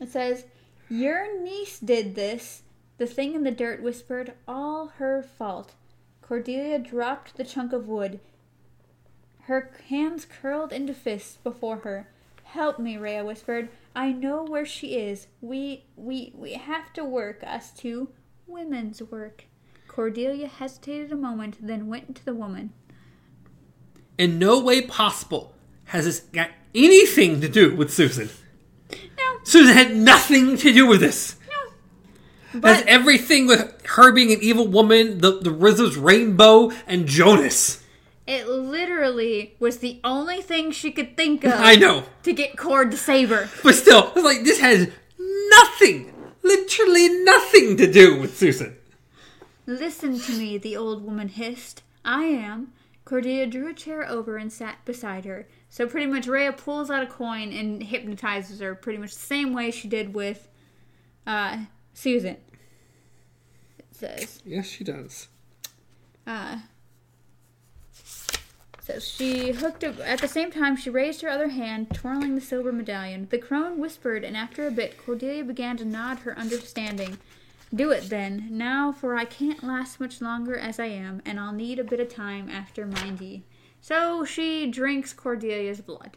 It 0.00 0.08
says, 0.10 0.44
Your 0.88 1.42
niece 1.42 1.78
did 1.78 2.14
this. 2.14 2.62
The 2.96 3.06
thing 3.06 3.34
in 3.34 3.44
the 3.44 3.50
dirt 3.50 3.82
whispered, 3.82 4.32
All 4.46 4.88
her 4.98 5.22
fault. 5.22 5.74
Cordelia 6.22 6.78
dropped 6.78 7.36
the 7.36 7.44
chunk 7.44 7.72
of 7.72 7.88
wood. 7.88 8.20
Her 9.42 9.70
hands 9.88 10.26
curled 10.26 10.72
into 10.72 10.92
fists 10.92 11.38
before 11.42 11.78
her. 11.78 12.08
Help 12.44 12.78
me, 12.78 12.96
Rhea 12.96 13.24
whispered. 13.24 13.68
I 13.94 14.12
know 14.12 14.42
where 14.42 14.66
she 14.66 14.96
is. 14.96 15.26
We 15.40 15.84
we 15.96 16.32
we 16.34 16.52
have 16.54 16.92
to 16.94 17.04
work, 17.04 17.42
us 17.42 17.70
two. 17.72 18.08
Women's 18.46 19.02
work. 19.02 19.44
Cordelia 19.86 20.48
hesitated 20.48 21.12
a 21.12 21.16
moment, 21.16 21.56
then 21.60 21.88
went 21.88 22.14
to 22.16 22.24
the 22.24 22.34
woman. 22.34 22.72
In 24.16 24.38
no 24.38 24.58
way 24.60 24.82
possible 24.82 25.54
has 25.86 26.04
this 26.04 26.20
got 26.20 26.50
anything 26.74 27.40
to 27.40 27.48
do 27.48 27.74
with 27.74 27.92
Susan. 27.92 28.30
Susan 29.48 29.74
had 29.74 29.96
nothing 29.96 30.56
to 30.58 30.72
do 30.72 30.86
with 30.86 31.00
this. 31.00 31.36
no. 31.48 31.70
Has 32.52 32.60
But 32.60 32.86
everything 32.86 33.46
with 33.46 33.86
her 33.86 34.12
being 34.12 34.30
an 34.32 34.40
evil 34.42 34.66
woman, 34.68 35.18
the 35.18 35.38
the 35.40 35.50
RZA's 35.50 35.96
rainbow, 35.96 36.70
and 36.86 37.06
Jonas. 37.06 37.82
it 38.26 38.46
literally 38.48 39.54
was 39.58 39.78
the 39.78 40.00
only 40.04 40.42
thing 40.42 40.70
she 40.70 40.90
could 40.92 41.16
think 41.16 41.44
of 41.44 41.52
I 41.54 41.76
know, 41.76 42.04
to 42.24 42.32
get 42.34 42.56
Cord 42.58 42.90
to 42.90 42.96
save 42.96 43.30
her. 43.30 43.48
but 43.62 43.74
still, 43.74 44.12
it's 44.14 44.24
like 44.24 44.44
this 44.44 44.60
has 44.60 44.88
nothing, 45.18 46.12
literally 46.42 47.08
nothing 47.24 47.76
to 47.78 47.90
do 47.90 48.20
with 48.20 48.36
Susan. 48.36 48.76
Listen 49.66 50.18
to 50.20 50.32
me, 50.32 50.58
the 50.58 50.76
old 50.76 51.04
woman 51.04 51.28
hissed. 51.28 51.82
I 52.04 52.24
am. 52.24 52.72
Cordelia 53.04 53.46
drew 53.46 53.68
a 53.68 53.74
chair 53.74 54.06
over 54.06 54.36
and 54.36 54.52
sat 54.52 54.84
beside 54.84 55.24
her. 55.24 55.46
So 55.70 55.86
pretty 55.86 56.06
much 56.06 56.26
Rhea 56.26 56.52
pulls 56.52 56.90
out 56.90 57.02
a 57.02 57.06
coin 57.06 57.52
and 57.52 57.82
hypnotizes 57.82 58.60
her 58.60 58.74
pretty 58.74 58.98
much 58.98 59.14
the 59.14 59.20
same 59.20 59.52
way 59.52 59.70
she 59.70 59.86
did 59.88 60.14
with 60.14 60.48
uh, 61.26 61.64
Susan. 61.92 62.36
It 63.78 63.86
says. 63.92 64.42
Yes, 64.44 64.66
she 64.66 64.84
does. 64.84 65.28
Uh, 66.26 66.58
so 68.88 68.98
she 68.98 69.52
hooked 69.52 69.84
up 69.84 70.00
at 70.00 70.20
the 70.20 70.28
same 70.28 70.50
time 70.50 70.74
she 70.74 70.88
raised 70.88 71.20
her 71.20 71.28
other 71.28 71.48
hand, 71.48 71.94
twirling 71.94 72.34
the 72.34 72.40
silver 72.40 72.72
medallion. 72.72 73.28
The 73.30 73.36
crone 73.36 73.78
whispered, 73.78 74.24
and 74.24 74.34
after 74.34 74.66
a 74.66 74.70
bit 74.70 74.96
Cordelia 74.96 75.44
began 75.44 75.76
to 75.76 75.84
nod 75.84 76.20
her 76.20 76.38
understanding. 76.38 77.18
Do 77.74 77.90
it 77.90 78.08
then, 78.08 78.48
now, 78.50 78.92
for 78.92 79.14
I 79.14 79.26
can't 79.26 79.62
last 79.62 80.00
much 80.00 80.22
longer 80.22 80.56
as 80.56 80.80
I 80.80 80.86
am, 80.86 81.20
and 81.26 81.38
I'll 81.38 81.52
need 81.52 81.78
a 81.78 81.84
bit 81.84 82.00
of 82.00 82.08
time 82.08 82.48
after 82.48 82.86
mindy. 82.86 83.44
So 83.80 84.24
she 84.24 84.66
drinks 84.70 85.12
Cordelia's 85.14 85.80
blood. 85.80 86.16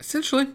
Essentially, 0.00 0.48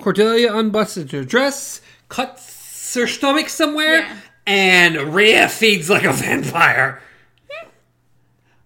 Cordelia 0.00 0.50
unbuttons 0.50 1.10
her 1.12 1.24
dress, 1.24 1.80
cuts 2.08 2.94
her 2.94 3.06
stomach 3.06 3.48
somewhere, 3.48 4.00
Yeah. 4.00 4.16
and 4.46 5.14
Rhea 5.14 5.48
feeds 5.48 5.88
like 5.88 6.04
a 6.04 6.12
vampire. 6.12 7.00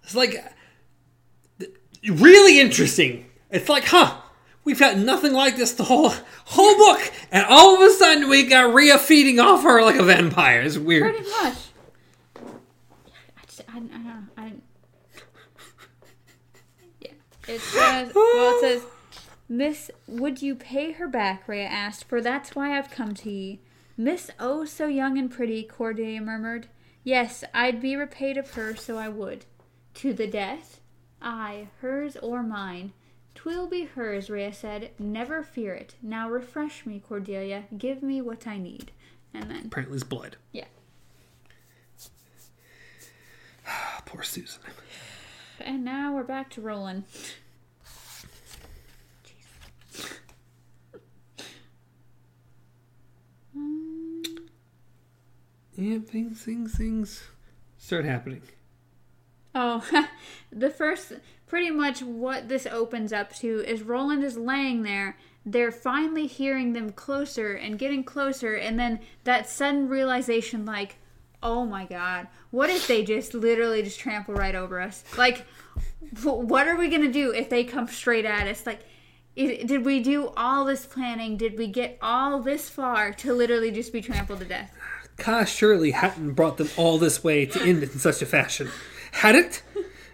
It's 0.03 0.15
like 0.15 0.37
really 2.09 2.61
interesting. 2.61 3.27
It's 3.51 3.69
like, 3.69 3.85
huh? 3.85 4.19
We've 4.65 4.79
got 4.79 4.97
nothing 4.97 5.33
like 5.35 5.57
this 5.57 5.73
the 5.73 5.85
whole 5.85 6.13
whole 6.47 6.77
book, 6.77 7.13
and 7.31 7.45
all 7.49 7.75
of 7.77 7.83
a 7.91 7.93
sudden 7.95 8.29
we 8.31 8.45
got 8.45 8.73
Rhea 8.75 8.99
feeding 8.99 9.39
off 9.39 9.63
her 9.63 9.83
like 9.83 9.97
a 9.97 10.03
vampire. 10.03 10.63
It's 10.63 10.79
weird. 10.79 11.15
Pretty 11.15 11.31
much. 11.31 11.55
I 12.37 13.47
just, 13.47 13.61
I, 13.69 13.77
I 13.77 13.79
don't 13.81 14.05
know. 14.05 14.23
I 14.39 14.43
didn't. 14.45 14.63
Yeah. 17.01 17.11
It 17.49 17.61
says, 17.61 18.13
well, 18.15 18.57
it 18.57 18.61
says, 18.61 18.83
Miss, 19.49 19.91
would 20.07 20.41
you 20.43 20.55
pay 20.55 20.93
her 20.93 21.07
back? 21.07 21.47
Rhea 21.47 21.65
asked, 21.67 22.05
for 22.05 22.21
that's 22.21 22.55
why 22.55 22.77
I've 22.79 22.91
come 22.91 23.15
to 23.15 23.31
ye. 23.31 23.61
Miss, 23.97 24.31
oh, 24.41 24.65
so 24.65 24.87
young 24.87 25.19
and 25.19 25.31
pretty, 25.31 25.63
Cordelia 25.63 26.21
murmured. 26.21 26.69
Yes, 27.05 27.45
I'd 27.53 27.81
be 27.83 27.97
repaid 27.97 28.37
of 28.39 28.53
her, 28.55 28.75
so 28.75 28.97
I 28.97 29.09
would. 29.09 29.45
To 29.95 30.13
the 30.15 30.27
death? 30.27 30.81
Aye, 31.21 31.69
hers 31.81 32.17
or 32.17 32.43
mine. 32.43 32.93
Twill 33.35 33.67
be 33.67 33.85
hers, 33.85 34.31
Rhea 34.31 34.53
said. 34.53 34.91
Never 34.99 35.43
fear 35.43 35.75
it. 35.75 35.95
Now 36.03 36.31
refresh 36.31 36.87
me, 36.87 37.01
Cordelia. 37.07 37.65
Give 37.77 38.03
me 38.03 38.23
what 38.23 38.47
I 38.47 38.57
need. 38.59 38.91
And 39.35 39.51
then, 39.51 39.67
Apparently, 39.67 39.97
it's 39.97 40.05
blood. 40.05 40.37
yeah. 40.53 40.65
Poor 44.07 44.23
Susan. 44.23 44.61
And 45.65 45.83
now 45.83 46.15
we're 46.15 46.25
back 46.25 46.51
to 46.51 46.61
Roland. 46.61 47.05
Yeah, 55.75 55.99
things, 56.01 56.43
things, 56.43 56.77
things 56.77 57.25
start 57.79 58.05
happening. 58.05 58.43
Oh, 59.55 59.83
the 60.53 60.69
first, 60.69 61.15
pretty 61.47 61.71
much 61.71 62.03
what 62.03 62.49
this 62.51 62.67
opens 62.67 63.11
up 63.13 63.35
to 63.37 63.65
is 63.67 63.83
Roland 63.83 64.23
is 64.23 64.37
laying 64.37 64.83
there. 64.83 65.17
They're 65.47 65.73
finally 65.73 66.27
hearing 66.27 66.75
them 66.75 66.93
closer 66.93 67.55
and 67.55 67.79
getting 67.79 68.05
closer, 68.05 68.55
and 68.55 68.79
then 68.79 69.01
that 69.25 69.49
sudden 69.49 69.89
realization, 69.89 70.67
like, 70.67 70.97
oh 71.45 71.67
my 71.67 71.85
god, 71.85 72.27
what 72.51 72.71
if 72.71 72.89
they 72.89 73.05
just 73.05 73.35
literally 73.35 73.83
just 73.83 74.01
trample 74.01 74.35
right 74.35 74.55
over 74.55 74.81
us? 74.81 75.05
Like, 75.17 75.47
what 76.23 76.67
are 76.67 76.77
we 76.77 76.89
gonna 76.89 77.13
do 77.13 77.33
if 77.33 77.51
they 77.51 77.63
come 77.63 77.87
straight 77.87 78.25
at 78.25 78.49
us? 78.49 78.67
Like, 78.67 78.81
it, 79.37 79.67
did 79.67 79.85
we 79.85 80.01
do 80.01 80.33
all 80.37 80.65
this 80.65 80.87
planning? 80.87 81.37
Did 81.37 81.59
we 81.59 81.67
get 81.67 81.99
all 82.01 82.41
this 82.41 82.71
far 82.71 83.13
to 83.13 83.35
literally 83.35 83.71
just 83.71 83.93
be 83.93 84.01
trampled 84.01 84.41
to 84.41 84.45
death? 84.45 84.73
Ka 85.19 85.45
surely 85.45 85.93
hadn't 85.93 86.33
brought 86.33 86.57
them 86.57 86.71
all 86.77 86.99
this 86.99 87.23
way 87.23 87.47
to 87.47 87.61
end 87.63 87.83
it 87.83 87.93
in 87.93 87.99
such 87.99 88.23
a 88.23 88.27
fashion. 88.27 88.71
Had 89.13 89.37
it? 89.37 89.63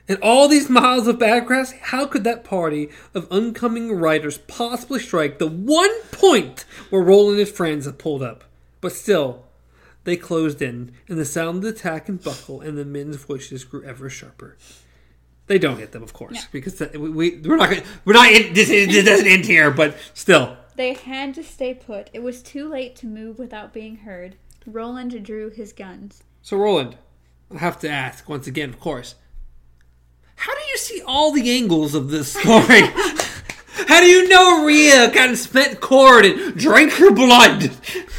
And 0.09 0.19
all 0.23 0.49
these 0.49 0.69
miles 0.69 1.07
of 1.07 1.21
bad 1.21 1.47
grass, 1.47 1.73
how 1.73 2.05
could 2.07 2.25
that 2.25 2.43
party 2.43 2.91
of 3.15 3.31
oncoming 3.31 3.93
riders 3.93 4.39
possibly 4.39 4.99
strike 4.99 5.39
the 5.39 5.47
one 5.47 6.03
point 6.11 6.65
where 6.91 7.01
Roland 7.01 7.39
and 7.39 7.47
his 7.47 7.57
friends 7.57 7.87
had 7.87 7.99
pulled 7.99 8.23
up? 8.23 8.43
But 8.81 8.93
still, 8.93 9.47
they 10.05 10.17
closed 10.17 10.63
in, 10.63 10.93
and 11.09 11.19
the 11.19 11.25
sound 11.25 11.59
of 11.59 11.63
the 11.63 11.69
attack 11.71 12.09
and 12.09 12.23
buckle 12.23 12.61
and 12.61 12.77
the 12.79 12.85
men's 12.85 13.17
voices 13.17 13.65
grew 13.65 13.83
ever 13.85 14.09
sharper. 14.09 14.57
They 15.47 15.59
don't 15.59 15.79
hit 15.79 15.93
them, 15.93 16.03
of 16.03 16.13
course, 16.13 16.35
No. 16.35 16.41
because 16.53 16.77
that, 16.77 16.97
we, 16.97 17.09
we 17.11 17.41
we're 17.41 17.57
not 17.57 17.71
gonna, 17.71 17.83
we're 18.05 18.13
not 18.13 18.31
in, 18.31 18.53
this, 18.55 18.69
this 18.69 19.05
doesn't 19.05 19.27
end 19.27 19.45
here. 19.45 19.71
But 19.71 19.97
still, 20.15 20.57
They 20.77 20.95
had 20.95 21.35
to 21.35 21.43
stay 21.43 21.75
put. 21.75 22.09
It 22.13 22.23
was 22.23 22.43
too 22.43 22.69
late 22.69 22.95
to 22.97 23.07
move 23.07 23.39
without 23.39 23.73
being 23.73 23.97
heard. 23.97 24.37
Roland 24.67 25.25
drew 25.25 25.51
his 25.51 25.73
guns. 25.73 26.23
So, 26.43 26.57
Roland, 26.57 26.97
I 27.53 27.59
have 27.59 27.81
to 27.81 27.89
ask 27.91 28.29
once 28.29 28.47
again, 28.47 28.69
of 28.71 28.79
course, 28.79 29.17
how 30.37 30.55
do 30.55 30.61
you 30.71 30.77
see 30.79 31.03
all 31.05 31.33
the 31.33 31.51
angles 31.51 31.95
of 31.95 32.11
this 32.11 32.33
story? 32.33 32.83
how 33.89 34.01
do 34.01 34.07
you 34.07 34.29
know 34.29 34.65
Rhea 34.65 35.11
got 35.13 35.31
a 35.31 35.37
spent 35.37 35.81
cord 35.81 36.25
and 36.25 36.57
drank 36.57 36.93
her 36.93 37.11
blood? 37.13 37.65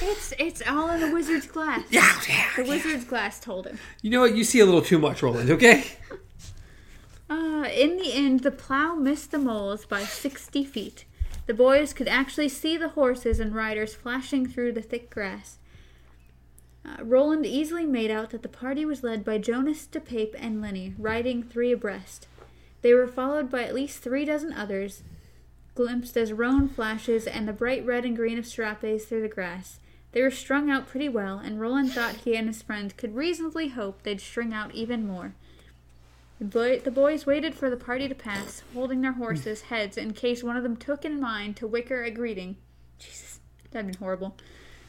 It's 0.03 0.33
it's 0.39 0.61
all 0.67 0.89
in 0.89 0.99
the 1.01 1.11
wizard's 1.11 1.47
glass. 1.47 1.83
Yeah, 1.89 2.09
yeah, 2.27 2.49
The 2.55 2.63
yeah. 2.63 2.69
wizard's 2.69 3.05
glass 3.05 3.39
told 3.39 3.67
him. 3.67 3.77
You 4.01 4.09
know 4.09 4.21
what? 4.21 4.35
You 4.35 4.43
see 4.43 4.59
a 4.59 4.65
little 4.65 4.81
too 4.81 4.97
much, 4.99 5.21
Roland, 5.23 5.49
okay? 5.51 5.85
Uh, 7.29 7.65
in 7.73 7.97
the 7.97 8.11
end, 8.13 8.41
the 8.41 8.51
plow 8.51 8.95
missed 8.95 9.31
the 9.31 9.37
moles 9.39 9.85
by 9.85 10.03
60 10.03 10.63
feet. 10.65 11.05
The 11.47 11.53
boys 11.53 11.93
could 11.93 12.07
actually 12.07 12.49
see 12.49 12.77
the 12.77 12.89
horses 12.89 13.39
and 13.39 13.55
riders 13.55 13.93
flashing 13.95 14.47
through 14.47 14.73
the 14.73 14.81
thick 14.81 15.09
grass. 15.09 15.57
Uh, 16.85 17.03
Roland 17.03 17.45
easily 17.45 17.85
made 17.85 18.09
out 18.11 18.31
that 18.31 18.41
the 18.41 18.49
party 18.49 18.83
was 18.85 19.03
led 19.03 19.23
by 19.23 19.37
Jonas, 19.37 19.87
DePape, 19.91 20.35
and 20.37 20.61
Lengyll, 20.63 20.93
riding 20.97 21.43
three 21.43 21.71
abreast. 21.71 22.27
They 22.81 22.93
were 22.93 23.07
followed 23.07 23.49
by 23.51 23.63
at 23.63 23.75
least 23.75 23.99
three 23.99 24.25
dozen 24.25 24.51
others, 24.53 25.03
glimpsed 25.75 26.17
as 26.17 26.33
roan 26.33 26.67
flashes 26.67 27.27
and 27.27 27.47
the 27.47 27.53
bright 27.53 27.85
red 27.85 28.05
and 28.05 28.15
green 28.15 28.37
of 28.37 28.45
serapes 28.45 29.05
through 29.05 29.21
the 29.21 29.27
grass. 29.27 29.79
They 30.11 30.21
were 30.21 30.31
strung 30.31 30.69
out 30.69 30.87
pretty 30.87 31.07
well, 31.07 31.39
and 31.39 31.59
Roland 31.59 31.93
thought 31.93 32.17
he 32.17 32.35
and 32.35 32.47
his 32.47 32.61
friend 32.61 32.95
could 32.97 33.15
reasonably 33.15 33.69
hope 33.69 34.03
they'd 34.03 34.19
string 34.19 34.53
out 34.53 34.75
even 34.75 35.07
more. 35.07 35.33
The, 36.39 36.45
boy, 36.45 36.79
the 36.79 36.91
boys 36.91 37.25
waited 37.25 37.55
for 37.55 37.69
the 37.69 37.77
party 37.77 38.09
to 38.09 38.15
pass, 38.15 38.63
holding 38.73 39.01
their 39.01 39.13
horses' 39.13 39.61
heads 39.63 39.97
in 39.97 40.13
case 40.13 40.43
one 40.43 40.57
of 40.57 40.63
them 40.63 40.75
took 40.75 41.05
in 41.05 41.19
mind 41.19 41.55
to 41.57 41.67
wicker 41.67 42.03
a 42.03 42.11
greeting. 42.11 42.57
Jesus, 42.99 43.39
that'd 43.69 43.91
been 43.91 43.99
horrible. 43.99 44.35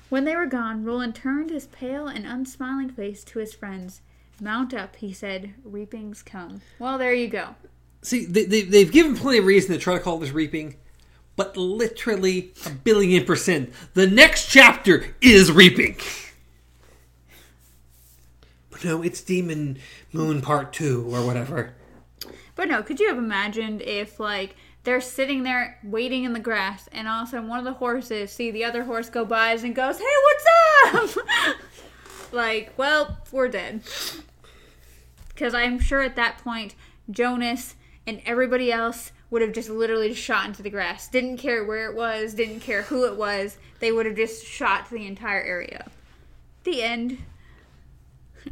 When 0.08 0.24
they 0.24 0.34
were 0.34 0.46
gone, 0.46 0.84
Roland 0.84 1.14
turned 1.14 1.50
his 1.50 1.66
pale 1.66 2.06
and 2.06 2.26
unsmiling 2.26 2.90
face 2.90 3.22
to 3.24 3.38
his 3.38 3.54
friends. 3.54 4.00
Mount 4.40 4.74
up, 4.74 4.96
he 4.96 5.12
said. 5.12 5.54
Reapings 5.64 6.22
come. 6.22 6.62
Well, 6.78 6.98
there 6.98 7.14
you 7.14 7.28
go. 7.28 7.54
See, 8.02 8.24
they, 8.24 8.44
they, 8.44 8.62
they've 8.62 8.90
given 8.90 9.16
plenty 9.16 9.38
of 9.38 9.46
reason 9.46 9.72
to 9.72 9.78
try 9.78 9.94
to 9.94 10.00
call 10.00 10.18
this 10.18 10.32
reaping, 10.32 10.76
but 11.36 11.56
literally 11.56 12.52
a 12.66 12.70
billion 12.70 13.24
percent. 13.24 13.72
The 13.94 14.08
next 14.08 14.48
chapter 14.48 15.14
is 15.20 15.50
reaping. 15.52 15.96
But 18.70 18.84
no, 18.84 19.02
it's 19.02 19.20
Demon 19.20 19.78
Moon 20.12 20.42
Part 20.42 20.72
2 20.72 21.14
or 21.14 21.24
whatever. 21.24 21.74
But 22.56 22.68
no, 22.68 22.82
could 22.82 22.98
you 22.98 23.08
have 23.08 23.18
imagined 23.18 23.82
if, 23.82 24.18
like, 24.18 24.56
they're 24.84 25.00
sitting 25.00 25.44
there 25.44 25.78
waiting 25.84 26.24
in 26.24 26.32
the 26.32 26.40
grass, 26.40 26.88
and 26.90 27.06
all 27.06 27.22
of 27.22 27.28
a 27.28 27.30
sudden 27.30 27.48
one 27.48 27.60
of 27.60 27.64
the 27.64 27.74
horses 27.74 28.32
see 28.32 28.50
the 28.50 28.64
other 28.64 28.82
horse 28.82 29.08
go 29.08 29.24
by 29.24 29.52
and 29.52 29.76
goes, 29.76 29.98
"Hey, 29.98 30.04
what's 30.92 31.16
up?" 31.16 31.26
like, 32.32 32.72
well, 32.76 33.18
we're 33.30 33.48
dead. 33.48 33.82
Because 35.28 35.54
I'm 35.54 35.78
sure 35.78 36.00
at 36.00 36.16
that 36.16 36.38
point, 36.38 36.74
Jonas 37.10 37.76
and 38.06 38.20
everybody 38.26 38.72
else 38.72 39.12
would 39.30 39.42
have 39.42 39.52
just 39.52 39.70
literally 39.70 40.12
shot 40.14 40.46
into 40.46 40.62
the 40.62 40.70
grass. 40.70 41.08
Didn't 41.08 41.38
care 41.38 41.64
where 41.64 41.90
it 41.90 41.96
was, 41.96 42.34
didn't 42.34 42.60
care 42.60 42.82
who 42.82 43.04
it 43.06 43.16
was. 43.16 43.58
They 43.80 43.92
would 43.92 44.06
have 44.06 44.16
just 44.16 44.44
shot 44.44 44.90
the 44.90 45.06
entire 45.06 45.42
area. 45.42 45.90
The 46.64 46.82
end. 46.82 47.18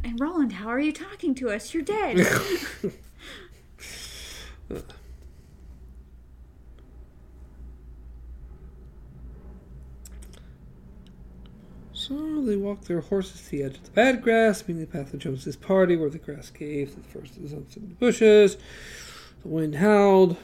And 0.03 0.19
Roland, 0.19 0.53
how 0.53 0.67
are 0.67 0.79
you 0.79 0.93
talking 0.93 1.35
to 1.35 1.49
us? 1.49 1.73
You're 1.73 1.83
dead. 1.83 2.25
So 12.01 12.41
they 12.41 12.57
walked 12.57 12.87
their 12.87 12.99
horses 12.99 13.43
to 13.43 13.49
the 13.51 13.63
edge 13.63 13.75
of 13.77 13.83
the 13.83 13.91
bad 13.91 14.23
grass, 14.23 14.67
meaning 14.67 14.81
the 14.81 14.91
path 14.91 15.13
of 15.13 15.19
Jonas's 15.19 15.55
party, 15.55 15.95
where 15.95 16.09
the 16.09 16.17
grass 16.17 16.49
gave 16.49 16.95
the 16.95 17.01
first 17.03 17.37
of 17.37 17.49
the 17.49 17.79
bushes. 17.99 18.57
The 19.43 19.47
wind 19.47 19.75
howled. 19.75 20.37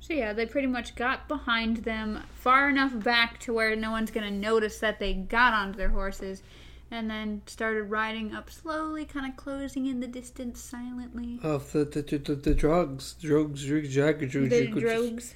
So 0.00 0.14
yeah, 0.14 0.32
they 0.32 0.46
pretty 0.46 0.66
much 0.66 0.96
got 0.96 1.28
behind 1.28 1.78
them 1.78 2.22
far 2.34 2.68
enough 2.68 2.98
back 3.04 3.38
to 3.40 3.52
where 3.52 3.76
no 3.76 3.90
one's 3.90 4.10
gonna 4.10 4.30
notice 4.30 4.78
that 4.78 4.98
they 4.98 5.12
got 5.14 5.52
onto 5.54 5.76
their 5.76 5.90
horses, 5.90 6.42
and 6.90 7.08
then 7.08 7.42
started 7.46 7.84
riding 7.84 8.34
up 8.34 8.50
slowly, 8.50 9.04
kind 9.04 9.26
of 9.26 9.36
closing 9.36 9.86
in 9.86 10.00
the 10.00 10.08
distance 10.08 10.60
silently. 10.60 11.38
Of 11.42 11.70
the 11.72 11.84
the, 11.84 12.02
the, 12.02 12.18
the, 12.18 12.34
the 12.34 12.54
drugs, 12.54 13.14
drugs, 13.20 13.64
drugs, 13.64 13.94
drugs, 13.94 14.32
drugs, 14.32 14.50
The 14.50 14.66
drugs. 14.66 14.82
drogues, 14.82 15.34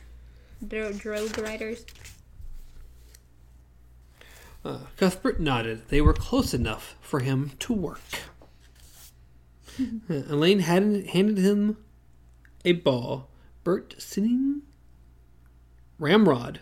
dro- 0.67 0.93
drogue 0.93 1.39
riders. 1.39 1.85
Uh, 4.65 4.79
Cuthbert 4.97 5.41
nodded. 5.41 5.83
They 5.89 6.01
were 6.01 6.15
close 6.15 6.55
enough 6.55 6.97
for 7.01 7.21
him 7.21 7.53
to 7.61 7.73
work. 7.73 8.01
Uh, 10.09 10.23
Alain 10.29 10.61
had 10.61 10.85
handed 11.09 11.37
him 11.37 11.77
a 12.65 12.71
ball. 12.71 13.29
Bert 13.65 13.97
sitting 13.99 14.63
ramrod, 15.99 16.61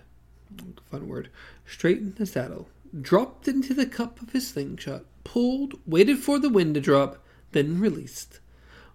fun 0.91 1.07
word, 1.07 1.29
straightened 1.67 2.17
the 2.17 2.25
saddle, 2.25 2.69
dropped 2.99 3.49
into 3.49 3.75
the 3.75 3.85
cup 3.85 4.23
of 4.23 4.33
his 4.33 4.49
slingshot, 4.49 5.05
pulled, 5.25 5.75
waited 5.87 6.19
for 6.19 6.39
the 6.39 6.49
wind 6.49 6.75
to 6.75 6.81
drop, 6.81 7.23
then 7.51 7.79
released. 7.79 8.41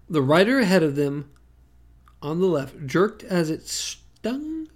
The 0.09 0.21
rider 0.23 0.59
ahead 0.59 0.81
of 0.81 0.95
them 0.95 1.29
on 2.21 2.39
the 2.39 2.47
left 2.47 2.87
jerked 2.87 3.23
as 3.23 3.49
it 3.49 3.67
stung, 3.67 4.67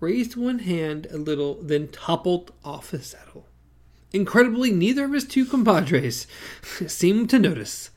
raised 0.00 0.36
one 0.36 0.60
hand 0.60 1.06
a 1.10 1.18
little, 1.18 1.62
then 1.62 1.88
toppled 1.88 2.52
off 2.64 2.92
his 2.92 3.08
saddle. 3.08 3.46
Incredibly, 4.12 4.70
neither 4.72 5.04
of 5.04 5.12
his 5.12 5.24
two 5.24 5.44
compadres 5.46 6.26
seemed 6.86 7.30
to 7.30 7.38
notice. 7.38 7.90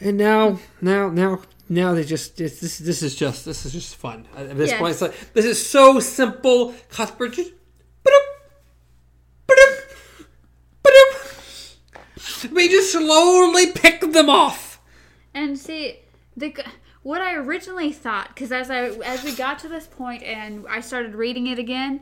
And 0.00 0.16
now, 0.16 0.58
now, 0.80 1.08
now, 1.10 1.42
now 1.68 1.94
they 1.94 2.04
just 2.04 2.36
this 2.36 2.60
this, 2.60 2.78
this 2.78 3.02
is 3.02 3.14
just 3.14 3.44
this 3.44 3.64
is 3.66 3.72
just 3.72 3.96
fun. 3.96 4.26
At 4.36 4.56
this 4.56 4.70
Yes. 4.70 4.78
point, 4.78 4.92
it's 4.92 5.02
like 5.02 5.32
this 5.32 5.44
is 5.44 5.64
so 5.64 6.00
simple. 6.00 6.74
Cuthbert 6.90 7.32
just. 7.32 7.52
We 12.52 12.68
just 12.68 12.92
slowly 12.92 13.72
pick 13.72 14.00
them 14.00 14.28
off. 14.28 14.80
And 15.34 15.58
see, 15.58 16.00
the 16.36 16.54
what 17.02 17.20
I 17.20 17.34
originally 17.34 17.92
thought, 17.92 18.28
because 18.28 18.52
as 18.52 18.70
I 18.70 18.88
as 19.04 19.24
we 19.24 19.34
got 19.34 19.58
to 19.60 19.68
this 19.68 19.86
point 19.86 20.22
and 20.22 20.66
I 20.68 20.80
started 20.80 21.14
reading 21.14 21.46
it 21.46 21.58
again, 21.58 22.00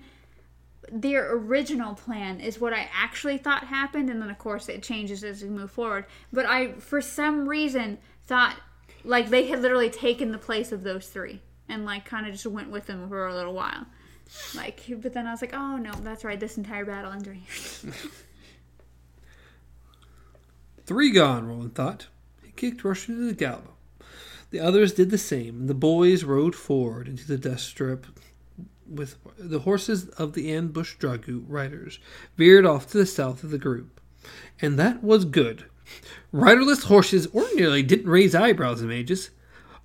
their 0.90 1.34
original 1.34 1.94
plan 1.94 2.40
is 2.40 2.60
what 2.60 2.72
I 2.72 2.88
actually 2.92 3.38
thought 3.38 3.64
happened, 3.64 4.10
and 4.10 4.20
then 4.20 4.30
of 4.30 4.38
course 4.38 4.68
it 4.68 4.82
changes 4.82 5.24
as 5.24 5.42
we 5.42 5.48
move 5.48 5.70
forward. 5.70 6.06
But 6.32 6.46
I, 6.46 6.72
for 6.74 7.00
some 7.00 7.48
reason, 7.48 7.98
thought 8.26 8.56
like 9.04 9.28
they 9.28 9.46
had 9.46 9.60
literally 9.60 9.90
taken 9.90 10.32
the 10.32 10.38
place 10.38 10.72
of 10.72 10.82
those 10.82 11.08
three, 11.08 11.40
and 11.68 11.84
like 11.84 12.04
kind 12.04 12.26
of 12.26 12.32
just 12.32 12.46
went 12.46 12.70
with 12.70 12.86
them 12.86 13.08
for 13.08 13.26
a 13.26 13.34
little 13.34 13.54
while. 13.54 13.86
Like, 14.54 14.82
but 14.88 15.12
then 15.12 15.26
I 15.26 15.30
was 15.30 15.42
like, 15.42 15.54
oh 15.54 15.76
no, 15.76 15.92
that's 15.92 16.24
right. 16.24 16.40
This 16.40 16.56
entire 16.56 16.84
battle 16.84 17.12
ends 17.12 17.26
here. 17.26 17.92
Three 20.86 21.10
gone, 21.10 21.46
Roland 21.46 21.74
thought. 21.74 22.08
He 22.42 22.50
kicked 22.52 22.84
Rusher 22.84 23.12
into 23.12 23.24
the 23.24 23.32
gallop. 23.32 23.70
The 24.50 24.60
others 24.60 24.92
did 24.92 25.10
the 25.10 25.18
same, 25.18 25.60
and 25.60 25.68
the 25.68 25.74
boys 25.74 26.24
rode 26.24 26.54
forward 26.54 27.08
into 27.08 27.26
the 27.26 27.38
dust 27.38 27.66
strip 27.66 28.06
with 28.88 29.16
the 29.38 29.60
horses 29.60 30.08
of 30.10 30.32
the 30.32 30.52
ambush 30.52 30.96
drogue 30.96 31.24
riders 31.48 31.98
veered 32.36 32.66
off 32.66 32.88
to 32.88 32.98
the 32.98 33.06
south 33.06 33.42
of 33.44 33.50
the 33.50 33.58
group. 33.58 34.00
And 34.60 34.78
that 34.78 35.02
was 35.02 35.24
good. 35.24 35.66
Riderless 36.32 36.84
horses 36.84 37.28
ordinarily 37.34 37.82
didn't 37.82 38.10
raise 38.10 38.34
eyebrows 38.34 38.80
in 38.80 38.88
Mejis, 38.88 39.30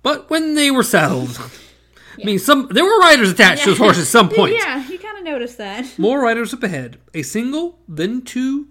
but 0.02 0.30
when 0.30 0.54
they 0.54 0.70
were 0.70 0.82
saddled, 0.82 1.38
I 2.20 2.24
mean, 2.24 2.38
some 2.38 2.68
there 2.70 2.84
were 2.84 2.98
riders 2.98 3.30
attached 3.30 3.64
to 3.64 3.70
those 3.70 3.78
horses 3.78 4.02
at 4.04 4.08
some 4.08 4.28
point. 4.34 4.54
Yeah, 4.54 4.86
you 4.88 4.98
kind 4.98 5.18
of 5.18 5.24
noticed 5.24 5.58
that. 5.58 5.86
More 5.98 6.20
riders 6.20 6.52
up 6.52 6.62
ahead, 6.62 6.98
a 7.14 7.22
single, 7.22 7.78
then 7.88 8.22
two, 8.22 8.68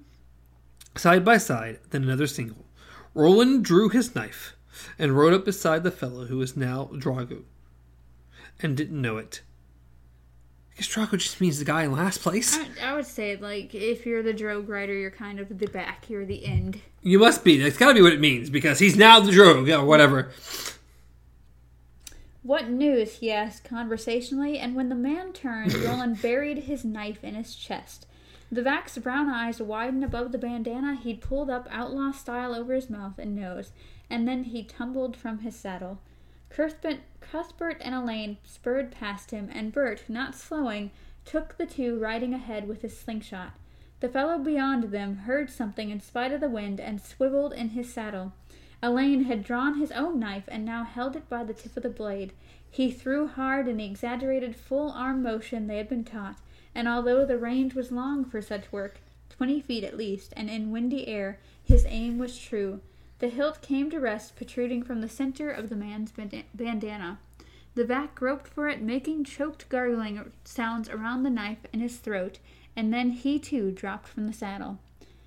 side 0.95 1.23
by 1.23 1.37
side, 1.37 1.79
then 1.91 2.03
another 2.03 2.27
single. 2.27 2.65
Roland 3.13 3.63
drew 3.63 3.89
his 3.89 4.15
knife 4.15 4.55
and 4.97 5.17
rode 5.17 5.33
up 5.33 5.45
beside 5.45 5.83
the 5.83 5.91
fellow 5.91 6.25
who 6.25 6.37
was 6.37 6.57
now 6.57 6.89
drogue, 6.97 7.43
and 8.61 8.75
didn't 8.75 9.01
know 9.01 9.17
it. 9.17 9.41
Guess 10.79 11.09
just 11.11 11.41
means 11.41 11.59
the 11.59 11.65
guy 11.65 11.83
in 11.83 11.91
last 11.91 12.21
place. 12.21 12.57
I, 12.57 12.91
I 12.91 12.93
would 12.93 13.05
say, 13.05 13.35
like, 13.35 13.75
if 13.75 14.05
you're 14.05 14.23
the 14.23 14.31
drogue 14.31 14.69
rider, 14.69 14.93
you're 14.93 15.11
kind 15.11 15.37
of 15.37 15.59
the 15.59 15.67
back, 15.67 16.09
you're 16.09 16.25
the 16.25 16.45
end. 16.45 16.79
You 17.01 17.19
must 17.19 17.43
be. 17.43 17.57
That's 17.57 17.75
got 17.75 17.89
to 17.89 17.95
be 17.95 18.01
what 18.01 18.13
it 18.13 18.21
means 18.21 18.49
because 18.49 18.79
he's 18.79 18.95
now 18.95 19.19
the 19.19 19.33
Drogue 19.33 19.67
or 19.67 19.83
whatever. 19.83 20.31
What 22.43 22.69
news? 22.69 23.17
he 23.17 23.29
asked 23.29 23.65
conversationally, 23.65 24.57
and 24.57 24.73
when 24.73 24.87
the 24.87 24.95
man 24.95 25.33
turned, 25.33 25.73
Roland 25.83 26.21
buried 26.21 26.59
his 26.59 26.85
knife 26.85 27.25
in 27.25 27.35
his 27.35 27.55
chest. 27.55 28.05
The 28.49 28.61
vaq's 28.61 28.97
brown 28.99 29.27
eyes 29.27 29.61
widened 29.61 30.05
above 30.05 30.31
the 30.31 30.37
bandana 30.37 30.95
he'd 30.95 31.19
pulled 31.19 31.49
up 31.49 31.67
outlaw 31.69 32.11
style 32.11 32.55
over 32.55 32.73
his 32.73 32.89
mouth 32.89 33.19
and 33.19 33.35
nose, 33.35 33.71
and 34.09 34.25
then 34.25 34.45
he 34.45 34.63
tumbled 34.63 35.17
from 35.17 35.39
his 35.39 35.57
saddle. 35.57 35.99
Cuthbert, 36.49 37.77
and 37.79 37.93
Alain 37.95 38.37
spurred 38.43 38.91
past 38.91 39.31
him, 39.31 39.49
and 39.51 39.71
Bert, 39.71 40.03
not 40.09 40.35
slowing, 40.35 40.91
took 41.23 41.57
the 41.57 41.65
two 41.65 41.99
riding 41.99 42.33
ahead 42.33 42.67
with 42.67 42.81
his 42.81 42.97
slingshot. 42.97 43.53
The 43.99 44.09
fellow 44.09 44.39
beyond 44.39 44.85
them 44.85 45.17
heard 45.17 45.49
something 45.49 45.89
in 45.89 45.99
spite 45.99 46.31
of 46.31 46.41
the 46.41 46.49
wind 46.49 46.79
and 46.79 47.01
swiveled 47.01 47.53
in 47.53 47.69
his 47.69 47.93
saddle. 47.93 48.33
Alain 48.81 49.25
had 49.25 49.43
drawn 49.43 49.77
his 49.77 49.91
own 49.91 50.19
knife 50.19 50.45
and 50.47 50.63
now 50.63 50.85
held 50.85 51.15
it 51.15 51.27
by 51.29 51.43
the 51.43 51.53
tip 51.53 51.75
of 51.75 51.83
the 51.83 51.89
blade. 51.89 52.33
He 52.71 52.91
threw 52.91 53.27
hard 53.27 53.67
in 53.67 53.77
the 53.77 53.85
exaggerated 53.85 54.55
full 54.55 54.91
arm 54.91 55.21
motion 55.21 55.67
they 55.67 55.77
had 55.77 55.89
been 55.89 56.05
taught, 56.05 56.37
and 56.73 56.87
although 56.87 57.25
the 57.25 57.37
range 57.37 57.73
was 57.75 57.91
long 57.91 58.23
for 58.23 58.41
such 58.41 58.71
work, 58.71 59.01
twenty 59.29 59.59
feet 59.59 59.83
at 59.83 59.97
least, 59.97 60.33
and 60.37 60.49
in 60.49 60.71
windy 60.71 61.07
air, 61.07 61.39
his 61.63 61.85
aim 61.87 62.17
was 62.17 62.37
true. 62.37 62.79
The 63.19 63.29
hilt 63.29 63.61
came 63.61 63.89
to 63.89 63.99
rest 63.99 64.35
protruding 64.35 64.83
from 64.83 65.01
the 65.01 65.09
center 65.09 65.51
of 65.51 65.69
the 65.69 65.75
man's 65.75 66.11
bandana. 66.53 67.19
The 67.75 67.85
vaq 67.85 68.15
groped 68.15 68.47
for 68.47 68.67
it, 68.67 68.81
making 68.81 69.25
choked 69.25 69.69
gargling 69.69 70.31
sounds 70.43 70.89
around 70.89 71.23
the 71.23 71.29
knife 71.29 71.65
in 71.71 71.81
his 71.81 71.97
throat, 71.97 72.39
and 72.75 72.93
then 72.93 73.11
he 73.11 73.37
too 73.39 73.71
dropped 73.71 74.07
from 74.07 74.25
the 74.25 74.33
saddle. 74.33 74.79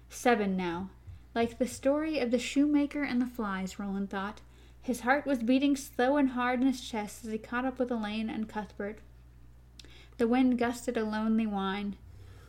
Seven 0.08 0.56
now. 0.56 0.90
Like 1.34 1.58
the 1.58 1.66
story 1.66 2.18
of 2.18 2.30
the 2.30 2.38
shoemaker 2.38 3.02
and 3.02 3.20
the 3.20 3.26
flies, 3.26 3.78
Roland 3.78 4.10
thought. 4.10 4.40
His 4.82 5.00
heart 5.00 5.26
was 5.26 5.42
beating 5.42 5.76
slow 5.76 6.16
and 6.16 6.30
hard 6.30 6.60
in 6.60 6.66
his 6.66 6.80
chest 6.80 7.24
as 7.24 7.32
he 7.32 7.38
caught 7.38 7.64
up 7.64 7.78
with 7.78 7.90
Alain 7.90 8.28
and 8.28 8.48
Cuthbert. 8.48 8.98
The 10.18 10.28
wind 10.28 10.58
gusted 10.58 10.96
a 10.96 11.04
lonely 11.04 11.46
whine. 11.46 11.96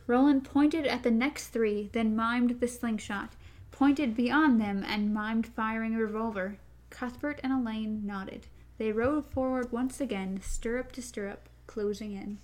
Roland 0.06 0.44
pointed 0.44 0.86
at 0.86 1.02
the 1.02 1.10
next 1.10 1.48
three, 1.48 1.90
then 1.92 2.16
mimed 2.16 2.60
the 2.60 2.68
slingshot, 2.68 3.32
pointed 3.74 4.16
beyond 4.16 4.60
them, 4.60 4.84
and 4.86 5.14
mimed 5.14 5.46
firing 5.46 5.94
a 5.96 5.98
revolver. 5.98 6.56
Cuthbert 6.90 7.40
and 7.42 7.52
Alain 7.52 8.06
nodded. 8.06 8.46
They 8.78 8.92
rode 8.92 9.26
forward 9.26 9.72
once 9.72 10.00
again, 10.00 10.40
stirrup 10.42 10.92
to 10.92 11.02
stirrup, 11.02 11.48
closing 11.66 12.12
in. 12.12 12.38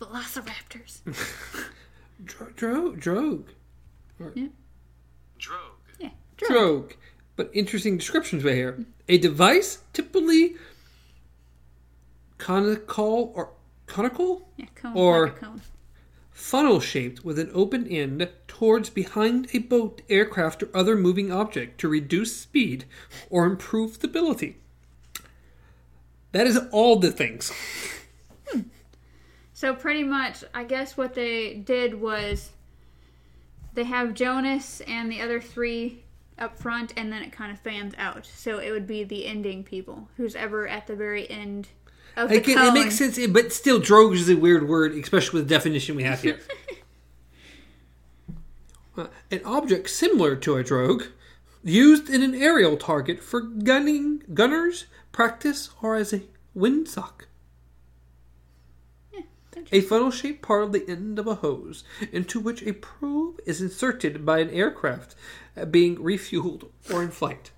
Velociraptors. 0.00 1.00
Dro- 2.24 2.48
Dro- 2.56 2.92
Drogue. 2.96 3.48
Drogue. 4.18 4.38
Yeah. 6.00 6.10
Drogue. 6.36 6.92
But 7.36 7.50
interesting 7.52 7.98
descriptions 7.98 8.42
right 8.44 8.54
here. 8.54 8.84
A 9.08 9.18
device 9.18 9.78
typically 9.92 10.54
conical 12.38 13.32
or 13.34 13.50
conical 13.86 14.48
Yeah, 14.56 14.66
cone. 14.74 14.96
Or- 14.96 15.26
like 15.28 15.36
a 15.36 15.40
cone. 15.40 15.60
Funnel 16.32 16.80
shaped 16.80 17.24
with 17.24 17.38
an 17.38 17.50
open 17.54 17.86
end 17.86 18.28
towards 18.48 18.90
behind 18.90 19.48
a 19.52 19.58
boat, 19.58 20.02
aircraft, 20.08 20.62
or 20.62 20.68
other 20.74 20.96
moving 20.96 21.30
object 21.30 21.78
to 21.80 21.88
reduce 21.88 22.36
speed 22.36 22.84
or 23.30 23.44
improve 23.46 23.94
stability. 23.94 24.56
That 26.32 26.46
is 26.46 26.58
all 26.70 26.96
the 26.96 27.12
things. 27.12 27.52
So 29.52 29.74
pretty 29.74 30.02
much, 30.02 30.42
I 30.52 30.64
guess 30.64 30.96
what 30.96 31.14
they 31.14 31.54
did 31.54 32.00
was 32.00 32.50
they 33.74 33.84
have 33.84 34.14
Jonas 34.14 34.80
and 34.88 35.12
the 35.12 35.20
other 35.20 35.40
three 35.40 36.02
up 36.38 36.58
front, 36.58 36.92
and 36.96 37.12
then 37.12 37.22
it 37.22 37.30
kind 37.30 37.52
of 37.52 37.60
fans 37.60 37.94
out. 37.96 38.26
So 38.26 38.58
it 38.58 38.72
would 38.72 38.86
be 38.86 39.04
the 39.04 39.26
ending 39.26 39.62
people, 39.62 40.08
who's 40.16 40.34
ever 40.34 40.66
at 40.66 40.88
the 40.88 40.96
very 40.96 41.30
end 41.30 41.68
the 42.16 42.34
It, 42.34 42.48
it 42.48 42.74
makes 42.74 42.96
sense, 42.96 43.18
but 43.28 43.52
still, 43.52 43.78
drogue 43.78 44.14
is 44.14 44.28
a 44.28 44.36
weird 44.36 44.68
word, 44.68 44.92
especially 44.92 45.40
with 45.40 45.48
the 45.48 45.54
definition 45.54 45.96
we 45.96 46.04
have 46.04 46.22
here. 46.22 46.40
Uh, 48.94 49.06
an 49.30 49.40
object 49.46 49.88
similar 49.88 50.36
to 50.36 50.54
a 50.56 50.62
drogue, 50.62 51.04
used 51.64 52.10
in 52.10 52.22
an 52.22 52.34
aerial 52.34 52.76
target 52.76 53.22
for 53.22 53.40
gunning, 53.40 54.22
gunners, 54.34 54.84
practice, 55.12 55.70
or 55.80 55.96
as 55.96 56.12
a 56.12 56.20
windsock. 56.54 57.24
A 59.70 59.80
funnel 59.80 60.10
shaped 60.10 60.42
part 60.42 60.64
of 60.64 60.72
the 60.72 60.84
end 60.88 61.18
of 61.18 61.26
a 61.26 61.36
hose 61.36 61.84
into 62.12 62.38
which 62.40 62.62
a 62.62 62.72
probe 62.72 63.40
is 63.46 63.62
inserted 63.62 64.26
by 64.26 64.40
an 64.40 64.50
aircraft 64.50 65.14
being 65.70 65.96
refueled 65.96 66.68
or 66.92 67.02
in 67.02 67.10
flight. 67.10 67.51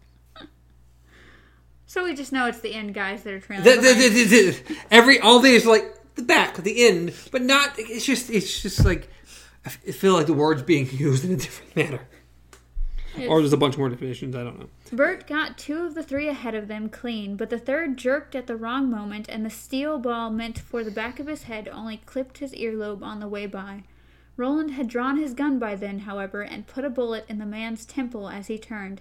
So 1.95 2.03
we 2.03 2.13
just 2.13 2.33
know 2.33 2.47
it's 2.49 2.59
the 2.59 2.75
end 2.75 2.93
guys 2.93 3.23
that 3.23 3.33
are 3.33 3.39
trailing. 3.39 3.63
The- 3.65 3.77
the- 3.77 3.95
the- 3.95 4.09
the- 4.25 4.51
the- 4.51 4.77
every 4.91 5.21
all 5.21 5.39
these 5.39 5.65
like 5.65 5.95
the 6.17 6.23
back, 6.23 6.57
the 6.57 6.89
end, 6.89 7.13
but 7.31 7.41
not. 7.41 7.79
It's 7.79 8.05
just 8.05 8.31
it's 8.31 8.61
just 8.63 8.85
like 8.85 9.07
I 9.65 9.69
feel 9.69 10.15
like 10.15 10.27
the 10.27 10.33
words 10.33 10.63
being 10.63 10.89
used 10.93 11.25
in 11.25 11.31
a 11.35 11.37
different 11.37 11.77
manner, 11.77 12.01
or 13.29 13.39
there's 13.41 13.53
a 13.53 13.57
bunch 13.57 13.79
more 13.79 13.89
definitions. 13.89 14.35
I 14.35 14.43
don't 14.43 14.59
know. 14.59 14.69
Bert 14.91 15.29
got 15.29 15.57
two 15.57 15.85
of 15.87 15.95
the 15.95 16.03
three 16.03 16.27
ahead 16.27 16.57
of 16.57 16.67
them 16.67 16.89
clean, 16.89 17.37
but 17.37 17.49
the 17.49 17.61
third 17.61 17.97
jerked 17.97 18.35
at 18.35 18.49
the 18.49 18.57
wrong 18.57 18.91
moment, 18.91 19.27
and 19.29 19.47
the 19.47 19.51
steel 19.51 19.97
ball 19.99 20.31
meant 20.31 20.59
for 20.59 20.83
the 20.83 20.91
back 20.91 21.21
of 21.21 21.29
his 21.29 21.45
head 21.45 21.69
only 21.69 21.99
clipped 21.99 22.39
his 22.39 22.53
earlobe 22.55 23.03
on 23.05 23.21
the 23.21 23.29
way 23.29 23.47
by. 23.47 23.85
Roland 24.37 24.73
had 24.73 24.89
drawn 24.89 25.17
his 25.17 25.33
gun 25.33 25.61
by 25.61 25.77
then, 25.77 26.01
however, 26.01 26.43
and 26.43 26.67
put 26.67 26.85
a 26.85 26.91
bullet 26.91 27.25
in 27.29 27.39
the 27.39 27.47
man's 27.47 27.87
temple 27.87 28.29
as 28.29 28.49
he 28.49 28.59
turned. 28.59 29.01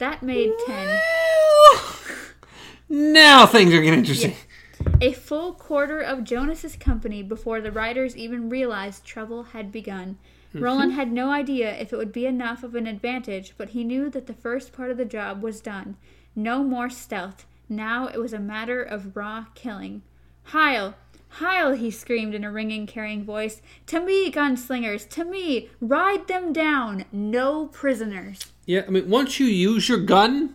That 0.00 0.22
made 0.22 0.50
ten. 0.64 0.98
Now 2.88 3.44
things 3.44 3.74
are 3.74 3.82
getting 3.82 3.98
interesting. 3.98 4.34
A 4.98 5.12
full 5.12 5.52
quarter 5.52 6.00
of 6.00 6.24
Jonas's 6.24 6.74
company 6.74 7.22
before 7.22 7.60
the 7.60 7.70
riders 7.70 8.16
even 8.16 8.48
realized 8.48 9.04
trouble 9.04 9.42
had 9.42 9.70
begun. 9.70 10.16
Mm-hmm. 10.54 10.64
Roland 10.64 10.92
had 10.94 11.12
no 11.12 11.30
idea 11.30 11.76
if 11.76 11.92
it 11.92 11.98
would 11.98 12.12
be 12.12 12.24
enough 12.24 12.62
of 12.62 12.74
an 12.74 12.86
advantage, 12.86 13.52
but 13.58 13.68
he 13.68 13.84
knew 13.84 14.08
that 14.08 14.26
the 14.26 14.32
first 14.32 14.72
part 14.72 14.90
of 14.90 14.96
the 14.96 15.04
job 15.04 15.42
was 15.42 15.60
done. 15.60 15.98
No 16.34 16.64
more 16.64 16.88
stealth. 16.88 17.44
Now 17.68 18.06
it 18.06 18.18
was 18.18 18.32
a 18.32 18.40
matter 18.40 18.82
of 18.82 19.14
raw 19.14 19.44
killing. 19.54 20.00
Hile! 20.44 20.94
Hile! 21.34 21.74
he 21.74 21.90
screamed 21.90 22.34
in 22.34 22.42
a 22.42 22.50
ringing, 22.50 22.86
carrying 22.86 23.22
voice. 23.22 23.60
To 23.88 24.00
me, 24.00 24.32
gunslingers! 24.32 25.06
To 25.10 25.24
me! 25.24 25.68
Ride 25.78 26.26
them 26.26 26.54
down! 26.54 27.04
No 27.12 27.66
prisoners! 27.66 28.46
Yeah, 28.70 28.84
I 28.86 28.90
mean, 28.90 29.10
once 29.10 29.40
you 29.40 29.46
use 29.46 29.88
your 29.88 29.98
gun, 29.98 30.54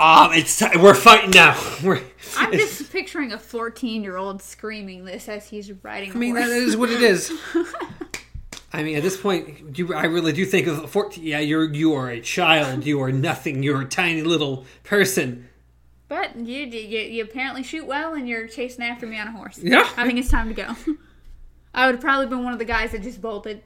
um, 0.00 0.32
it's 0.32 0.62
we're 0.76 0.94
fighting 0.94 1.28
now. 1.28 1.60
We're, 1.84 2.00
I'm 2.38 2.52
just 2.52 2.90
picturing 2.90 3.32
a 3.32 3.38
14 3.38 4.02
year 4.02 4.16
old 4.16 4.40
screaming 4.40 5.04
this 5.04 5.28
as 5.28 5.46
he's 5.46 5.70
riding 5.84 6.12
I 6.12 6.14
mean, 6.14 6.34
horse. 6.34 6.48
that 6.48 6.56
is 6.56 6.74
what 6.74 6.88
it 6.88 7.02
is. 7.02 7.30
I 8.72 8.82
mean, 8.82 8.96
at 8.96 9.02
this 9.02 9.20
point, 9.20 9.76
you, 9.76 9.92
I 9.92 10.06
really 10.06 10.32
do 10.32 10.46
think 10.46 10.66
of 10.66 10.88
fourteen. 10.88 11.24
Yeah, 11.24 11.40
you're 11.40 11.70
you 11.70 11.92
are 11.92 12.08
a 12.08 12.22
child. 12.22 12.86
You 12.86 13.02
are 13.02 13.12
nothing. 13.12 13.62
You're 13.62 13.82
a 13.82 13.86
tiny 13.86 14.22
little 14.22 14.64
person. 14.82 15.50
But 16.08 16.34
you, 16.34 16.64
you 16.64 16.98
you 16.98 17.24
apparently 17.24 17.62
shoot 17.62 17.86
well, 17.86 18.14
and 18.14 18.26
you're 18.26 18.48
chasing 18.48 18.86
after 18.86 19.06
me 19.06 19.18
on 19.18 19.28
a 19.28 19.32
horse. 19.32 19.58
Yeah. 19.58 19.86
I 19.98 20.06
think 20.06 20.18
it's 20.18 20.30
time 20.30 20.48
to 20.48 20.54
go. 20.54 20.74
I 21.74 21.84
would 21.84 21.96
have 21.96 22.00
probably 22.00 22.28
been 22.28 22.42
one 22.42 22.54
of 22.54 22.58
the 22.58 22.64
guys 22.64 22.92
that 22.92 23.02
just 23.02 23.20
bolted. 23.20 23.62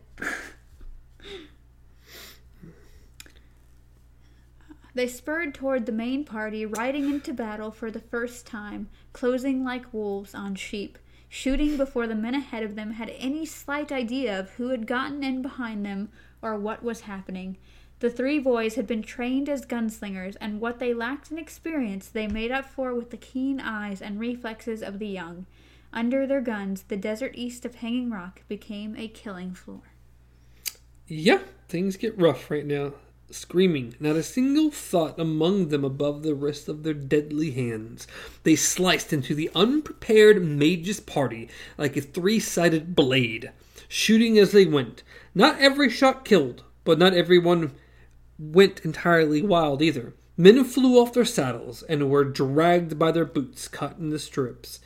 They 4.97 5.07
spurred 5.07 5.53
toward 5.53 5.85
the 5.85 5.93
main 5.93 6.25
party, 6.25 6.65
riding 6.65 7.05
into 7.05 7.35
battle 7.35 7.71
for 7.71 7.91
the 7.91 8.01
first 8.01 8.47
time, 8.47 8.89
closing 9.13 9.63
like 9.63 9.93
wolves 9.93 10.35
on 10.35 10.55
sheep, 10.55 10.99
shooting 11.29 11.77
before 11.77 12.07
the 12.07 12.15
men 12.15 12.35
ahead 12.35 12.63
of 12.63 12.77
them 12.77 12.93
had 12.93 13.13
any 13.19 13.45
slight 13.45 13.93
idea 13.93 14.41
of 14.41 14.51
who 14.53 14.71
had 14.71 14.87
gotten 14.87 15.23
in 15.23 15.43
behind 15.43 15.85
them 15.85 16.09
or 16.41 16.57
what 16.57 16.83
was 16.83 17.03
happening. 17.03 17.59
The 17.99 18.09
three 18.09 18.39
boys 18.39 18.77
had 18.77 18.87
been 18.87 19.03
trained 19.03 19.51
as 19.51 19.67
gunslingers, 19.67 20.37
and 20.41 20.63
what 20.63 20.79
they 20.79 20.95
lacked 20.95 21.31
in 21.31 21.39
experience 21.39 22.09
they 22.09 22.27
made 22.27 22.51
up 22.51 22.65
for 22.65 22.95
with 22.95 23.11
the 23.11 23.19
keen 23.19 23.61
eyes 23.61 24.01
and 24.01 24.19
reflexes 24.19 24.83
of 24.83 24.99
the 24.99 25.09
young. 25.09 25.45
Under 25.93 26.27
their 26.27 26.41
guns, 26.41 26.85
the 26.85 26.97
desert 26.97 27.33
east 27.35 27.67
of 27.67 27.77
Hanging 27.77 28.11
Rock 28.11 28.43
became 28.49 28.97
a 28.97 29.09
killing 29.09 29.53
floor. 29.55 29.83
Yeah, 31.07 31.41
things 31.69 31.99
get 31.99 32.19
rough 32.19 32.51
right 32.51 32.65
now. 32.65 32.95
Screaming, 33.31 33.97
not 33.99 34.15
a 34.15 34.23
single 34.23 34.71
thought 34.71 35.19
among 35.19 35.69
them 35.69 35.85
above 35.85 36.23
the 36.23 36.35
wrist 36.35 36.69
of 36.69 36.85
their 36.85 36.95
deadly 36.95 37.51
hands. 37.51 38.07
They 38.45 38.55
sliced 38.55 39.13
into 39.13 39.35
the 39.35 39.51
unprepared 39.55 40.43
Mejis 40.43 41.01
party 41.01 41.49
like 41.77 41.97
a 41.97 42.01
three 42.01 42.39
sided 42.39 42.95
blade, 42.95 43.51
shooting 43.89 44.39
as 44.39 44.53
they 44.53 44.65
went. 44.65 45.03
Not 45.35 45.59
every 45.59 45.91
shot 45.91 46.25
killed, 46.25 46.63
but 46.85 46.99
not 46.99 47.15
everyone 47.15 47.73
went 48.39 48.85
entirely 48.85 49.43
wild 49.43 49.83
either. 49.83 50.15
Men 50.37 50.63
flew 50.65 51.01
off 51.01 51.13
their 51.13 51.25
saddles 51.25 51.83
and 51.83 52.09
were 52.09 52.25
dragged 52.25 52.99
by 52.99 53.11
their 53.11 53.25
boots 53.25 53.67
caught 53.67 53.99
in 53.99 54.11
the 54.11 54.19
stirrups 54.19 54.81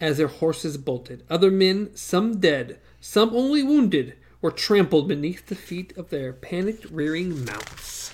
as 0.00 0.16
their 0.16 0.28
horses 0.28 0.76
bolted. 0.76 1.22
Other 1.30 1.50
men, 1.50 1.90
some 1.94 2.40
dead, 2.40 2.80
some 3.00 3.30
only 3.34 3.62
wounded, 3.62 4.16
were 4.44 4.50
trampled 4.50 5.08
beneath 5.08 5.46
the 5.46 5.54
feet 5.54 5.96
of 5.96 6.10
their 6.10 6.30
panicked 6.30 6.84
rearing 6.90 7.46
mounts. 7.46 8.12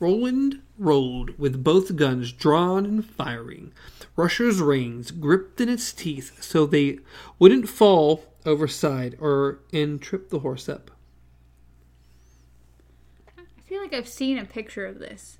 Roland 0.00 0.60
rode 0.76 1.38
with 1.38 1.62
both 1.62 1.94
guns 1.94 2.32
drawn 2.32 2.84
and 2.84 3.08
firing, 3.08 3.72
Rusher's 4.16 4.60
reins 4.60 5.12
gripped 5.12 5.60
in 5.60 5.68
its 5.68 5.92
teeth 5.92 6.42
so 6.42 6.66
they 6.66 6.98
wouldn't 7.38 7.68
fall 7.68 8.24
overside 8.44 9.16
or 9.20 9.60
and 9.72 10.02
trip 10.02 10.30
the 10.30 10.40
horse 10.40 10.68
up. 10.68 10.90
I 13.38 13.42
feel 13.64 13.80
like 13.80 13.94
I've 13.94 14.08
seen 14.08 14.38
a 14.38 14.44
picture 14.44 14.86
of 14.86 14.98
this. 14.98 15.38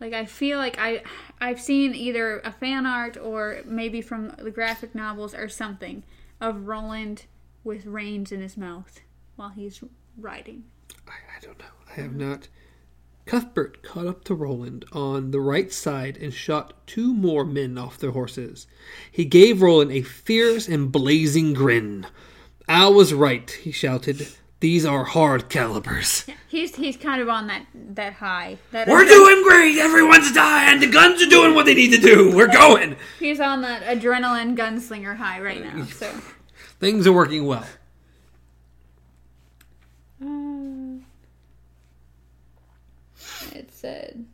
Like 0.00 0.14
I 0.14 0.24
feel 0.24 0.56
like 0.56 0.78
I 0.78 1.02
I've 1.38 1.60
seen 1.60 1.94
either 1.94 2.40
a 2.40 2.52
fan 2.52 2.86
art 2.86 3.18
or 3.18 3.60
maybe 3.66 4.00
from 4.00 4.34
the 4.38 4.50
graphic 4.50 4.94
novels 4.94 5.34
or 5.34 5.50
something 5.50 6.02
of 6.40 6.66
Roland 6.66 7.26
with 7.64 7.86
reins 7.86 8.32
in 8.32 8.40
his 8.40 8.56
mouth 8.56 9.00
while 9.36 9.50
he's 9.50 9.82
riding. 10.16 10.64
I, 11.06 11.12
I 11.36 11.40
don't 11.40 11.58
know. 11.58 11.64
I 11.90 12.00
have 12.00 12.14
not. 12.14 12.48
Cuthbert 13.26 13.82
caught 13.82 14.06
up 14.06 14.24
to 14.24 14.34
Roland 14.34 14.86
on 14.92 15.32
the 15.32 15.40
right 15.40 15.70
side 15.70 16.16
and 16.16 16.32
shot 16.32 16.86
two 16.86 17.12
more 17.12 17.44
men 17.44 17.76
off 17.76 17.98
their 17.98 18.12
horses. 18.12 18.66
He 19.12 19.26
gave 19.26 19.60
Roland 19.60 19.92
a 19.92 20.00
fierce 20.00 20.66
and 20.66 20.90
blazing 20.90 21.52
grin. 21.52 22.06
I 22.66 22.88
was 22.88 23.12
right, 23.12 23.50
he 23.50 23.70
shouted. 23.70 24.28
These 24.60 24.84
are 24.84 25.04
hard 25.04 25.48
calibers. 25.50 26.26
He's 26.48 26.74
he's 26.74 26.96
kind 26.96 27.20
of 27.20 27.28
on 27.28 27.46
that 27.48 27.66
that 27.74 28.14
high. 28.14 28.56
That 28.72 28.88
We're 28.88 29.04
doing 29.04 29.42
great. 29.44 29.76
Everyone's 29.76 30.32
dying. 30.32 30.80
The 30.80 30.90
guns 30.90 31.22
are 31.22 31.28
doing 31.28 31.54
what 31.54 31.66
they 31.66 31.74
need 31.74 31.92
to 31.92 32.00
do. 32.00 32.34
We're 32.34 32.48
going. 32.48 32.96
He's 33.20 33.38
on 33.38 33.60
that 33.60 33.82
adrenaline 33.82 34.56
gunslinger 34.56 35.16
high 35.16 35.40
right 35.40 35.62
now. 35.62 35.84
So 35.84 36.10
Things 36.80 37.06
are 37.06 37.12
working 37.12 37.44
well. 37.46 37.66
Uh, 40.22 40.98
it 43.52 43.72
said 43.72 44.26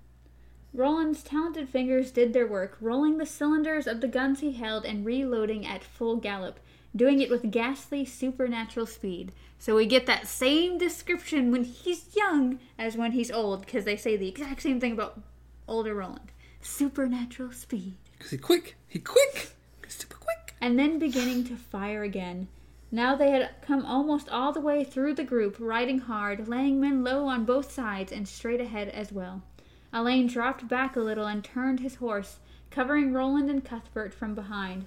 Roland's 0.75 1.23
talented 1.23 1.69
fingers 1.69 2.11
did 2.11 2.33
their 2.33 2.47
work, 2.47 2.77
rolling 2.81 3.19
the 3.19 3.27
cylinders 3.27 3.87
of 3.87 4.01
the 4.01 4.09
guns 4.09 4.41
he 4.41 4.53
held 4.53 4.85
and 4.85 5.07
reloading 5.07 5.65
at 5.65 5.85
full 5.85 6.17
gallop, 6.17 6.59
doing 6.95 7.21
it 7.21 7.31
with 7.31 7.51
ghastly 7.51 8.05
supernatural 8.05 8.87
speed. 8.87 9.33
So 9.59 9.77
we 9.77 9.87
get 9.87 10.07
that 10.07 10.27
same 10.27 10.77
description 10.77 11.51
when 11.51 11.65
he's 11.65 12.15
young 12.15 12.59
as 12.79 12.97
when 12.97 13.13
he's 13.13 13.31
old, 13.31 13.65
because 13.65 13.85
they 13.85 13.97
say 13.97 14.17
the 14.17 14.29
exact 14.29 14.63
same 14.63 14.81
thing 14.81 14.93
about 14.93 15.23
older 15.67 15.95
Roland. 15.95 16.33
Supernatural 16.61 17.53
speed. 17.53 17.95
Because 18.19 18.33
he 18.33 18.39
quick. 18.39 18.77
He 18.89 18.99
quick. 18.99 19.53
He's 19.85 19.95
super 19.95 20.17
quick. 20.17 20.24
And 20.65 20.79
then 20.79 20.99
beginning 20.99 21.45
to 21.45 21.57
fire 21.57 22.05
again. 22.05 22.49
Now 22.91 23.15
they 23.15 23.33
had 23.33 23.51
come 23.61 23.85
almost 23.85 24.31
all 24.31 24.51
the 24.51 24.63
way 24.63 24.83
through 24.83 25.13
the 25.13 25.23
group, 25.23 25.57
riding 25.59 25.99
hard, 25.99 26.49
laying 26.49 26.81
men 26.81 27.05
low 27.05 27.27
on 27.27 27.45
both 27.45 27.71
sides 27.71 28.11
and 28.11 28.27
straight 28.27 28.63
ahead 28.63 28.89
as 28.89 29.13
well. 29.13 29.43
Alain 29.93 30.27
dropped 30.27 30.67
back 30.67 30.97
a 30.97 31.01
little 31.01 31.27
and 31.27 31.45
turned 31.45 31.81
his 31.81 31.97
horse, 31.97 32.39
covering 32.71 33.13
Roland 33.13 33.51
and 33.51 33.63
Cuthbert 33.63 34.15
from 34.15 34.35
behind. 34.35 34.87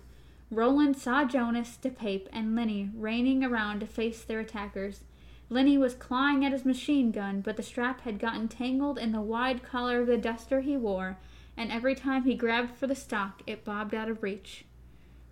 Roland 0.50 0.98
saw 0.98 1.26
Jonas, 1.26 1.78
DePape, 1.80 2.28
and 2.34 2.58
Lengyll 2.58 2.90
reining 2.96 3.44
around 3.44 3.82
to 3.82 3.86
face 3.86 4.24
their 4.24 4.40
attackers. 4.40 5.02
Lengyll 5.48 5.78
was 5.78 5.94
clawing 5.94 6.44
at 6.44 6.54
his 6.54 6.66
machine 6.66 7.12
gun, 7.12 7.42
but 7.42 7.56
the 7.56 7.62
strap 7.62 8.02
had 8.02 8.18
gotten 8.18 8.48
tangled 8.48 8.98
in 8.98 9.12
the 9.12 9.22
wide 9.22 9.62
collar 9.62 10.02
of 10.02 10.08
the 10.08 10.18
duster 10.18 10.62
he 10.62 10.76
wore, 10.76 11.20
and 11.56 11.72
every 11.72 11.94
time 11.94 12.24
he 12.24 12.34
grabbed 12.34 12.72
for 12.76 12.88
the 12.88 12.96
stock, 12.96 13.44
it 13.46 13.64
bobbed 13.64 13.94
out 13.94 14.10
of 14.10 14.24
reach. 14.24 14.66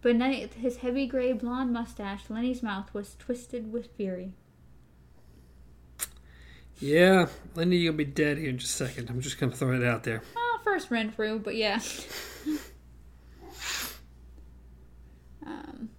Beneath 0.05 0.53
his 0.53 0.77
heavy 0.77 1.07
gray 1.07 1.33
blonde 1.33 1.73
mustache, 1.73 2.29
Lengyll's 2.29 2.61
mouth 2.61 2.93
was 2.93 3.15
twisted 3.15 3.73
with 3.73 3.87
fury. 3.97 4.33
Yeah, 6.79 7.25
Lenny, 7.55 7.77
you'll 7.77 7.95
be 7.95 8.05
dead 8.05 8.37
here 8.37 8.51
in 8.51 8.59
just 8.59 8.79
a 8.79 8.85
second. 8.85 9.09
I'm 9.09 9.19
just 9.19 9.39
going 9.39 9.51
to 9.51 9.57
throw 9.57 9.73
it 9.73 9.83
out 9.83 10.03
there. 10.03 10.21
Well, 10.35 10.59
first 10.63 10.91
Renfrew, 10.91 11.39
but 11.39 11.55
yeah. 11.55 11.79
um, 15.43 15.89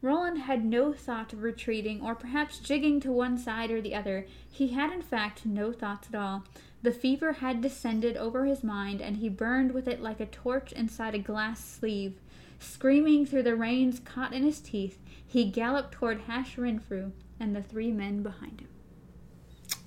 Roland 0.00 0.42
had 0.42 0.64
no 0.64 0.92
thought 0.92 1.32
of 1.32 1.42
retreating 1.42 2.00
or 2.00 2.14
perhaps 2.14 2.60
jigging 2.60 3.00
to 3.00 3.10
one 3.10 3.36
side 3.36 3.72
or 3.72 3.80
the 3.80 3.96
other. 3.96 4.26
He 4.48 4.68
had, 4.68 4.92
in 4.92 5.02
fact, 5.02 5.44
no 5.44 5.72
thoughts 5.72 6.06
at 6.12 6.20
all. 6.20 6.44
The 6.82 6.92
fever 6.92 7.32
had 7.32 7.62
descended 7.62 8.16
over 8.16 8.44
his 8.44 8.62
mind, 8.62 9.02
and 9.02 9.16
he 9.16 9.28
burned 9.28 9.72
with 9.72 9.88
it 9.88 10.00
like 10.00 10.20
a 10.20 10.26
torch 10.26 10.70
inside 10.70 11.16
a 11.16 11.18
glass 11.18 11.64
sleeve. 11.64 12.20
Screaming 12.58 13.26
through 13.26 13.44
the 13.44 13.56
reins 13.56 14.00
caught 14.00 14.32
in 14.32 14.42
his 14.42 14.60
teeth, 14.60 14.98
he 15.26 15.44
galloped 15.44 15.92
toward 15.92 16.22
Hash 16.22 16.56
Renfrew 16.56 17.12
and 17.38 17.54
the 17.54 17.62
three 17.62 17.92
men 17.92 18.22
behind 18.22 18.60
him. 18.60 18.68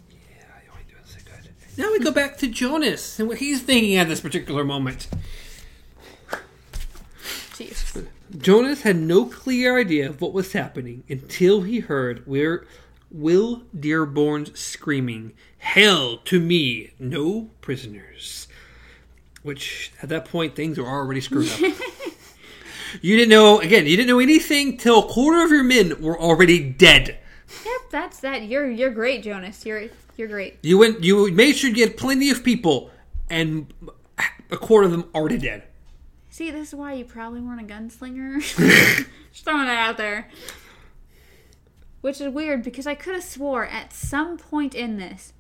Yeah, 0.10 0.46
you 0.66 0.72
ain't 0.78 0.88
doing 0.88 1.02
so 1.06 1.20
good. 1.26 1.50
Now 1.78 1.92
we 1.92 2.00
go 2.00 2.12
back 2.12 2.38
to 2.38 2.48
Jonas 2.48 3.20
and 3.20 3.28
what 3.28 3.40
he's 3.40 3.62
thinking 3.62 3.96
at 3.98 4.08
this 4.08 4.22
particular 4.22 4.64
moment. 4.64 5.08
Jeez. 7.54 8.08
Jonas 8.38 8.82
had 8.84 8.96
no 8.96 9.26
clear 9.26 9.78
idea 9.78 10.10
of 10.10 10.22
what 10.22 10.34
was 10.34 10.54
happening 10.54 11.04
until 11.10 11.62
he 11.62 11.80
heard 11.80 12.26
where 12.26 12.66
Will 13.10 13.64
Dearborn's 13.78 14.58
screaming, 14.58 15.34
Hile 15.60 16.18
to 16.18 16.40
me, 16.40 16.92
no 16.98 17.50
prisoners. 17.60 18.48
Which, 19.44 19.92
at 20.02 20.10
that 20.10 20.26
point, 20.26 20.56
things 20.56 20.78
were 20.78 20.88
already 20.88 21.20
screwed 21.20 21.52
up. 21.52 21.60
you 23.02 23.16
didn't 23.16 23.30
know, 23.30 23.60
again, 23.60 23.86
you 23.86 23.96
didn't 23.96 24.10
know 24.10 24.20
anything 24.20 24.78
till 24.78 25.00
a 25.00 25.08
quarter 25.08 25.44
of 25.44 25.52
your 25.52 25.64
men 25.64 26.02
were 26.02 26.20
already 26.20 26.62
dead. 26.62 27.18
Yep, 27.66 27.82
that's 27.92 28.20
that. 28.22 28.44
You're 28.44 28.70
you're 28.70 28.92
great, 28.92 29.24
Jonas. 29.24 29.66
You're 29.66 29.90
you're 30.18 30.28
great. 30.28 30.60
You 30.62 30.78
went, 30.78 31.04
you 31.04 31.32
made 31.32 31.56
sure 31.56 31.70
you 31.70 31.86
had 31.86 31.98
plenty 31.98 32.30
of 32.30 32.44
people, 32.44 32.92
and 33.30 33.74
a 34.50 34.58
quarter 34.58 34.86
of 34.86 34.92
them 34.92 35.10
already 35.16 35.38
dead. 35.38 35.64
See, 36.30 36.50
this 36.52 36.70
is 36.70 36.76
why 36.76 36.94
you 36.94 37.06
probably 37.06 37.42
weren't 37.42 37.62
a 37.62 37.74
gunslinger. 37.74 38.38
Just 39.32 39.46
throwing 39.46 39.66
that 39.66 39.78
out 39.78 39.98
there. 39.98 40.30
Which 42.02 42.20
is 42.20 42.34
weird 42.34 42.64
because 42.64 42.88
I 42.88 42.96
could 42.96 43.14
have 43.14 43.24
swore 43.24 43.66
at 43.66 43.94
some 43.94 44.38
point 44.38 44.74
in 44.74 44.98
this, 44.98 45.34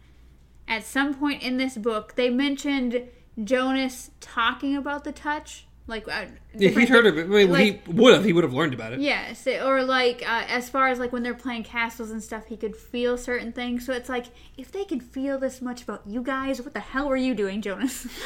at 0.67 0.83
some 0.85 1.13
point 1.13 1.41
in 1.41 1.57
this 1.57 1.77
book, 1.77 2.15
they 2.15 2.29
mentioned 2.29 3.07
Jonas 3.41 4.11
talking 4.19 4.75
about 4.75 5.03
the 5.03 5.11
touch. 5.11 5.65
Like, 5.91 6.07
uh, 6.07 6.25
Yeah, 6.55 6.69
he'd 6.69 6.87
heard 6.87 7.05
of 7.05 7.17
it. 7.17 7.25
I 7.25 7.27
mean, 7.27 7.51
like- 7.51 7.85
he 7.85 7.91
would 7.91 8.13
have. 8.13 8.23
He 8.23 8.31
would 8.31 8.45
have 8.45 8.53
learned 8.53 8.73
about 8.73 8.93
it. 8.93 9.01
Yes, 9.01 9.45
or 9.45 9.83
like 9.83 10.23
uh, 10.25 10.45
as 10.47 10.69
far 10.69 10.87
as 10.87 10.99
like 10.99 11.11
when 11.11 11.21
they're 11.21 11.33
playing 11.33 11.63
castles 11.63 12.11
and 12.11 12.23
stuff, 12.23 12.45
he 12.47 12.55
could 12.55 12.77
feel 12.77 13.17
certain 13.17 13.51
things. 13.51 13.85
So 13.85 13.91
it's 13.91 14.07
like 14.07 14.27
if 14.57 14.71
they 14.71 14.85
could 14.85 15.03
feel 15.03 15.37
this 15.37 15.61
much 15.61 15.83
about 15.83 16.03
you 16.07 16.23
guys, 16.23 16.61
what 16.61 16.73
the 16.73 16.79
hell 16.79 17.09
were 17.09 17.17
you 17.17 17.35
doing, 17.35 17.61
Jonas? 17.61 18.07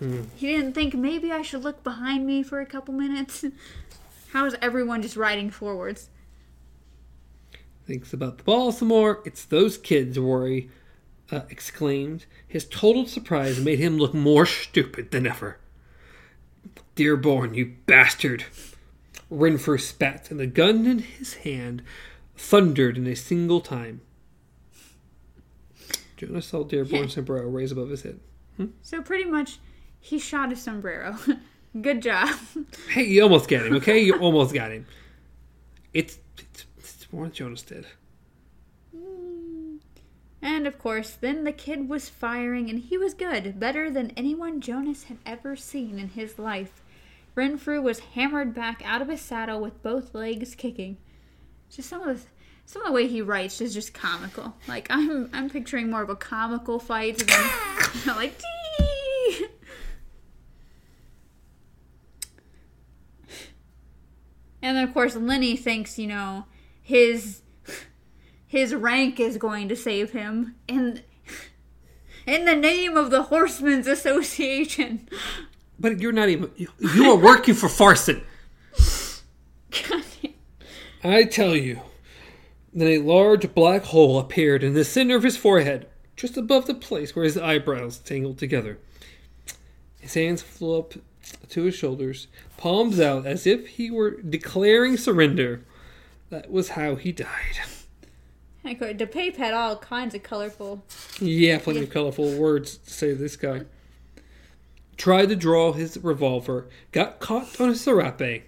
He 0.00 0.46
didn't 0.46 0.72
think 0.72 0.94
maybe 0.94 1.30
I 1.30 1.42
should 1.42 1.62
look 1.62 1.84
behind 1.84 2.26
me 2.26 2.42
for 2.42 2.58
a 2.58 2.64
couple 2.64 2.94
minutes. 2.94 3.44
How 4.32 4.46
is 4.46 4.56
everyone 4.62 5.02
just 5.02 5.14
riding 5.14 5.50
forwards? 5.50 6.08
Thinks 7.86 8.14
about 8.14 8.38
the 8.38 8.44
ball 8.44 8.72
some 8.72 8.88
more. 8.88 9.20
It's 9.26 9.44
those 9.44 9.76
kids, 9.76 10.18
Rory 10.18 10.70
uh, 11.30 11.42
exclaimed. 11.48 12.26
His 12.46 12.64
total 12.66 13.06
surprise 13.06 13.60
made 13.60 13.78
him 13.78 13.98
look 13.98 14.14
more 14.14 14.46
stupid 14.46 15.10
than 15.10 15.26
ever. 15.26 15.58
Dearborn, 16.94 17.54
you 17.54 17.74
bastard! 17.86 18.44
Renfrew 19.30 19.78
spat, 19.78 20.30
and 20.30 20.40
the 20.40 20.46
gun 20.46 20.86
in 20.86 20.98
his 20.98 21.34
hand 21.34 21.82
thundered 22.36 22.96
in 22.96 23.06
a 23.06 23.14
single 23.14 23.60
time. 23.60 24.00
Jonas 26.16 26.46
saw 26.46 26.64
Dearborn's 26.64 27.14
sombrero 27.14 27.48
raise 27.48 27.72
above 27.72 27.90
his 27.90 28.02
head. 28.02 28.20
So 28.82 29.00
pretty 29.00 29.24
much, 29.24 29.58
he 30.00 30.18
shot 30.18 30.50
his 30.50 30.60
sombrero. 30.60 31.16
Good 31.80 32.02
job. 32.02 32.36
Hey, 32.88 33.04
you 33.04 33.22
almost 33.22 33.48
got 33.48 33.66
him, 33.66 33.76
okay? 33.76 34.00
You 34.00 34.14
almost 34.20 34.52
got 34.52 34.72
him. 34.72 34.86
It's, 35.94 36.18
it's, 36.36 36.66
it's 36.78 37.12
more 37.12 37.24
than 37.24 37.32
Jonas 37.32 37.62
did. 37.62 37.86
And 40.42 40.66
of 40.66 40.78
course, 40.78 41.10
then 41.10 41.44
the 41.44 41.52
kid 41.52 41.88
was 41.88 42.08
firing, 42.08 42.70
and 42.70 42.78
he 42.78 42.96
was 42.96 43.12
good, 43.12 43.60
better 43.60 43.90
than 43.90 44.12
anyone 44.16 44.60
Jonas 44.60 45.04
had 45.04 45.18
ever 45.26 45.54
seen 45.54 45.98
in 45.98 46.08
his 46.08 46.38
life. 46.38 46.82
Renfrew 47.34 47.82
was 47.82 48.00
hammered 48.00 48.54
back 48.54 48.82
out 48.84 49.02
of 49.02 49.08
his 49.08 49.20
saddle 49.20 49.60
with 49.60 49.82
both 49.82 50.14
legs 50.14 50.54
kicking. 50.54 50.96
Just 51.70 51.88
some 51.88 52.02
of 52.02 52.22
the 52.22 52.28
some 52.66 52.82
of 52.82 52.88
the 52.88 52.92
way 52.92 53.08
he 53.08 53.20
writes 53.20 53.60
is 53.60 53.74
just 53.74 53.92
comical. 53.94 54.54
Like 54.68 54.86
I'm 54.90 55.28
I'm 55.32 55.50
picturing 55.50 55.90
more 55.90 56.02
of 56.02 56.10
a 56.10 56.16
comical 56.16 56.78
fight 56.78 57.18
than 57.18 57.50
like 58.16 58.38
Tee! 58.78 59.46
And 64.62 64.76
then 64.76 64.84
of 64.84 64.92
course 64.92 65.14
Lengyll 65.14 65.58
thinks, 65.58 65.98
you 65.98 66.06
know, 66.06 66.44
his 66.82 67.40
his 68.50 68.74
rank 68.74 69.20
is 69.20 69.36
going 69.36 69.68
to 69.68 69.76
save 69.76 70.10
him 70.10 70.56
in 70.66 71.02
in 72.26 72.46
the 72.46 72.56
name 72.56 72.96
of 72.96 73.12
the 73.12 73.22
Horsemen's 73.22 73.86
Association. 73.86 75.08
But 75.78 76.00
you're 76.00 76.10
not 76.10 76.28
even. 76.28 76.50
You, 76.56 77.12
are 77.12 77.16
working 77.16 77.54
for 77.54 77.68
Farson. 77.68 78.22
I 81.04 81.22
tell 81.24 81.54
you. 81.54 81.80
Then 82.74 82.88
a 82.88 82.98
large 82.98 83.54
black 83.54 83.84
hole 83.84 84.18
appeared 84.18 84.64
in 84.64 84.74
the 84.74 84.84
center 84.84 85.14
of 85.14 85.22
his 85.22 85.36
forehead, 85.36 85.86
just 86.16 86.36
above 86.36 86.66
the 86.66 86.74
place 86.74 87.14
where 87.14 87.24
his 87.24 87.38
eyebrows 87.38 87.98
tangled 87.98 88.38
together. 88.38 88.78
His 90.00 90.14
hands 90.14 90.42
flew 90.42 90.76
up 90.76 90.94
to 91.50 91.62
his 91.62 91.76
shoulders, 91.76 92.26
palms 92.56 92.98
out 92.98 93.26
as 93.26 93.46
if 93.46 93.68
he 93.68 93.92
were 93.92 94.20
declaring 94.20 94.96
surrender. 94.96 95.64
That 96.30 96.50
was 96.50 96.70
how 96.70 96.96
he 96.96 97.12
died. 97.12 97.60
Heck, 98.64 98.78
DePape 98.78 99.36
had 99.36 99.54
all 99.54 99.76
kinds 99.76 100.14
of 100.14 100.22
colorful. 100.22 100.82
Yeah, 101.18 101.58
plenty 101.58 101.82
of 101.82 101.90
colorful 101.90 102.36
words 102.36 102.76
to 102.78 102.90
say 102.90 103.08
to 103.08 103.14
this 103.14 103.36
guy. 103.36 103.62
Tried 104.96 105.30
to 105.30 105.36
draw 105.36 105.72
his 105.72 105.96
revolver, 106.02 106.66
got 106.92 107.20
caught 107.20 107.58
on 107.60 107.70
his 107.70 107.80
serape. 107.80 108.44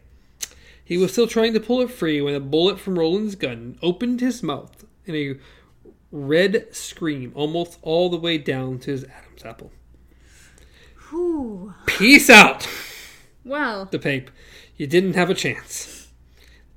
He 0.84 0.98
was 0.98 1.12
still 1.12 1.26
trying 1.26 1.55
to 1.55 1.60
pull 1.60 1.80
it 1.80 1.90
free 1.90 2.20
when 2.20 2.34
a 2.34 2.40
bullet 2.40 2.78
from 2.78 2.98
Roland's 2.98 3.36
gun 3.36 3.78
opened 3.80 4.20
his 4.20 4.43
mouth 4.43 4.84
in 5.06 5.14
a 5.14 5.36
red 6.10 6.74
scream 6.76 7.32
almost 7.34 7.78
all 7.80 8.10
the 8.10 8.18
way 8.18 8.36
down 8.36 8.78
to 8.80 8.90
his 8.90 9.05
Adam's 9.05 9.44
apple. 9.47 9.72
Whew. 11.09 11.72
Peace 11.86 12.28
out, 12.28 12.68
Well, 13.44 13.86
DePape. 13.86 14.28
You 14.76 14.86
didn't 14.86 15.14
have 15.14 15.30
a 15.30 15.34
chance. 15.34 16.09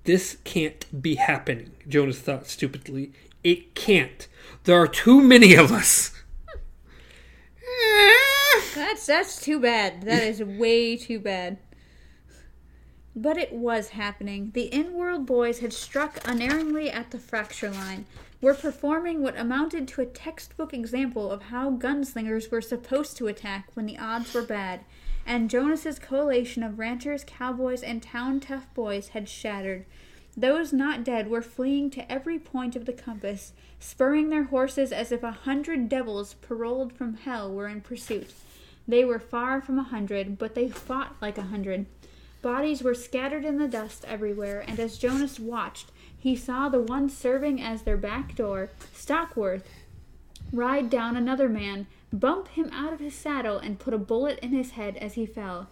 This 0.06 0.38
can't 0.44 1.02
be 1.02 1.16
happening, 1.16 1.72
Jonas 1.88 2.20
thought 2.20 2.48
stupidly. 2.48 3.12
It 3.46 3.76
can't. 3.76 4.28
There 4.64 4.76
are 4.76 4.88
too 4.88 5.22
many 5.22 5.54
of 5.54 5.72
us. 5.72 6.12
that's 8.74 9.06
that's 9.06 9.40
too 9.40 9.60
bad. 9.60 10.02
That 10.02 10.24
is 10.24 10.42
way 10.42 10.98
too 10.98 11.20
bad. 11.20 11.60
But 13.16 13.38
it 13.38 13.54
was 13.54 13.90
happening. 13.90 14.50
The 14.56 14.74
in-world 14.74 15.28
boys 15.28 15.60
had 15.60 15.74
struck 15.74 16.20
unerringly 16.26 16.90
at 16.90 17.12
the 17.12 17.20
fracture 17.20 17.70
line, 17.70 18.08
were 18.42 18.56
performing 18.56 19.22
what 19.22 19.38
amounted 19.38 19.88
to 19.90 20.02
a 20.02 20.08
textbook 20.08 20.74
example 20.74 21.30
of 21.30 21.44
how 21.44 21.70
gunslingers 21.70 22.50
were 22.50 22.62
supposed 22.62 23.16
to 23.18 23.28
attack 23.28 23.70
when 23.76 23.86
the 23.86 24.00
odds 24.00 24.34
were 24.34 24.42
bad, 24.42 24.86
and 25.24 25.52
Jonas's 25.52 26.00
coalition 26.00 26.64
of 26.64 26.80
ranchers, 26.80 27.24
cowboys, 27.24 27.84
and 27.84 28.02
town 28.02 28.40
tough 28.40 28.74
boys 28.74 29.10
had 29.10 29.30
shattered. 29.30 29.86
Those 30.38 30.74
not 30.74 31.04
dead 31.04 31.30
were 31.30 31.42
fleeing 31.42 31.90
to 31.92 32.12
every 32.12 32.40
point 32.40 32.76
of 32.76 32.86
the 32.86 32.94
compass, 32.94 33.54
spurring 33.80 34.30
their 34.30 34.44
horses 34.44 34.92
as 34.92 35.12
if 35.12 35.24
a 35.24 35.32
hundred 35.32 35.88
devils 35.88 36.34
paroled 36.36 36.92
from 36.92 37.16
hell 37.16 37.52
were 37.52 37.70
in 37.70 37.82
pursuit. 37.82 38.34
They 38.88 39.06
were 39.06 39.20
far 39.20 39.62
from 39.62 39.80
a 39.80 39.84
hundred, 39.84 40.38
but 40.38 40.54
they 40.54 40.68
fought 40.68 41.16
like 41.22 41.38
a 41.38 41.44
hundred. 41.44 41.86
Bodies 42.42 42.84
were 42.84 42.94
scattered 42.94 43.46
in 43.46 43.58
the 43.58 43.68
dust 43.68 44.06
everywhere, 44.08 44.64
and 44.68 44.80
as 44.80 44.98
Jonas 44.98 45.40
watched, 45.40 45.92
he 46.18 46.36
saw 46.36 46.70
the 46.70 46.82
one 46.82 47.10
serving 47.10 47.62
as 47.62 47.82
their 47.84 47.98
back 47.98 48.36
door, 48.36 48.70
Stockworth, 48.94 49.68
ride 50.52 50.90
down 50.90 51.16
another 51.16 51.50
man, 51.50 51.88
bump 52.12 52.50
him 52.50 52.70
out 52.72 52.94
of 52.94 53.00
his 53.00 53.16
saddle, 53.16 53.58
and 53.58 53.80
put 53.80 53.94
a 53.94 53.98
bullet 53.98 54.38
in 54.40 54.52
his 54.52 54.72
head 54.72 54.98
as 54.98 55.14
he 55.14 55.26
fell. 55.26 55.70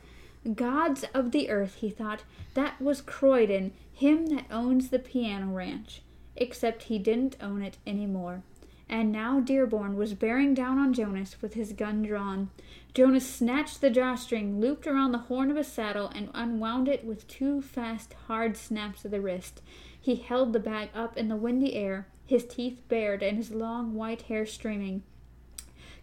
Gods 0.56 1.06
of 1.14 1.32
the 1.32 1.49
earth, 1.49 1.76
he 1.76 1.90
thought, 1.90 2.24
that 2.53 2.82
was 2.82 3.02
Croydon, 3.02 3.72
him 3.94 4.28
that 4.28 4.45
owns 4.52 4.90
the 4.90 4.99
piano 4.99 5.48
ranch. 5.48 6.02
Except 6.36 6.84
he 6.84 6.99
didn't 6.99 7.38
own 7.40 7.61
it 7.61 7.78
any 7.88 8.06
more. 8.06 8.44
And 8.90 9.11
now 9.11 9.40
Dearborn 9.40 9.95
was 9.95 10.14
bearing 10.14 10.53
down 10.53 10.78
on 10.78 10.94
Jonas 10.94 11.41
with 11.41 11.53
his 11.53 11.72
gun 11.72 12.03
drawn. 12.03 12.49
Jonas 12.94 13.28
snatched 13.28 13.82
the 13.82 13.90
drawstring, 13.90 14.60
looped 14.60 14.86
around 14.86 15.14
the 15.14 15.20
horn 15.20 15.49
of 15.49 15.57
his 15.57 15.68
saddle, 15.68 16.11
and 16.14 16.30
unwound 16.34 16.88
it 16.88 17.06
with 17.06 17.28
two 17.28 17.61
fast, 17.61 18.14
hard 18.28 18.57
snaps 18.57 19.06
of 19.06 19.11
the 19.11 19.22
wrist. 19.22 19.61
He 19.99 20.15
held 20.15 20.52
the 20.52 20.60
bag 20.60 20.90
up 20.94 21.18
in 21.18 21.30
the 21.30 21.36
windy 21.36 21.76
air, 21.76 22.07
his 22.26 22.45
teeth 22.45 22.82
bared 22.90 23.24
and 23.24 23.38
his 23.38 23.52
long 23.52 23.95
white 23.95 24.24
hair 24.24 24.45
streaming. 24.45 25.03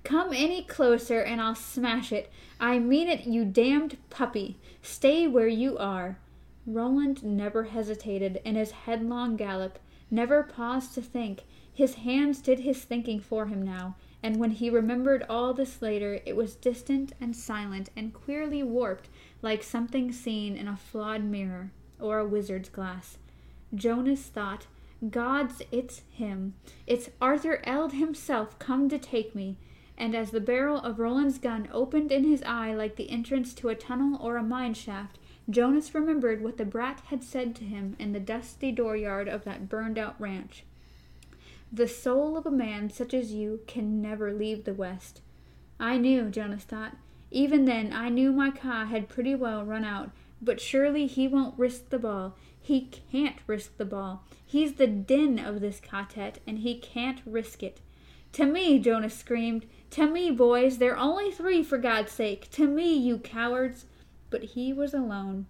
Come 0.05 0.33
any 0.33 0.63
closer 0.63 1.21
and 1.21 1.41
I'll 1.41 1.55
smash 1.55 2.13
it. 2.13 2.31
I 2.59 2.79
mean 2.79 3.09
it, 3.09 3.27
you 3.27 3.45
damned 3.45 3.99
puppy. 4.09 4.59
Stay 4.83 5.27
where 5.27 5.49
you 5.49 5.77
are. 5.79 6.19
Roland 6.67 7.25
never 7.25 7.65
hesitated 7.65 8.41
in 8.45 8.55
his 8.55 8.71
headlong 8.71 9.37
gallop, 9.37 9.79
never 10.11 10.43
paused 10.43 10.95
to 10.95 11.03
think. 11.03 11.43
His 11.73 11.95
hands 11.95 12.41
did 12.41 12.61
his 12.61 12.85
thinking 12.85 13.21
for 13.21 13.47
him 13.47 13.63
now, 13.63 13.97
and 14.23 14.37
when 14.37 14.51
he 14.51 14.69
remembered 14.69 15.25
all 15.29 15.55
this 15.55 15.81
later, 15.81 16.21
it 16.27 16.37
was 16.37 16.55
distant 16.55 17.13
and 17.21 17.35
silent 17.35 17.89
and 17.97 18.13
queerly 18.13 18.63
warped, 18.63 19.09
like 19.41 19.63
something 19.63 20.13
seen 20.13 20.57
in 20.57 20.69
a 20.69 20.77
flawed 20.77 21.25
mirror 21.25 21.71
or 21.99 22.19
a 22.19 22.27
wizard's 22.27 22.69
glass. 22.69 23.17
Jonas 23.75 24.23
thought, 24.23 24.67
Gods, 25.09 25.63
it's 25.73 26.03
him. 26.11 26.55
It's 26.87 27.09
Arthur 27.23 27.63
Eld 27.65 27.95
himself 27.95 28.59
come 28.59 28.91
to 28.91 28.99
take 28.99 29.35
me. 29.35 29.57
And 30.01 30.17
as 30.17 30.31
the 30.31 30.41
barrel 30.41 30.79
of 30.79 30.99
Roland's 30.99 31.37
gun 31.37 31.69
opened 31.71 32.11
in 32.11 32.25
his 32.25 32.43
eye 32.45 32.73
like 32.73 32.97
the 32.97 33.11
entrance 33.11 33.53
to 33.53 33.69
a 33.69 33.75
tunnel 33.75 34.19
or 34.19 34.39
a 34.39 34.43
mine 34.43 34.73
shaft, 34.73 35.19
Jonas 35.49 35.95
remembered 35.95 36.43
what 36.43 36.57
the 36.57 36.65
brat 36.65 37.03
had 37.09 37.23
said 37.23 37.55
to 37.57 37.65
him 37.65 37.97
in 37.99 38.13
the 38.13 38.19
dusty 38.19 38.73
dooryard 38.73 39.29
of 39.29 39.45
that 39.45 39.69
burned 39.69 39.99
out 39.99 40.19
ranch. 40.19 40.65
The 41.71 41.87
soul 41.87 42.39
of 42.39 42.47
a 42.47 42.51
man 42.51 42.89
such 42.89 43.13
as 43.13 43.35
you 43.35 43.61
can 43.67 44.01
never 44.01 44.33
leave 44.33 44.65
the 44.65 44.73
West. 44.73 45.21
I 45.79 45.99
knew, 45.99 46.31
Jonas 46.31 46.65
thought. 46.65 46.97
Even 47.31 47.67
then, 47.67 47.93
I 47.93 48.09
knew 48.09 48.33
my 48.33 48.51
ka 48.51 48.87
had 48.87 49.11
pretty 49.11 49.35
well 49.35 49.67
run 49.67 49.85
out, 49.85 50.13
but 50.41 50.63
surely 50.63 51.07
he 51.07 51.29
won't 51.29 51.59
risk 51.59 51.91
the 51.91 51.99
ball. 51.99 52.39
He 52.59 52.89
can't 53.13 53.37
risk 53.47 53.77
the 53.77 53.85
ball. 53.85 54.25
He's 54.47 54.75
the 54.75 54.89
dinh 54.89 55.39
of 55.47 55.61
this 55.61 55.79
quartet, 55.79 56.39
and 56.47 56.61
he 56.61 56.79
can't 56.79 57.21
risk 57.27 57.63
it. 57.63 57.83
To 58.33 58.47
me, 58.47 58.79
Jonas 58.79 59.15
screamed. 59.15 59.67
To 59.91 60.07
me, 60.07 60.31
boys. 60.31 60.79
They're 60.79 60.97
only 60.97 61.31
three, 61.31 61.63
for 61.63 61.79
God's 61.79 62.13
sake. 62.13 62.51
To 62.53 62.67
me, 62.67 62.95
you 62.95 63.19
cowards. 63.19 63.87
But 64.31 64.45
he 64.45 64.73
was 64.73 64.95
alone. 64.95 65.47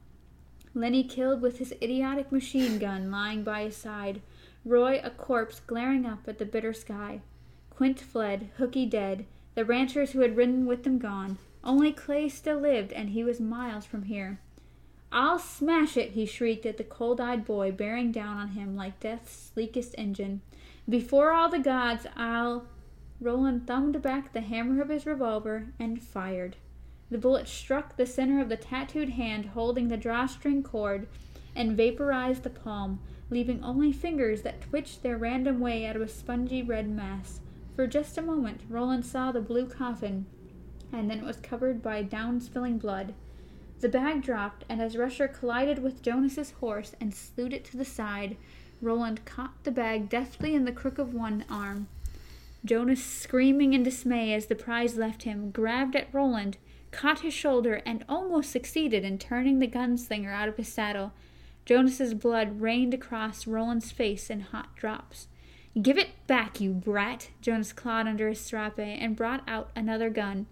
Lengyll 0.75 1.09
killed 1.09 1.43
with 1.43 1.59
his 1.59 1.75
idiotic 1.83 2.31
machine 2.31 2.79
gun 2.79 3.11
lying 3.11 3.43
by 3.43 3.65
his 3.65 3.77
side. 3.77 4.23
Roy 4.65 5.01
a 5.03 5.11
corpse 5.11 5.61
glaring 5.61 6.07
up 6.07 6.29
at 6.29 6.39
the 6.39 6.45
bitter 6.45 6.73
sky. 6.73 7.21
Quint 7.71 7.99
fled, 7.99 8.51
Hookey 8.59 8.89
dead, 8.89 9.27
the 9.55 9.65
ranchers 9.65 10.13
who 10.13 10.21
had 10.21 10.37
ridden 10.37 10.67
with 10.67 10.85
them 10.85 10.99
gone. 10.99 11.39
Only 11.65 11.93
Clay 11.93 12.29
still 12.29 12.59
lived, 12.59 12.93
and 12.93 13.11
he 13.11 13.25
was 13.25 13.41
miles 13.41 13.85
from 13.85 14.05
here. 14.05 14.39
I'll 15.13 15.39
smash 15.39 15.97
it, 15.97 16.13
he 16.13 16.25
shrieked 16.25 16.67
at 16.67 16.77
the 16.77 16.85
cold 16.85 17.21
eyed 17.21 17.45
boy 17.45 17.73
bearing 17.73 18.13
down 18.13 18.37
on 18.37 18.49
him 18.51 18.77
like 18.77 19.01
death's 19.01 19.51
sleekest 19.53 19.95
engine. 19.99 20.41
Before 20.89 21.33
all 21.33 21.49
the 21.49 21.59
gods, 21.59 22.07
I'll. 22.17 22.67
Roland 23.21 23.67
thumbed 23.67 24.01
back 24.01 24.33
the 24.33 24.41
hammer 24.41 24.81
of 24.81 24.89
his 24.89 25.05
revolver 25.05 25.69
and 25.79 26.03
fired. 26.03 26.57
The 27.11 27.19
bullet 27.19 27.49
struck 27.49 27.97
the 27.97 28.07
center 28.07 28.41
of 28.41 28.49
the 28.49 28.57
tattooed 28.57 29.11
hand 29.11 29.47
holding 29.47 29.89
the 29.89 29.97
drawstring 29.97 30.63
cord 30.63 31.07
and 31.55 31.77
vaporized 31.77 32.45
the 32.45 32.51
palm, 32.51 33.01
leaving 33.29 33.63
only 33.63 33.93
fingers 33.93 34.43
that 34.43 34.63
twitched 34.63 35.03
their 35.03 35.19
random 35.19 35.61
way 35.61 35.85
out 35.85 35.97
of 35.97 36.03
a 36.03 36.09
spongy 36.09 36.63
red 36.63 36.89
mass. 36.89 37.41
For 37.77 37.87
just 37.87 38.17
a 38.17 38.23
moment, 38.23 38.61
Roland 38.69 39.05
saw 39.05 39.33
the 39.33 39.41
blue 39.41 39.67
coffin, 39.67 40.27
and 40.93 41.11
then 41.11 41.19
it 41.19 41.25
was 41.25 41.37
covered 41.37 41.83
by 41.83 42.03
down 42.03 42.41
spilling 42.41 42.79
blood. 42.79 43.15
The 43.81 43.89
bag 43.89 44.23
dropped, 44.23 44.65
and 44.69 44.81
as 44.81 44.97
Rusher 44.97 45.29
collided 45.29 45.83
with 45.83 46.03
Jonas's 46.03 46.53
horse 46.53 46.95
and 47.01 47.15
slewed 47.15 47.53
it 47.53 47.65
to 47.67 47.77
the 47.77 47.85
side, 47.85 48.37
Roland 48.83 49.25
caught 49.25 49.65
the 49.65 49.71
bag 49.71 50.09
deftly 50.09 50.55
in 50.55 50.65
the 50.65 50.73
crook 50.73 50.99
of 50.99 51.13
one 51.15 51.45
arm. 51.51 51.89
Jonas, 52.65 53.03
screaming 53.03 53.73
in 53.73 53.83
dismay 53.83 54.35
as 54.35 54.47
the 54.47 54.55
prize 54.55 54.97
left 54.97 55.23
him, 55.23 55.51
grabbed 55.51 55.97
at 55.97 56.13
Roland, 56.13 56.59
caught 56.91 57.21
his 57.21 57.33
shoulder, 57.33 57.83
and 57.87 58.05
almost 58.09 58.51
succeeded 58.51 59.05
in 59.05 59.19
turning 59.19 59.59
the 59.59 59.67
gunslinger 59.67 60.33
out 60.33 60.49
of 60.49 60.57
his 60.57 60.69
saddle. 60.69 61.13
Jonas's 61.65 62.15
blood 62.15 62.61
rained 62.61 62.93
across 62.93 63.47
Roland's 63.47 63.93
face 63.93 64.29
in 64.29 64.41
hot 64.41 64.75
drops. 64.77 65.29
Give 65.81 65.97
it 65.97 66.11
back, 66.27 66.61
you 66.61 66.73
brat! 66.73 67.31
Jonas 67.41 67.73
clawed 67.73 68.09
under 68.09 68.29
his 68.29 68.41
serape 68.41 68.79
and 68.79 69.15
brought 69.15 69.43
out 69.47 69.71
another 69.77 70.11
gun. 70.11 70.47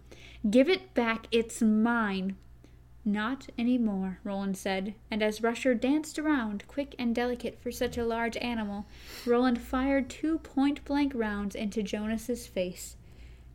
Give 0.48 0.68
it 0.68 0.94
back, 0.94 1.26
it's 1.32 1.60
mine. 1.60 2.36
Not 3.10 3.48
any 3.56 3.78
more, 3.78 4.18
Roland 4.22 4.58
said, 4.58 4.94
and 5.10 5.22
as 5.22 5.42
Rusher 5.42 5.74
danced 5.74 6.18
around, 6.18 6.68
quick 6.68 6.94
and 6.98 7.14
delicate 7.14 7.58
for 7.58 7.72
such 7.72 7.96
a 7.96 8.04
large 8.04 8.36
animal, 8.36 8.84
Roland 9.24 9.62
fired 9.62 10.10
two 10.10 10.40
point 10.40 10.84
blank 10.84 11.12
rounds 11.14 11.54
into 11.54 11.82
Jonas's 11.82 12.46
face. 12.46 12.96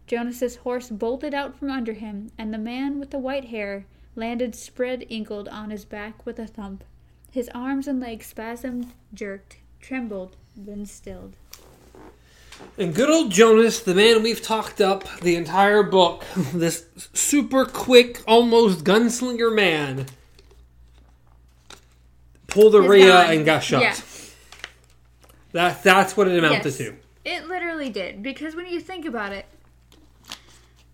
Jonas's 0.08 0.56
horse 0.56 0.90
bolted 0.90 1.36
out 1.36 1.56
from 1.56 1.70
under 1.70 1.94
him, 1.94 2.32
and 2.36 2.52
the 2.52 2.58
man 2.58 3.00
with 3.00 3.12
the 3.12 3.20
white 3.20 3.46
hair 3.46 3.86
landed 4.16 4.56
spread 4.56 5.06
eagled 5.08 5.48
on 5.48 5.70
his 5.70 5.86
back 5.86 6.26
with 6.26 6.40
a 6.40 6.48
thump. 6.48 6.84
His 7.30 7.48
arms 7.50 7.88
and 7.88 8.00
legs 8.00 8.26
spasmed, 8.34 8.88
jerked, 9.14 9.58
trembled, 9.80 10.36
then 10.58 10.88
stilled. 10.88 11.38
And 12.78 12.94
good 12.96 13.10
old 13.10 13.32
Jonas, 13.32 13.82
the 13.82 13.94
man 13.94 14.24
we've 14.24 14.42
talked 14.42 14.82
up 14.82 15.04
the 15.20 15.36
entire 15.36 15.84
book, 15.84 16.24
this 16.54 16.86
super 17.14 17.66
quick, 17.66 18.22
almost 18.28 18.84
gunslinger 18.84 19.54
man, 19.54 20.08
pulled 22.48 22.76
a 22.76 22.82
His 22.82 22.90
Rhea 22.90 23.08
gun. 23.08 23.34
and 23.36 23.46
got 23.46 23.64
shot. 23.64 23.82
Yeah. 23.82 23.96
That, 25.52 25.84
that's 25.84 26.18
what 26.18 26.28
it 26.28 26.38
amounted 26.38 26.66
Yes. 26.66 26.78
to. 26.78 26.96
It 27.26 27.48
literally 27.48 27.90
did. 27.90 28.24
Because 28.24 28.56
when 28.56 28.66
you 28.66 28.80
think 28.80 29.06
about 29.06 29.32
it, 29.34 29.46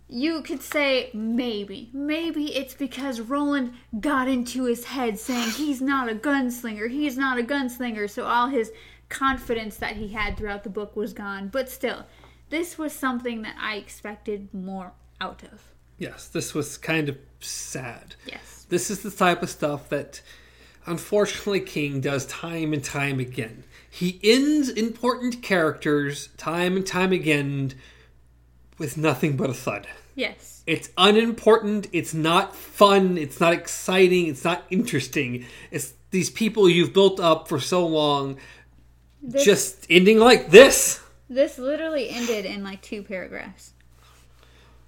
you 0.07 0.41
could 0.41 0.61
say 0.61 1.11
maybe. 1.13 1.89
Maybe 1.93 2.55
it's 2.55 2.73
because 2.73 3.21
Roland 3.21 3.73
got 3.99 4.27
into 4.27 4.65
his 4.65 4.85
head 4.85 5.17
saying 5.19 5.51
he's 5.51 5.81
not 5.81 6.09
a 6.09 6.15
gunslinger, 6.15 6.89
he's 6.89 7.17
not 7.17 7.37
a 7.39 7.43
gunslinger, 7.43 8.09
so 8.09 8.25
all 8.25 8.47
his 8.47 8.71
confidence 9.09 9.75
that 9.77 9.97
he 9.97 10.09
had 10.09 10.37
throughout 10.37 10.63
the 10.63 10.69
book 10.69 10.95
was 10.95 11.13
gone. 11.13 11.49
But 11.49 11.69
still, 11.69 12.05
this 12.49 12.77
was 12.77 12.93
something 12.93 13.41
that 13.41 13.55
I 13.59 13.75
expected 13.75 14.53
more 14.53 14.93
out 15.19 15.43
of. 15.43 15.63
Yes, 15.97 16.27
this 16.27 16.53
was 16.53 16.77
kind 16.77 17.09
of 17.09 17.17
sad. 17.39 18.15
Yes. 18.25 18.65
This 18.69 18.89
is 18.89 19.01
the 19.01 19.11
type 19.11 19.43
of 19.43 19.49
stuff 19.49 19.89
that 19.89 20.21
unfortunately 20.85 21.59
King 21.59 21.99
does 22.01 22.25
time 22.27 22.71
and 22.73 22.83
time 22.83 23.19
again. 23.19 23.63
He 23.89 24.19
ends 24.23 24.69
important 24.69 25.41
characters 25.41 26.29
time 26.37 26.77
and 26.77 26.85
time 26.85 27.11
again 27.11 27.73
with 28.77 28.97
nothing 28.97 29.35
but 29.35 29.49
a 29.49 29.53
thud. 29.53 29.87
Yes. 30.15 30.63
It's 30.65 30.89
unimportant, 30.97 31.87
it's 31.91 32.13
not 32.13 32.55
fun, 32.55 33.17
it's 33.17 33.39
not 33.39 33.53
exciting, 33.53 34.27
it's 34.27 34.43
not 34.43 34.63
interesting. 34.69 35.45
It's 35.71 35.93
these 36.11 36.29
people 36.29 36.69
you've 36.69 36.93
built 36.93 37.19
up 37.19 37.47
for 37.47 37.59
so 37.59 37.85
long 37.85 38.37
This, 39.21 39.43
just 39.43 39.85
ending 39.89 40.17
like 40.19 40.49
this. 40.49 41.01
this 41.29 41.57
literally 41.57 42.09
ended 42.09 42.45
in 42.45 42.63
like 42.63 42.81
two 42.81 43.03
paragraphs. 43.03 43.73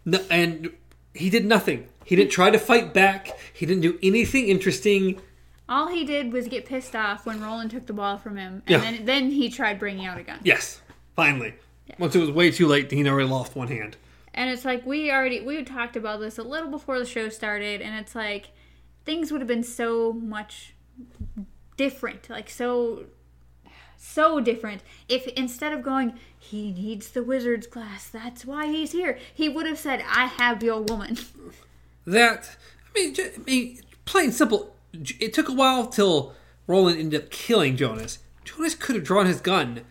No, 0.06 0.20
and 0.30 0.72
he 1.14 1.30
did 1.30 1.46
nothing. 1.46 1.88
He 2.06 2.16
didn't 2.16 2.32
try 2.32 2.50
to 2.50 2.58
fight 2.60 2.94
back. 2.94 3.38
He 3.54 3.66
didn't 3.66 3.82
do 3.84 4.00
anything 4.02 4.48
interesting. 4.48 5.22
All 5.70 5.88
he 5.88 6.04
did 6.04 6.34
was 6.34 6.48
get 6.48 6.66
pissed 6.66 6.96
off 6.96 7.26
when 7.26 7.42
Roland 7.42 7.72
took 7.72 7.86
the 7.86 7.94
ball 7.94 8.18
from 8.18 8.36
him, 8.38 8.64
and 8.66 8.70
Yeah. 8.70 8.78
then 8.80 9.06
then 9.06 9.32
he 9.32 9.50
tried 9.50 9.80
bringing 9.80 10.06
out 10.06 10.18
a 10.18 10.24
gun. 10.24 10.40
Yes, 10.44 10.82
finally. 11.16 11.54
Once 12.00 12.16
it 12.16 12.20
was 12.20 12.32
way 12.32 12.52
too 12.52 12.68
late, 12.68 12.90
he 12.90 13.08
already 13.08 13.28
lost 13.30 13.56
one 13.56 13.68
hand. 13.68 13.98
And 14.34 14.50
it's 14.50 14.64
like 14.66 14.86
we 14.86 15.12
already 15.12 15.42
we 15.42 15.56
had 15.58 15.68
talked 15.68 15.96
about 15.98 16.20
this 16.22 16.38
a 16.38 16.44
little 16.44 16.70
before 16.70 17.00
the 17.00 17.06
show 17.06 17.30
started, 17.30 17.82
and 17.82 17.96
it's 18.00 18.16
like 18.16 18.50
things 19.06 19.32
would 19.32 19.42
have 19.42 19.48
been 19.48 19.64
so 19.64 20.14
much 20.14 20.74
different, 21.78 22.30
like 22.30 22.50
so 22.50 23.06
so 24.04 24.40
different 24.40 24.82
if 25.08 25.28
instead 25.30 25.72
of 25.72 25.84
going 25.84 26.14
he 26.38 26.72
needs 26.72 27.10
the 27.12 27.22
wizard's 27.22 27.68
glass 27.68 28.10
that's 28.10 28.44
why 28.46 28.66
he's 28.68 28.92
here 28.94 29.18
he 29.34 29.48
would 29.48 29.66
have 29.68 29.78
said 29.78 30.04
i 30.10 30.26
have 30.26 30.64
your 30.64 30.82
woman 30.82 31.18
That 32.06 32.58
I 32.90 33.00
mean, 33.00 33.14
j- 33.14 33.32
I 33.36 33.40
mean, 33.46 33.80
plain 34.06 34.32
simple. 34.32 34.76
It 35.20 35.36
took 35.36 35.48
a 35.48 35.54
while 35.54 35.86
till 35.86 36.34
Roland 36.66 37.00
ended 37.00 37.22
up 37.22 37.30
killing 37.30 37.78
Jonas. 37.78 38.18
Jonas 38.44 38.74
could 38.74 38.96
have 38.96 39.04
drawn 39.06 39.28
his 39.28 39.40
gun 39.40 39.82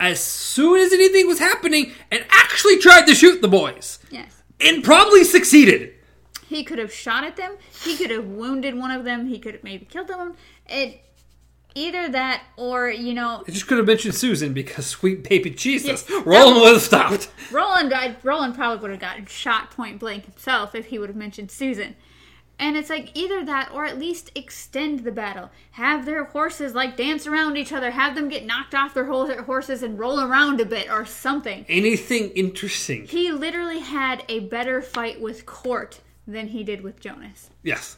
as 0.00 0.18
soon 0.18 0.80
as 0.80 0.94
anything 0.94 1.26
was 1.26 1.40
happening 1.40 1.92
and 2.10 2.24
actually 2.30 2.78
tried 2.78 3.06
to 3.06 3.14
shoot 3.14 3.42
the 3.42 3.48
boys, 3.48 3.98
yes 4.10 4.42
and 4.60 4.82
probably 4.82 5.22
succeeded. 5.24 5.92
he 6.48 6.64
could 6.64 6.78
have 6.78 6.92
shot 6.92 7.22
at 7.24 7.36
them 7.36 7.56
he 7.84 7.96
could 7.98 8.10
have 8.10 8.24
wounded 8.24 8.74
one 8.74 8.90
of 8.90 9.04
them 9.04 9.26
he 9.26 9.38
could 9.38 9.52
have 9.54 9.62
maybe 9.62 9.84
killed 9.84 10.08
them 10.08 10.34
it 10.66 11.00
either 11.74 12.08
that 12.08 12.42
or 12.56 12.88
you 12.88 13.14
know 13.14 13.44
I 13.46 13.50
just 13.50 13.66
could 13.66 13.78
have 13.78 13.86
mentioned 13.86 14.14
Susan 14.14 14.52
because 14.52 14.86
sweet 14.86 15.28
baby 15.28 15.50
Jesus, 15.50 16.04
Yes. 16.08 16.22
Roland 16.26 16.60
would 16.60 16.72
have 16.72 16.82
stopped. 16.82 17.30
Roland, 17.52 17.92
I, 17.94 18.16
Roland 18.22 18.54
probably 18.54 18.80
would 18.82 18.90
have 18.90 19.00
gotten 19.00 19.26
shot 19.26 19.70
point 19.70 19.98
blank 19.98 20.24
himself 20.24 20.74
if 20.74 20.86
he 20.86 20.98
would 20.98 21.08
have 21.08 21.16
mentioned 21.16 21.50
Susan. 21.50 21.94
And 22.60 22.76
it's 22.76 22.90
like 22.90 23.16
either 23.16 23.44
that 23.44 23.70
or 23.72 23.84
at 23.84 24.00
least 24.00 24.32
extend 24.34 25.04
the 25.04 25.12
battle. 25.12 25.50
Have 25.72 26.04
their 26.04 26.24
horses 26.24 26.74
like 26.74 26.96
dance 26.96 27.24
around 27.24 27.56
each 27.56 27.72
other. 27.72 27.92
Have 27.92 28.16
them 28.16 28.28
get 28.28 28.44
knocked 28.44 28.74
off 28.74 28.94
their 28.94 29.04
horses 29.04 29.84
and 29.84 29.96
roll 29.96 30.18
around 30.20 30.60
a 30.60 30.64
bit 30.64 30.90
or 30.90 31.06
something. 31.06 31.64
Anything 31.68 32.30
interesting? 32.30 33.06
He 33.06 33.30
literally 33.30 33.78
had 33.78 34.24
a 34.28 34.40
better 34.40 34.82
fight 34.82 35.20
with 35.20 35.46
Cort 35.46 36.00
than 36.26 36.48
he 36.48 36.64
did 36.64 36.80
with 36.82 36.98
Jonas. 36.98 37.50
Yes. 37.62 37.96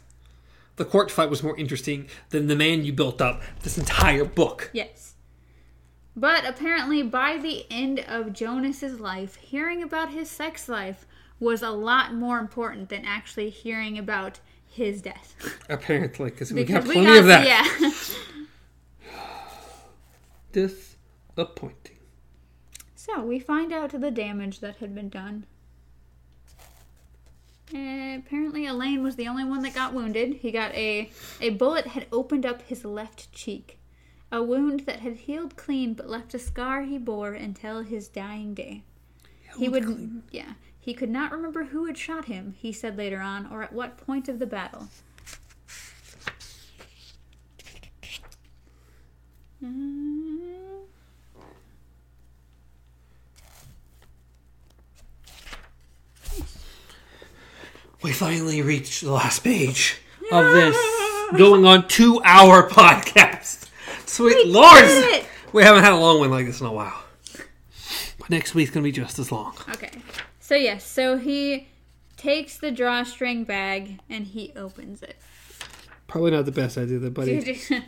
The 0.80 0.86
Cort 0.86 1.10
fight 1.10 1.28
was 1.28 1.42
more 1.42 1.54
interesting 1.58 2.08
than 2.30 2.46
the 2.46 2.56
man 2.56 2.86
you 2.86 2.94
built 2.94 3.20
up 3.20 3.42
this 3.60 3.76
entire 3.76 4.24
book. 4.24 4.70
Yes. 4.72 5.12
But 6.16 6.46
apparently, 6.46 7.02
by 7.02 7.36
the 7.36 7.66
end 7.70 8.00
of 8.00 8.32
Jonas's 8.32 8.98
life, 8.98 9.36
hearing 9.36 9.82
about 9.82 10.14
his 10.14 10.30
sex 10.30 10.70
life 10.70 11.06
was 11.38 11.60
a 11.60 11.68
lot 11.68 12.14
more 12.14 12.38
important 12.38 12.88
than 12.88 13.04
actually 13.04 13.50
hearing 13.50 13.98
about 13.98 14.40
his 14.66 15.02
death. 15.02 15.58
Apparently, 15.68 16.30
because 16.30 16.50
we 16.50 16.64
got 16.64 16.86
plenty 16.86 17.18
of 17.18 17.26
that. 17.26 17.46
Yeah. 17.46 17.92
Disappointing. 20.52 21.98
so 22.94 23.22
we 23.22 23.38
find 23.38 23.70
out 23.70 23.90
the 24.00 24.10
damage 24.10 24.60
that 24.60 24.76
had 24.76 24.94
been 24.94 25.10
done. 25.10 25.44
Uh, 27.72 28.18
apparently, 28.18 28.66
Alain 28.66 29.02
was 29.02 29.16
the 29.16 29.28
only 29.28 29.44
one 29.44 29.62
that 29.62 29.74
got 29.74 29.94
wounded. 29.94 30.34
He 30.42 30.50
got 30.50 30.74
a 30.74 31.10
a 31.40 31.50
bullet 31.50 31.86
had 31.88 32.06
opened 32.10 32.44
up 32.44 32.62
his 32.62 32.84
left 32.84 33.32
cheek, 33.32 33.78
a 34.32 34.42
wound 34.42 34.80
that 34.80 35.00
had 35.00 35.16
healed 35.16 35.56
clean 35.56 35.94
but 35.94 36.08
left 36.08 36.34
a 36.34 36.38
scar 36.38 36.82
he 36.82 36.98
bore 36.98 37.32
until 37.32 37.82
his 37.82 38.08
dying 38.08 38.54
day. 38.54 38.82
he 39.56 39.68
would, 39.68 40.22
yeah, 40.30 40.54
he 40.80 40.94
could 40.94 41.10
not 41.10 41.30
remember 41.30 41.64
who 41.64 41.84
had 41.86 41.96
shot 41.98 42.24
him. 42.24 42.54
He 42.58 42.72
said 42.72 42.96
later 42.98 43.20
on, 43.20 43.46
or 43.52 43.62
at 43.62 43.72
what 43.72 43.96
point 43.98 44.28
of 44.28 44.38
the 44.38 44.46
battle. 44.46 44.88
Uh, 49.64 50.19
We 58.02 58.12
finally 58.12 58.62
reached 58.62 59.02
the 59.02 59.12
last 59.12 59.44
page 59.44 59.98
of 60.32 60.52
this 60.52 60.76
going 61.36 61.64
on 61.66 61.86
two 61.88 62.20
hour 62.24 62.68
podcast. 62.70 63.68
Sweet 64.06 64.46
We 64.46 64.52
lords! 64.52 64.80
did 64.88 65.20
it! 65.22 65.26
We 65.52 65.62
haven't 65.62 65.82
had 65.84 65.92
a 65.92 65.96
long 65.96 66.18
one 66.20 66.30
like 66.30 66.46
this 66.46 66.60
in 66.60 66.66
a 66.66 66.72
while. 66.72 67.02
But 68.18 68.30
next 68.30 68.54
week's 68.54 68.70
gonna 68.70 68.84
be 68.84 68.92
just 68.92 69.18
as 69.18 69.30
long. 69.30 69.54
Okay. 69.70 69.90
So 70.38 70.54
yes, 70.54 70.84
so 70.86 71.18
he 71.18 71.68
takes 72.16 72.56
the 72.58 72.70
drawstring 72.70 73.44
bag 73.44 74.00
and 74.08 74.26
he 74.26 74.52
opens 74.56 75.02
it. 75.02 75.16
Probably 76.06 76.30
not 76.30 76.44
the 76.44 76.52
best 76.52 76.76
idea 76.78 76.98
there, 76.98 77.10
buddy. 77.10 77.60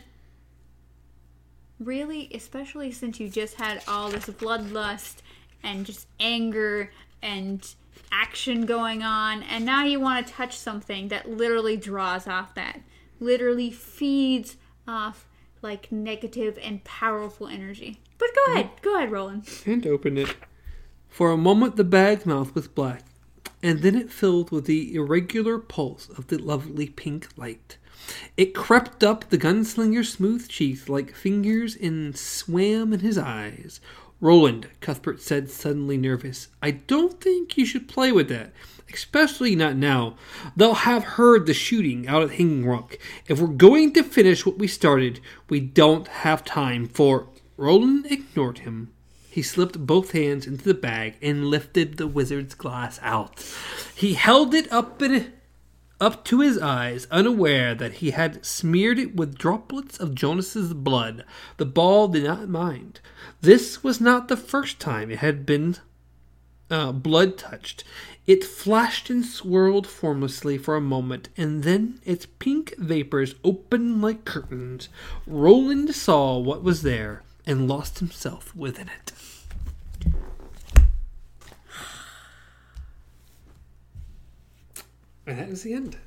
really, 1.79 2.29
especially 2.33 2.91
since 2.91 3.19
you 3.19 3.29
just 3.29 3.55
had 3.55 3.81
all 3.87 4.09
this 4.09 4.25
bloodlust 4.25 5.15
and 5.63 5.85
just 5.85 6.07
anger 6.19 6.91
and 7.21 7.73
action 8.13 8.65
going 8.65 9.01
on, 9.01 9.43
and 9.43 9.65
now 9.65 9.83
you 9.83 9.99
want 9.99 10.25
to 10.25 10.33
touch 10.33 10.57
something 10.57 11.07
that 11.07 11.29
literally 11.29 11.75
draws 11.75 12.27
off 12.27 12.53
that, 12.55 12.81
literally 13.19 13.71
feeds 13.71 14.55
off 14.87 15.27
like 15.61 15.91
negative 15.91 16.59
and 16.61 16.83
powerful 16.83 17.47
energy. 17.47 17.99
But 18.17 18.29
go 18.35 18.53
ahead, 18.53 18.69
go 18.81 18.95
ahead, 18.95 19.11
Roland. 19.11 19.49
and 19.65 19.85
opened 19.87 20.19
it. 20.19 20.35
For 21.09 21.31
a 21.31 21.37
moment, 21.37 21.75
the 21.75 21.83
bag's 21.83 22.25
mouth 22.25 22.53
was 22.53 22.67
black, 22.67 23.03
and 23.61 23.81
then 23.81 23.95
it 23.95 24.11
filled 24.11 24.51
with 24.51 24.65
the 24.65 24.93
irregular 24.95 25.57
pulse 25.57 26.09
of 26.09 26.27
the 26.27 26.37
lovely 26.37 26.87
pink 26.87 27.27
light. 27.35 27.77
It 28.35 28.53
crept 28.53 29.03
up 29.03 29.29
the 29.29 29.37
gunslinger's 29.37 30.11
smooth 30.11 30.47
cheeks 30.49 30.89
like 30.89 31.15
fingers 31.15 31.75
and 31.75 32.17
swam 32.17 32.91
in 32.93 32.99
his 32.99 33.17
eyes. 33.17 33.79
Roland, 34.23 34.69
Cuthbert 34.79 35.21
said, 35.21 35.49
suddenly 35.49 35.97
nervous, 35.97 36.47
I 36.61 36.71
don't 36.71 37.19
think 37.19 37.57
you 37.57 37.65
should 37.65 37.89
play 37.89 38.09
with 38.09 38.29
that, 38.29 38.53
especially 38.93 39.53
not 39.53 39.75
now. 39.75 40.15
They'll 40.55 40.75
have 40.75 41.03
heard 41.03 41.45
the 41.45 41.53
shooting 41.53 42.07
out 42.07 42.23
at 42.23 42.31
Hanging 42.31 42.65
Rock. 42.65 42.97
If 43.27 43.41
we're 43.41 43.47
going 43.47 43.91
to 43.95 44.01
finish 44.01 44.45
what 44.45 44.57
we 44.57 44.65
started, 44.65 45.19
we 45.49 45.59
don't 45.59 46.07
have 46.07 46.45
time 46.45 46.87
for. 46.87 47.27
Roland 47.57 48.05
ignored 48.09 48.59
him. 48.59 48.93
He 49.29 49.41
slipped 49.41 49.85
both 49.85 50.11
hands 50.11 50.47
into 50.47 50.63
the 50.63 50.73
bag 50.73 51.15
and 51.21 51.47
lifted 51.47 51.97
the 51.97 52.07
wizard's 52.07 52.55
glass 52.55 53.01
out. 53.01 53.43
He 53.93 54.13
held 54.13 54.53
it 54.53 54.71
up 54.71 55.01
in, 55.01 55.33
up 56.03 56.25
to 56.25 56.41
his 56.41 56.57
eyes, 56.57 57.07
unaware 57.09 57.73
that 57.73 57.93
he 57.93 58.11
had 58.11 58.45
smeared 58.45 58.99
it 58.99 59.15
with 59.15 59.37
droplets 59.37 59.97
of 59.97 60.13
Jonas's 60.13 60.73
blood. 60.73 61.23
The 61.55 61.65
ball 61.65 62.09
did 62.09 62.25
not 62.25 62.49
mind. 62.49 62.99
This 63.39 63.83
was 63.85 64.01
not 64.01 64.27
the 64.27 64.35
first 64.35 64.81
time 64.81 65.09
it 65.09 65.19
had 65.19 65.45
been 65.45 65.77
uh, 66.69 66.91
blood 66.91 67.37
touched. 67.37 67.85
It 68.27 68.43
flashed 68.43 69.09
and 69.09 69.25
swirled 69.25 69.87
formlessly 69.87 70.57
for 70.57 70.75
a 70.75 70.81
moment, 70.81 71.29
and 71.37 71.63
then 71.63 72.01
its 72.03 72.25
pink 72.25 72.75
vapors 72.77 73.35
opened 73.45 74.01
like 74.01 74.25
curtains. 74.25 74.89
Roland 75.25 75.95
saw 75.95 76.37
what 76.37 76.63
was 76.63 76.81
there 76.81 77.23
and 77.45 77.67
lost 77.67 77.99
himself 77.99 78.53
within 78.55 78.89
it. 78.89 79.13
And 85.25 85.39
that 85.39 85.49
is 85.49 85.63
the 85.63 85.73
end 85.73 85.97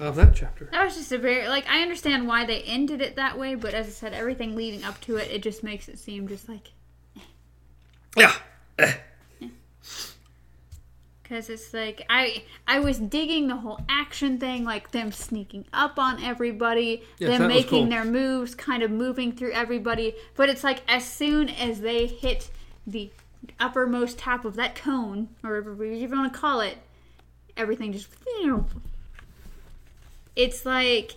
of 0.00 0.16
that 0.16 0.34
chapter. 0.34 0.68
That 0.72 0.84
was 0.84 0.96
just 0.96 1.12
a 1.12 1.18
very 1.18 1.48
like 1.48 1.66
I 1.68 1.82
understand 1.82 2.26
why 2.26 2.44
they 2.46 2.62
ended 2.62 3.00
it 3.00 3.16
that 3.16 3.38
way, 3.38 3.54
but 3.54 3.74
as 3.74 3.86
I 3.86 3.90
said, 3.90 4.12
everything 4.12 4.56
leading 4.56 4.84
up 4.84 5.00
to 5.02 5.16
it, 5.16 5.30
it 5.30 5.42
just 5.42 5.62
makes 5.62 5.88
it 5.88 5.98
seem 5.98 6.28
just 6.28 6.48
like 6.48 6.70
eh. 7.16 7.20
Yeah. 8.16 8.32
Eh. 8.78 8.94
because 11.22 11.50
it's 11.50 11.74
like 11.74 12.04
I 12.08 12.44
I 12.68 12.78
was 12.80 12.98
digging 12.98 13.48
the 13.48 13.56
whole 13.56 13.80
action 13.88 14.38
thing, 14.38 14.64
like 14.64 14.92
them 14.92 15.10
sneaking 15.12 15.64
up 15.72 15.98
on 15.98 16.22
everybody, 16.22 17.02
Yes, 17.18 17.38
them 17.38 17.48
making 17.48 17.84
cool. 17.84 17.90
their 17.90 18.04
moves, 18.04 18.54
kind 18.54 18.82
of 18.82 18.90
moving 18.90 19.32
through 19.32 19.52
everybody. 19.52 20.14
But 20.34 20.48
it's 20.48 20.62
like 20.64 20.82
as 20.88 21.04
soon 21.04 21.48
as 21.48 21.80
they 21.80 22.06
hit 22.06 22.50
the 22.86 23.10
uppermost 23.58 24.18
top 24.18 24.44
of 24.44 24.54
that 24.56 24.74
cone, 24.76 25.28
or 25.42 25.60
whatever 25.60 25.84
you 25.84 26.08
want 26.08 26.32
to 26.32 26.38
call 26.38 26.60
it, 26.60 26.78
everything 27.56 27.92
just. 27.92 28.08
It's 30.34 30.66
like 30.66 31.16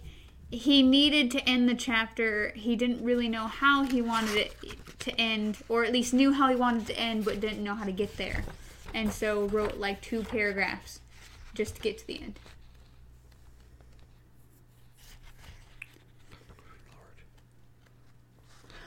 he 0.50 0.82
needed 0.82 1.30
to 1.32 1.42
end 1.48 1.70
the 1.70 1.76
chapter. 1.76 2.52
He 2.56 2.76
didn't 2.76 3.04
really 3.04 3.30
know 3.30 3.48
how 3.48 3.84
he 3.84 4.02
wanted 4.02 4.36
it 4.36 4.56
to 5.00 5.12
end, 5.20 5.58
or 5.68 5.84
at 5.84 5.92
least 5.92 6.14
knew 6.14 6.34
how 6.34 6.50
he 6.50 6.56
wanted 6.56 6.88
to 6.88 6.98
end, 6.98 7.26
but 7.26 7.40
didn't 7.40 7.64
know 7.64 7.76
how 7.76 7.86
to 7.86 7.92
get 7.92 8.18
there. 8.18 8.44
And 8.94 9.12
so 9.12 9.46
wrote 9.48 9.78
like 9.78 10.02
two 10.02 10.24
paragraphs 10.24 11.00
just 11.54 11.76
to 11.76 11.82
get 11.82 11.98
to 12.00 12.08
the 12.08 12.22
end. 12.22 12.40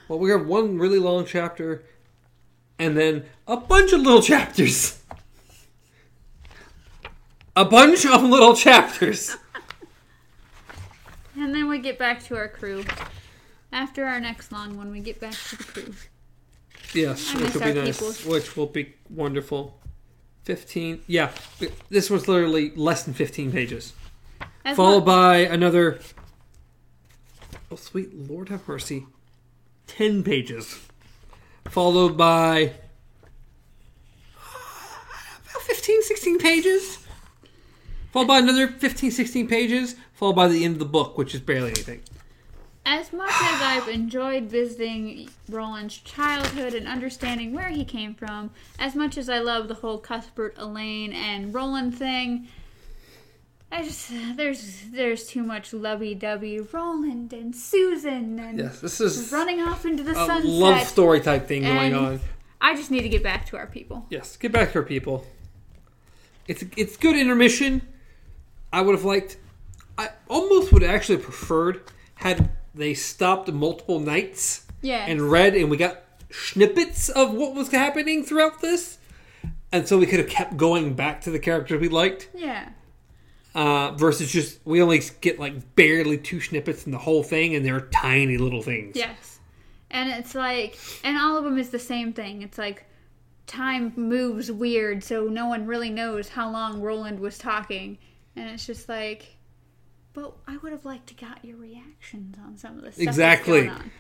Well, 0.09 0.19
we 0.19 0.31
have 0.31 0.47
one 0.47 0.79
really 0.79 0.99
long 0.99 1.25
chapter 1.25 1.85
and 2.79 2.97
then 2.97 3.25
a 3.47 3.57
bunch 3.57 3.93
of 3.93 4.01
little 4.01 4.23
chapters. 4.33 5.02
A 7.55 7.65
bunch 7.65 8.07
of 8.07 8.23
little 8.23 8.55
chapters. 8.57 9.37
And 11.37 11.55
then 11.55 11.69
we 11.69 11.79
get 11.79 11.99
back 11.99 12.23
to 12.25 12.37
our 12.37 12.49
crew. 12.49 12.85
After 13.73 14.05
our 14.07 14.21
next 14.21 14.53
long 14.53 14.77
one, 14.77 14.91
we 14.91 15.01
get 15.01 15.21
back 15.21 15.33
to 15.33 15.57
the 15.57 15.65
crew. 15.65 15.95
Yes, 16.95 17.35
I 17.35 17.41
which 17.41 17.55
will 17.55 17.61
be 17.63 17.73
nice. 17.75 17.99
people. 17.99 18.33
Which 18.33 18.57
will 18.57 18.67
be 18.67 18.95
wonderful. 19.11 19.79
15. 20.45 21.03
Yeah, 21.07 21.31
this 21.89 22.11
was 22.11 22.29
literally 22.29 22.73
less 22.75 23.05
than 23.05 23.15
15 23.15 23.53
pages. 23.53 23.93
As 24.65 24.77
Followed 24.77 25.05
well- 25.07 25.17
by 25.17 25.37
another. 25.39 26.01
Oh, 27.71 27.77
sweet 27.77 28.15
Lord 28.15 28.49
have 28.51 28.67
mercy. 28.69 29.07
10 29.87 30.23
pages. 30.23 30.87
Followed 31.69 32.17
by. 32.17 32.61
About 34.37 35.63
15, 35.63 36.03
16 36.03 36.39
pages. 36.39 36.99
Followed 38.13 38.29
by 38.29 38.39
another 38.39 38.69
15, 38.69 39.11
16 39.11 39.49
pages. 39.49 39.97
Followed 40.13 40.37
by 40.37 40.49
the 40.49 40.65
end 40.65 40.75
of 40.75 40.79
the 40.79 40.85
book, 40.85 41.17
which 41.19 41.35
is 41.35 41.41
barely 41.41 41.71
anything. 41.71 42.03
As 42.85 43.13
much 43.13 43.31
as 43.31 43.63
I've 43.63 43.89
enjoyed 43.89 44.45
visiting 44.45 45.31
Roland's 45.49 45.97
childhood 45.97 46.75
and 46.75 46.87
understanding 46.87 47.53
where 47.55 47.69
he 47.71 47.85
came 47.85 48.15
from, 48.15 48.51
as 48.79 48.95
much 48.95 49.17
as 49.17 49.29
I 49.29 49.39
love 49.39 49.69
the 49.69 49.75
whole 49.75 49.99
Cuthbert, 49.99 50.55
Alain, 50.59 51.13
and 51.13 51.55
Roland 51.55 51.97
thing, 51.97 52.49
I 53.71 53.85
just 53.85 54.11
there's 54.37 54.83
there's 54.93 55.27
too 55.27 55.43
much 55.43 55.73
lovey-dovey 55.73 56.61
Roland 56.61 57.33
and 57.33 57.57
Susan 57.57 58.39
and 58.39 58.59
Yes, 58.59 58.81
this 58.81 59.01
is 59.01 59.33
running 59.33 59.63
off 59.63 59.87
into 59.87 60.03
the 60.03 60.11
a 60.11 60.15
sunset. 60.15 60.45
love 60.45 60.87
story 60.87 61.21
type 61.21 61.47
thing 61.47 61.63
going 61.63 61.95
on. 61.95 62.21
I 62.61 62.77
just 62.77 62.91
need 62.91 63.03
to 63.03 63.09
get 63.09 63.23
back 63.23 63.47
to 63.47 63.57
our 63.57 63.67
people. 63.67 64.05
Yes, 64.11 64.37
get 64.37 64.53
back 64.53 64.73
to 64.73 64.81
our 64.81 64.85
people. 64.85 65.25
It's 66.49 66.65
it's 66.77 66.97
good 66.97 67.17
intermission. 67.17 67.81
I 68.73 68.81
would 68.81 68.95
have 68.95 69.05
liked. 69.05 69.37
I 69.99 70.11
almost 70.29 70.73
would 70.73 70.83
have 70.83 70.91
actually 70.95 71.19
preferred 71.19 71.83
had 72.15 72.51
they 72.75 72.95
stopped 72.95 73.53
multiple 73.53 74.01
nights 74.01 74.67
Yeah. 74.81 75.05
and 75.07 75.21
read, 75.21 75.55
and 75.55 75.71
we 75.71 75.77
got 75.77 76.03
snippets 76.31 77.09
of 77.11 77.35
what 77.35 77.55
was 77.55 77.71
happening 77.71 78.25
throughout 78.25 78.61
this, 78.63 78.99
and 79.71 79.87
so 79.87 79.99
we 79.99 80.07
could 80.07 80.19
have 80.21 80.29
kept 80.29 80.57
going 80.57 80.95
back 80.95 81.21
to 81.23 81.31
the 81.31 81.39
characters 81.39 81.81
we 81.81 81.89
liked. 81.89 82.29
yeah. 82.35 82.71
Uh, 83.55 83.91
versus 83.93 84.33
just 84.33 84.59
we 84.65 84.81
only 84.81 84.99
get 85.21 85.39
like 85.39 85.75
barely 85.77 86.17
two 86.17 86.41
snippets 86.41 86.87
in 86.87 86.93
the 86.93 86.97
whole 86.99 87.23
thing, 87.23 87.55
and 87.55 87.67
they're 87.67 87.81
tiny 87.93 88.39
little 88.39 88.63
things. 88.63 88.97
Yes. 88.97 89.41
And 89.91 90.09
it's 90.09 90.35
like, 90.35 90.79
and 91.05 91.19
all 91.19 91.37
of 91.37 91.45
them 91.45 91.59
is 91.59 91.69
the 91.69 91.79
same 91.79 92.15
thing. 92.15 92.41
It's 92.41 92.57
like 92.57 92.87
time 93.47 93.93
moves 93.95 94.51
weird, 94.51 95.05
so 95.05 95.25
no 95.25 95.47
one 95.49 95.67
really 95.67 95.91
knows 95.91 96.31
how 96.31 96.51
long 96.51 96.81
Roland 96.81 97.21
was 97.21 97.37
talking. 97.37 97.99
And 98.37 98.49
it's 98.51 98.67
just 98.67 98.89
like, 98.89 99.37
but 100.15 100.35
I 100.47 100.57
would 100.59 100.73
have 100.73 100.85
liked 100.85 101.07
to 101.09 101.15
got 101.15 101.45
your 101.45 101.57
reactions 101.57 102.37
on 102.45 102.57
some 102.57 102.77
of 102.79 102.83
the 102.85 102.93
stuff 102.93 103.03
Exactly. 103.03 103.63
that's 103.63 103.73
going 103.73 103.83
on. 103.85 103.91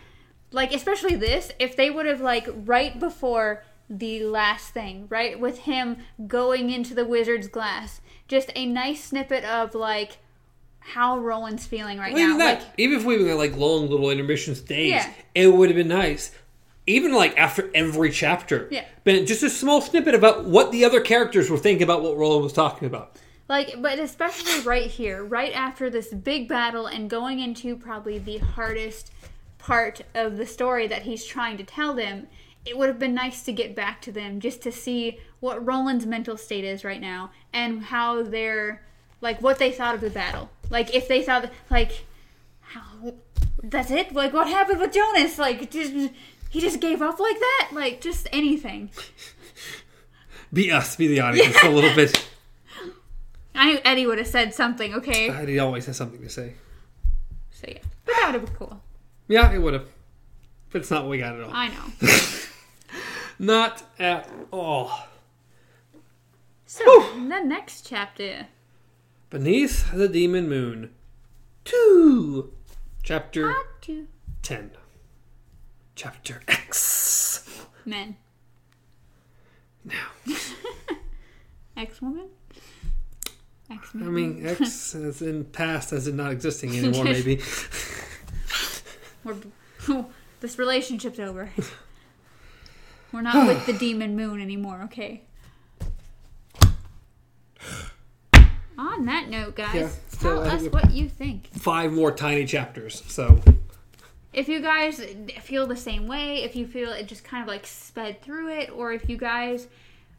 Like, 0.50 0.72
especially 0.74 1.14
this, 1.16 1.52
if 1.58 1.76
they 1.76 1.90
would 1.90 2.06
have, 2.06 2.20
like, 2.20 2.46
right 2.64 2.98
before 2.98 3.64
the 3.88 4.22
last 4.24 4.68
thing, 4.74 5.06
right, 5.08 5.38
with 5.40 5.60
him 5.60 5.98
going 6.26 6.70
into 6.70 6.94
the 6.94 7.06
wizard's 7.06 7.48
glass, 7.48 8.00
just 8.28 8.50
a 8.54 8.66
nice 8.66 9.04
snippet 9.04 9.44
of, 9.44 9.74
like, 9.74 10.18
how 10.80 11.18
Roland's 11.18 11.66
feeling 11.66 11.98
right 11.98 12.12
Well, 12.12 12.22
now. 12.22 12.26
even 12.34 12.38
that, 12.38 12.58
Like, 12.60 12.68
even 12.76 12.98
if 12.98 13.04
we 13.04 13.22
were 13.22 13.34
like 13.34 13.56
long 13.56 13.88
little 13.88 14.10
intermission 14.10 14.54
stays, 14.56 14.90
Yeah. 14.90 15.08
it 15.34 15.46
would 15.46 15.68
have 15.68 15.76
been 15.76 15.88
nice. 15.88 16.32
Even 16.88 17.14
like 17.14 17.38
after 17.38 17.70
every 17.72 18.10
chapter, 18.10 18.66
Yeah. 18.70 18.84
been 19.04 19.24
just 19.24 19.44
a 19.44 19.48
small 19.50 19.80
snippet 19.80 20.14
about 20.16 20.44
what 20.44 20.72
the 20.72 20.84
other 20.84 21.00
characters 21.00 21.48
were 21.48 21.56
thinking 21.56 21.84
about 21.84 22.02
what 22.02 22.16
Roland 22.16 22.42
was 22.42 22.52
talking 22.52 22.86
about. 22.88 23.16
Like, 23.52 23.82
but 23.82 23.98
especially 23.98 24.62
right 24.62 24.86
here, 24.86 25.22
right 25.22 25.52
after 25.52 25.90
this 25.90 26.08
big 26.08 26.48
battle 26.48 26.86
and 26.86 27.10
going 27.10 27.38
into 27.38 27.76
probably 27.76 28.18
the 28.18 28.38
hardest 28.38 29.12
part 29.58 30.00
of 30.14 30.38
the 30.38 30.46
story 30.46 30.86
that 30.86 31.02
he's 31.02 31.26
trying 31.26 31.58
to 31.58 31.62
tell 31.62 31.92
them, 31.92 32.28
it 32.64 32.78
would 32.78 32.88
have 32.88 32.98
been 32.98 33.12
nice 33.12 33.42
to 33.42 33.52
get 33.52 33.76
back 33.76 34.00
to 34.00 34.10
them 34.10 34.40
just 34.40 34.62
to 34.62 34.72
see 34.72 35.18
what 35.40 35.66
Roland's 35.66 36.06
mental 36.06 36.38
state 36.38 36.64
is 36.64 36.82
right 36.82 37.02
now 37.02 37.30
and 37.52 37.82
how 37.82 38.22
they're, 38.22 38.86
like, 39.20 39.42
what 39.42 39.58
they 39.58 39.70
thought 39.70 39.94
of 39.94 40.00
the 40.00 40.08
battle. 40.08 40.48
Like, 40.70 40.94
if 40.94 41.06
they 41.06 41.22
thought, 41.22 41.52
like, 41.68 42.06
how, 42.60 43.12
that's 43.62 43.90
it? 43.90 44.14
Like, 44.14 44.32
what 44.32 44.46
happened 44.46 44.80
with 44.80 44.94
Jonas? 44.94 45.38
Like, 45.38 45.70
just, 45.70 45.92
he 46.48 46.58
just 46.58 46.80
gave 46.80 47.02
up 47.02 47.20
like 47.20 47.38
that? 47.38 47.68
Like, 47.72 48.00
just 48.00 48.28
anything. 48.32 48.88
Be 50.54 50.72
us, 50.72 50.96
be 50.96 51.06
the 51.06 51.20
audience 51.20 51.62
a 51.62 51.68
little 51.68 51.94
bit. 51.94 52.26
I 53.54 53.66
knew 53.72 53.80
Eddie 53.84 54.06
would 54.06 54.18
have 54.18 54.26
said 54.26 54.54
something, 54.54 54.94
okay? 54.94 55.28
Eddie 55.28 55.58
always 55.58 55.86
has 55.86 55.96
something 55.96 56.20
to 56.22 56.28
say. 56.28 56.54
So, 57.50 57.66
yeah. 57.68 57.78
But 58.04 58.14
that 58.16 58.26
would 58.32 58.40
have 58.40 58.46
been 58.46 58.54
cool. 58.56 58.80
Yeah, 59.28 59.52
it 59.52 59.58
would 59.58 59.74
have, 59.74 59.86
but 60.70 60.80
it's 60.80 60.90
not 60.90 61.02
what 61.02 61.10
we 61.10 61.18
got 61.18 61.34
at 61.36 61.42
all. 61.42 61.50
I 61.52 61.68
know. 61.68 62.08
Not 63.38 63.82
at 63.98 64.28
all. 64.52 64.92
So, 66.66 66.84
Whew. 66.84 67.28
the 67.28 67.40
next 67.40 67.86
chapter. 67.88 68.46
Beneath 69.30 69.90
the 69.92 70.08
Demon 70.08 70.48
Moon, 70.48 70.90
two, 71.64 72.52
chapter 73.02 73.50
Part 73.52 73.82
two. 73.82 74.06
ten, 74.42 74.70
chapter 75.96 76.42
X. 76.46 77.48
Men. 77.84 78.16
Now, 79.84 80.08
X 81.76 82.00
woman? 82.00 82.28
I 83.94 83.98
mean, 83.98 84.46
X 84.46 84.94
as 84.94 85.22
in 85.22 85.44
past 85.44 85.92
as 85.92 86.08
in 86.08 86.16
not 86.16 86.32
existing 86.32 86.76
anymore, 86.76 87.04
maybe. 87.04 87.40
We're, 89.24 89.36
this 90.40 90.58
relationship's 90.58 91.20
over. 91.20 91.50
We're 93.12 93.22
not 93.22 93.46
with 93.46 93.66
the 93.66 93.72
demon 93.78 94.16
moon 94.16 94.40
anymore, 94.40 94.82
okay? 94.84 95.22
On 98.78 99.04
that 99.04 99.28
note, 99.28 99.54
guys, 99.54 99.74
Yeah, 99.74 100.18
tell 100.18 100.44
so 100.44 100.50
I 100.50 100.54
us 100.54 100.66
what 100.68 100.90
you 100.90 101.08
think. 101.08 101.48
Five 101.52 101.92
more 101.92 102.10
tiny 102.10 102.46
chapters, 102.46 103.02
so 103.06 103.40
if 104.32 104.48
you 104.48 104.60
guys 104.60 105.00
feel 105.42 105.66
the 105.66 105.76
same 105.76 106.06
way, 106.08 106.42
if 106.42 106.56
you 106.56 106.66
feel 106.66 106.90
it 106.90 107.06
just 107.06 107.22
kind 107.22 107.42
of 107.42 107.48
like 107.48 107.66
sped 107.66 108.22
through 108.22 108.48
it, 108.48 108.70
or 108.70 108.92
if 108.92 109.08
you 109.08 109.16
guys, 109.16 109.68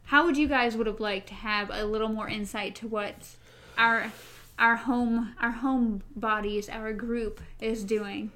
how 0.04 0.24
would 0.24 0.36
you 0.36 0.46
guys 0.46 0.76
would 0.76 0.86
have 0.86 1.00
liked 1.00 1.28
to 1.28 1.34
have 1.34 1.70
a 1.72 1.84
little 1.84 2.08
more 2.08 2.28
insight 2.28 2.74
to 2.76 2.86
what 2.86 3.14
our 3.78 4.12
our 4.58 4.76
home 4.76 5.34
our 5.40 5.50
home 5.50 6.02
bodies 6.16 6.68
our 6.68 6.92
group 6.92 7.40
is 7.60 7.84
doing? 7.84 8.30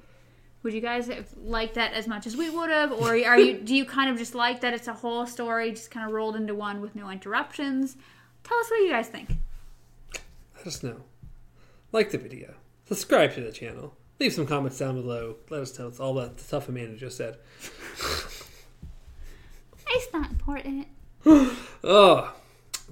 Would 0.63 0.73
you 0.73 0.81
guys 0.81 1.07
have 1.07 1.27
like 1.37 1.75
that 1.75 1.93
as 1.93 2.07
much 2.07 2.27
as 2.27 2.35
we 2.35 2.49
would 2.49 2.69
have, 2.69 2.91
or 2.91 3.11
are 3.11 3.39
you 3.39 3.59
do 3.63 3.75
you 3.75 3.85
kind 3.85 4.09
of 4.09 4.17
just 4.17 4.35
like 4.35 4.61
that 4.61 4.73
it's 4.73 4.87
a 4.87 4.93
whole 4.93 5.25
story 5.25 5.71
just 5.71 5.91
kind 5.91 6.05
of 6.05 6.13
rolled 6.13 6.35
into 6.35 6.53
one 6.53 6.81
with 6.81 6.95
no 6.95 7.09
interruptions? 7.09 7.95
Tell 8.43 8.57
us 8.57 8.69
what 8.69 8.77
you 8.77 8.89
guys 8.89 9.07
think. 9.07 9.29
Let 10.57 10.67
us 10.67 10.83
know. 10.83 11.03
Like 11.91 12.11
the 12.11 12.17
video. 12.17 12.55
Subscribe 12.85 13.33
to 13.35 13.41
the 13.41 13.51
channel. 13.51 13.95
Leave 14.19 14.33
some 14.33 14.45
comments 14.45 14.77
down 14.77 15.01
below. 15.01 15.37
Let 15.49 15.61
us 15.61 15.77
know 15.79 15.87
It's 15.87 15.99
all 15.99 16.13
that 16.15 16.39
stuff 16.39 16.67
Amanda 16.67 16.97
just 16.97 17.17
said. 17.17 17.37
It's 19.91 20.13
not 20.13 20.29
important. 20.31 20.87
Oh, 21.81 22.33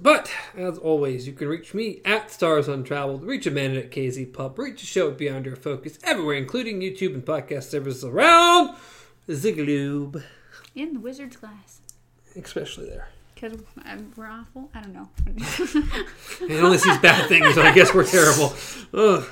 but 0.00 0.30
as 0.56 0.78
always, 0.78 1.26
you 1.26 1.32
can 1.32 1.48
reach 1.48 1.74
me 1.74 2.00
at 2.04 2.30
Stars 2.30 2.68
Untraveled, 2.68 3.24
reach 3.24 3.46
Amanda 3.46 3.80
at 3.84 3.90
KZ 3.90 4.32
Pub, 4.32 4.58
reach 4.58 4.80
the 4.80 4.86
show 4.86 5.10
at 5.10 5.18
Beyond 5.18 5.46
Your 5.46 5.56
Focus 5.56 5.98
everywhere, 6.02 6.36
including 6.36 6.80
YouTube 6.80 7.14
and 7.14 7.24
podcast 7.24 7.64
services 7.64 8.04
around 8.04 8.76
the 9.26 10.22
In 10.74 10.94
the 10.94 11.00
wizard's 11.00 11.36
glass. 11.36 11.80
especially 12.36 12.88
there. 12.88 13.08
Because 13.34 13.60
we're 14.16 14.26
awful? 14.26 14.68
I 14.74 14.80
don't 14.80 14.92
know. 14.94 15.08
It 15.26 16.62
only 16.62 16.78
sees 16.78 16.98
bad 16.98 17.28
things, 17.28 17.54
so 17.54 17.62
I 17.62 17.72
guess 17.72 17.94
we're 17.94 18.04
terrible. 18.04 18.52
Ugh. 18.94 19.24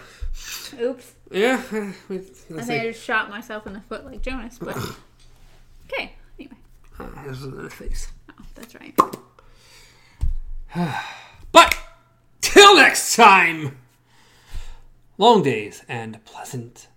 Oops. 0.81 1.13
Yeah, 1.31 1.61
we- 2.09 2.19
I 2.19 2.63
think 2.63 2.83
I 2.83 2.87
just 2.93 3.03
shot 3.03 3.31
myself 3.31 3.67
in 3.67 3.73
the 3.73 3.81
foot 3.81 4.05
like 4.05 4.23
Jonas, 4.23 4.59
but. 4.61 4.77
Okay, 5.93 6.13
anyway. 6.37 6.57
Uh, 6.99 7.07
Here's 7.23 7.43
the 7.43 7.71
face. 7.71 8.09
Oh, 8.29 8.45
that's 8.57 8.75
right. 8.75 8.93
But 11.53 11.75
till 12.43 12.77
next 12.77 13.17
time, 13.17 13.79
long 15.17 15.43
days 15.43 15.83
and 15.89 16.23
pleasant 16.27 16.89